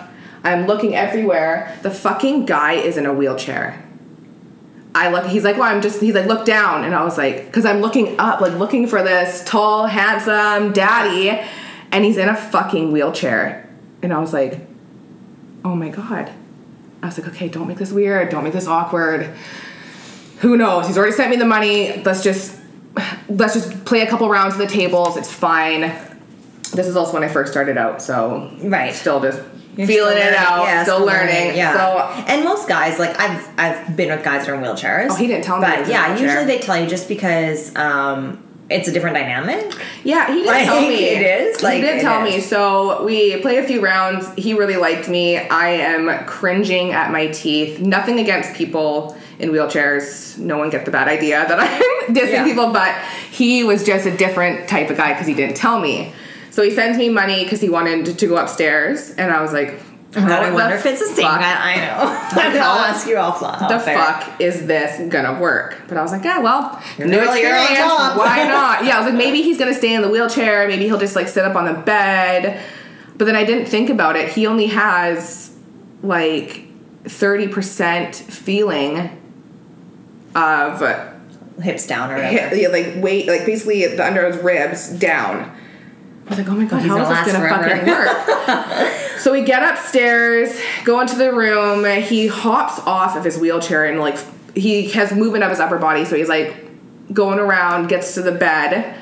I'm 0.44 0.66
looking 0.66 0.94
everywhere. 0.94 1.76
The 1.82 1.90
fucking 1.90 2.46
guy 2.46 2.74
is 2.74 2.96
in 2.96 3.04
a 3.04 3.12
wheelchair. 3.12 3.83
I 4.94 5.10
look, 5.10 5.26
he's 5.26 5.42
like, 5.42 5.56
well, 5.56 5.64
I'm 5.74 5.82
just, 5.82 6.00
he's 6.00 6.14
like, 6.14 6.26
look 6.26 6.46
down. 6.46 6.84
And 6.84 6.94
I 6.94 7.02
was 7.02 7.18
like, 7.18 7.46
because 7.46 7.64
I'm 7.66 7.80
looking 7.80 8.18
up, 8.20 8.40
like 8.40 8.52
looking 8.54 8.86
for 8.86 9.02
this 9.02 9.42
tall, 9.44 9.86
handsome 9.86 10.72
daddy, 10.72 11.30
and 11.90 12.04
he's 12.04 12.16
in 12.16 12.28
a 12.28 12.36
fucking 12.36 12.92
wheelchair. 12.92 13.68
And 14.02 14.12
I 14.12 14.18
was 14.18 14.32
like, 14.32 14.60
oh 15.64 15.74
my 15.74 15.88
God. 15.88 16.30
I 17.02 17.06
was 17.06 17.18
like, 17.18 17.28
okay, 17.28 17.48
don't 17.48 17.66
make 17.66 17.78
this 17.78 17.90
weird. 17.92 18.30
Don't 18.30 18.44
make 18.44 18.52
this 18.52 18.66
awkward. 18.68 19.34
Who 20.38 20.56
knows? 20.56 20.86
He's 20.86 20.96
already 20.96 21.12
sent 21.12 21.30
me 21.30 21.36
the 21.36 21.44
money. 21.44 22.02
Let's 22.02 22.22
just, 22.22 22.58
let's 23.28 23.54
just 23.54 23.84
play 23.84 24.02
a 24.02 24.06
couple 24.06 24.28
rounds 24.28 24.54
of 24.54 24.60
the 24.60 24.66
tables. 24.66 25.16
It's 25.16 25.32
fine. 25.32 25.92
This 26.72 26.86
is 26.86 26.96
also 26.96 27.14
when 27.14 27.22
I 27.24 27.28
first 27.28 27.52
started 27.52 27.76
out, 27.76 28.00
so 28.02 28.50
Right. 28.62 28.92
still 28.94 29.20
just 29.20 29.40
You're 29.76 29.86
feeling 29.86 30.16
it 30.16 30.20
learning. 30.20 30.38
out, 30.38 30.62
Yeah, 30.64 30.82
still, 30.82 31.04
learning. 31.04 31.56
Yeah. 31.56 31.72
So 31.74 32.24
and 32.32 32.44
most 32.44 32.68
guys, 32.68 32.98
like 32.98 33.18
I've 33.18 33.48
I've 33.58 33.96
been 33.96 34.08
with 34.10 34.24
guys 34.24 34.46
that 34.46 34.52
are 34.52 34.54
in 34.54 34.62
wheelchairs. 34.62 35.08
Oh, 35.10 35.14
he 35.14 35.26
didn't 35.26 35.44
tell 35.44 35.56
me 35.58 35.62
But 35.66 35.80
was 35.80 35.88
in 35.88 35.94
a 35.94 35.98
yeah, 35.98 36.16
usually 36.18 36.44
they 36.44 36.58
tell 36.58 36.78
you 36.80 36.86
just 36.88 37.08
because 37.08 37.74
um, 37.76 38.40
it's 38.70 38.88
a 38.88 38.92
different 38.92 39.16
dynamic. 39.16 39.74
Yeah, 40.04 40.26
he 40.28 40.34
didn't 40.40 40.46
Like, 40.46 40.64
tell 40.64 40.80
me. 40.80 40.94
it 41.04 41.22
is? 41.40 41.62
Like, 41.62 41.74
he 41.76 41.80
didn't 41.82 42.00
tell 42.00 42.22
me. 42.22 42.40
So 42.40 43.04
we 43.04 43.40
play 43.42 43.58
a 43.58 43.62
few 43.64 43.80
rounds. 43.82 44.26
He 44.36 44.54
really 44.54 44.76
liked 44.76 45.08
me. 45.08 45.36
I 45.38 45.68
am 45.70 46.24
cringing 46.26 46.92
at 46.92 47.10
my 47.12 47.26
teeth. 47.28 47.80
Nothing 47.80 48.18
against 48.20 48.54
people 48.54 49.16
in 49.38 49.50
wheelchairs. 49.50 50.38
No 50.38 50.56
one 50.56 50.70
get 50.70 50.84
the 50.86 50.90
bad 50.90 51.08
idea 51.08 51.44
that 51.46 51.58
I'm 52.08 52.14
dissing 52.14 52.32
Yeah. 52.32 52.44
people, 52.44 52.72
but 52.72 52.94
he 53.30 53.64
was 53.64 53.84
just 53.84 54.06
a 54.06 54.16
different 54.16 54.68
type 54.68 54.88
of 54.88 54.96
guy 54.96 55.12
because 55.12 55.26
he 55.26 55.34
didn't 55.34 55.56
tell 55.56 55.78
me. 55.80 56.12
So 56.54 56.62
he 56.62 56.70
sends 56.70 56.96
me 56.96 57.08
money 57.08 57.42
because 57.42 57.60
he 57.60 57.68
wanted 57.68 58.16
to 58.16 58.26
go 58.28 58.36
upstairs, 58.36 59.10
and 59.10 59.32
I 59.32 59.42
was 59.42 59.52
like, 59.52 59.74
God, 60.12 60.30
I 60.30 60.52
wonder 60.52 60.76
if 60.76 60.86
it's 60.86 61.00
the 61.00 61.12
same 61.12 61.24
guy. 61.24 61.40
I 61.42 61.76
know. 61.78 62.60
I'll 62.60 62.78
ask 62.78 63.08
you 63.08 63.16
offline. 63.16 63.68
the 63.68 63.80
fuck 63.80 64.40
is 64.40 64.64
this 64.64 65.12
gonna 65.12 65.40
work? 65.40 65.82
But 65.88 65.96
I 65.96 66.02
was 66.02 66.12
like, 66.12 66.22
yeah, 66.22 66.38
well, 66.38 66.80
You're 66.96 67.08
new 67.08 67.16
literally 67.16 67.40
your 67.40 67.56
own 67.56 67.62
experience. 67.62 67.90
Why 68.16 68.44
not? 68.46 68.84
Yeah, 68.84 68.98
I 68.98 69.00
was 69.00 69.08
like, 69.08 69.18
maybe 69.18 69.42
he's 69.42 69.58
gonna 69.58 69.74
stay 69.74 69.94
in 69.94 70.02
the 70.02 70.08
wheelchair. 70.08 70.68
Maybe 70.68 70.84
he'll 70.84 71.00
just 71.00 71.16
like 71.16 71.26
sit 71.26 71.44
up 71.44 71.56
on 71.56 71.64
the 71.64 71.72
bed. 71.72 72.62
But 73.16 73.24
then 73.24 73.34
I 73.34 73.44
didn't 73.44 73.66
think 73.66 73.90
about 73.90 74.14
it. 74.14 74.28
He 74.28 74.46
only 74.46 74.66
has 74.66 75.56
like 76.04 76.68
thirty 77.02 77.48
percent 77.48 78.14
feeling 78.14 79.10
of 80.36 80.80
hips 81.60 81.88
down 81.88 82.12
or 82.12 82.14
whatever. 82.14 82.54
hip, 82.54 82.62
yeah, 82.62 82.68
like 82.68 83.02
weight, 83.02 83.26
like 83.26 83.44
basically 83.44 83.84
the 83.88 84.06
under 84.06 84.30
his 84.30 84.40
ribs 84.40 84.90
down. 84.90 85.53
I 86.26 86.30
was 86.30 86.38
like, 86.38 86.48
oh 86.48 86.54
my 86.54 86.64
god, 86.64 86.80
He's 86.82 86.90
how 86.90 87.02
is 87.02 87.08
this 87.08 87.32
gonna 87.32 87.44
last 87.44 87.70
fucking 87.70 87.86
work? 87.86 89.18
so 89.20 89.32
we 89.32 89.42
get 89.42 89.62
upstairs, 89.62 90.58
go 90.84 91.00
into 91.00 91.16
the 91.16 91.32
room. 91.34 91.84
He 92.02 92.28
hops 92.28 92.78
off 92.80 93.16
of 93.16 93.24
his 93.24 93.36
wheelchair 93.38 93.84
and 93.84 94.00
like 94.00 94.16
he 94.56 94.88
has 94.90 95.12
movement 95.12 95.44
of 95.44 95.50
his 95.50 95.60
upper 95.60 95.78
body, 95.78 96.04
so 96.04 96.16
he's 96.16 96.28
like 96.28 96.54
going 97.12 97.38
around, 97.38 97.88
gets 97.88 98.14
to 98.14 98.22
the 98.22 98.32
bed. 98.32 98.98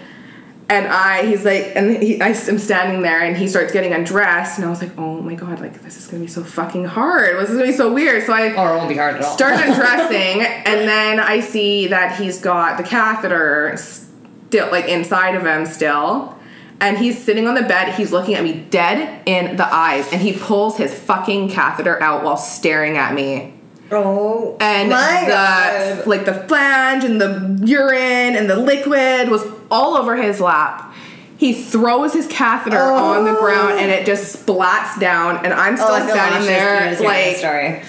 And 0.68 0.87
I, 0.87 1.27
he's 1.27 1.45
like, 1.45 1.73
and 1.77 2.03
he, 2.03 2.20
I 2.23 2.29
am 2.29 2.59
standing 2.59 3.03
there, 3.03 3.20
and 3.20 3.37
he 3.37 3.47
starts 3.47 3.73
getting 3.73 3.93
undressed, 3.93 4.59
and 4.59 4.66
I 4.66 4.70
was 4.70 4.81
like, 4.81 4.97
oh 4.99 5.20
my 5.20 5.35
god, 5.35 5.61
like 5.61 5.83
this 5.83 5.99
is 5.99 6.07
gonna 6.07 6.23
be 6.23 6.29
so 6.31 6.43
fucking 6.43 6.87
hard. 6.87 7.37
This 7.37 7.51
is 7.51 7.57
gonna 7.57 7.70
be 7.70 7.77
so 7.77 7.93
weird. 7.93 8.25
So 8.25 8.33
I, 8.33 8.55
Or 8.55 8.73
it 8.75 8.77
won't 8.79 8.89
be 8.89 8.97
hard 8.97 9.16
at 9.16 9.23
all. 9.23 9.37
start 9.37 9.55
undressing 9.66 10.41
and 10.43 10.89
then 10.89 11.20
i 11.20 11.41
see 11.41 11.89
that 11.89 12.18
he's 12.18 12.41
got 12.41 12.79
the 12.79 12.83
catheter 12.85 13.77
still 13.77 14.70
like 14.70 14.87
inside 14.87 15.35
of 15.35 15.45
him 15.45 15.66
still 15.66 16.37
and 16.83 16.99
he's 16.99 17.22
sitting 17.22 17.47
on 17.47 17.55
the 17.55 17.62
bed. 17.62 17.95
He's 17.95 18.11
looking 18.11 18.35
at 18.35 18.43
me 18.43 18.55
dead 18.68 19.22
in 19.24 19.57
the 19.57 19.72
eyes. 19.72 20.12
And 20.12 20.20
he 20.20 20.33
pulls 20.33 20.76
his 20.76 20.93
fucking 20.93 21.49
catheter 21.51 22.03
out 22.03 22.24
while 22.24 22.37
staring 22.37 22.97
at 22.97 23.14
me. 23.14 23.55
Oh, 23.93 24.57
and 24.59 24.91
my 24.91 25.20
the 25.22 25.26
God. 25.28 26.07
like 26.07 26.24
the 26.24 26.35
flange 26.35 27.05
and 27.05 27.20
the 27.20 27.61
urine 27.64 28.35
and 28.35 28.51
the 28.51 28.57
liquid 28.57 29.28
was 29.28 29.47
all 29.70 29.97
over 29.97 30.16
his 30.16 30.41
lap. 30.41 30.93
He 31.37 31.53
throws 31.53 32.12
his 32.12 32.26
catheter 32.26 32.80
on 32.80 33.24
the 33.24 33.35
ground 33.35 33.78
and 33.78 33.91
oh. 33.91 33.95
it 33.95 34.07
just 34.07 34.45
splats 34.47 34.99
down. 34.99 35.45
And 35.45 35.53
i'm 35.53 35.76
still 35.76 35.91
Oh, 35.91 36.09
standing 36.09 36.47
there 36.47 36.76
even 36.76 36.89
just 36.99 37.41
hearing 37.41 37.74
like. 37.74 37.85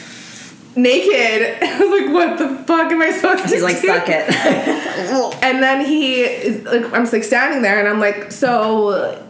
Naked. 0.75 1.57
I 1.63 1.79
was 1.79 2.01
like, 2.01 2.13
what 2.13 2.37
the 2.37 2.63
fuck 2.65 2.91
am 2.91 3.01
I 3.01 3.11
supposed 3.11 3.43
to 3.43 3.49
He's 3.49 3.63
like, 3.63 3.81
do? 3.81 3.87
suck 3.87 4.05
it. 4.07 5.33
And 5.43 5.61
then 5.61 5.85
he, 5.85 6.21
is, 6.21 6.63
like, 6.63 6.85
I'm 6.85 7.01
just 7.03 7.13
like 7.13 7.23
standing 7.23 7.61
there, 7.61 7.79
and 7.79 7.87
I'm 7.87 7.99
like, 7.99 8.31
so, 8.31 9.23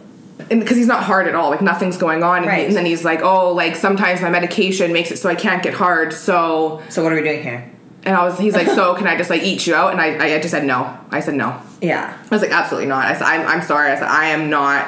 because 0.48 0.76
he's 0.76 0.86
not 0.86 1.02
hard 1.02 1.26
at 1.26 1.34
all, 1.34 1.50
like 1.50 1.60
nothing's 1.60 1.96
going 1.96 2.22
on. 2.22 2.38
And, 2.38 2.44
he- 2.44 2.50
Right. 2.50 2.66
and 2.68 2.76
then 2.76 2.86
he's 2.86 3.04
like, 3.04 3.20
oh, 3.22 3.52
like 3.52 3.74
sometimes 3.76 4.20
my 4.22 4.30
medication 4.30 4.92
makes 4.92 5.10
it 5.10 5.18
so 5.18 5.28
I 5.28 5.34
can't 5.34 5.62
get 5.62 5.74
hard. 5.74 6.12
So, 6.12 6.82
so 6.88 7.02
what 7.02 7.12
are 7.12 7.16
we 7.16 7.22
doing 7.22 7.42
here? 7.42 7.70
and 8.06 8.14
I 8.14 8.22
was, 8.24 8.38
he's 8.38 8.54
like, 8.54 8.66
so 8.66 8.94
can 8.94 9.06
I 9.06 9.16
just 9.16 9.30
like 9.30 9.42
eat 9.42 9.66
you 9.66 9.74
out? 9.74 9.90
And 9.92 9.98
I, 10.00 10.36
I 10.36 10.38
just 10.38 10.50
said 10.50 10.64
no. 10.66 10.94
I 11.10 11.20
said 11.20 11.34
no. 11.34 11.58
Yeah. 11.80 12.14
I 12.22 12.28
was 12.34 12.42
like, 12.42 12.50
absolutely 12.50 12.86
not. 12.86 13.06
I 13.06 13.14
said, 13.14 13.22
I'm, 13.22 13.46
I'm 13.46 13.62
sorry. 13.62 13.90
I 13.90 13.94
said, 13.94 14.08
I 14.08 14.26
am 14.26 14.50
not 14.50 14.86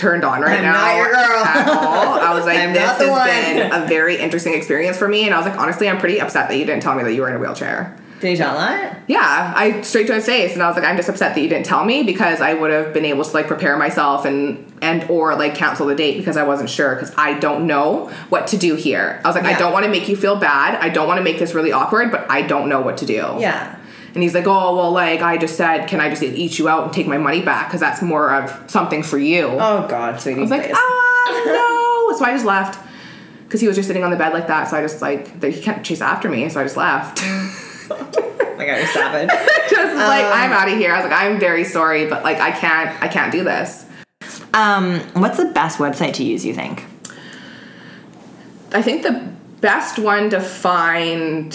turned 0.00 0.24
on 0.24 0.40
right 0.40 0.58
I'm 0.58 0.62
now 0.62 0.72
not 0.72 0.96
your 0.96 1.10
girl. 1.12 1.44
at 1.44 1.68
all. 1.68 2.18
I 2.18 2.34
was 2.34 2.44
like, 2.50 2.72
this 2.72 2.90
has 2.90 3.08
one. 3.10 3.26
been 3.28 3.72
a 3.72 3.86
very 3.86 4.16
interesting 4.16 4.54
experience 4.54 4.96
for 4.96 5.06
me. 5.08 5.24
And 5.26 5.34
I 5.34 5.36
was 5.36 5.46
like, 5.46 5.58
honestly, 5.58 5.88
I'm 5.88 5.98
pretty 5.98 6.20
upset 6.20 6.48
that 6.48 6.56
you 6.56 6.64
didn't 6.64 6.82
tell 6.82 6.94
me 6.94 7.02
that 7.04 7.12
you 7.12 7.20
were 7.22 7.28
in 7.28 7.36
a 7.36 7.38
wheelchair. 7.38 7.96
Did 8.20 8.32
you 8.32 8.36
tell 8.36 8.54
that? 8.54 9.00
Yeah, 9.08 9.52
I 9.56 9.80
straight 9.80 10.06
to 10.08 10.14
his 10.14 10.26
face, 10.26 10.52
and 10.52 10.62
I 10.62 10.66
was 10.68 10.76
like, 10.76 10.84
I'm 10.84 10.96
just 10.96 11.08
upset 11.08 11.34
that 11.34 11.40
you 11.40 11.48
didn't 11.48 11.64
tell 11.64 11.86
me 11.86 12.02
because 12.02 12.42
I 12.42 12.52
would 12.52 12.70
have 12.70 12.92
been 12.92 13.06
able 13.06 13.24
to 13.24 13.30
like 13.32 13.46
prepare 13.46 13.78
myself 13.78 14.26
and 14.26 14.70
and 14.82 15.08
or 15.08 15.34
like 15.36 15.54
cancel 15.54 15.86
the 15.86 15.94
date 15.94 16.18
because 16.18 16.36
I 16.36 16.42
wasn't 16.42 16.68
sure 16.68 16.94
because 16.94 17.14
I 17.16 17.38
don't 17.38 17.66
know 17.66 18.08
what 18.28 18.46
to 18.48 18.58
do 18.58 18.74
here. 18.74 19.22
I 19.24 19.28
was 19.28 19.34
like, 19.36 19.46
I 19.46 19.58
don't 19.58 19.72
want 19.72 19.86
to 19.86 19.90
make 19.90 20.06
you 20.06 20.16
feel 20.16 20.36
bad. 20.36 20.74
I 20.74 20.90
don't 20.90 21.08
want 21.08 21.16
to 21.16 21.24
make 21.24 21.38
this 21.38 21.54
really 21.54 21.72
awkward, 21.72 22.12
but 22.12 22.30
I 22.30 22.42
don't 22.42 22.68
know 22.68 22.82
what 22.82 22.98
to 22.98 23.06
do. 23.06 23.14
Yeah. 23.14 23.78
And 24.14 24.22
he's 24.22 24.34
like, 24.34 24.46
oh 24.46 24.76
well, 24.76 24.90
like 24.90 25.20
I 25.20 25.38
just 25.38 25.56
said, 25.56 25.86
can 25.86 26.00
I 26.00 26.08
just 26.08 26.22
eat 26.22 26.58
you 26.58 26.68
out 26.68 26.84
and 26.84 26.92
take 26.92 27.06
my 27.06 27.18
money 27.18 27.42
back 27.42 27.68
because 27.68 27.80
that's 27.80 28.02
more 28.02 28.34
of 28.34 28.70
something 28.70 29.02
for 29.02 29.18
you. 29.18 29.46
Oh 29.46 29.86
God, 29.88 30.20
sweetie. 30.20 30.38
I 30.38 30.42
was 30.42 30.50
like, 30.50 30.70
ah, 30.72 31.42
no. 32.10 32.16
so 32.16 32.24
I 32.24 32.32
just 32.32 32.44
left 32.44 32.78
because 33.44 33.60
he 33.60 33.66
was 33.66 33.76
just 33.76 33.88
sitting 33.88 34.04
on 34.04 34.10
the 34.10 34.16
bed 34.16 34.32
like 34.32 34.46
that. 34.48 34.68
So 34.68 34.76
I 34.76 34.82
just 34.82 35.00
like 35.00 35.42
he 35.42 35.60
can't 35.60 35.84
chase 35.84 36.00
after 36.00 36.28
me, 36.28 36.48
so 36.48 36.60
I 36.60 36.64
just 36.64 36.76
left. 36.76 37.20
my 38.60 38.66
god, 38.66 38.78
you're 38.78 38.86
savage. 38.86 39.28
just 39.70 39.94
was 39.94 39.96
like 39.96 40.24
I'm 40.24 40.52
out 40.52 40.68
of 40.68 40.76
here. 40.76 40.92
I 40.92 41.00
was 41.00 41.10
like, 41.10 41.20
I'm 41.20 41.40
very 41.40 41.64
sorry, 41.64 42.06
but 42.06 42.22
like 42.22 42.38
I 42.38 42.50
can't, 42.52 43.02
I 43.02 43.08
can't 43.08 43.32
do 43.32 43.42
this. 43.42 43.86
Um, 44.52 45.00
what's 45.14 45.36
the 45.36 45.46
best 45.46 45.78
website 45.78 46.14
to 46.14 46.24
use? 46.24 46.44
You 46.44 46.54
think? 46.54 46.84
I 48.72 48.82
think 48.82 49.02
the 49.02 49.32
best 49.60 49.98
one 49.98 50.30
to 50.30 50.40
find 50.40 51.52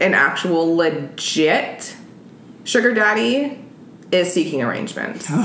an 0.00 0.14
actual 0.14 0.74
legit 0.76 1.94
sugar 2.64 2.92
daddy 2.94 3.58
is 4.12 4.32
seeking 4.32 4.62
arrangements. 4.62 5.28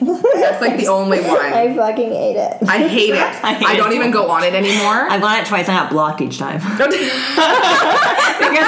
That's 0.00 0.60
like 0.60 0.76
the 0.78 0.86
only 0.86 1.20
one. 1.20 1.40
I 1.40 1.74
fucking 1.74 2.12
hate 2.12 2.36
it. 2.36 2.58
I 2.68 2.86
hate 2.86 3.10
it. 3.14 3.16
I 3.44 3.56
I, 3.66 3.76
don't 3.76 3.90
it. 3.90 3.96
even 3.96 4.12
go 4.12 4.30
on 4.30 4.44
it 4.44 4.54
anymore. 4.54 5.10
I've 5.10 5.20
gone 5.20 5.40
it 5.40 5.46
twice 5.46 5.68
I 5.68 5.74
got 5.74 5.90
blocked 5.90 6.20
each 6.20 6.38
time. 6.38 6.58
because 6.78 6.94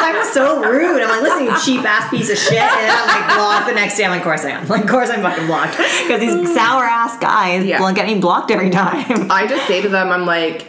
I'm 0.01 0.25
so 0.33 0.61
rude. 0.69 1.01
I'm 1.03 1.09
like, 1.09 1.23
listen, 1.23 1.45
you 1.47 1.61
cheap 1.63 1.85
ass 1.87 2.11
piece 2.11 2.31
of 2.31 2.37
shit. 2.37 2.55
And 2.59 2.69
then 2.69 2.97
I'm 2.99 3.07
like 3.07 3.37
blocked 3.37 3.67
the 3.69 3.75
next 3.75 3.97
day. 3.97 4.05
I'm 4.05 4.11
like, 4.11 4.21
of 4.21 4.25
course 4.25 4.45
I 4.45 4.51
am. 4.51 4.67
Like, 4.67 4.83
of 4.85 4.91
course 4.91 5.09
I'm 5.11 5.23
fucking 5.23 5.47
blocked. 5.47 5.77
Because 5.77 6.21
these 6.21 6.53
sour 6.55 6.83
ass 6.85 7.17
guys 7.19 7.65
Yeah. 7.65 7.81
will 7.81 7.93
get 7.95 8.07
me 8.07 8.19
blocked 8.19 8.51
every 8.51 8.71
time. 8.71 9.31
I 9.31 9.47
just 9.47 9.67
say 9.69 9.83
to 9.83 9.89
them, 9.89 10.09
I'm 10.11 10.27
like, 10.27 10.67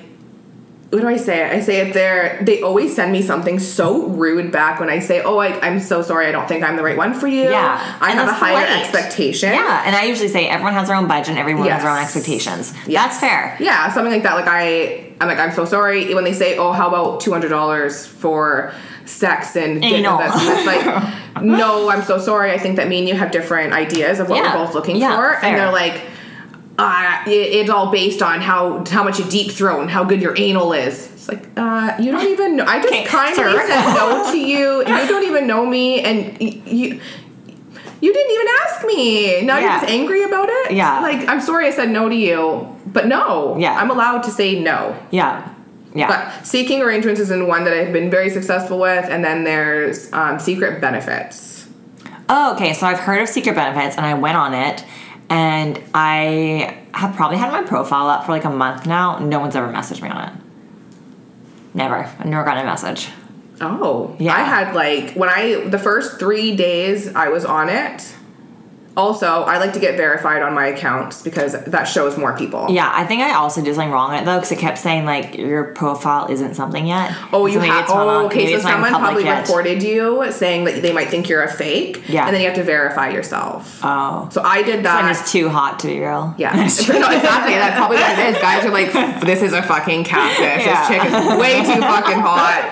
what 0.92 1.00
do 1.02 1.08
I 1.08 1.16
say? 1.18 1.44
I 1.50 1.62
say 1.62 1.88
it 1.88 1.94
they're, 1.94 2.38
they 2.44 2.62
always 2.62 2.94
send 2.96 3.12
me 3.14 3.22
something 3.22 3.60
so 3.60 4.08
rude 4.08 4.52
back 4.52 4.80
when 4.82 4.90
I 4.90 5.00
say, 5.00 5.22
oh, 5.24 5.38
I, 5.38 5.58
I'm 5.66 5.80
so 5.80 6.02
sorry, 6.02 6.28
I 6.28 6.32
don't 6.34 6.48
think 6.50 6.64
I'm 6.66 6.76
the 6.76 6.84
right 6.84 6.98
one 6.98 7.14
for 7.14 7.28
you. 7.28 7.44
Yeah, 7.44 7.98
I 8.02 8.12
and 8.12 8.20
have 8.20 8.28
a 8.28 8.34
higher 8.34 8.66
polite. 8.66 8.82
expectation. 8.84 9.54
Yeah, 9.54 9.84
and 9.86 9.96
I 9.96 10.04
usually 10.04 10.28
say 10.28 10.48
everyone 10.50 10.74
has 10.74 10.90
their 10.90 10.98
own 10.98 11.08
budget 11.08 11.30
and 11.30 11.38
everyone 11.40 11.68
has 11.70 11.82
their 11.82 11.92
own 11.92 11.98
expectations. 12.00 12.74
Yes. 12.88 13.06
That's 13.06 13.20
fair. 13.20 13.56
Yeah, 13.60 13.90
something 13.94 14.12
like 14.12 14.24
that. 14.24 14.36
Like 14.36 14.48
I, 14.48 15.14
I'm 15.22 15.28
like, 15.30 15.38
I'm 15.40 15.54
so 15.54 15.64
sorry. 15.66 16.14
When 16.14 16.26
they 16.26 16.34
say, 16.34 16.58
oh, 16.58 16.74
how 16.74 16.90
about 16.90 17.22
two 17.22 17.32
hundred 17.32 17.50
dollars 17.50 18.06
for 18.06 18.74
sex 19.06 19.56
and 19.56 19.82
dinner? 19.82 19.96
Anal. 20.10 20.18
That's, 20.18 20.36
it's 20.42 20.66
like, 20.66 21.44
no, 21.44 21.90
I'm 21.90 22.04
so 22.04 22.18
sorry. 22.20 22.52
I 22.52 22.58
think 22.58 22.76
that 22.76 22.90
me 22.90 23.00
and 23.00 23.08
you 23.08 23.16
have 23.16 23.32
different 23.32 23.72
ideas 23.72 24.20
of 24.20 24.28
what 24.30 24.36
Yeah. 24.44 24.58
we're 24.60 24.66
both 24.66 24.76
looking 24.76 24.98
Yeah, 24.98 25.16
for, 25.16 25.40
fair. 25.40 25.50
and 25.52 25.58
they're 25.58 25.72
like. 25.72 26.02
Uh, 26.78 27.24
it, 27.28 27.32
it's 27.32 27.70
all 27.70 27.92
based 27.92 28.22
on 28.22 28.42
how 28.42 28.84
how 28.90 29.04
much 29.04 29.20
you 29.20 29.26
deep 29.26 29.52
throat 29.52 29.82
and 29.82 29.90
how 29.90 30.04
good 30.04 30.22
your 30.22 30.36
anal 30.38 30.74
is. 30.74 31.12
It's 31.12 31.28
like 31.28 31.48
uh, 31.58 31.96
you 32.00 32.12
don't 32.12 32.28
even 32.28 32.56
know. 32.56 32.66
I 32.66 32.82
just 32.82 33.08
kindly 33.08 33.36
sir. 33.44 33.68
said 33.68 33.94
no 33.94 34.32
to 34.32 34.38
you. 34.38 34.80
You 34.80 35.08
don't 35.08 35.26
even 35.26 35.46
know 35.48 35.66
me, 35.66 36.02
and 36.02 36.38
y- 36.40 36.62
you 36.66 37.00
you 38.02 38.14
didn't 38.14 38.32
even 38.32 38.48
ask 38.66 38.86
me. 38.86 39.42
Now 39.44 39.60
you're 39.60 39.70
just 39.70 39.86
angry 39.86 40.24
about 40.24 40.50
it. 40.50 40.72
Yeah. 40.72 41.02
like 41.02 41.28
I'm 41.28 41.40
sorry 41.42 41.68
I 41.68 41.72
said 41.72 41.90
no 41.90 42.10
to 42.10 42.16
you, 42.16 42.76
but 42.88 43.06
no. 43.08 43.58
Yeah. 43.58 43.76
I'm 43.80 43.92
allowed 43.92 44.24
to 44.24 44.32
say 44.32 44.60
no. 44.60 44.98
Yeah. 45.12 45.48
Yeah. 45.94 46.08
But 46.08 46.48
seeking 46.48 46.82
arrangements 46.82 47.20
is 47.20 47.32
in 47.32 47.48
one 47.48 47.66
that 47.66 47.74
I've 47.74 47.94
been 47.94 48.10
very 48.10 48.30
successful 48.30 48.80
with, 48.80 49.06
and 49.06 49.24
then 49.24 49.44
there's 49.44 50.12
um, 50.14 50.40
secret 50.40 50.80
benefits. 50.82 51.68
Oh, 52.30 52.54
okay. 52.56 52.74
So 52.74 52.88
I've 52.88 53.00
heard 53.00 53.22
of 53.22 53.28
Secret 53.28 53.56
Benefits 53.56 53.98
and 53.98 54.06
I 54.06 54.14
went 54.14 54.38
on 54.38 54.54
it 54.54 54.86
and 55.32 55.82
I 55.94 56.78
have 56.94 57.16
probably 57.16 57.38
had 57.38 57.52
my 57.54 57.64
profile 57.64 58.08
up 58.10 58.26
for 58.26 58.34
like 58.34 58.44
a 58.44 58.50
month 58.50 58.86
now. 58.86 59.18
No 59.20 59.40
one's 59.40 59.56
ever 59.56 59.72
messaged 59.72 60.02
me 60.02 60.10
on 60.10 60.28
it. 60.28 60.34
Never. 61.74 61.96
I've 61.96 62.26
never 62.26 62.44
gotten 62.44 62.64
a 62.64 62.66
message. 62.66 63.08
Oh, 63.62 64.14
Yeah. 64.20 64.36
I 64.36 64.40
had 64.40 64.76
like 64.76 65.14
when 65.14 65.30
I 65.30 65.68
the 65.70 65.80
first 65.80 66.20
three 66.20 66.56
days 66.56 67.16
I 67.16 67.30
was 67.30 67.46
on 67.46 67.70
it. 67.70 68.14
Also, 68.98 69.44
I 69.44 69.58
like 69.58 69.72
to 69.74 69.80
get 69.80 69.96
verified 69.96 70.42
on 70.42 70.54
my 70.54 70.68
accounts 70.68 71.22
because 71.22 71.54
that 71.64 71.86
shows 71.86 72.18
more 72.18 72.36
people. 72.38 72.68
Yeah, 72.70 72.92
I 72.94 73.06
think 73.06 73.22
I 73.22 73.36
also 73.36 73.62
did 73.64 73.74
something 73.76 73.90
wrong 73.92 74.10
on 74.12 74.18
it 74.22 74.26
though 74.26 74.36
because 74.38 74.52
it 74.52 74.60
kept 74.60 74.80
saying 74.80 75.06
like 75.06 75.36
your 75.38 75.74
profile 75.74 76.30
isn't 76.30 76.56
something 76.56 76.86
yet. 76.86 77.16
Oh, 77.32 77.46
you 77.46 77.60
maybe 77.60 77.70
have. 77.70 77.86
it's 77.86 77.94
not 77.94 78.08
on- 78.08 78.24
Oh, 78.24 78.26
okay. 78.26 78.54
So 78.54 78.60
someone 78.60 78.90
probably 78.90 79.24
yet. 79.24 79.42
reported 79.48 79.82
you 79.82 80.30
saying 80.32 80.66
that 80.66 80.82
they 80.82 80.92
might 80.92 81.08
think 81.08 81.30
you're 81.30 81.44
a 81.44 81.52
fake. 81.52 82.04
Yeah. 82.10 82.26
And 82.26 82.34
then 82.36 82.42
you 82.42 82.48
have 82.48 82.58
to 82.58 82.64
verify 82.64 83.10
yourself. 83.12 83.80
Oh, 83.82 84.28
so 84.32 84.42
I 84.44 84.62
did 84.62 84.84
that. 84.84 85.04
I'm 85.06 85.14
just 85.14 85.32
too 85.32 85.48
hot 85.48 85.80
to 85.80 85.88
be 85.88 86.00
real. 86.02 86.36
Yeah, 86.38 86.52
no, 86.56 86.64
exactly. 86.64 86.90
That's 87.54 87.78
probably 87.78 87.98
what 87.98 88.20
it 88.20 88.36
is. 88.36 88.42
Guys 88.42 88.66
are 88.66 88.72
like, 88.72 88.92
this 89.22 89.42
is 89.42 89.54
a 89.54 89.62
fucking 89.64 90.04
catfish. 90.04 90.66
Yeah. 90.66 90.88
This 90.88 90.88
chick 90.90 91.06
is 91.06 91.40
way 91.40 91.60
too 91.62 91.80
fucking 91.82 92.20
hot. 92.20 92.70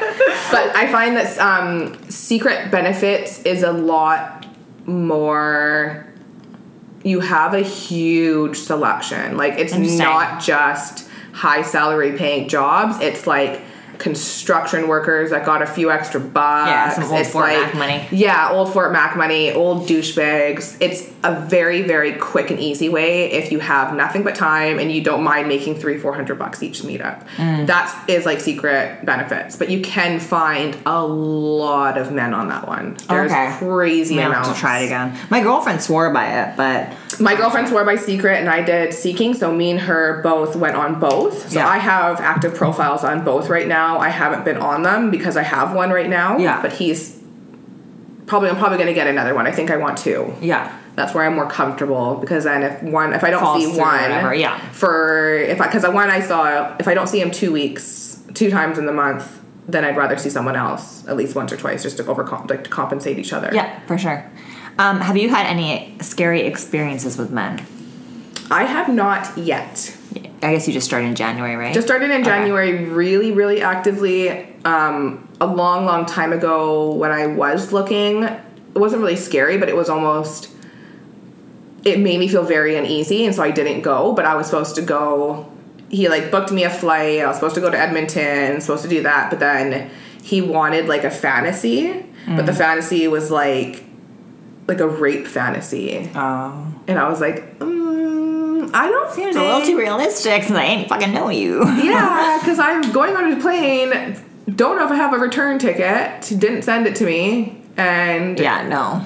But 0.51 0.75
I 0.75 0.91
find 0.91 1.15
that 1.15 1.37
um, 1.39 1.97
secret 2.09 2.71
benefits 2.71 3.41
is 3.43 3.63
a 3.63 3.71
lot 3.71 4.45
more. 4.85 6.05
You 7.03 7.21
have 7.21 7.53
a 7.53 7.61
huge 7.61 8.57
selection. 8.57 9.37
Like 9.37 9.53
it's 9.57 9.73
not 9.73 10.41
just 10.41 11.07
high 11.33 11.61
salary 11.61 12.17
paying 12.17 12.47
jobs. 12.49 12.99
It's 13.01 13.25
like 13.25 13.61
construction 13.99 14.87
workers 14.87 15.29
that 15.29 15.45
got 15.45 15.61
a 15.61 15.65
few 15.67 15.91
extra 15.91 16.19
bucks. 16.19 16.69
Yeah, 16.69 16.89
some 16.89 17.03
old 17.11 17.19
it's 17.19 17.31
Fort 17.31 17.49
like 17.49 17.61
Mac 17.61 17.75
money. 17.75 18.07
yeah, 18.11 18.49
old 18.51 18.71
Fort 18.73 18.91
Mac 18.91 19.15
money, 19.17 19.51
old 19.51 19.87
douchebags. 19.87 20.77
It's 20.79 21.03
a 21.23 21.35
very, 21.41 21.81
very 21.81 22.13
quick 22.13 22.49
and 22.49 22.59
easy 22.59 22.87
way 22.89 23.29
if 23.31 23.51
you 23.51 23.59
have 23.59 23.93
nothing 23.93 24.23
but 24.23 24.35
time 24.35 24.79
and 24.79 24.89
you 24.91 25.03
don't 25.03 25.21
mind 25.23 25.47
making 25.49 25.75
three, 25.75 25.97
four 25.97 26.13
hundred 26.15 26.39
bucks 26.39 26.63
each 26.63 26.81
meetup. 26.81 27.27
Mm. 27.35 27.67
That 27.67 28.05
is 28.09 28.25
like 28.25 28.39
secret 28.39 29.05
benefits, 29.05 29.55
but 29.57 29.69
you 29.69 29.81
can 29.81 30.19
find 30.21 30.77
a 30.85 31.05
lot 31.05 31.97
of 31.97 32.11
men 32.11 32.33
on 32.33 32.47
that 32.47 32.67
one. 32.67 32.95
There's 33.09 33.31
Okay. 33.31 33.53
crazy 33.59 34.15
I'm 34.15 34.21
gonna 34.21 34.29
amounts. 34.29 34.47
have 34.47 34.55
to 34.57 34.61
try 34.61 34.79
it 34.79 34.85
again. 34.85 35.17
My 35.29 35.41
girlfriend 35.41 35.81
swore 35.81 36.11
by 36.13 36.27
it, 36.43 36.55
but 36.55 36.95
My 37.19 37.35
girlfriend 37.35 37.67
swore 37.67 37.83
by 37.83 37.97
secret 37.97 38.37
and 38.39 38.49
I 38.49 38.61
did 38.61 38.93
seeking, 38.93 39.33
so 39.33 39.53
me 39.53 39.71
and 39.71 39.79
her 39.81 40.21
both 40.23 40.55
went 40.55 40.75
on 40.77 40.99
both. 41.01 41.49
So 41.49 41.59
Yeah. 41.59 41.67
I 41.67 41.77
have 41.79 42.21
active 42.21 42.55
profiles 42.55 43.03
on 43.03 43.25
both 43.25 43.49
right 43.49 43.67
now. 43.67 43.88
I 43.97 44.09
haven't 44.09 44.45
been 44.45 44.57
on 44.57 44.83
them 44.83 45.11
because 45.11 45.37
I 45.37 45.43
have 45.43 45.73
one 45.73 45.89
right 45.89 46.09
now. 46.09 46.37
Yeah. 46.37 46.61
But 46.61 46.73
he's 46.73 47.19
probably 48.25 48.49
I'm 48.49 48.57
probably 48.57 48.77
gonna 48.77 48.93
get 48.93 49.07
another 49.07 49.33
one. 49.33 49.47
I 49.47 49.51
think 49.51 49.71
I 49.71 49.77
want 49.77 49.97
two. 49.97 50.33
yeah. 50.41 50.75
That's 50.95 51.13
where 51.13 51.23
I'm 51.23 51.35
more 51.35 51.49
comfortable 51.49 52.15
because 52.15 52.43
then 52.43 52.61
if 52.61 52.83
one 52.83 53.13
if 53.13 53.23
I 53.23 53.29
don't 53.29 53.39
Falls 53.39 53.63
see 53.63 53.79
one 53.79 54.01
whatever, 54.01 54.33
yeah. 54.33 54.59
for 54.71 55.37
if 55.37 55.61
I 55.61 55.67
because 55.67 55.83
the 55.83 55.91
one 55.91 56.09
I 56.09 56.19
saw 56.19 56.75
if 56.77 56.89
I 56.89 56.93
don't 56.93 57.07
see 57.07 57.21
him 57.21 57.31
two 57.31 57.53
weeks 57.53 58.21
two 58.33 58.49
times 58.49 58.77
in 58.77 58.85
the 58.85 58.91
month 58.91 59.39
then 59.71 59.85
I'd 59.85 59.95
rather 59.95 60.17
see 60.17 60.29
someone 60.29 60.55
else 60.55 61.07
at 61.07 61.15
least 61.15 61.35
once 61.35 61.53
or 61.53 61.57
twice 61.57 61.83
just 61.83 61.97
to 61.97 62.05
over 62.07 62.23
like 62.49 62.63
to 62.63 62.69
compensate 62.69 63.17
each 63.17 63.33
other. 63.33 63.49
Yeah, 63.53 63.79
for 63.85 63.97
sure. 63.97 64.29
Um, 64.77 65.01
have 65.01 65.17
you 65.17 65.29
had 65.29 65.45
any 65.45 65.95
scary 66.01 66.41
experiences 66.41 67.17
with 67.17 67.31
men? 67.31 67.65
I 68.49 68.63
have 68.63 68.89
not 68.89 69.37
yet. 69.37 69.95
I 70.41 70.53
guess 70.53 70.67
you 70.67 70.73
just 70.73 70.87
started 70.87 71.07
in 71.07 71.15
January, 71.15 71.55
right? 71.55 71.73
Just 71.73 71.87
started 71.87 72.05
in 72.11 72.21
Okay. 72.21 72.29
January 72.29 72.85
really 72.85 73.31
really 73.31 73.61
actively 73.61 74.29
um, 74.65 75.27
a 75.41 75.45
long 75.47 75.85
long 75.85 76.05
time 76.05 76.33
ago 76.33 76.91
when 76.93 77.11
I 77.11 77.27
was 77.27 77.71
looking 77.73 78.23
it 78.23 78.41
wasn't 78.75 79.01
really 79.01 79.15
scary 79.15 79.57
but 79.57 79.67
it 79.69 79.75
was 79.75 79.89
almost 79.89 80.49
it 81.83 81.99
made 81.99 82.19
me 82.19 82.27
feel 82.27 82.43
very 82.43 82.75
uneasy 82.75 83.25
and 83.25 83.33
so 83.33 83.41
I 83.43 83.51
didn't 83.51 83.81
go 83.81 84.13
but 84.13 84.25
I 84.25 84.35
was 84.35 84.45
supposed 84.47 84.75
to 84.75 84.81
go 84.81 85.51
he 85.89 86.07
like 86.09 86.29
booked 86.31 86.51
me 86.51 86.63
a 86.63 86.69
flight 86.69 87.19
I 87.21 87.27
was 87.27 87.35
supposed 87.37 87.55
to 87.55 87.61
go 87.61 87.69
to 87.69 87.77
Edmonton 87.79 88.61
supposed 88.61 88.83
to 88.83 88.89
do 88.89 89.03
that 89.03 89.29
but 89.29 89.39
then 89.39 89.89
he 90.23 90.41
wanted 90.41 90.87
like 90.87 91.03
a 91.03 91.11
fantasy 91.11 91.91
but 91.91 92.43
Mm. 92.43 92.45
the 92.45 92.53
fantasy 92.53 93.07
was 93.07 93.31
like 93.31 93.83
like 94.67 94.79
a 94.81 94.87
rape 94.87 95.25
fantasy 95.25 96.11
Oh. 96.13 96.73
and 96.87 96.99
I 96.99 97.07
was 97.09 97.21
like 97.21 97.57
mm, 97.59 98.38
I 98.73 98.87
don't 98.87 99.11
Seems 99.11 99.35
a 99.35 99.41
little 99.41 99.61
too 99.61 99.77
realistic 99.77 100.43
since 100.43 100.57
I 100.57 100.63
ain't 100.63 100.89
fucking 100.89 101.13
know 101.13 101.29
you. 101.29 101.63
yeah, 101.81 102.37
because 102.41 102.59
I'm 102.59 102.91
going 102.91 103.15
on 103.15 103.31
a 103.33 103.41
plane. 103.41 104.17
Don't 104.55 104.77
know 104.77 104.85
if 104.85 104.91
I 104.91 104.95
have 104.95 105.13
a 105.13 105.17
return 105.17 105.59
ticket. 105.59 106.21
Didn't 106.39 106.63
send 106.63 106.87
it 106.87 106.95
to 106.97 107.05
me, 107.05 107.61
and 107.77 108.39
yeah, 108.39 108.67
no. 108.67 109.05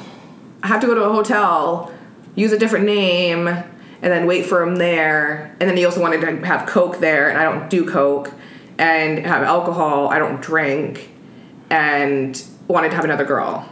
I 0.63 0.67
have 0.67 0.81
to 0.81 0.87
go 0.87 0.95
to 0.95 1.03
a 1.03 1.11
hotel, 1.11 1.91
use 2.35 2.53
a 2.53 2.57
different 2.57 2.85
name, 2.85 3.47
and 3.47 3.65
then 4.01 4.25
wait 4.25 4.45
for 4.45 4.63
him 4.63 4.77
there. 4.77 5.55
And 5.59 5.69
then 5.69 5.75
he 5.75 5.85
also 5.85 6.01
wanted 6.01 6.21
to 6.21 6.45
have 6.45 6.67
Coke 6.67 6.99
there, 6.99 7.29
and 7.29 7.37
I 7.37 7.43
don't 7.43 7.69
do 7.69 7.85
Coke, 7.85 8.31
and 8.77 9.19
have 9.25 9.43
alcohol. 9.43 10.07
I 10.09 10.19
don't 10.19 10.41
drink, 10.41 11.09
and 11.69 12.41
wanted 12.67 12.89
to 12.89 12.95
have 12.95 13.05
another 13.05 13.25
girl. 13.25 13.67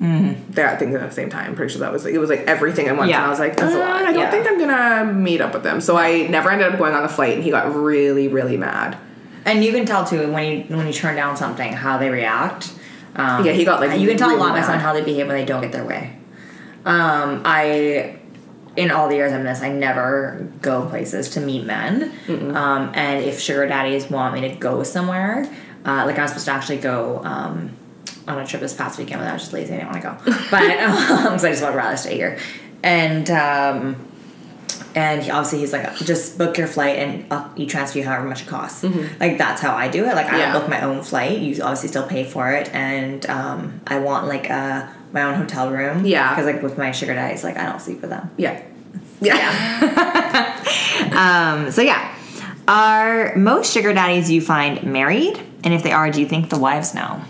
Mm-hmm. 0.00 0.52
That 0.52 0.78
thing 0.80 0.94
at 0.94 1.00
the 1.08 1.10
same 1.14 1.30
time. 1.30 1.50
I'm 1.50 1.54
pretty 1.56 1.72
sure 1.72 1.80
that 1.80 1.92
was 1.92 2.04
it 2.04 2.18
was 2.18 2.28
like 2.28 2.40
everything 2.40 2.88
at 2.88 2.96
once. 2.96 3.10
Yeah. 3.10 3.18
And 3.18 3.26
I 3.26 3.30
was 3.30 3.38
like, 3.38 3.56
that's 3.56 3.74
a 3.74 3.76
Uh, 3.76 3.86
lot. 3.88 4.02
I 4.02 4.12
don't 4.12 4.18
yeah. 4.20 4.30
think 4.30 4.46
I'm 4.48 4.58
gonna 4.58 5.12
meet 5.12 5.40
up 5.40 5.54
with 5.54 5.62
them. 5.62 5.80
So 5.80 5.96
I 5.96 6.26
never 6.26 6.50
ended 6.50 6.72
up 6.72 6.78
going 6.78 6.94
on 6.94 7.02
the 7.02 7.08
flight, 7.08 7.34
and 7.34 7.44
he 7.44 7.50
got 7.50 7.72
really, 7.74 8.26
really 8.28 8.56
mad. 8.56 8.98
And 9.44 9.62
you 9.64 9.72
can 9.72 9.86
tell 9.86 10.04
too 10.04 10.30
when 10.32 10.68
you 10.70 10.76
when 10.76 10.86
you 10.86 10.92
turn 10.92 11.14
down 11.16 11.36
something 11.36 11.72
how 11.72 11.98
they 11.98 12.10
react. 12.10 12.72
Um, 13.16 13.44
Yeah, 13.46 13.52
he 13.52 13.64
got, 13.64 13.78
like, 13.80 14.00
you 14.00 14.08
can 14.08 14.16
tell 14.16 14.34
a 14.34 14.36
lot 14.36 14.48
by 14.50 14.54
mad. 14.58 14.64
someone 14.64 14.80
how 14.80 14.92
they 14.92 15.02
behave 15.02 15.28
when 15.28 15.36
they 15.36 15.44
don't 15.44 15.60
get 15.62 15.70
their 15.70 15.84
way. 15.84 16.16
Um, 16.84 17.42
I 17.44 18.16
in 18.76 18.90
all 18.90 19.08
the 19.08 19.14
years 19.14 19.32
I'm 19.32 19.40
in 19.40 19.46
this, 19.46 19.62
I 19.62 19.68
never 19.68 20.48
go 20.60 20.84
places 20.86 21.30
to 21.30 21.40
meet 21.40 21.64
men. 21.64 22.10
Um, 22.28 22.90
and 22.94 23.22
if 23.24 23.38
sugar 23.38 23.68
daddies 23.68 24.10
want 24.10 24.34
me 24.34 24.40
to 24.48 24.56
go 24.56 24.82
somewhere, 24.82 25.48
uh, 25.86 26.02
like 26.06 26.18
I 26.18 26.22
was 26.22 26.30
supposed 26.32 26.46
to 26.46 26.50
actually 26.52 26.78
go 26.78 27.20
um, 27.22 27.70
on 28.26 28.38
a 28.38 28.46
trip 28.46 28.60
this 28.62 28.72
past 28.74 28.98
weekend, 28.98 29.20
but 29.20 29.28
I 29.28 29.32
was 29.34 29.42
just 29.42 29.52
lazy. 29.52 29.74
I 29.74 29.78
didn't 29.78 29.90
want 29.90 30.02
to 30.02 30.32
go, 30.32 30.38
but 30.50 30.62
um, 30.80 31.38
so 31.38 31.48
I 31.48 31.50
just 31.52 31.62
would 31.62 31.74
rather 31.74 31.96
stay 31.96 32.14
here. 32.16 32.38
And 32.82 33.30
um, 33.30 33.96
and 34.94 35.22
he, 35.22 35.30
obviously 35.30 35.58
he's 35.60 35.72
like, 35.72 35.94
just 35.96 36.38
book 36.38 36.56
your 36.56 36.66
flight 36.66 36.98
and 36.98 37.26
uh, 37.32 37.48
you 37.56 37.66
transfer 37.66 37.98
you 37.98 38.04
however 38.04 38.28
much 38.28 38.42
it 38.42 38.48
costs. 38.48 38.84
Like 39.18 39.38
that's 39.38 39.60
how 39.60 39.74
I 39.74 39.88
do 39.88 40.04
it. 40.04 40.14
Like 40.14 40.26
I 40.26 40.38
Yeah. 40.38 40.52
book 40.52 40.68
my 40.68 40.82
own 40.82 41.02
flight. 41.02 41.38
You 41.40 41.54
obviously 41.62 41.88
still 41.88 42.06
pay 42.06 42.24
for 42.24 42.50
it, 42.52 42.72
and 42.74 43.24
um, 43.28 43.80
I 43.86 43.98
want 43.98 44.26
like 44.28 44.48
a 44.50 44.92
my 45.12 45.22
own 45.22 45.34
hotel 45.34 45.70
room. 45.70 46.04
Yeah. 46.06 46.30
because 46.30 46.46
like 46.46 46.62
with 46.62 46.76
my 46.78 46.90
sugar 46.92 47.14
daddies, 47.14 47.42
like 47.44 47.56
I 47.56 47.66
don't 47.66 47.80
sleep 47.80 48.00
with 48.00 48.10
them. 48.10 48.30
Yeah. 48.36 48.62
Yeah. 49.20 50.60
Um, 51.12 51.70
so 51.70 51.82
yeah, 51.82 52.16
are 52.66 53.36
most 53.36 53.72
sugar 53.72 53.92
daddies 53.92 54.30
you 54.30 54.40
find 54.40 54.82
married? 54.84 55.38
And 55.62 55.72
if 55.74 55.82
they 55.82 55.92
are, 55.92 56.10
do 56.10 56.20
you 56.20 56.26
think 56.26 56.50
the 56.50 56.58
wives 56.58 56.94
know? 56.94 57.20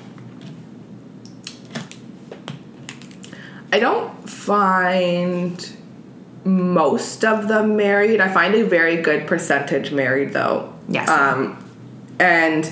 I 3.75 3.81
don't 3.81 4.31
find 4.31 5.77
most 6.45 7.25
of 7.25 7.49
them 7.49 7.77
married. 7.77 8.21
I 8.21 8.33
find 8.33 8.55
a 8.55 8.65
very 8.65 9.03
good 9.03 9.27
percentage 9.27 9.91
married 9.91 10.33
though. 10.33 10.73
Yes. 10.89 11.09
Um, 11.09 11.59
and 12.21 12.65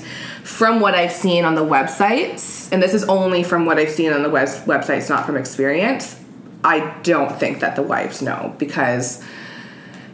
from 0.45 0.79
what 0.79 0.95
I've 0.95 1.11
seen 1.11 1.43
on 1.43 1.55
the 1.55 1.65
websites, 1.65 2.71
and 2.71 2.81
this 2.81 2.93
is 2.93 3.03
only 3.03 3.43
from 3.43 3.65
what 3.65 3.77
I've 3.79 3.89
seen 3.89 4.13
on 4.13 4.23
the 4.23 4.29
web- 4.29 4.47
websites, 4.47 5.09
not 5.09 5.25
from 5.25 5.35
experience, 5.35 6.17
I 6.63 6.97
don't 7.03 7.37
think 7.37 7.59
that 7.59 7.75
the 7.75 7.83
wives 7.83 8.21
know 8.21 8.55
because 8.57 9.21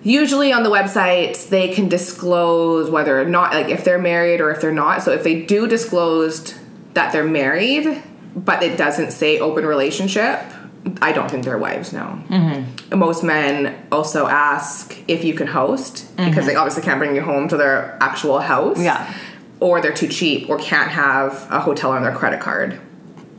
usually 0.01 0.51
on 0.51 0.63
the 0.63 0.71
websites 0.71 1.49
they 1.49 1.71
can 1.71 1.87
disclose 1.87 2.89
whether 2.89 3.21
or 3.21 3.25
not, 3.25 3.53
like 3.53 3.69
if 3.69 3.83
they're 3.83 3.99
married 3.99 4.41
or 4.41 4.49
if 4.49 4.59
they're 4.59 4.71
not. 4.71 5.03
So 5.03 5.11
if 5.11 5.23
they 5.23 5.43
do 5.43 5.67
disclose 5.67 6.55
that 6.95 7.11
they're 7.13 7.23
married, 7.23 8.01
but 8.35 8.63
it 8.63 8.75
doesn't 8.75 9.11
say 9.11 9.37
open 9.37 9.67
relationship, 9.67 10.39
I 11.01 11.11
don't 11.11 11.29
think 11.29 11.43
their 11.45 11.57
wives 11.57 11.91
know. 11.93 12.21
Mm-hmm. 12.29 12.97
Most 12.97 13.23
men 13.23 13.85
also 13.91 14.27
ask 14.27 14.97
if 15.07 15.23
you 15.23 15.33
can 15.33 15.47
host 15.47 16.15
because 16.17 16.45
they 16.45 16.55
obviously 16.55 16.83
can't 16.83 16.99
bring 16.99 17.15
you 17.15 17.21
home 17.21 17.47
to 17.49 17.57
their 17.57 17.97
actual 18.01 18.39
house. 18.39 18.81
Yeah. 18.81 19.13
Or 19.59 19.81
they're 19.81 19.93
too 19.93 20.07
cheap 20.07 20.49
or 20.49 20.57
can't 20.57 20.89
have 20.91 21.47
a 21.51 21.59
hotel 21.59 21.91
on 21.91 22.03
their 22.03 22.15
credit 22.15 22.39
card. 22.39 22.79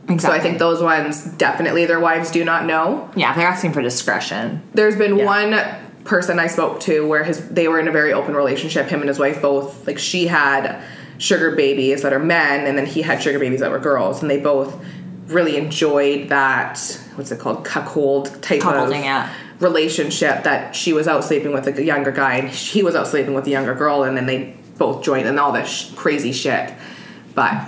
Exactly. 0.07 0.19
So 0.19 0.31
I 0.31 0.39
think 0.39 0.59
those 0.59 0.81
ones 0.81 1.25
definitely 1.25 1.85
their 1.85 1.99
wives 1.99 2.31
do 2.31 2.43
not 2.45 2.65
know. 2.65 3.09
yeah, 3.15 3.33
they're 3.35 3.47
asking 3.47 3.73
for 3.73 3.81
discretion. 3.81 4.61
There's 4.73 4.95
been 4.95 5.17
Yeah. 5.17 5.25
one 5.25 5.59
person 6.03 6.39
I 6.39 6.47
spoke 6.47 6.79
to 6.81 7.07
where 7.07 7.23
his 7.23 7.47
they 7.49 7.67
were 7.67 7.79
in 7.79 7.87
a 7.87 7.91
very 7.91 8.11
open 8.13 8.35
relationship. 8.35 8.87
Him 8.87 8.99
and 9.01 9.07
his 9.07 9.19
wife 9.19 9.41
both 9.41 9.85
like 9.87 9.97
she 9.99 10.27
had 10.27 10.81
sugar 11.17 11.55
babies 11.55 12.01
that 12.01 12.13
are 12.13 12.19
men, 12.19 12.65
and 12.65 12.77
then 12.77 12.85
he 12.87 13.03
had 13.03 13.21
sugar 13.21 13.37
babies 13.39 13.59
that 13.59 13.69
were 13.71 13.79
girls, 13.79 14.21
and 14.21 14.29
they 14.29 14.39
both 14.39 14.75
really 15.31 15.57
enjoyed 15.57 16.29
that. 16.29 16.79
What's 17.15 17.31
it 17.31 17.39
called? 17.39 17.65
Cuckold 17.65 18.41
type 18.41 18.65
of 18.65 18.91
yeah. 18.91 19.31
relationship 19.59 20.43
that 20.43 20.75
she 20.75 20.93
was 20.93 21.07
out 21.07 21.23
sleeping 21.23 21.53
with 21.53 21.67
a 21.67 21.83
younger 21.83 22.11
guy, 22.11 22.35
and 22.35 22.49
he 22.49 22.83
was 22.83 22.95
out 22.95 23.07
sleeping 23.07 23.33
with 23.33 23.45
a 23.47 23.49
younger 23.49 23.75
girl, 23.75 24.03
and 24.03 24.15
then 24.17 24.25
they 24.25 24.55
both 24.77 25.03
joined 25.03 25.27
and 25.27 25.39
all 25.39 25.51
this 25.51 25.67
sh- 25.69 25.93
crazy 25.95 26.31
shit. 26.31 26.73
But 27.35 27.63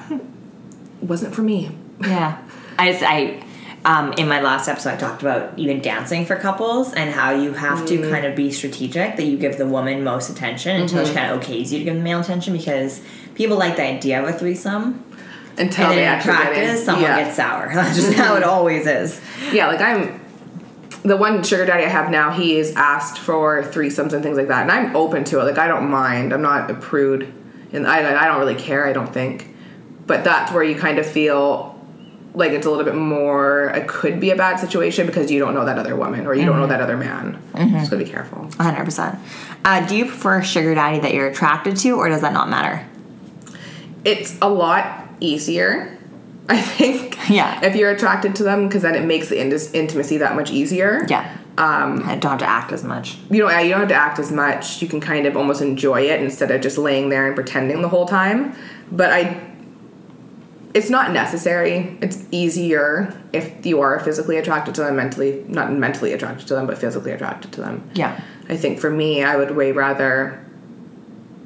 wasn't 1.02 1.34
for 1.36 1.42
me. 1.42 1.72
Yeah. 2.02 2.38
I 2.78 2.92
just, 2.92 3.04
I, 3.04 3.44
um, 3.86 4.14
in 4.14 4.28
my 4.28 4.42
last 4.42 4.68
episode, 4.68 4.92
I 4.92 4.96
talked 4.98 5.22
about 5.22 5.58
even 5.60 5.82
dancing 5.82 6.26
for 6.26 6.36
couples 6.38 6.94
and 6.94 7.12
how 7.12 7.32
you 7.32 7.54
have 7.54 7.80
Mm. 7.80 7.88
to 7.88 8.10
kind 8.10 8.26
of 8.26 8.36
be 8.36 8.52
strategic 8.52 9.18
that 9.18 9.24
you 9.26 9.38
give 9.38 9.58
the 9.58 9.68
woman 9.68 10.04
most 10.04 10.30
attention 10.30 10.82
until 10.82 11.00
Mm-hmm. 11.04 11.08
she 11.10 11.14
kind 11.14 11.32
of 11.32 11.42
okays 11.42 11.72
you 11.72 11.80
to 11.80 11.84
give 11.86 11.96
the 11.96 12.02
male 12.02 12.20
attention 12.22 12.54
because 12.54 13.02
people 13.36 13.58
like 13.58 13.76
the 13.76 13.84
idea 13.84 14.22
of 14.22 14.28
a 14.28 14.34
threesome. 14.38 15.04
Until 15.58 15.86
and 15.86 15.92
they 15.94 15.96
then 15.98 15.98
in 15.98 16.04
actually 16.20 16.34
get 16.34 16.42
practice, 16.54 16.86
someone 16.86 17.04
Yeah. 17.04 17.24
gets 17.24 17.36
sour. 17.36 17.72
That's 17.74 17.96
just 17.96 18.14
how 18.14 18.36
it 18.36 18.44
always 18.44 18.88
is. 18.88 19.22
Yeah, 19.52 19.68
like 19.68 19.82
I'm 19.82 20.20
the 21.04 21.18
one 21.18 21.44
sugar 21.44 21.66
daddy 21.66 21.84
I 21.84 21.90
have 21.90 22.10
now, 22.10 22.32
he 22.32 22.58
is 22.58 22.74
asked 22.76 23.18
for 23.20 23.62
threesomes 23.64 24.14
and 24.14 24.24
things 24.24 24.38
like 24.38 24.48
that, 24.48 24.62
and 24.64 24.72
I'm 24.72 24.96
open 24.96 25.24
to 25.26 25.42
it. 25.42 25.44
Like 25.44 25.58
I 25.58 25.68
don't 25.68 25.90
mind. 25.90 26.34
I'm 26.34 26.42
not 26.42 26.72
a 26.72 26.74
prude, 26.74 27.32
and 27.72 27.86
I 27.88 28.24
I 28.24 28.28
don't 28.28 28.40
really 28.40 28.56
care. 28.56 28.88
I 28.88 28.94
don't 28.94 29.14
think, 29.14 29.54
but 30.08 30.24
that's 30.24 30.52
where 30.52 30.64
you 30.64 30.76
kind 30.76 30.98
of 31.00 31.06
feel 31.06 31.72
like 32.36 32.52
it's 32.52 32.66
a 32.66 32.70
little 32.70 32.86
bit 32.86 32.96
more. 32.96 33.66
It 33.76 33.88
could 33.88 34.20
be 34.20 34.32
a 34.32 34.36
bad 34.36 34.60
situation 34.60 35.06
because 35.06 35.30
you 35.30 35.40
don't 35.40 35.54
know 35.54 35.66
that 35.66 35.78
other 35.78 35.96
woman 35.96 36.26
or 36.26 36.34
you 36.34 36.46
don't 36.46 36.58
know 36.60 36.66
that 36.68 36.82
other 36.82 36.98
man. 36.98 37.38
Just 37.56 37.92
gotta 37.92 38.04
be 38.04 38.10
careful. 38.10 38.46
100%. 38.58 39.20
Uh, 39.64 39.86
do 39.86 39.96
you 39.96 40.06
prefer 40.06 40.40
a 40.40 40.44
sugar 40.44 40.74
daddy 40.74 41.00
that 41.00 41.14
you're 41.14 41.28
attracted 41.28 41.76
to, 41.78 41.92
or 41.92 42.10
does 42.10 42.22
that 42.22 42.34
not 42.34 42.50
matter? 42.50 42.84
It's 44.04 44.36
a 44.42 44.50
lot 44.50 45.03
easier. 45.20 45.98
I 46.50 46.60
think. 46.62 47.12
Yeah. 47.30 47.64
If 47.64 47.78
you're 47.78 47.90
attracted 47.90 48.36
to 48.36 48.44
them, 48.44 48.68
because 48.68 48.82
then 48.82 48.96
it 48.96 49.06
makes 49.06 49.30
the 49.30 49.36
indis- 49.36 49.74
intimacy 49.74 50.18
that 50.18 50.36
much 50.36 50.52
easier. 50.52 51.06
Yeah. 51.08 51.38
Um, 51.58 52.04
I 52.04 52.18
don't 52.18 52.32
have 52.32 52.40
to 52.40 52.46
act 52.50 52.74
as 52.74 52.84
much. 52.84 53.18
you 53.30 53.40
know, 53.48 53.60
you 53.60 53.70
don't 53.70 53.80
have 53.80 53.90
to 53.90 53.96
act 53.96 54.20
as 54.20 54.30
much. 54.30 54.82
You 54.82 54.90
can 54.90 55.00
kind 55.00 55.26
of 55.26 55.38
almost 55.38 55.62
enjoy 55.62 56.02
it 56.02 56.22
instead 56.22 56.52
of 56.52 56.60
just 56.60 56.78
laying 56.78 57.08
there 57.08 57.28
and 57.28 57.34
pretending 57.36 57.82
the 57.82 57.88
whole 57.88 58.06
time. 58.06 58.56
But 58.92 59.14
I, 59.14 59.42
it's 60.74 60.90
not 60.90 61.12
necessary. 61.14 61.98
It's 62.02 62.26
easier 62.32 63.18
if 63.32 63.66
you 63.66 63.80
are 63.80 64.00
physically 64.02 64.36
attracted 64.38 64.76
to 64.76 64.82
them, 64.82 64.98
mentally, 64.98 65.46
not 65.48 65.72
mentally 65.72 66.12
attracted 66.12 66.48
to 66.50 66.56
them, 66.56 66.68
but 66.68 66.78
physically 66.78 67.12
attracted 67.12 67.54
to 67.54 67.62
them. 67.62 67.90
Yeah. 67.94 68.20
I 68.50 68.58
think 68.58 68.80
for 68.80 68.90
me, 68.90 69.24
I 69.24 69.38
would 69.38 69.52
way 69.52 69.72
rather. 69.72 70.44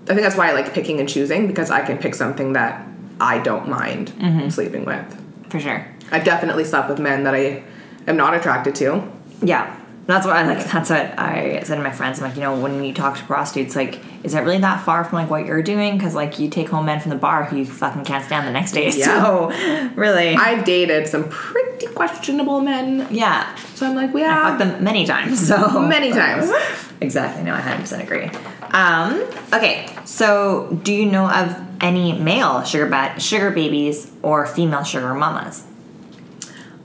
I 0.06 0.08
think 0.08 0.22
that's 0.22 0.38
why 0.38 0.50
I 0.50 0.54
like 0.54 0.74
picking 0.74 1.00
and 1.00 1.08
choosing 1.08 1.46
because 1.46 1.70
I 1.70 1.86
can 1.86 2.00
pick 2.00 2.16
something 2.16 2.54
that 2.54 2.87
I 3.20 3.40
don't 3.40 3.68
mind 3.68 4.12
mm-hmm. 4.12 4.50
sleeping 4.50 4.86
with. 4.86 5.24
For 5.50 5.60
sure. 5.60 5.88
I've 6.12 6.24
definitely 6.24 6.64
slept 6.64 6.90
with 6.90 7.00
men 7.00 7.24
that 7.24 7.34
I 7.34 7.64
am 8.08 8.18
not 8.18 8.34
attracted 8.34 8.76
to. 8.76 9.10
Yeah. 9.42 9.74
That's 10.08 10.26
what 10.26 10.38
I 10.38 10.48
like. 10.48 10.66
That's 10.72 10.90
what 10.90 11.20
I 11.20 11.62
said 11.64 11.76
to 11.76 11.82
my 11.82 11.92
friends. 11.92 12.20
I'm 12.20 12.30
like, 12.30 12.36
you 12.36 12.42
know, 12.42 12.58
when 12.58 12.82
you 12.82 12.94
talk 12.94 13.18
to 13.18 13.26
prostitutes, 13.26 13.76
like, 13.76 14.00
is 14.24 14.36
it 14.36 14.40
really 14.40 14.60
that 14.60 14.86
far 14.86 15.04
from 15.04 15.18
like 15.18 15.30
what 15.30 15.46
you're 15.46 15.62
doing? 15.62 15.98
Because 15.98 16.16
like, 16.16 16.40
you 16.40 16.50
take 16.50 16.70
home 16.70 16.86
men 16.86 17.02
from 17.02 17.10
the 17.10 17.18
bar 17.18 17.44
who 17.44 17.58
you 17.58 17.66
fucking 17.66 18.06
can't 18.06 18.24
stand 18.24 18.48
the 18.48 18.52
next 18.52 18.72
day. 18.72 18.88
Yeah. 18.98 19.22
So, 19.22 19.92
really, 19.96 20.34
I've 20.36 20.64
dated 20.64 21.10
some 21.10 21.28
pretty 21.28 21.88
questionable 21.88 22.62
men, 22.62 23.06
yeah, 23.12 23.54
so 23.76 23.86
I'm 23.86 23.96
like, 23.96 24.14
we 24.14 24.24
I 24.24 24.28
have 24.28 24.44
fucked 24.44 24.60
them 24.60 24.84
many 24.84 25.06
times. 25.06 25.48
So 25.48 25.80
many 25.82 26.12
times. 26.12 26.50
exactly. 27.02 27.44
No, 27.44 27.52
I 27.52 27.60
100 27.60 27.82
percent 27.82 28.02
agree. 28.02 28.32
Um, 28.72 29.22
okay, 29.54 29.90
so 30.06 30.80
do 30.84 30.94
you 30.94 31.06
know 31.06 31.30
of 31.30 31.56
any 31.82 32.14
male 32.14 32.64
sugar 32.64 32.88
ba- 32.88 33.20
sugar 33.20 33.52
babies 33.52 34.12
or 34.22 34.46
female 34.46 34.84
sugar 34.84 35.14
mamas? 35.14 35.66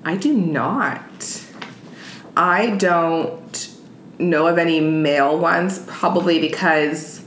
I 0.04 0.16
do 0.16 0.32
not. 0.34 1.44
I 2.36 2.70
don't 2.76 3.76
know 4.18 4.46
of 4.46 4.58
any 4.58 4.80
male 4.80 5.38
ones, 5.38 5.80
probably 5.86 6.38
because 6.40 7.22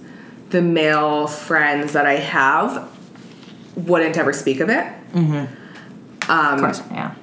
the 0.49 0.61
male 0.61 1.27
friends 1.27 1.93
that 1.93 2.05
I 2.05 2.15
have 2.15 2.89
wouldn't 3.75 4.17
ever 4.17 4.33
speak 4.33 4.59
of 4.59 4.69
it. 4.69 4.85
of 6.53 6.59
course, 6.59 6.81
yeah. 6.91 7.15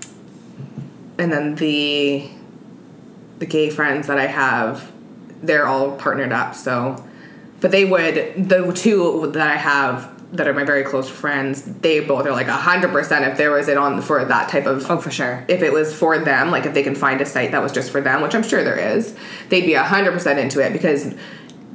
And 1.18 1.32
then 1.32 1.54
the 1.56 2.30
the 3.38 3.46
gay 3.46 3.70
friends 3.70 4.06
that 4.06 4.18
I 4.18 4.26
have, 4.26 4.92
they're 5.42 5.66
all 5.66 5.96
partnered 5.96 6.32
up, 6.32 6.54
so 6.54 7.02
but 7.62 7.70
they 7.70 7.84
would 7.86 8.48
the 8.48 8.70
two 8.74 9.30
that 9.32 9.48
I 9.48 9.56
have 9.56 10.10
that 10.36 10.48
are 10.48 10.54
my 10.54 10.64
very 10.64 10.82
close 10.82 11.08
friends, 11.08 11.62
they 11.62 12.00
both 12.00 12.26
are 12.26 12.32
like 12.32 12.46
hundred 12.48 12.90
percent 12.90 13.24
if 13.26 13.36
there 13.38 13.50
was 13.50 13.68
it 13.68 13.76
on 13.76 14.00
for 14.02 14.24
that 14.24 14.48
type 14.50 14.66
of 14.66 14.90
Oh, 14.90 14.98
for 14.98 15.10
sure. 15.10 15.44
if 15.48 15.62
it 15.62 15.72
was 15.72 15.94
for 15.94 16.18
them, 16.18 16.50
like 16.50 16.66
if 16.66 16.74
they 16.74 16.82
can 16.82 16.94
find 16.94 17.20
a 17.20 17.26
site 17.26 17.52
that 17.52 17.62
was 17.62 17.72
just 17.72 17.90
for 17.90 18.00
them, 18.00 18.20
which 18.22 18.34
I'm 18.34 18.42
sure 18.42 18.62
there 18.64 18.78
is, 18.78 19.14
they'd 19.48 19.64
be 19.66 19.74
hundred 19.74 20.12
percent 20.12 20.38
into 20.38 20.60
it 20.60 20.72
because 20.72 21.14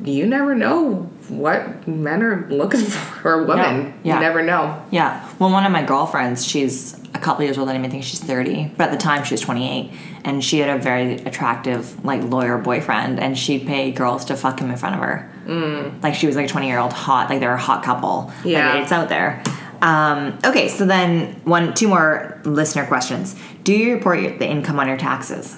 you 0.03 0.25
never 0.27 0.53
know 0.53 1.09
what 1.29 1.87
men 1.87 2.21
are 2.23 2.47
looking 2.49 2.79
for 2.81 3.29
or 3.29 3.43
women. 3.45 3.99
Yeah. 4.03 4.15
You 4.15 4.21
never 4.21 4.43
know. 4.43 4.83
Yeah. 4.91 5.27
Well, 5.39 5.51
one 5.51 5.65
of 5.65 5.71
my 5.71 5.83
girlfriends, 5.83 6.45
she's 6.45 6.99
a 7.13 7.19
couple 7.19 7.43
years 7.43 7.57
older 7.57 7.73
than 7.73 7.81
me. 7.81 7.87
I 7.87 7.91
think 7.91 8.03
she's 8.03 8.19
30. 8.19 8.73
But 8.77 8.85
at 8.85 8.91
the 8.91 8.97
time, 8.97 9.23
she 9.23 9.33
was 9.33 9.41
28. 9.41 9.91
And 10.23 10.43
she 10.43 10.59
had 10.59 10.69
a 10.79 10.81
very 10.81 11.15
attractive, 11.15 12.05
like, 12.05 12.21
lawyer 12.23 12.57
boyfriend. 12.59 13.19
And 13.19 13.37
she'd 13.37 13.65
pay 13.65 13.91
girls 13.91 14.23
to 14.25 14.35
fuck 14.37 14.59
him 14.59 14.69
in 14.69 14.77
front 14.77 14.95
of 14.95 15.01
her. 15.01 15.29
Mm. 15.47 16.03
Like, 16.03 16.13
she 16.15 16.27
was 16.27 16.35
like 16.35 16.45
a 16.45 16.49
20 16.49 16.67
year 16.67 16.79
old 16.79 16.93
hot. 16.93 17.29
Like, 17.29 17.39
they're 17.39 17.53
a 17.53 17.57
hot 17.57 17.83
couple. 17.83 18.31
Yeah. 18.43 18.73
Like, 18.73 18.83
it's 18.83 18.91
out 18.91 19.09
there. 19.09 19.41
Um, 19.81 20.37
okay, 20.43 20.67
so 20.69 20.85
then 20.85 21.39
one, 21.43 21.73
two 21.73 21.87
more 21.87 22.41
listener 22.43 22.85
questions. 22.85 23.35
Do 23.63 23.73
you 23.73 23.93
report 23.93 24.21
your, 24.21 24.37
the 24.37 24.47
income 24.47 24.79
on 24.79 24.87
your 24.87 24.97
taxes? 24.97 25.57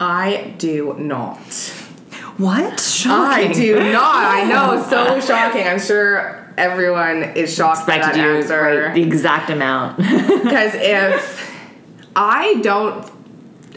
I 0.00 0.54
do 0.58 0.94
not. 0.98 1.38
What? 2.38 2.80
Shocking. 2.80 3.50
I 3.50 3.52
do 3.52 3.92
not. 3.92 4.14
I 4.16 4.44
know, 4.44 4.82
so 4.88 5.20
shocking. 5.26 5.66
I'm 5.66 5.78
sure 5.78 6.52
everyone 6.56 7.22
is 7.36 7.54
shocked 7.54 7.86
by 7.86 7.98
that 7.98 8.16
you 8.16 8.22
answer. 8.22 8.92
the 8.94 9.02
exact 9.02 9.50
amount. 9.50 9.98
Because 10.40 10.72
if 10.74 11.52
I 12.16 12.60
don't, 12.62 13.08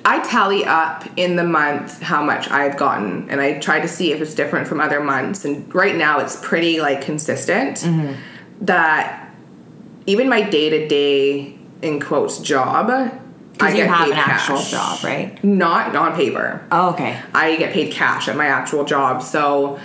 I 0.05 0.19
tally 0.19 0.65
up 0.65 1.05
in 1.15 1.35
the 1.37 1.43
month 1.45 2.01
how 2.01 2.23
much 2.23 2.49
I've 2.51 2.75
gotten, 2.77 3.29
and 3.29 3.39
I 3.39 3.59
try 3.59 3.79
to 3.79 3.87
see 3.87 4.11
if 4.11 4.21
it's 4.21 4.33
different 4.35 4.67
from 4.67 4.81
other 4.81 5.01
months. 5.01 5.45
And 5.45 5.73
right 5.73 5.95
now, 5.95 6.19
it's 6.19 6.35
pretty 6.41 6.81
like 6.81 7.01
consistent. 7.01 7.85
That 8.61 9.33
even 10.05 10.27
my 10.29 10.41
day 10.41 10.69
to 10.69 10.87
day 10.87 11.57
in 11.81 11.99
quotes 12.01 12.39
job 12.39 12.87
Because 13.53 13.71
you 13.73 13.77
get 13.81 13.89
have 13.89 14.05
paid 14.07 14.13
an 14.13 14.19
actual 14.19 14.57
cash. 14.57 14.71
job, 14.71 15.03
right? 15.03 15.43
Not 15.43 15.95
on 15.95 16.15
paper. 16.15 16.65
Oh, 16.71 16.91
okay. 16.91 17.19
I 17.33 17.55
get 17.55 17.73
paid 17.73 17.91
cash 17.93 18.27
at 18.27 18.35
my 18.35 18.47
actual 18.47 18.83
job, 18.83 19.21
so 19.23 19.79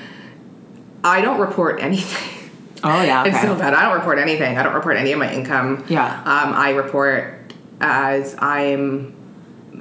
I 1.05 1.21
don't 1.21 1.41
report 1.41 1.81
anything. 1.83 2.51
Oh 2.83 3.03
yeah. 3.03 3.23
Okay. 3.23 3.31
It's 3.31 3.43
so 3.43 3.57
bad. 3.57 3.75
I 3.75 3.83
don't 3.83 3.95
report 3.95 4.19
anything. 4.19 4.59
I 4.59 4.63
don't 4.63 4.75
report 4.75 4.97
any 4.97 5.13
of 5.13 5.19
my 5.19 5.33
income. 5.33 5.85
Yeah. 5.89 6.19
Um, 6.21 6.53
I 6.55 6.71
report 6.71 7.53
as 7.81 8.37
I'm 8.39 9.15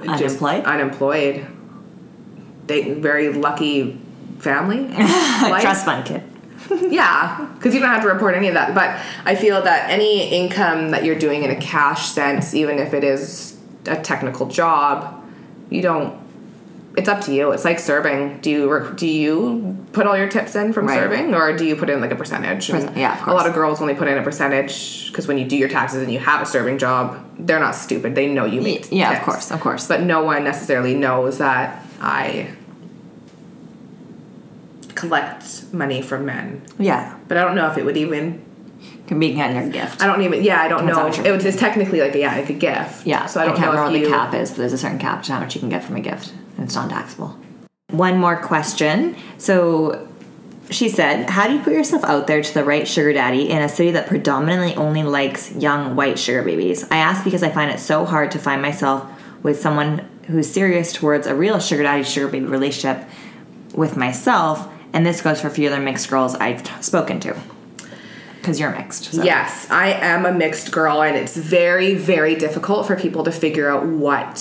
Unemployed? 0.06 0.64
unemployed. 0.64 1.46
They 2.66 2.94
very 2.94 3.32
lucky 3.32 3.98
family. 4.38 4.88
Trust 4.94 5.84
fund 5.84 6.04
kid. 6.06 6.22
Yeah, 6.90 7.48
because 7.54 7.72
you 7.72 7.80
don't 7.80 7.88
have 7.88 8.02
to 8.02 8.08
report 8.08 8.34
any 8.34 8.48
of 8.48 8.54
that. 8.54 8.74
But 8.74 9.00
I 9.24 9.34
feel 9.34 9.62
that 9.62 9.88
any 9.88 10.28
income 10.28 10.90
that 10.90 11.04
you're 11.04 11.18
doing 11.18 11.42
in 11.44 11.50
a 11.50 11.56
cash 11.56 12.08
sense, 12.08 12.52
even 12.52 12.78
if 12.78 12.92
it 12.92 13.04
is 13.04 13.56
a 13.86 13.96
technical 13.96 14.46
job, 14.46 15.24
you 15.70 15.80
don't. 15.82 16.17
It's 16.98 17.08
up 17.08 17.20
to 17.22 17.32
you. 17.32 17.52
It's 17.52 17.64
like 17.64 17.78
serving. 17.78 18.40
Do 18.40 18.50
you 18.50 18.92
do 18.96 19.06
you 19.06 19.76
put 19.92 20.06
all 20.08 20.16
your 20.16 20.28
tips 20.28 20.56
in 20.56 20.72
from 20.72 20.86
Right. 20.86 20.98
serving, 20.98 21.32
or 21.32 21.56
do 21.56 21.64
you 21.64 21.76
put 21.76 21.88
in 21.88 22.00
like 22.00 22.10
a 22.10 22.16
percentage? 22.16 22.68
And 22.70 22.96
yeah, 22.96 23.12
of 23.14 23.22
course. 23.22 23.32
a 23.32 23.36
lot 23.36 23.46
of 23.46 23.54
girls 23.54 23.80
only 23.80 23.94
put 23.94 24.08
in 24.08 24.18
a 24.18 24.22
percentage 24.22 25.06
because 25.06 25.28
when 25.28 25.38
you 25.38 25.46
do 25.46 25.56
your 25.56 25.68
taxes 25.68 26.02
and 26.02 26.12
you 26.12 26.18
have 26.18 26.42
a 26.42 26.46
serving 26.46 26.78
job, 26.78 27.24
they're 27.38 27.60
not 27.60 27.76
stupid. 27.76 28.16
They 28.16 28.26
know 28.26 28.44
you 28.46 28.60
made 28.60 28.88
Yeah, 28.90 29.16
of 29.16 29.22
course, 29.22 29.52
of 29.52 29.60
course. 29.60 29.86
But 29.86 30.02
no 30.02 30.24
one 30.24 30.42
necessarily 30.42 30.94
knows 30.94 31.38
that 31.38 31.84
I 32.00 32.48
collect 34.94 35.72
money 35.72 36.02
from 36.02 36.26
men. 36.26 36.62
Yeah. 36.78 37.16
But 37.28 37.36
I 37.38 37.44
don't 37.44 37.54
know 37.54 37.70
if 37.70 37.78
it 37.78 37.84
would 37.84 37.96
even. 37.96 38.44
Can 39.06 39.18
be 39.20 39.34
kind 39.34 39.56
of 39.56 39.72
gift. 39.72 40.02
I 40.02 40.06
don't 40.06 40.20
even. 40.22 40.42
Yeah, 40.42 40.60
I 40.60 40.68
don't 40.68 40.84
know. 40.84 41.06
It 41.06 41.30
was 41.30 41.44
it's 41.44 41.56
technically 41.56 42.00
like 42.00 42.14
a, 42.14 42.18
yeah, 42.18 42.36
like 42.36 42.50
a 42.50 42.52
gift. 42.52 43.06
Yeah. 43.06 43.26
So 43.26 43.40
I 43.40 43.46
don't 43.46 43.56
can't 43.56 43.72
know 43.72 43.80
remember 43.80 43.96
if 43.96 44.02
what 44.02 44.08
you. 44.10 44.10
the 44.10 44.12
cap 44.12 44.34
is, 44.34 44.50
but 44.50 44.58
there's 44.58 44.72
a 44.74 44.78
certain 44.78 44.98
cap 44.98 45.22
to 45.24 45.32
how 45.32 45.40
much 45.40 45.54
you 45.54 45.60
can 45.60 45.70
get 45.70 45.82
from 45.82 45.96
a 45.96 46.00
gift, 46.00 46.32
it's 46.58 46.74
non-taxable. 46.74 47.38
One 47.90 48.18
more 48.18 48.36
question. 48.36 49.16
So. 49.38 50.06
She 50.70 50.90
said, 50.90 51.30
How 51.30 51.46
do 51.46 51.54
you 51.54 51.60
put 51.60 51.72
yourself 51.72 52.04
out 52.04 52.26
there 52.26 52.42
to 52.42 52.52
the 52.52 52.62
right 52.62 52.86
sugar 52.86 53.14
daddy 53.14 53.48
in 53.48 53.62
a 53.62 53.70
city 53.70 53.92
that 53.92 54.06
predominantly 54.06 54.74
only 54.74 55.02
likes 55.02 55.50
young 55.52 55.96
white 55.96 56.18
sugar 56.18 56.42
babies? 56.42 56.84
I 56.90 56.98
ask 56.98 57.24
because 57.24 57.42
I 57.42 57.48
find 57.48 57.70
it 57.70 57.80
so 57.80 58.04
hard 58.04 58.32
to 58.32 58.38
find 58.38 58.60
myself 58.60 59.08
with 59.42 59.58
someone 59.58 60.06
who's 60.26 60.50
serious 60.50 60.92
towards 60.92 61.26
a 61.26 61.34
real 61.34 61.58
sugar 61.58 61.84
daddy 61.84 62.04
sugar 62.04 62.28
baby 62.28 62.44
relationship 62.44 63.08
with 63.74 63.96
myself, 63.96 64.68
and 64.92 65.06
this 65.06 65.22
goes 65.22 65.40
for 65.40 65.46
a 65.46 65.50
few 65.50 65.68
other 65.68 65.80
mixed 65.80 66.10
girls 66.10 66.34
I've 66.34 66.62
t- 66.62 66.82
spoken 66.82 67.20
to. 67.20 67.34
Because 68.36 68.60
you're 68.60 68.70
mixed. 68.70 69.12
So. 69.12 69.22
Yes, 69.22 69.70
I 69.70 69.92
am 69.92 70.26
a 70.26 70.32
mixed 70.32 70.70
girl, 70.70 71.02
and 71.02 71.16
it's 71.16 71.36
very, 71.36 71.94
very 71.94 72.34
difficult 72.34 72.86
for 72.86 72.94
people 72.94 73.24
to 73.24 73.32
figure 73.32 73.70
out 73.70 73.86
what 73.86 74.36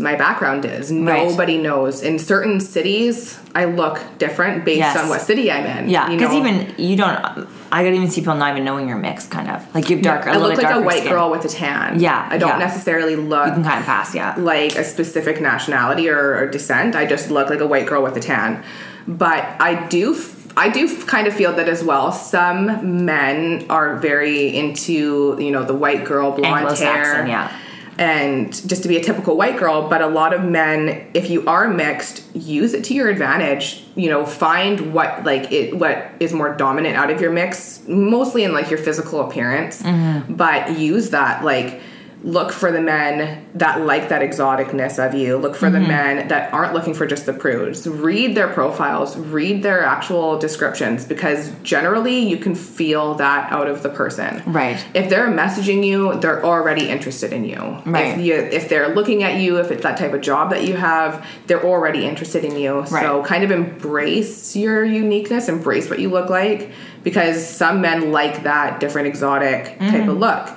my 0.00 0.14
background 0.14 0.64
is. 0.64 0.90
Right. 0.90 1.26
Nobody 1.28 1.58
knows. 1.58 2.02
In 2.02 2.18
certain 2.18 2.60
cities, 2.60 3.38
I 3.54 3.64
look 3.66 4.00
different 4.18 4.64
based 4.64 4.78
Yes. 4.78 4.96
on 4.96 5.08
what 5.08 5.20
city 5.20 5.50
I'm 5.50 5.64
in. 5.66 5.88
Yeah, 5.88 6.10
you 6.10 6.16
because 6.18 6.32
know? 6.32 6.38
even 6.46 6.74
you 6.78 6.96
don't. 6.96 7.48
I 7.70 7.82
could 7.84 7.94
even 7.94 8.10
see 8.10 8.20
people 8.22 8.34
not 8.36 8.52
even 8.52 8.64
knowing 8.64 8.88
you're 8.88 8.96
mixed, 8.98 9.30
kind 9.30 9.50
of 9.50 9.62
like 9.74 9.90
you're 9.90 10.00
darker. 10.00 10.30
a 10.30 10.34
I 10.34 10.36
look 10.38 10.56
like 10.62 10.74
a 10.74 10.80
white 10.80 11.00
skin. 11.00 11.12
girl 11.12 11.30
with 11.30 11.44
a 11.44 11.48
tan. 11.48 12.00
Yeah, 12.00 12.26
I 12.30 12.38
don't 12.38 12.50
yeah. 12.50 12.58
necessarily 12.58 13.14
look 13.16 13.46
You 13.48 13.52
can 13.54 13.64
kind 13.64 13.80
of 13.80 13.84
pass, 13.86 14.14
yeah. 14.14 14.34
like 14.38 14.74
a 14.76 14.84
specific 14.84 15.40
nationality 15.40 16.08
or, 16.08 16.36
or 16.38 16.46
descent. 16.46 16.96
I 16.96 17.04
just 17.04 17.30
look 17.30 17.50
like 17.50 17.60
a 17.60 17.66
white 17.66 17.86
girl 17.86 18.02
with 18.02 18.16
a 18.16 18.20
tan. 18.20 18.62
But 19.06 19.44
I 19.60 19.86
do, 19.88 20.14
f- 20.14 20.52
I 20.56 20.68
do 20.70 20.88
kind 21.04 21.26
of 21.26 21.34
feel 21.34 21.52
that 21.54 21.68
as 21.68 21.82
well. 21.84 22.10
Some 22.12 23.04
men 23.06 23.66
are 23.70 23.96
very 23.96 24.56
into 24.56 25.36
you 25.38 25.50
know 25.50 25.64
the 25.64 25.74
white 25.74 26.04
girl 26.04 26.30
blonde 26.32 26.46
Anglo-Saxon, 26.60 27.14
hair, 27.14 27.26
yeah. 27.26 27.52
And 27.98 28.52
just 28.68 28.82
to 28.82 28.88
be 28.88 28.96
a 28.96 29.02
typical 29.02 29.36
white 29.36 29.58
girl. 29.58 29.88
But 29.88 30.00
a 30.00 30.06
lot 30.06 30.32
of 30.32 30.44
men, 30.44 31.10
if 31.14 31.28
you 31.28 31.46
are 31.46 31.68
mixed, 31.68 32.24
use 32.34 32.72
it 32.72 32.84
to 32.84 32.94
your 32.94 33.08
advantage. 33.08 33.84
You 33.96 34.08
know, 34.08 34.24
find 34.24 34.94
what 34.94 35.24
like 35.24 35.50
it 35.52 35.76
what 35.76 36.10
is 36.20 36.32
more 36.32 36.54
dominant 36.54 36.96
out 36.96 37.10
of 37.10 37.20
your 37.20 37.32
mix, 37.32 37.82
mostly 37.88 38.44
in 38.44 38.52
like 38.52 38.70
your 38.70 38.78
physical 38.78 39.20
appearance. 39.20 39.82
Mm-hmm. 39.82 40.34
But 40.34 40.78
use 40.78 41.10
that 41.10 41.44
like 41.44 41.80
look 42.24 42.50
for 42.50 42.72
the 42.72 42.80
men 42.80 43.46
that 43.54 43.80
like 43.82 44.08
that 44.08 44.22
exoticness 44.22 44.98
of 44.98 45.14
you. 45.14 45.36
Look 45.36 45.54
for 45.54 45.70
the 45.70 45.78
Mm-hmm. 45.78 45.88
men 45.88 46.28
that 46.28 46.52
aren't 46.52 46.74
looking 46.74 46.92
for 46.92 47.06
just 47.06 47.26
the 47.26 47.32
prudes. 47.32 47.86
Read 47.86 48.34
their 48.34 48.48
profiles, 48.48 49.16
read 49.16 49.62
their 49.62 49.84
actual 49.84 50.36
descriptions 50.38 51.04
because 51.04 51.52
generally 51.62 52.18
you 52.18 52.36
can 52.36 52.56
feel 52.56 53.14
that 53.14 53.52
out 53.52 53.68
of 53.68 53.84
the 53.84 53.88
person. 53.88 54.42
Right. 54.46 54.84
If 54.94 55.08
they're 55.08 55.28
messaging 55.28 55.84
you, 55.86 56.18
they're 56.18 56.44
already 56.44 56.88
interested 56.88 57.32
in 57.32 57.44
you. 57.44 57.60
Right. 57.86 58.18
If 58.18 58.24
you 58.24 58.34
if 58.34 58.68
they're 58.68 58.88
looking 58.94 59.22
at 59.22 59.40
you, 59.40 59.58
if 59.58 59.70
it's 59.70 59.84
that 59.84 59.96
type 59.96 60.12
of 60.12 60.20
job 60.20 60.50
that 60.50 60.64
you 60.66 60.74
have, 60.74 61.24
they're 61.46 61.64
already 61.64 62.04
interested 62.04 62.44
in 62.44 62.56
you. 62.56 62.80
Right. 62.80 63.02
So 63.04 63.22
kind 63.24 63.44
of 63.44 63.52
embrace 63.52 64.56
your 64.56 64.84
uniqueness, 64.84 65.48
embrace 65.48 65.88
what 65.88 66.00
you 66.00 66.10
look 66.10 66.28
like 66.30 66.72
because 67.04 67.46
some 67.48 67.80
men 67.80 68.10
like 68.10 68.42
that 68.42 68.80
different 68.80 69.06
exotic 69.06 69.78
type 69.78 69.78
Mm-hmm. 69.78 70.10
of 70.10 70.18
look. 70.18 70.50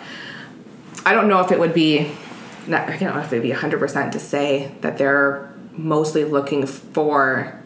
I 1.05 1.13
don't 1.13 1.27
know 1.27 1.39
if 1.41 1.51
it 1.51 1.59
would 1.59 1.73
be 1.73 2.11
not, 2.67 2.89
I 2.89 2.97
don't 2.97 3.15
know 3.15 3.21
if 3.21 3.31
it 3.33 3.37
would 3.37 3.43
be 3.43 3.51
100% 3.51 4.11
to 4.11 4.19
say 4.19 4.71
that 4.81 4.97
they're 4.97 5.51
mostly 5.75 6.23
looking 6.23 6.65
for 6.65 7.59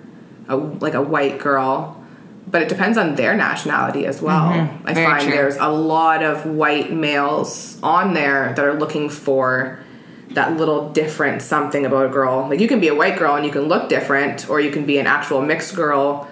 a, 0.47 0.55
like 0.55 0.93
a 0.93 1.01
white 1.01 1.39
girl, 1.39 2.01
but 2.47 2.61
it 2.61 2.69
depends 2.69 2.97
on 2.97 3.15
their 3.15 3.36
nationality 3.36 4.05
as 4.05 4.21
well. 4.21 4.49
I 4.49 4.57
Mm-hmm. 4.57 4.93
Very 4.93 5.05
find 5.05 5.23
true. 5.23 5.31
there's 5.31 5.57
a 5.57 5.67
lot 5.67 6.23
of 6.23 6.45
white 6.45 6.91
males 6.93 7.77
on 7.83 8.13
there 8.13 8.53
that 8.55 8.63
are 8.63 8.73
looking 8.75 9.09
for 9.09 9.79
that 10.31 10.57
little 10.57 10.89
different 10.91 11.41
something 11.41 11.86
about 11.86 12.05
a 12.05 12.09
girl. 12.09 12.47
Like 12.49 12.59
you 12.59 12.67
can 12.67 12.79
be 12.79 12.88
a 12.88 12.95
white 12.95 13.17
girl 13.17 13.36
and 13.36 13.45
you 13.45 13.51
can 13.51 13.63
look 13.63 13.89
different, 13.89 14.49
or 14.49 14.59
you 14.59 14.71
can 14.71 14.86
be 14.86 14.97
an 14.97 15.07
actual 15.07 15.41
mixed 15.41 15.75
girl 15.75 16.27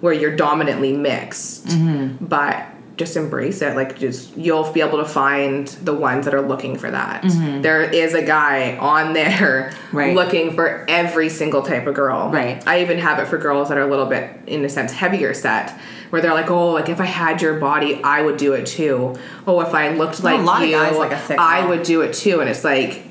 where 0.00 0.12
you're 0.12 0.34
dominantly 0.34 0.96
mixed. 0.96 1.66
Mm-hmm. 1.66 2.24
But 2.24 2.66
just 2.96 3.16
embrace 3.16 3.62
it. 3.62 3.74
Like 3.74 3.98
just 3.98 4.36
you'll 4.36 4.70
be 4.72 4.80
able 4.80 4.98
to 4.98 5.04
find 5.04 5.66
the 5.68 5.94
ones 5.94 6.24
that 6.26 6.34
are 6.34 6.42
looking 6.42 6.76
for 6.78 6.90
that. 6.90 7.22
There 7.62 7.82
is 7.82 8.14
a 8.14 8.22
guy 8.22 8.76
on 8.76 9.12
there 9.14 9.70
Mm-hmm. 9.72 9.78
Right. 9.96 10.14
looking 10.16 10.54
for 10.54 10.86
every 10.88 11.28
single 11.28 11.62
type 11.62 11.86
of 11.86 11.94
girl. 11.94 12.30
Right. 12.30 12.66
I 12.66 12.80
even 12.80 12.98
have 12.98 13.18
it 13.18 13.28
for 13.28 13.36
girls 13.36 13.68
that 13.68 13.76
are 13.76 13.82
a 13.82 13.86
little 13.86 14.06
bit, 14.06 14.30
in 14.46 14.64
a 14.64 14.68
sense, 14.70 14.90
heavier 14.92 15.34
set, 15.34 15.78
where 16.10 16.22
they're 16.22 16.32
like, 16.32 16.50
"Oh, 16.50 16.70
like 16.70 16.88
if 16.88 16.98
I 17.00 17.04
had 17.04 17.42
your 17.42 17.58
body, 17.60 18.02
I 18.02 18.22
would 18.22 18.38
do 18.38 18.54
it 18.54 18.64
too. 18.66 19.14
Oh, 19.46 19.60
if 19.60 19.74
I 19.74 19.90
looked 19.90 20.22
like 20.22 20.40
lot 20.42 20.62
of 20.62 20.68
you, 20.68 20.76
like 20.98 21.30
I 21.38 21.66
would 21.66 21.82
do 21.82 22.00
it 22.00 22.14
too." 22.14 22.40
And 22.40 22.48
it's 22.48 22.64
like, 22.64 23.02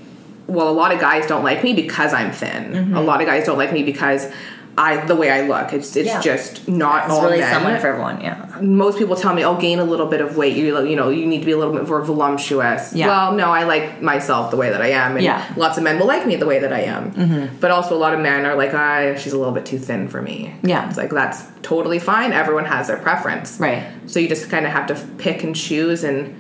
well, 0.48 0.70
a 0.70 0.72
lot 0.74 0.92
of 0.92 1.00
guys 1.00 1.28
don't 1.28 1.44
like 1.44 1.64
me 1.64 1.74
because 1.74 2.14
I'm 2.14 2.32
thin. 2.32 2.74
Mm-hmm. 2.74 2.96
A 2.96 3.02
lot 3.02 3.22
of 3.22 3.28
guys 3.28 3.46
don't 3.46 3.58
like 3.60 3.72
me 3.72 3.84
because 3.84 4.32
I 4.78 5.06
the 5.06 5.16
way 5.16 5.30
I 5.30 5.42
look. 5.42 5.74
It's 5.74 5.96
it's 5.96 6.08
Yeah. 6.08 6.22
just 6.22 6.68
not 6.68 7.06
It's 7.06 7.14
all 7.14 7.24
really 7.26 7.40
men. 7.40 7.54
someone 7.54 7.78
for 7.80 7.88
everyone, 7.88 8.22
yeah. 8.22 8.46
Most 8.62 8.98
people 8.98 9.16
tell 9.16 9.34
me, 9.36 9.44
"Oh, 9.44 9.56
gain 9.56 9.80
a 9.80 9.84
little 9.84 10.06
bit 10.08 10.22
of 10.22 10.38
weight. 10.38 10.56
You 10.56 10.80
you 10.86 10.96
know, 10.96 11.10
you 11.10 11.26
need 11.26 11.40
to 11.40 11.46
be 11.46 11.52
a 11.52 11.58
little 11.58 11.74
bit 11.74 11.88
more 11.88 12.02
voluptuous." 12.02 12.94
Yeah. 12.94 13.08
Well, 13.08 13.34
no, 13.34 13.52
I 13.52 13.64
like 13.64 14.02
myself 14.02 14.50
the 14.50 14.58
way 14.58 14.70
that 14.70 14.82
I 14.82 14.88
am, 14.92 15.16
and 15.18 15.24
Yeah. 15.26 15.42
lots 15.58 15.78
of 15.78 15.84
men 15.84 16.00
will 16.00 16.08
like 16.08 16.26
me 16.26 16.38
the 16.38 16.46
way 16.46 16.60
that 16.60 16.72
I 16.72 16.82
am. 16.82 17.12
Mm-hmm. 17.12 17.46
But 17.60 17.72
also, 17.72 17.96
a 17.96 18.00
lot 18.00 18.14
of 18.14 18.20
men 18.22 18.46
are 18.46 18.56
like, 18.56 18.74
"Ah, 18.74 19.14
she's 19.18 19.34
a 19.34 19.38
little 19.38 19.54
bit 19.54 19.66
too 19.66 19.78
thin 19.78 20.08
for 20.08 20.22
me." 20.22 20.56
Yeah. 20.64 20.88
it's 20.88 20.98
like 20.98 21.10
that's 21.12 21.44
totally 21.64 22.00
fine. 22.00 22.32
Everyone 22.32 22.66
has 22.66 22.88
their 22.88 22.98
preference, 22.98 23.58
Right. 23.60 23.84
So 24.08 24.20
you 24.20 24.28
just 24.30 24.50
kind 24.50 24.66
of 24.66 24.72
have 24.72 24.88
to 24.88 24.96
pick 25.18 25.44
and 25.44 25.54
choose 25.56 26.04
and 26.04 26.36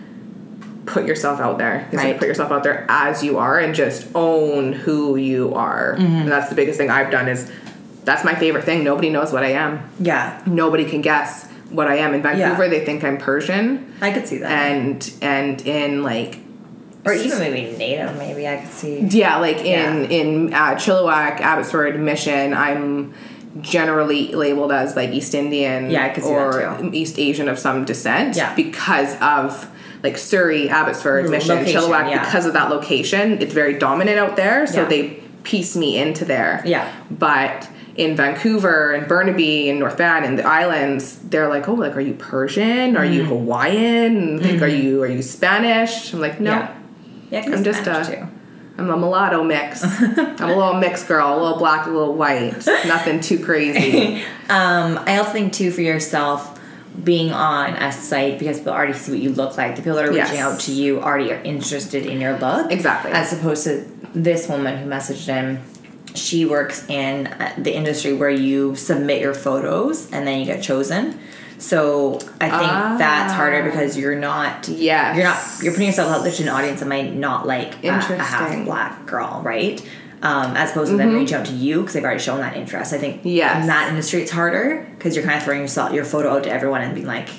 put 0.86 1.05
yourself 1.05 1.39
out 1.39 1.57
there. 1.59 1.75
You 1.75 1.79
just 1.79 1.93
have 1.93 2.01
to 2.01 2.07
Right. 2.07 2.19
Put 2.19 2.27
yourself 2.27 2.51
out 2.51 2.63
there 2.63 2.86
as 2.89 3.23
you 3.23 3.38
are 3.38 3.59
and 3.59 3.75
just 3.75 4.07
own 4.15 4.73
who 4.73 5.15
you 5.15 5.53
are. 5.53 5.95
Mm-hmm. 5.99 6.15
And 6.23 6.32
that's 6.32 6.49
the 6.49 6.55
biggest 6.55 6.77
thing 6.79 6.89
I've 6.89 7.11
done 7.11 7.27
is 7.27 7.49
that's 8.03 8.23
my 8.23 8.35
favorite 8.35 8.63
thing. 8.65 8.83
Nobody 8.83 9.09
knows 9.09 9.31
what 9.31 9.43
I 9.43 9.51
am. 9.51 9.89
Yeah. 9.99 10.41
Nobody 10.45 10.85
can 10.85 11.01
guess 11.01 11.47
what 11.69 11.87
I 11.87 11.97
am. 11.97 12.13
In 12.13 12.21
Vancouver, 12.21 12.63
Yeah. 12.63 12.69
they 12.69 12.83
think 12.85 13.03
I'm 13.03 13.17
Persian, 13.17 13.93
I 14.01 14.11
could 14.11 14.27
see 14.27 14.39
that. 14.39 14.51
and 14.51 15.13
and 15.21 15.61
in 15.65 16.03
like 16.03 16.39
or 17.05 17.13
even 17.13 17.39
maybe 17.39 17.75
native, 17.77 18.15
maybe 18.17 18.47
I 18.47 18.57
could 18.57 18.71
see. 18.71 18.99
yeah, 18.99 19.37
like 19.37 19.57
in 19.59 20.03
Yeah. 20.03 20.17
in 20.19 20.53
uh, 20.53 20.75
Chilliwack, 20.75 21.39
Abbotsford, 21.41 21.99
Mission, 21.99 22.53
I'm 22.53 23.13
generally 23.61 24.33
labeled 24.33 24.71
as 24.71 24.95
like 24.95 25.11
East 25.11 25.33
Indian 25.35 25.89
Yeah, 25.91 26.05
I 26.05 26.09
could 26.09 26.23
see 26.23 26.29
that 26.29 26.37
or 26.37 26.77
too. 26.79 26.89
East 26.93 27.19
Asian 27.19 27.49
of 27.49 27.59
some 27.59 27.85
descent 27.85 28.35
Yeah. 28.37 28.53
because 28.55 29.15
of 29.21 29.67
like 30.03 30.17
Surrey, 30.17 30.69
Abbotsford, 30.69 31.25
Lo- 31.25 31.31
Mission, 31.31 31.57
location, 31.59 31.81
Chilliwack 31.81 32.09
yeah. 32.09 32.23
because 32.25 32.45
of 32.45 32.53
that 32.53 32.69
location. 32.69 33.37
It's 33.41 33.53
very 33.53 33.77
dominant 33.77 34.17
out 34.17 34.35
there, 34.35 34.65
so 34.67 34.81
Yeah. 34.83 34.87
they 34.87 35.03
piece 35.43 35.75
me 35.75 35.97
into 35.97 36.23
there. 36.25 36.61
Yeah. 36.65 36.87
But 37.11 37.67
in 38.01 38.15
Vancouver 38.15 38.93
and 38.93 39.07
Burnaby 39.07 39.69
and 39.69 39.79
North 39.79 39.97
Van 39.97 40.23
and 40.23 40.37
the 40.39 40.43
islands, 40.47 41.19
they're 41.29 41.47
like, 41.47 41.69
"Oh, 41.69 41.73
like, 41.75 41.95
are 41.95 42.01
you 42.01 42.13
Persian? 42.15 42.97
Are 42.97 43.03
Mm-hmm. 43.03 43.13
you 43.13 43.23
Hawaiian? 43.25 44.17
And 44.17 44.41
Think, 44.41 44.61
are 44.61 44.67
you 44.67 45.03
are 45.03 45.07
you 45.07 45.21
Spanish?" 45.21 46.13
I'm 46.13 46.19
like, 46.19 46.39
"No, 46.39 46.51
Yeah. 46.51 46.77
Yeah, 47.29 47.45
I'm 47.53 47.63
just 47.63 47.81
Spanish 47.81 48.07
a-. 48.09 48.29
I'm 48.77 48.89
a 48.89 48.97
mulatto 48.97 49.43
mix. 49.43 49.83
I'm 50.41 50.49
a 50.49 50.55
little 50.55 50.73
mixed 50.73 51.07
girl, 51.07 51.27
a 51.33 51.39
little 51.41 51.57
black, 51.57 51.85
a 51.85 51.89
little 51.89 52.15
white. 52.15 52.65
Nothing 52.87 53.19
too 53.21 53.39
crazy. 53.43 54.23
Um, 54.51 54.99
I 55.07 55.17
also 55.17 55.31
think 55.31 55.53
too 55.53 55.71
for 55.71 55.79
yourself 55.79 56.59
being 57.05 57.31
on 57.31 57.69
a 57.75 57.89
site 57.89 58.37
because 58.37 58.57
people 58.57 58.73
already 58.73 58.91
see 58.91 59.13
what 59.13 59.21
you 59.21 59.29
look 59.31 59.55
like. 59.57 59.77
The 59.77 59.81
people 59.81 59.95
that 59.95 60.03
are 60.03 60.09
reaching 60.11 60.35
Yes. 60.35 60.39
out 60.55 60.59
to 60.61 60.73
you 60.73 60.99
already 61.01 61.31
are 61.31 61.41
interested 61.43 62.05
in 62.05 62.19
your 62.19 62.37
look. 62.37 62.69
Exactly. 62.69 63.11
As 63.13 63.31
opposed 63.31 63.63
to 63.63 63.85
this 64.13 64.49
woman 64.49 64.77
who 64.77 64.89
messaged 64.89 65.25
him, 65.25 65.59
she 66.16 66.45
works 66.45 66.88
in 66.89 67.28
uh, 67.28 67.53
the 67.57 67.74
industry 67.76 68.14
where 68.14 68.30
you 68.30 68.76
submit 68.76 69.22
your 69.22 69.34
photos 69.34 70.12
and 70.12 70.26
then 70.28 70.39
you 70.39 70.45
get 70.45 70.62
chosen. 70.64 71.20
So 71.57 72.16
I 72.41 72.49
think 72.49 72.97
that's 72.97 73.34
harder 73.34 73.64
because 73.64 73.95
you're 73.97 74.16
not. 74.16 74.68
Yes. 74.68 75.16
You're 75.16 75.26
not. 75.26 75.64
You're 75.64 75.74
putting 75.74 75.88
yourself 75.88 76.12
out 76.12 76.24
there 76.24 76.32
to 76.32 76.43
an 76.43 76.49
audience 76.49 76.80
that 76.80 76.88
might 76.88 77.14
not 77.14 77.45
like 77.45 77.84
a, 77.84 77.89
a 77.89 77.91
half 78.18 78.66
black 78.66 79.05
girl, 79.05 79.41
right? 79.43 79.80
Um, 80.24 80.55
as 80.55 80.72
opposed 80.72 80.91
to 80.91 80.97
them 80.97 81.14
reach 81.16 81.34
out 81.34 81.45
to 81.47 81.53
you 81.53 81.80
because 81.80 81.93
they've 81.93 82.03
already 82.03 82.20
shown 82.20 82.39
that 82.41 82.55
interest. 82.55 82.93
I 82.93 82.97
think 82.99 83.22
Yes. 83.24 83.62
in 83.62 83.68
that 83.68 83.89
industry 83.89 84.22
it's 84.22 84.32
harder 84.32 84.88
because 84.97 85.16
you're 85.16 85.26
kind 85.26 85.38
of 85.38 85.43
throwing 85.43 85.62
yourself 85.62 85.93
your 85.93 86.05
photo 86.05 86.30
out 86.38 86.43
to 86.43 86.51
everyone 86.51 86.82
and 86.82 86.93
being 86.95 87.07
like, 87.07 87.30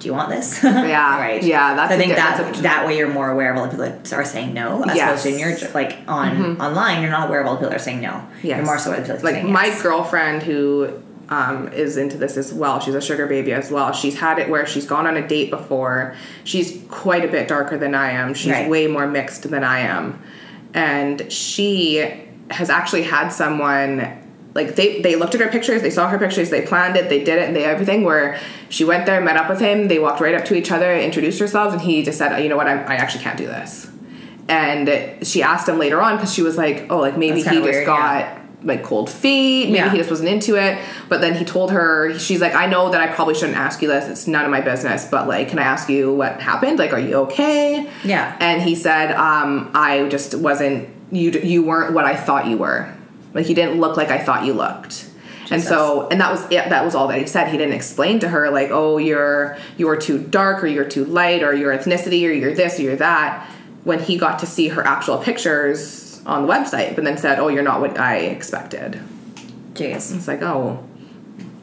"Do 0.00 0.08
you 0.08 0.14
want 0.14 0.30
this?" 0.30 0.60
Yeah. 0.64 1.18
right. 1.20 1.42
Yeah, 1.42 1.74
that's 1.76 1.90
So 1.90 1.94
I 1.94 1.98
think 1.98 2.16
that 2.16 2.36
that's 2.44 2.60
that 2.62 2.86
way 2.86 2.98
you're 2.98 3.08
more 3.12 3.30
aware 3.30 3.52
of 3.52 3.58
all 3.58 3.64
the 3.64 3.70
people 3.70 3.84
that 3.84 4.12
are 4.12 4.24
saying 4.24 4.52
no, 4.52 4.82
as 4.82 4.96
Yes. 4.96 4.98
Mm-hmm. 4.98 5.08
opposed 5.08 5.22
to 5.22 5.28
in 5.32 5.38
your 5.38 5.72
like 5.74 5.98
on 6.08 6.60
online 6.60 7.02
you're 7.02 7.10
not 7.10 7.28
aware 7.28 7.40
of 7.40 7.46
all 7.46 7.54
the 7.54 7.58
people 7.60 7.70
that 7.70 7.76
are 7.76 7.84
saying 7.84 8.00
no. 8.00 8.26
Yes. 8.42 8.56
You're 8.56 8.66
more 8.66 8.78
so 8.78 8.90
aware 8.90 9.00
of 9.02 9.06
the 9.06 9.12
people 9.14 9.24
like 9.30 9.34
saying 9.42 9.52
my 9.52 9.66
yes. 9.66 9.82
girlfriend 9.82 10.42
who 10.42 11.00
um, 11.28 11.68
is 11.68 11.96
into 11.96 12.18
this 12.18 12.36
as 12.36 12.52
well 12.52 12.80
she's 12.80 12.94
a 12.96 13.00
sugar 13.00 13.26
baby 13.28 13.52
as 13.52 13.70
well 13.70 13.92
she's 13.92 14.18
had 14.18 14.40
it 14.40 14.48
where 14.48 14.66
she's 14.66 14.84
gone 14.84 15.06
on 15.06 15.16
a 15.16 15.24
date 15.28 15.48
before 15.50 16.16
she's 16.42 16.82
quite 16.90 17.24
a 17.24 17.28
bit 17.28 17.46
darker 17.46 17.78
than 17.78 17.94
i 17.94 18.10
am 18.10 18.34
she's 18.34 18.50
Right. 18.50 18.68
way 18.68 18.88
more 18.88 19.06
mixed 19.06 19.48
than 19.48 19.62
i 19.62 19.78
am 19.78 20.20
and 20.74 21.30
she 21.30 22.26
has 22.50 22.68
actually 22.68 23.02
had 23.02 23.28
someone 23.28 24.19
like 24.54 24.74
they, 24.74 25.00
they 25.00 25.14
looked 25.16 25.34
at 25.34 25.40
her 25.40 25.48
pictures 25.48 25.82
they 25.82 25.90
saw 25.90 26.08
her 26.08 26.18
pictures 26.18 26.50
they 26.50 26.62
planned 26.62 26.96
it 26.96 27.08
they 27.08 27.22
did 27.22 27.38
it 27.38 27.46
and 27.46 27.54
they 27.54 27.64
everything 27.64 28.02
where 28.02 28.38
she 28.68 28.84
went 28.84 29.06
there 29.06 29.20
met 29.20 29.36
up 29.36 29.48
with 29.48 29.60
him 29.60 29.88
they 29.88 29.98
walked 29.98 30.20
right 30.20 30.34
up 30.34 30.44
to 30.44 30.54
each 30.54 30.70
other 30.72 30.94
introduced 30.96 31.38
herselves 31.38 31.72
and 31.72 31.82
he 31.82 32.02
just 32.02 32.18
said 32.18 32.36
you 32.42 32.48
know 32.48 32.56
what 32.56 32.66
i, 32.66 32.72
I 32.72 32.94
actually 32.96 33.22
can't 33.22 33.38
do 33.38 33.46
this 33.46 33.88
and 34.48 35.24
she 35.26 35.42
asked 35.42 35.68
him 35.68 35.78
later 35.78 36.02
on 36.02 36.16
because 36.16 36.34
she 36.34 36.42
was 36.42 36.56
like 36.56 36.86
oh 36.90 36.98
like 36.98 37.16
maybe 37.16 37.38
he 37.38 37.44
kinda 37.44 37.72
just 37.72 37.86
got 37.86 38.20
yeah. 38.20 38.38
like 38.64 38.82
cold 38.82 39.08
feet. 39.08 39.66
Maybe 39.66 39.76
Yeah. 39.76 39.90
he 39.90 39.96
just 39.98 40.10
wasn't 40.10 40.28
into 40.28 40.56
it. 40.56 40.78
But 41.08 41.20
then 41.20 41.34
he 41.34 41.44
told 41.44 41.70
her, 41.70 42.18
she's 42.18 42.40
like, 42.40 42.54
I 42.54 42.66
know 42.66 42.90
that 42.90 43.00
I 43.00 43.06
probably 43.06 43.34
shouldn't 43.34 43.56
ask 43.56 43.80
you 43.80 43.88
this. 43.88 44.06
It's 44.08 44.26
none 44.26 44.44
of 44.44 44.50
my 44.50 44.60
business. 44.60 45.06
But 45.06 45.28
like, 45.28 45.48
can 45.48 45.58
I 45.58 45.62
ask 45.62 45.88
you 45.88 46.12
what 46.12 46.40
happened? 46.40 46.78
Like, 46.78 46.92
are 46.92 46.98
you 46.98 47.14
okay? 47.26 47.88
Yeah. 48.04 48.36
And 48.40 48.60
he 48.60 48.74
said, 48.74 49.12
um, 49.12 49.70
I 49.72 50.08
just 50.08 50.34
wasn't. 50.34 50.88
You 51.12 51.30
you 51.30 51.62
weren't 51.62 51.94
what 51.94 52.04
I 52.04 52.16
thought 52.16 52.46
you 52.46 52.58
were. 52.58 52.92
Like 53.32 53.48
you 53.48 53.54
didn't 53.54 53.80
look 53.80 53.96
like 53.96 54.08
I 54.08 54.18
thought 54.18 54.44
you 54.44 54.52
looked. 54.52 55.08
And 55.50 55.62
so, 55.62 56.08
and 56.08 56.20
that 56.20 56.30
was 56.30 56.44
it. 56.44 56.68
That 56.68 56.84
was 56.84 56.94
all 56.94 57.08
that 57.08 57.18
he 57.18 57.26
said. 57.26 57.48
He 57.48 57.58
didn't 57.58 57.74
explain 57.74 58.20
to 58.20 58.28
her 58.28 58.50
like, 58.50 58.70
oh, 58.70 58.98
you're 58.98 59.58
you're 59.76 59.96
too 59.96 60.22
dark, 60.22 60.62
or 60.62 60.68
you're 60.68 60.88
too 60.88 61.04
light, 61.04 61.42
or 61.42 61.52
your 61.52 61.76
ethnicity, 61.76 62.26
or 62.28 62.32
you're 62.32 62.54
this, 62.54 62.78
or 62.78 62.82
you're 62.82 62.96
that. 62.96 63.50
When 63.82 63.98
he 63.98 64.16
got 64.16 64.38
to 64.40 64.46
see 64.46 64.68
her 64.68 64.86
actual 64.86 65.18
pictures 65.18 66.22
on 66.24 66.46
the 66.46 66.52
website, 66.52 66.94
but 66.94 67.02
then 67.04 67.16
said, 67.16 67.38
oh, 67.38 67.48
you're 67.48 67.62
not 67.62 67.80
what 67.80 67.98
I 67.98 68.18
expected. 68.18 69.00
Jeez. 69.72 70.14
It's 70.14 70.28
like, 70.28 70.42
oh. 70.42 70.84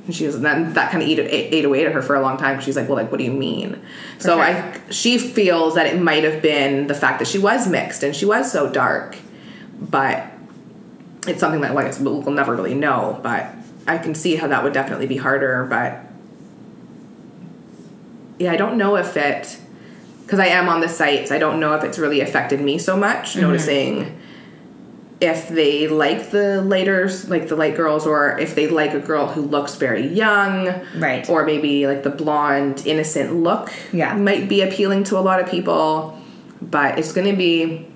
And 0.05 0.15
she 0.15 0.25
was 0.25 0.35
and 0.35 0.43
then 0.43 0.73
that 0.73 0.91
kind 0.91 1.03
of 1.03 1.07
ate, 1.07 1.19
ate, 1.19 1.63
away 1.65 1.83
to 1.83 1.91
her 1.91 2.01
for 2.01 2.15
a 2.15 2.21
long 2.21 2.37
time. 2.37 2.59
She's 2.59 2.75
like, 2.75 2.87
well, 2.87 2.97
like, 2.97 3.11
what 3.11 3.19
do 3.19 3.23
you 3.23 3.31
mean? 3.31 3.81
So. 4.19 4.39
I, 4.39 4.79
she 4.89 5.17
feels 5.17 5.75
that 5.75 5.85
it 5.85 6.01
might 6.01 6.23
have 6.23 6.41
been 6.41 6.87
the 6.87 6.95
fact 6.95 7.19
that 7.19 7.27
she 7.27 7.37
was 7.37 7.67
mixed 7.67 8.03
and 8.03 8.15
she 8.15 8.25
was 8.25 8.51
so 8.51 8.69
dark, 8.71 9.15
but 9.79 10.25
it's 11.27 11.39
something 11.39 11.61
that, 11.61 11.73
like, 11.75 11.93
we'll, 11.99 12.21
never 12.31 12.55
really 12.55 12.75
know. 12.75 13.19
But 13.21 13.47
I 13.87 13.97
can 13.97 14.15
see 14.15 14.35
how 14.35 14.47
that 14.47 14.63
would 14.63 14.73
definitely 14.73 15.07
be 15.07 15.17
harder. 15.17 15.65
But 15.69 15.99
yeah, 18.39 18.51
I 18.51 18.57
don't 18.57 18.77
know 18.77 18.95
if 18.97 19.17
it, 19.17 19.57
because 20.25 20.39
I 20.39 20.47
am 20.47 20.69
on 20.69 20.81
the 20.81 20.89
sites, 20.89 21.31
I 21.31 21.37
don't 21.39 21.59
know 21.59 21.73
if 21.75 21.83
it's 21.83 21.97
really 21.97 22.21
affected 22.21 22.61
me 22.61 22.77
so 22.77 22.95
much. 22.97 23.31
Mm-hmm. 23.31 23.41
Noticing 23.41 24.19
if 25.19 25.49
they 25.49 25.87
like 25.87 26.29
the 26.29 26.61
later 26.61 27.09
like 27.27 27.47
the 27.47 27.55
light 27.55 27.75
girls 27.75 28.05
or 28.05 28.37
if 28.37 28.53
they 28.53 28.67
like 28.67 28.93
a 28.93 28.99
girl 28.99 29.25
who 29.25 29.41
looks 29.41 29.73
very 29.73 30.05
young 30.05 30.71
Right. 30.95 31.27
or 31.27 31.43
maybe 31.43 31.87
like 31.87 32.03
the 32.03 32.11
blonde 32.11 32.85
innocent 32.85 33.33
look 33.33 33.71
Yeah. 33.91 34.13
might 34.15 34.47
be 34.47 34.61
appealing 34.61 35.05
to 35.05 35.17
a 35.17 35.21
lot 35.21 35.39
of 35.39 35.49
people 35.49 36.21
but 36.61 36.99
it's 36.99 37.13
going 37.13 37.25
to 37.31 37.35
be 37.35 37.87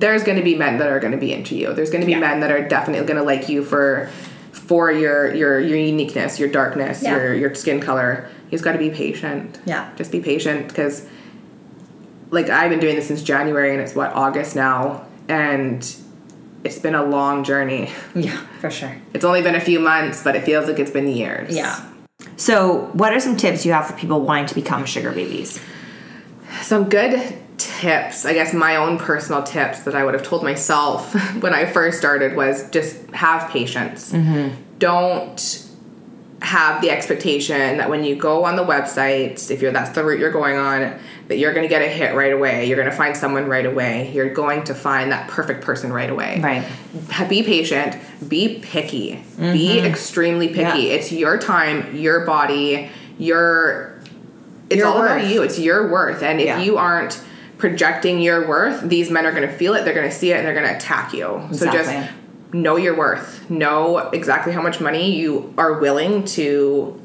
there's 0.00 0.22
going 0.22 0.36
to 0.38 0.44
be 0.44 0.54
men 0.54 0.78
that 0.78 0.88
are 0.88 1.00
going 1.00 1.12
to 1.12 1.18
be 1.18 1.32
into 1.32 1.56
you 1.56 1.72
there's 1.74 1.90
going 1.90 2.00
to 2.00 2.06
be 2.06 2.12
Yeah. 2.12 2.20
men 2.20 2.40
that 2.40 2.50
are 2.50 2.66
definitely 2.68 3.06
going 3.06 3.16
to 3.18 3.22
like 3.22 3.48
you 3.48 3.64
for 3.64 4.08
for 4.52 4.92
your 4.92 5.34
your 5.34 5.58
your 5.60 5.78
uniqueness 5.78 6.38
your 6.38 6.48
darkness 6.48 7.02
Yeah. 7.02 7.16
your 7.16 7.34
your 7.34 7.54
skin 7.54 7.80
color 7.80 8.28
you've 8.50 8.62
got 8.62 8.72
to 8.72 8.78
be 8.78 8.90
patient 8.90 9.58
Yeah. 9.64 9.90
just 9.96 10.12
be 10.12 10.20
patient 10.20 10.68
because 10.68 11.06
like 12.30 12.48
I've 12.50 12.70
been 12.70 12.80
doing 12.80 12.96
this 12.96 13.06
since 13.08 13.22
January 13.22 13.72
and 13.72 13.80
it's 13.80 13.94
what 13.94 14.12
August 14.12 14.54
now 14.54 15.06
and 15.28 15.78
it's 16.64 16.78
been 16.78 16.94
a 16.94 17.04
long 17.04 17.44
journey. 17.44 17.88
Yeah, 18.14 18.36
for 18.60 18.68
sure. 18.70 18.94
It's 19.14 19.24
only 19.24 19.42
been 19.42 19.54
a 19.54 19.60
few 19.60 19.78
months, 19.78 20.24
but 20.24 20.34
it 20.34 20.42
feels 20.44 20.66
like 20.68 20.78
it's 20.80 20.90
been 20.90 21.06
years. 21.06 21.54
Yeah. 21.56 21.84
So, 22.36 22.90
what 22.94 23.12
are 23.14 23.20
some 23.20 23.36
tips 23.36 23.64
you 23.64 23.72
have 23.72 23.86
for 23.86 23.92
people 23.94 24.20
wanting 24.22 24.46
to 24.46 24.54
become 24.56 24.84
sugar 24.84 25.12
babies? 25.12 25.60
Some 26.62 26.88
good 26.88 27.38
tips, 27.58 28.24
I 28.24 28.32
guess 28.32 28.54
my 28.54 28.76
own 28.76 28.98
personal 28.98 29.42
tips 29.42 29.80
that 29.80 29.94
I 29.94 30.04
would 30.04 30.14
have 30.14 30.22
told 30.22 30.42
myself 30.42 31.12
when 31.42 31.52
I 31.52 31.66
first 31.66 31.98
started 31.98 32.34
was 32.36 32.68
just 32.70 32.96
have 33.10 33.50
patience. 33.50 34.14
Don't 34.78 35.64
have 36.40 36.80
the 36.80 36.88
expectation 36.90 37.78
that 37.78 37.90
when 37.90 38.04
you 38.04 38.14
go 38.14 38.44
on 38.44 38.54
the 38.54 38.62
websites, 38.64 39.50
if 39.50 39.60
you're 39.60 39.72
that's 39.72 39.90
the 39.90 40.04
route 40.04 40.20
you're 40.20 40.30
going 40.30 40.56
on, 40.56 40.96
that 41.26 41.36
you're 41.36 41.52
going 41.52 41.64
to 41.64 41.68
get 41.68 41.82
a 41.82 41.88
hit 41.88 42.14
right 42.14 42.32
away. 42.32 42.64
You're 42.66 42.76
going 42.76 42.88
to 42.88 42.96
find 42.96 43.16
someone 43.16 43.46
right 43.48 43.66
away. 43.66 44.12
You're 44.12 44.32
going 44.32 44.62
to 44.64 44.74
find 44.74 45.10
that 45.10 45.28
perfect 45.28 45.64
person 45.64 45.92
right 45.92 46.08
away. 46.08 46.40
Right. 46.40 46.64
Be 47.28 47.42
patient. 47.42 47.96
Be 48.28 48.60
picky. 48.60 49.22
Be 49.36 49.80
extremely 49.80 50.46
picky. 50.48 50.62
Mm-hmm. 50.62 50.78
Yeah. 50.80 50.92
It's 50.94 51.10
your 51.12 51.38
time, 51.38 51.96
your 51.96 52.24
body, 52.24 52.88
your. 53.18 54.00
It's 54.70 54.78
Your 54.78 54.86
all 54.88 54.98
worth. 55.00 55.10
about 55.22 55.26
you. 55.30 55.42
It's 55.42 55.58
your 55.58 55.90
worth, 55.90 56.22
and 56.22 56.40
if 56.40 56.46
Yeah. 56.46 56.60
you 56.60 56.76
aren't 56.76 57.20
projecting 57.58 58.20
your 58.20 58.48
worth, 58.48 58.88
these 58.88 59.10
men 59.10 59.26
are 59.26 59.32
going 59.32 59.46
to 59.46 59.52
feel 59.52 59.74
it. 59.74 59.84
They're 59.84 59.94
going 59.94 60.08
to 60.08 60.14
see 60.14 60.32
it, 60.32 60.36
and 60.36 60.46
they're 60.46 60.54
going 60.54 60.68
to 60.68 60.76
attack 60.76 61.12
you. 61.12 61.48
So 61.52 61.70
just 61.70 61.92
know 62.52 62.76
your 62.76 62.96
worth. 62.96 63.50
Know 63.50 63.98
exactly 63.98 64.52
how 64.52 64.62
much 64.62 64.80
money 64.80 65.14
you 65.14 65.52
are 65.58 65.78
willing 65.78 66.24
to 66.24 67.00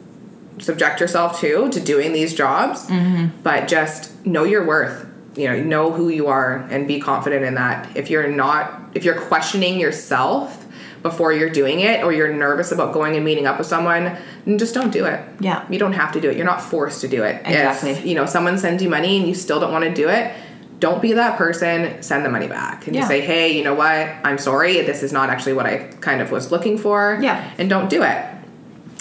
subject 0.60 1.00
yourself 1.00 1.40
to 1.42 1.70
to 1.70 1.80
doing 1.80 2.14
these 2.14 2.34
jobs. 2.34 2.88
Mm-hmm. 2.88 3.42
But 3.42 3.68
just 3.68 4.26
know 4.26 4.44
your 4.44 4.66
worth. 4.66 5.10
You 5.36 5.48
know, 5.48 5.64
know 5.64 5.92
who 5.92 6.10
you 6.10 6.28
are 6.28 6.58
and 6.70 6.88
be 6.88 7.00
confident 7.00 7.44
in 7.44 7.56
that. 7.56 7.98
If 7.98 8.12
you're 8.12 8.28
not 8.28 8.80
if 8.94 9.04
you're 9.04 9.20
questioning 9.20 9.80
yourself 9.80 10.63
before 11.04 11.32
you're 11.34 11.50
doing 11.50 11.82
it 11.82 12.04
or 12.04 12.12
you're 12.12 12.34
nervous 12.34 12.72
about 12.72 12.94
going 12.94 13.16
and 13.16 13.24
meeting 13.24 13.46
up 13.46 13.58
with 13.60 13.68
someone, 13.68 14.18
then 14.46 14.58
just 14.58 14.74
don't 14.74 14.92
do 14.92 15.06
it. 15.06 15.20
Yeah. 15.40 15.66
You 15.70 15.78
don't 15.78 15.94
have 15.94 16.12
to 16.14 16.22
do 16.22 16.30
it. 16.30 16.38
You're 16.38 16.46
not 16.46 16.62
forced 16.62 17.02
to 17.02 17.08
do 17.08 17.24
it. 17.24 17.42
Exactly. 17.46 17.92
If, 17.92 18.06
you 18.06 18.16
know, 18.16 18.26
someone 18.26 18.58
sends 18.58 18.82
you 18.82 18.90
money 18.90 19.18
and 19.20 19.28
you 19.28 19.36
still 19.36 19.60
don't 19.60 19.72
want 19.72 19.84
to 19.84 19.94
do 19.94 20.10
it, 20.10 20.34
don't 20.80 21.02
be 21.02 21.14
that 21.14 21.38
person. 21.38 22.02
Send 22.02 22.26
the 22.26 22.30
money 22.30 22.48
back 22.48 22.88
and 22.88 22.96
just 22.96 23.06
Yeah. 23.06 23.08
say, 23.08 23.22
"Hey, 23.22 23.56
you 23.58 23.64
know 23.64 23.74
what? 23.76 24.08
I'm 24.24 24.38
sorry. 24.38 24.82
This 24.82 25.04
is 25.04 25.14
not 25.14 25.30
actually 25.30 25.54
what 25.54 25.66
I 25.66 25.90
kind 26.02 26.22
of 26.22 26.32
was 26.32 26.52
looking 26.52 26.78
for." 26.78 27.20
Yeah. 27.22 27.42
And 27.58 27.70
don't 27.70 27.90
do 27.90 28.02
it. 28.04 28.26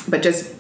But 0.08 0.22
just 0.22 0.52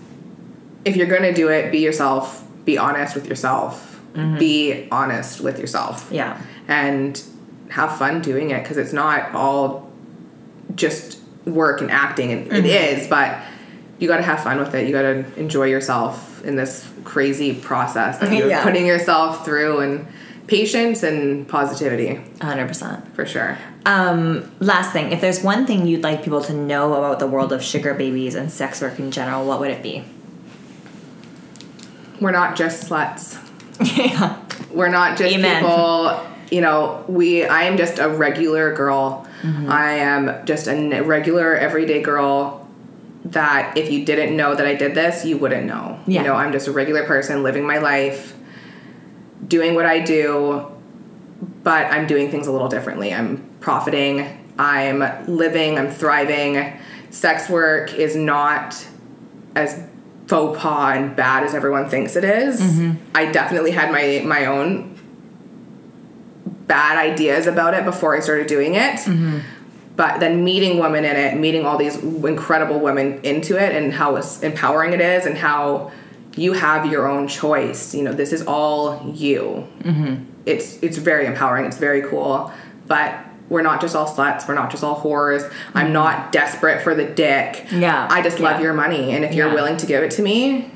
if 0.84 0.96
you're 0.96 1.06
going 1.06 1.22
to 1.22 1.32
do 1.34 1.48
it, 1.48 1.70
be 1.70 1.78
yourself. 1.78 2.42
Be 2.64 2.78
honest 2.78 3.14
with 3.14 3.26
yourself. 3.26 4.00
Be 4.38 4.88
honest 4.90 5.40
with 5.40 5.58
yourself. 5.58 6.04
Mm-hmm. 6.06 6.14
Yeah. 6.14 6.38
And 6.68 7.22
have 7.70 7.96
fun 7.96 8.20
doing 8.20 8.50
it 8.50 8.62
because 8.62 8.76
it's 8.76 8.92
not 8.92 9.32
all 9.34 9.90
just 10.74 11.18
work 11.46 11.80
and 11.80 11.90
acting 11.90 12.30
and 12.32 12.46
Mm-hmm. 12.46 12.54
it 12.54 12.98
is, 12.98 13.06
but 13.08 13.38
you 13.98 14.08
got 14.08 14.16
to 14.18 14.22
have 14.22 14.42
fun 14.42 14.58
with 14.58 14.74
it. 14.74 14.86
You 14.86 14.92
got 14.92 15.02
to 15.02 15.24
enjoy 15.38 15.64
yourself 15.66 16.44
in 16.44 16.56
this 16.56 16.88
crazy 17.04 17.54
process 17.54 18.18
that 18.18 18.32
you're 18.32 18.48
Yeah. 18.48 18.62
putting 18.62 18.86
yourself 18.86 19.44
through 19.44 19.80
and 19.80 20.06
patience 20.48 21.02
and 21.04 21.46
positivity 21.48 22.20
100%. 22.40 23.14
for 23.14 23.24
sure. 23.24 23.56
Um, 23.86 24.50
last 24.60 24.92
thing, 24.92 25.12
if 25.12 25.20
there's 25.20 25.42
one 25.42 25.66
thing 25.66 25.86
you'd 25.86 26.02
like 26.02 26.22
people 26.24 26.40
to 26.42 26.52
know 26.52 26.94
about 26.94 27.18
the 27.20 27.26
world 27.26 27.52
of 27.52 27.62
sugar 27.62 27.94
babies 27.94 28.34
and 28.34 28.50
sex 28.50 28.80
work 28.80 28.98
in 28.98 29.10
general, 29.10 29.46
what 29.46 29.60
would 29.60 29.70
it 29.70 29.82
be? 29.82 30.04
We're 32.20 32.30
not 32.32 32.56
just 32.56 32.88
sluts. 32.88 33.38
yeah. 33.96 34.40
We're 34.70 34.88
not 34.88 35.18
just 35.18 35.34
Amen. 35.34 35.62
people. 35.62 36.20
You 36.50 36.60
know, 36.60 37.04
we. 37.08 37.44
I 37.44 37.62
am 37.64 37.76
just 37.76 37.98
a 37.98 38.08
regular 38.08 38.74
girl. 38.74 39.26
Mm-hmm. 39.42 39.70
I 39.70 39.92
am 39.92 40.46
just 40.46 40.66
a 40.68 41.00
regular, 41.02 41.54
everyday 41.56 42.02
girl. 42.02 42.60
That 43.24 43.76
if 43.76 43.90
you 43.90 44.04
didn't 44.04 44.36
know 44.36 44.54
that 44.54 44.66
I 44.66 44.74
did 44.74 44.96
this, 44.96 45.24
you 45.24 45.38
wouldn't 45.38 45.64
know. 45.64 46.00
Yeah. 46.08 46.22
You 46.22 46.26
know, 46.26 46.34
I'm 46.34 46.50
just 46.50 46.66
a 46.66 46.72
regular 46.72 47.04
person 47.06 47.44
living 47.44 47.64
my 47.64 47.78
life, 47.78 48.34
doing 49.46 49.76
what 49.76 49.86
I 49.86 50.00
do, 50.00 50.66
but 51.62 51.86
I'm 51.86 52.08
doing 52.08 52.32
things 52.32 52.48
a 52.48 52.52
little 52.52 52.68
differently. 52.68 53.14
I'm 53.14 53.48
profiting. 53.60 54.50
I'm 54.58 55.26
living. 55.28 55.78
I'm 55.78 55.88
thriving. 55.88 56.76
Sex 57.10 57.48
work 57.48 57.94
is 57.94 58.16
not 58.16 58.84
as 59.54 59.80
faux 60.26 60.58
pas 60.58 60.96
and 60.96 61.14
bad 61.14 61.44
as 61.44 61.54
everyone 61.54 61.88
thinks 61.88 62.16
it 62.16 62.24
is. 62.24 62.60
I 63.14 63.30
definitely 63.30 63.70
had 63.70 63.92
my 63.92 64.22
my 64.24 64.46
own 64.46 64.91
bad 66.66 66.98
ideas 66.98 67.46
about 67.46 67.74
it 67.74 67.84
before 67.84 68.16
I 68.16 68.20
started 68.20 68.46
doing 68.46 68.74
it. 68.74 69.00
Mm-hmm. 69.00 69.38
But 69.94 70.20
then 70.20 70.42
meeting 70.42 70.78
women 70.78 71.04
in 71.04 71.16
it, 71.16 71.38
meeting 71.38 71.66
all 71.66 71.76
these 71.76 71.96
incredible 71.96 72.80
women 72.80 73.20
into 73.24 73.62
it, 73.62 73.74
and 73.74 73.92
how 73.92 74.16
empowering 74.16 74.94
it 74.94 75.00
is, 75.00 75.26
and 75.26 75.36
how 75.36 75.92
you 76.34 76.54
have 76.54 76.86
your 76.86 77.06
own 77.06 77.28
choice. 77.28 77.94
You 77.94 78.04
know, 78.04 78.12
this 78.12 78.32
is 78.32 78.42
all 78.46 79.12
you. 79.14 79.68
Mm-hmm. 79.80 80.24
It's 80.46 80.82
it's 80.82 80.96
very 80.96 81.26
empowering. 81.26 81.66
It's 81.66 81.76
very 81.76 82.02
cool. 82.02 82.50
But 82.86 83.18
we're 83.50 83.62
not 83.62 83.82
just 83.82 83.94
all 83.94 84.06
sluts. 84.08 84.48
We're 84.48 84.54
not 84.54 84.70
just 84.70 84.82
all 84.82 84.98
whores. 84.98 85.44
I'm 85.74 85.86
mm-hmm. 85.86 85.92
not 85.92 86.32
desperate 86.32 86.82
for 86.82 86.94
the 86.94 87.04
dick. 87.04 87.66
Yeah. 87.70 88.08
I 88.10 88.22
just 88.22 88.40
love 88.40 88.56
Yeah. 88.56 88.64
your 88.64 88.72
money, 88.72 89.12
and 89.12 89.24
if 89.26 89.34
you're 89.34 89.48
Yeah. 89.48 89.54
willing 89.54 89.76
to 89.76 89.86
give 89.86 90.02
it 90.02 90.10
to 90.12 90.22
me 90.22 90.70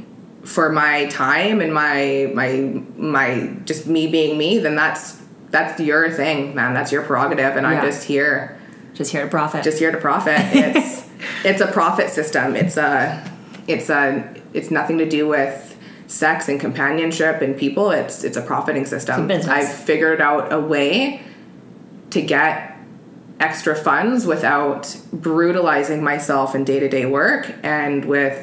for 0.45 0.71
my 0.71 1.07
time 1.07 1.61
and 1.61 1.73
my 1.73 2.31
my 2.35 2.83
my 2.99 3.51
just 3.65 3.87
me 3.87 4.07
being 4.09 4.37
me, 4.37 4.59
then 4.59 4.77
that's 4.77 5.23
that's 5.51 5.81
your 5.81 6.11
thing, 6.11 6.55
man. 6.55 6.75
That's 6.75 6.93
your 6.93 7.03
prerogative, 7.03 7.57
and 7.57 7.63
Yeah. 7.67 7.81
I'm 7.81 7.85
just 7.85 8.05
here 8.05 8.59
Just 8.95 9.13
here 9.13 9.23
to 9.25 9.29
profit. 9.31 9.63
just 9.65 9.79
here 9.79 9.91
to 9.93 9.99
profit. 9.99 10.39
It's 10.53 11.07
it's 11.45 11.61
a 11.61 11.67
profit 11.67 12.11
system. 12.11 12.57
It's 12.57 12.77
a 12.77 13.23
it's 13.67 13.89
a 13.91 14.35
it's 14.53 14.71
nothing 14.71 14.99
to 14.99 15.09
do 15.09 15.27
with 15.29 15.63
sex 16.09 16.49
and 16.49 16.61
companionship 16.61 17.41
and 17.43 17.57
people. 17.57 17.91
It's 17.91 18.23
it's 18.25 18.37
a 18.37 18.43
profiting 18.43 18.85
system. 18.87 19.27
business. 19.27 19.49
I've 19.49 19.69
figured 19.73 20.21
out 20.21 20.53
a 20.53 20.61
way 20.61 21.23
to 22.11 22.23
get 22.23 22.77
extra 23.41 23.75
funds 23.77 24.25
without 24.27 24.97
brutalizing 25.13 26.03
myself 26.03 26.55
in 26.55 26.65
day 26.65 26.81
to 26.81 26.89
day 26.89 27.07
work 27.07 27.53
and 27.63 28.05
with 28.05 28.35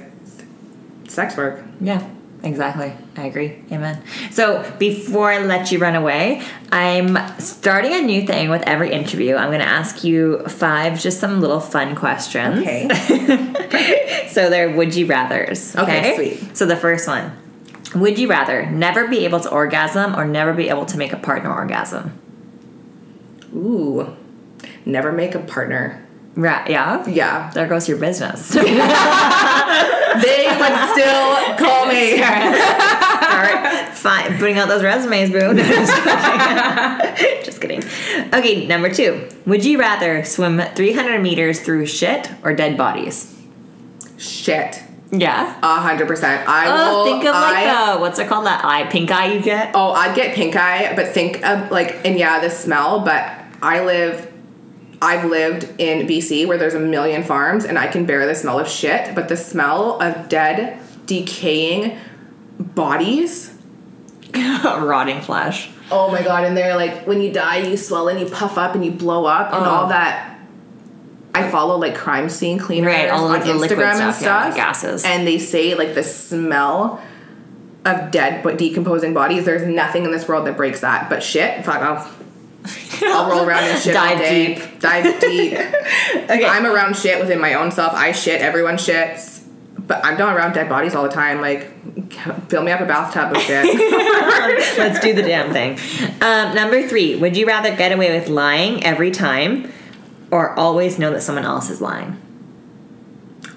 sex 1.08 1.36
work. 1.38 1.64
Yeah, 1.82 2.08
exactly. 2.44 2.94
I 3.16 3.26
agree. 3.26 3.64
Amen. 3.72 4.04
So 4.32 4.70
before 4.78 5.32
I 5.32 5.40
let 5.40 5.72
you 5.72 5.80
run 5.80 5.96
away, 5.96 6.44
I'm 6.72 7.18
starting 7.40 7.94
a 7.94 8.02
new 8.02 8.26
thing 8.26 8.50
with 8.50 8.62
every 8.64 8.92
interview. 8.92 9.36
I'm 9.36 9.50
going 9.50 9.62
to 9.62 9.68
ask 9.68 10.04
you 10.04 10.46
five, 10.48 11.00
just 11.00 11.20
some 11.20 11.42
little 11.42 11.60
fun 11.60 11.96
questions. 11.96 12.60
Okay. 12.60 14.28
so 14.30 14.50
they're 14.50 14.76
would 14.76 14.96
you 14.96 15.06
rather's. 15.06 15.76
Okay, 15.76 16.16
sweet. 16.16 16.58
So 16.58 16.66
the 16.66 16.76
first 16.76 17.08
one 17.08 17.38
Would 17.96 18.20
you 18.20 18.28
rather 18.28 18.66
never 18.70 19.08
be 19.08 19.26
able 19.26 19.40
to 19.42 19.50
orgasm 19.50 20.16
or 20.16 20.26
never 20.26 20.54
be 20.54 20.70
able 20.70 20.86
to 20.88 20.98
make 20.98 21.14
a 21.14 21.18
partner 21.18 21.54
orgasm? 21.54 22.20
Ooh. 23.56 24.16
Never 24.86 25.12
make 25.12 25.36
a 25.36 25.40
partner. 25.40 26.03
Right, 26.36 26.70
yeah? 26.70 27.08
Yeah. 27.08 27.52
There 27.54 27.68
goes 27.68 27.88
your 27.88 27.98
business. 27.98 28.56
They 30.14 30.46
would 30.46 30.90
still 30.92 31.58
call 31.58 31.88
me. 31.88 32.14
All 32.22 33.40
right, 33.42 33.90
fine. 33.94 34.38
Putting 34.38 34.60
out 34.60 34.68
those 34.70 34.84
resumes, 34.84 35.32
boo. 35.32 35.54
Just 35.56 36.02
kidding. 36.04 37.44
Just 37.44 37.62
kidding. 37.62 37.84
Okay, 38.32 38.68
number 38.68 38.94
two. 38.94 39.28
Would 39.48 39.66
you 39.66 39.80
rather 39.80 40.24
swim 40.24 40.62
300 40.76 41.20
meters 41.20 41.62
through 41.62 41.88
shit 41.88 42.30
or 42.44 42.54
dead 42.54 42.78
bodies? 42.78 43.36
Shit. 44.20 44.84
Yeah. 45.12 45.58
A 45.64 45.82
hundred 45.82 46.08
percent. 46.08 46.48
I 46.48 46.66
Oh, 46.68 46.98
will. 46.98 47.06
think 47.06 47.26
of 47.26 47.34
like 47.34 47.66
I, 47.68 47.94
the 47.96 48.00
what's 48.00 48.20
it 48.20 48.28
called? 48.28 48.46
That 48.46 48.64
eye, 48.64 48.84
pink 48.86 49.10
eye 49.12 49.34
you 49.34 49.42
get. 49.42 49.72
Oh, 49.74 49.92
I'd 49.94 50.16
get 50.16 50.36
pink 50.36 50.56
eye, 50.56 50.94
but 50.96 51.08
think 51.10 51.44
of 51.46 51.72
like, 51.72 52.06
and 52.06 52.18
yeah, 52.20 52.40
the 52.40 52.50
smell. 52.52 53.00
But 53.02 53.32
I 53.64 53.84
live. 53.84 54.32
I've 55.04 55.26
lived 55.30 55.66
in 55.82 56.08
BC 56.08 56.48
where 56.48 56.58
there's 56.58 56.74
a 56.76 56.80
million 56.80 57.24
farms, 57.24 57.66
and 57.66 57.78
I 57.78 57.88
can 57.88 58.06
bear 58.06 58.26
the 58.26 58.34
smell 58.36 58.58
of 58.60 58.68
shit. 58.70 59.14
But 59.14 59.28
the 59.28 59.36
smell 59.38 60.02
of 60.02 60.30
dead, 60.30 60.80
decaying 61.06 61.98
bodies. 62.58 63.54
Rotting 64.34 65.22
flesh. 65.22 65.70
Oh 65.92 66.10
my 66.12 66.24
god! 66.24 66.46
And 66.46 66.56
they're 66.58 66.76
like, 66.76 67.06
when 67.06 67.22
you 67.22 67.32
die, 67.32 67.58
you 67.58 67.78
swell 67.78 68.08
and 68.08 68.20
you 68.20 68.26
puff 68.28 68.58
up 68.58 68.74
and 68.76 68.84
you 68.84 68.92
blow 68.92 69.26
up 69.26 69.54
and 69.54 69.64
Oh. 69.66 69.70
all 69.70 69.88
that. 69.90 70.30
I 71.36 71.50
follow 71.50 71.78
like 71.78 71.96
crime 71.96 72.30
scene 72.30 72.60
cleaners 72.60 72.94
Right, 72.94 73.10
all 73.10 73.26
on 73.26 73.42
of 73.42 73.46
the 73.48 73.54
liquid 73.56 73.80
Instagram 73.80 74.00
and 74.00 74.14
stuff, 74.16 74.22
yeah, 74.22 74.42
stuff. 74.42 74.50
the 74.54 74.56
gases. 74.56 75.04
And 75.04 75.28
they 75.28 75.40
say 75.40 75.74
like 75.76 75.96
the 75.96 76.04
smell 76.04 77.02
of 77.86 78.12
dead 78.12 78.44
but 78.44 78.58
decomposing 78.58 79.14
bodies. 79.14 79.44
There's 79.46 79.68
nothing 79.68 80.06
in 80.06 80.12
this 80.12 80.28
world 80.28 80.46
that 80.48 80.56
breaks 80.56 80.82
that. 80.82 81.10
But 81.10 81.22
shit, 81.24 81.66
fuck 81.66 81.82
off. 81.82 82.23
I'll 83.04 83.30
roll 83.30 83.46
around 83.46 83.66
in 83.66 83.80
shit 83.80 83.96
all 83.96 84.06
Dive 84.06 84.18
day. 84.20 84.56
deep. 84.56 84.80
Dive 84.80 85.20
deep. 85.20 85.54
Okay. 86.24 86.46
I'm 86.46 86.66
around 86.66 86.96
shit 86.96 87.20
within 87.20 87.40
my 87.42 87.56
own 87.56 87.70
self. 87.72 87.94
I 87.94 88.12
shit. 88.14 88.40
Everyone 88.42 88.76
shits. 88.76 89.44
But 89.78 90.04
I'm 90.06 90.18
not 90.18 90.36
around 90.36 90.54
dead 90.54 90.70
bodies 90.70 90.96
all 90.96 91.04
the 91.04 91.10
time. 91.10 91.42
Like, 91.42 91.70
fill 92.50 92.64
me 92.64 92.72
up 92.72 92.80
a 92.80 92.86
bathtub 92.86 93.36
of 93.36 93.42
shit. 93.42 93.66
Let's 94.78 95.00
do 95.02 95.14
the 95.14 95.22
damn 95.22 95.52
thing. 95.52 95.78
Um, 96.22 96.56
number 96.56 96.88
three. 96.88 97.18
Would 97.18 97.36
you 97.36 97.46
rather 97.46 97.76
get 97.76 97.92
away 97.92 98.18
with 98.18 98.30
lying 98.30 98.84
every 98.86 99.12
time 99.12 99.70
or 100.32 100.58
always 100.58 100.98
know 100.98 101.12
that 101.12 101.22
someone 101.22 101.44
else 101.46 101.70
is 101.70 101.82
lying? 101.82 102.18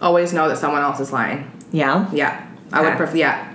Always 0.02 0.32
know 0.32 0.48
that 0.48 0.58
someone 0.58 0.82
else 0.82 0.98
is 0.98 1.12
lying. 1.12 1.50
Yeah. 1.70 2.10
Yeah, 2.12 2.44
I 2.72 2.82
would 2.82 2.96
prefer. 2.96 3.16
Yeah, 3.16 3.54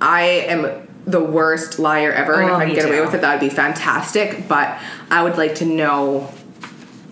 I 0.00 0.22
am 0.22 0.83
the 1.06 1.20
worst 1.20 1.78
liar 1.78 2.12
ever, 2.12 2.40
and 2.40 2.50
Oh, 2.50 2.54
if 2.54 2.60
I 2.60 2.64
me 2.64 2.70
could 2.74 2.80
get 2.82 2.88
away 2.88 3.00
with 3.00 3.14
it, 3.14 3.20
that 3.20 3.32
would 3.34 3.46
be 3.48 3.54
fantastic. 3.54 4.48
But 4.48 4.78
I 5.10 5.22
would 5.22 5.36
like 5.36 5.56
to 5.56 5.64
know 5.64 6.32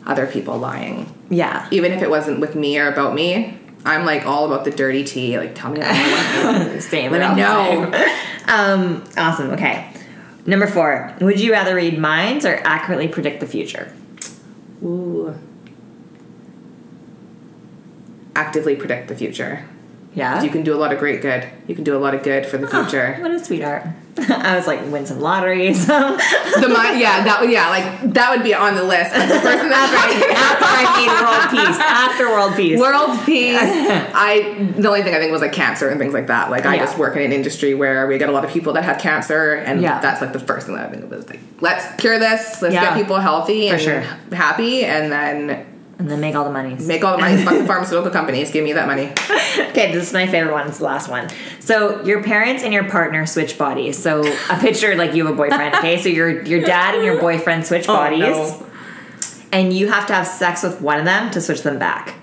other 0.07 0.27
people 0.27 0.59
lying, 0.59 1.13
Yeah. 1.31 1.67
even 1.71 1.93
if 1.93 2.03
it 2.03 2.11
wasn't 2.11 2.41
with 2.41 2.55
me 2.55 2.79
or 2.79 2.89
about 2.89 3.15
me. 3.15 3.59
I'm 3.85 4.05
like 4.05 4.25
all 4.27 4.47
about 4.47 4.65
the 4.65 4.71
dirty 4.71 5.03
tea. 5.05 5.39
Like, 5.39 5.55
tell 5.55 5.71
me 5.73 5.81
I 5.83 6.45
want. 6.69 6.83
Same. 6.85 7.11
Let 7.13 7.35
me 7.35 7.43
know. 7.43 7.93
Um, 8.49 9.05
awesome. 9.17 9.51
Okay. 9.51 9.89
Number 10.47 10.67
four. 10.67 11.13
Would 11.21 11.41
you 11.41 11.53
rather 11.53 11.75
read 11.75 11.99
minds 11.99 12.45
or 12.47 12.61
accurately 12.65 13.09
predict 13.09 13.41
the 13.41 13.47
future? 13.47 13.93
Ooh. 14.83 15.35
Actively 18.35 18.75
predict 18.77 19.09
the 19.09 19.17
future. 19.17 19.65
Yeah. 20.15 20.43
You 20.43 20.51
can 20.51 20.63
do 20.63 20.75
a 20.75 20.77
lot 20.77 20.93
of 20.93 20.99
great 20.99 21.23
good. 21.23 21.49
You 21.67 21.75
can 21.75 21.85
do 21.85 21.97
a 21.97 22.01
lot 22.01 22.15
of 22.15 22.23
good 22.23 22.45
for 22.47 22.59
the 22.59 22.67
ah, 22.71 22.83
future. 22.83 23.17
What 23.21 23.31
a 23.31 23.43
sweetheart. 23.43 23.87
I 24.29 24.57
was 24.57 24.67
like, 24.67 24.85
win 24.93 25.07
some 25.07 25.21
lotteries. 25.21 25.89
after 25.91 26.61
the 26.61 26.69
mind, 26.69 27.01
yeah, 27.01 27.25
that 27.25 27.41
would, 27.41 27.51
yeah, 27.51 27.71
like 27.71 28.13
that 28.13 28.31
would 28.31 28.43
be 28.45 28.53
on 28.53 28.75
the 28.75 28.83
list. 28.83 29.11
The 29.15 29.21
person 29.41 29.71
that 29.71 29.89
I 30.61 31.49
made 31.49 31.57
world 31.57 31.67
peace. 31.67 31.79
After 31.81 32.29
world 32.29 32.55
peace. 32.55 32.79
World 32.79 33.19
peace. 33.25 33.57
I 34.15 34.71
the 34.77 34.87
only 34.89 35.03
thing 35.03 35.15
I 35.15 35.19
think 35.19 35.33
was 35.33 35.41
like 35.41 35.55
cancer 35.55 35.89
and 35.89 35.99
things 35.99 36.13
like 36.13 36.27
that. 36.27 36.51
Like 36.51 36.67
I 36.67 36.75
Yeah. 36.75 36.85
just 36.85 36.99
work 36.99 37.17
in 37.17 37.23
an 37.23 37.33
industry 37.33 37.73
where 37.73 38.07
we 38.07 38.19
get 38.19 38.29
a 38.29 38.33
lot 38.33 38.45
of 38.45 38.51
people 38.51 38.75
that 38.75 38.85
have 38.85 38.99
cancer, 38.99 39.55
and 39.55 39.81
Yeah. 39.81 39.99
that's 40.01 40.21
like 40.21 40.35
the 40.35 40.41
first 40.41 40.67
thing 40.67 40.77
that 40.77 40.91
I 40.91 40.93
think 40.93 41.11
was 41.11 41.27
like, 41.31 41.41
let's 41.63 41.87
cure 41.99 42.19
this. 42.19 42.61
Let's 42.61 42.75
get 42.75 42.95
people 42.95 43.17
healthy 43.19 43.69
For 43.69 43.75
and 43.77 43.83
sure. 43.83 44.01
happy, 44.37 44.85
and 44.85 45.11
then 45.11 45.65
and 46.03 46.11
then 46.11 46.21
make 46.21 46.35
all 46.35 46.43
the 46.43 46.51
money. 46.51 46.75
make 46.75 47.05
all 47.05 47.17
the 47.17 47.23
money. 47.23 47.41
Fuck 47.45 47.59
the 47.59 47.65
pharmaceutical 47.65 48.11
companies. 48.11 48.51
Give 48.51 48.65
me 48.65 48.73
that 48.73 48.89
money. 48.89 49.13
Okay, 49.71 49.93
this 49.93 50.09
is 50.09 50.13
my 50.13 50.27
favorite 50.27 50.53
one. 50.53 50.67
It's 50.67 50.79
the 50.79 50.85
last 50.85 51.09
one. 51.09 51.29
So 51.61 52.03
your 52.05 52.25
parents 52.25 52.65
and 52.65 52.73
your 52.73 52.89
partner 52.89 53.25
switch 53.25 53.57
bodies. 53.57 53.97
So 53.97 54.25
a 54.51 54.59
picture 54.59 54.97
like 54.97 55.15
you 55.15 55.25
have 55.25 55.33
a 55.33 55.37
boyfriend. 55.37 55.77
Okay, 55.77 56.03
so 56.03 56.09
your 56.09 56.43
your 56.43 56.61
dad 56.61 56.97
and 56.97 57.05
your 57.05 57.21
boyfriend 57.21 57.65
switch 57.65 57.89
oh, 57.89 57.95
bodies, 57.95 58.21
no. 58.21 58.67
and 59.53 59.73
you 59.73 59.89
have 59.89 60.09
to 60.09 60.13
have 60.13 60.27
sex 60.27 60.65
with 60.65 60.81
one 60.81 60.99
of 60.99 61.05
them 61.05 61.31
to 61.31 61.41
switch 61.41 61.63
them 61.63 61.79
back. 61.79 62.15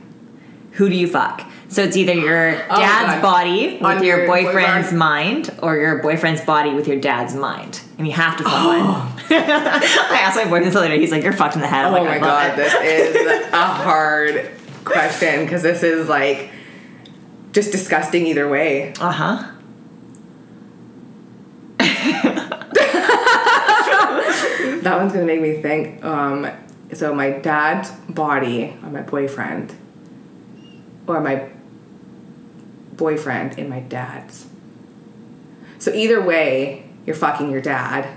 Who 0.74 0.90
do 0.90 0.96
you 0.96 1.08
fuck? 1.08 1.50
So 1.72 1.84
it's 1.84 1.96
either 1.96 2.14
your 2.14 2.52
dad's 2.54 2.68
God. 2.68 3.22
body 3.22 3.74
with 3.76 3.84
On 3.84 4.04
your 4.04 4.18
your 4.20 4.28
boyfriend's 4.28 4.88
boyfriend. 4.88 4.98
mind, 4.98 5.60
or 5.62 5.78
your 5.78 6.00
boyfriend's 6.02 6.42
body 6.42 6.74
with 6.74 6.88
your 6.88 7.00
dad's 7.00 7.36
mind, 7.36 7.82
and 8.00 8.08
you 8.08 8.14
have 8.14 8.38
to 8.38 8.44
fuck 8.44 8.54
one. 8.54 8.76
I 9.30 10.20
asked 10.24 10.36
my 10.36 10.46
boyfriend 10.46 10.72
the 10.74 10.80
other 10.80 10.88
day. 10.88 11.00
He's 11.00 11.12
like, 11.12 11.22
"You're 11.24 11.32
fucked 11.34 11.54
in 11.56 11.62
the 11.62 11.68
head." 11.68 11.86
I'm 11.86 11.94
Oh 11.94 11.98
like, 11.98 12.06
my 12.06 12.16
"I 12.16 12.20
god, 12.20 12.50
it." 12.54 12.56
this 12.58 12.74
is 12.74 13.48
a 13.54 13.66
hard 13.66 14.50
question 14.84 15.46
because 15.46 15.62
this 15.62 15.84
is 15.84 16.10
like 16.10 16.50
just 17.52 17.72
disgusting 17.72 18.26
either 18.26 18.50
way. 18.50 18.94
Uh 19.00 19.12
huh. 19.12 19.52
That 24.82 24.98
one's 24.98 25.12
gonna 25.14 25.26
make 25.26 25.42
me 25.42 25.62
think. 25.62 26.04
Um, 26.06 26.50
so 26.94 27.14
my 27.14 27.32
dad's 27.32 27.92
body 28.10 28.78
or 28.84 28.90
my 28.90 29.02
boyfriend, 29.02 29.74
or 31.06 31.20
my 31.22 31.50
boyfriend 33.00 33.58
and 33.58 33.70
my 33.70 33.80
dad's. 33.80 34.46
So 35.80 35.92
either 35.94 36.22
way, 36.22 36.88
you're 37.06 37.16
fucking 37.16 37.50
your 37.50 37.62
dad. 37.62 38.08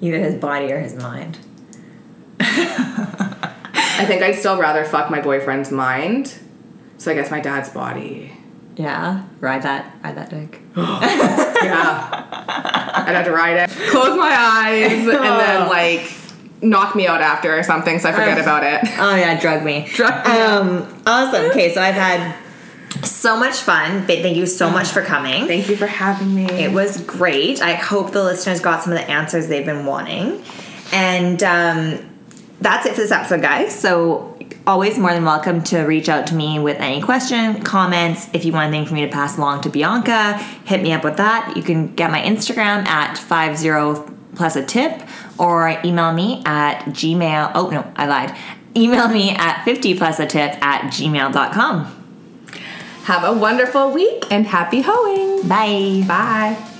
Either 0.00 0.18
his 0.18 0.34
body 0.36 0.72
or 0.72 0.80
his 0.80 0.94
mind. 0.96 1.38
I 2.40 4.04
think 4.06 4.22
I'd 4.22 4.34
still 4.34 4.58
rather 4.58 4.84
fuck 4.84 5.10
my 5.10 5.20
boyfriend's 5.20 5.70
mind. 5.70 6.34
So 6.98 7.12
I 7.12 7.14
guess 7.14 7.30
my 7.30 7.40
dad's 7.40 7.68
body. 7.68 8.36
Yeah, 8.76 9.24
ride 9.40 9.62
that, 9.62 9.94
ride 10.02 10.16
that 10.16 10.30
dick. 10.30 10.60
Yeah. 11.64 12.26
I'd 13.06 13.14
have 13.14 13.24
to 13.24 13.32
ride 13.32 13.56
it. 13.56 13.70
Close 13.90 14.18
my 14.18 14.34
eyes 14.36 14.92
and 14.92 15.08
then 15.08 15.68
like 15.68 16.12
knock 16.60 16.94
me 16.94 17.06
out 17.06 17.20
after 17.22 17.56
or 17.58 17.62
something 17.62 17.98
so 17.98 18.08
I 18.08 18.12
forget 18.12 18.38
about 18.38 18.64
it. 18.64 18.80
Oh 18.98 19.14
yeah, 19.14 19.40
drug 19.40 19.64
me. 19.64 19.88
Drug. 19.92 20.12
Um, 20.26 21.02
awesome. 21.06 21.46
Okay, 21.46 21.72
so 21.72 21.80
I've 21.80 21.94
had 21.94 22.36
so 23.02 23.36
much 23.36 23.56
fun. 23.56 24.06
Thank 24.06 24.36
you 24.36 24.46
so 24.46 24.70
much 24.70 24.88
for 24.88 25.02
coming. 25.02 25.46
Thank 25.46 25.68
you 25.68 25.76
for 25.76 25.86
having 25.86 26.34
me. 26.34 26.44
It 26.44 26.72
was 26.72 27.00
great. 27.02 27.60
I 27.62 27.74
hope 27.74 28.12
the 28.12 28.22
listeners 28.22 28.60
got 28.60 28.82
some 28.82 28.92
of 28.92 28.98
the 28.98 29.10
answers 29.10 29.48
they've 29.48 29.66
been 29.66 29.86
wanting. 29.86 30.42
And 30.92 31.42
um, 31.42 32.10
that's 32.60 32.86
it 32.86 32.94
for 32.94 33.00
this 33.00 33.10
episode, 33.10 33.42
guys. 33.42 33.74
So 33.78 34.38
always 34.66 34.98
more 34.98 35.12
than 35.12 35.24
welcome 35.24 35.62
to 35.64 35.80
reach 35.82 36.08
out 36.08 36.26
to 36.28 36.34
me 36.34 36.58
with 36.58 36.78
any 36.78 37.02
question, 37.02 37.62
comments. 37.62 38.28
If 38.32 38.44
you 38.44 38.52
want 38.52 38.68
anything 38.68 38.86
for 38.86 38.94
me 38.94 39.02
to 39.02 39.12
pass 39.12 39.36
along 39.36 39.62
to 39.62 39.70
Bianca, 39.70 40.38
hit 40.64 40.82
me 40.82 40.92
up 40.92 41.04
with 41.04 41.16
that. 41.16 41.56
You 41.56 41.62
can 41.62 41.94
get 41.94 42.10
my 42.10 42.20
Instagram 42.20 42.86
at 42.86 43.18
50 43.18 44.14
plus 44.34 44.56
a 44.56 44.64
tip 44.64 45.02
or 45.38 45.80
email 45.84 46.12
me 46.12 46.42
at 46.44 46.80
gmail. 46.86 47.52
Oh, 47.54 47.70
no, 47.70 47.92
I 47.96 48.06
lied. 48.06 48.36
Email 48.76 49.08
me 49.08 49.30
at 49.30 49.64
50 49.64 49.96
plus 49.96 50.18
a 50.18 50.26
tip 50.26 50.52
at 50.62 50.90
gmail.com. 50.92 52.03
Have 53.04 53.24
a 53.24 53.32
wonderful 53.32 53.90
week 53.90 54.24
and 54.30 54.46
happy 54.46 54.80
hoeing. 54.82 55.46
Bye. 55.46 56.04
Bye. 56.08 56.73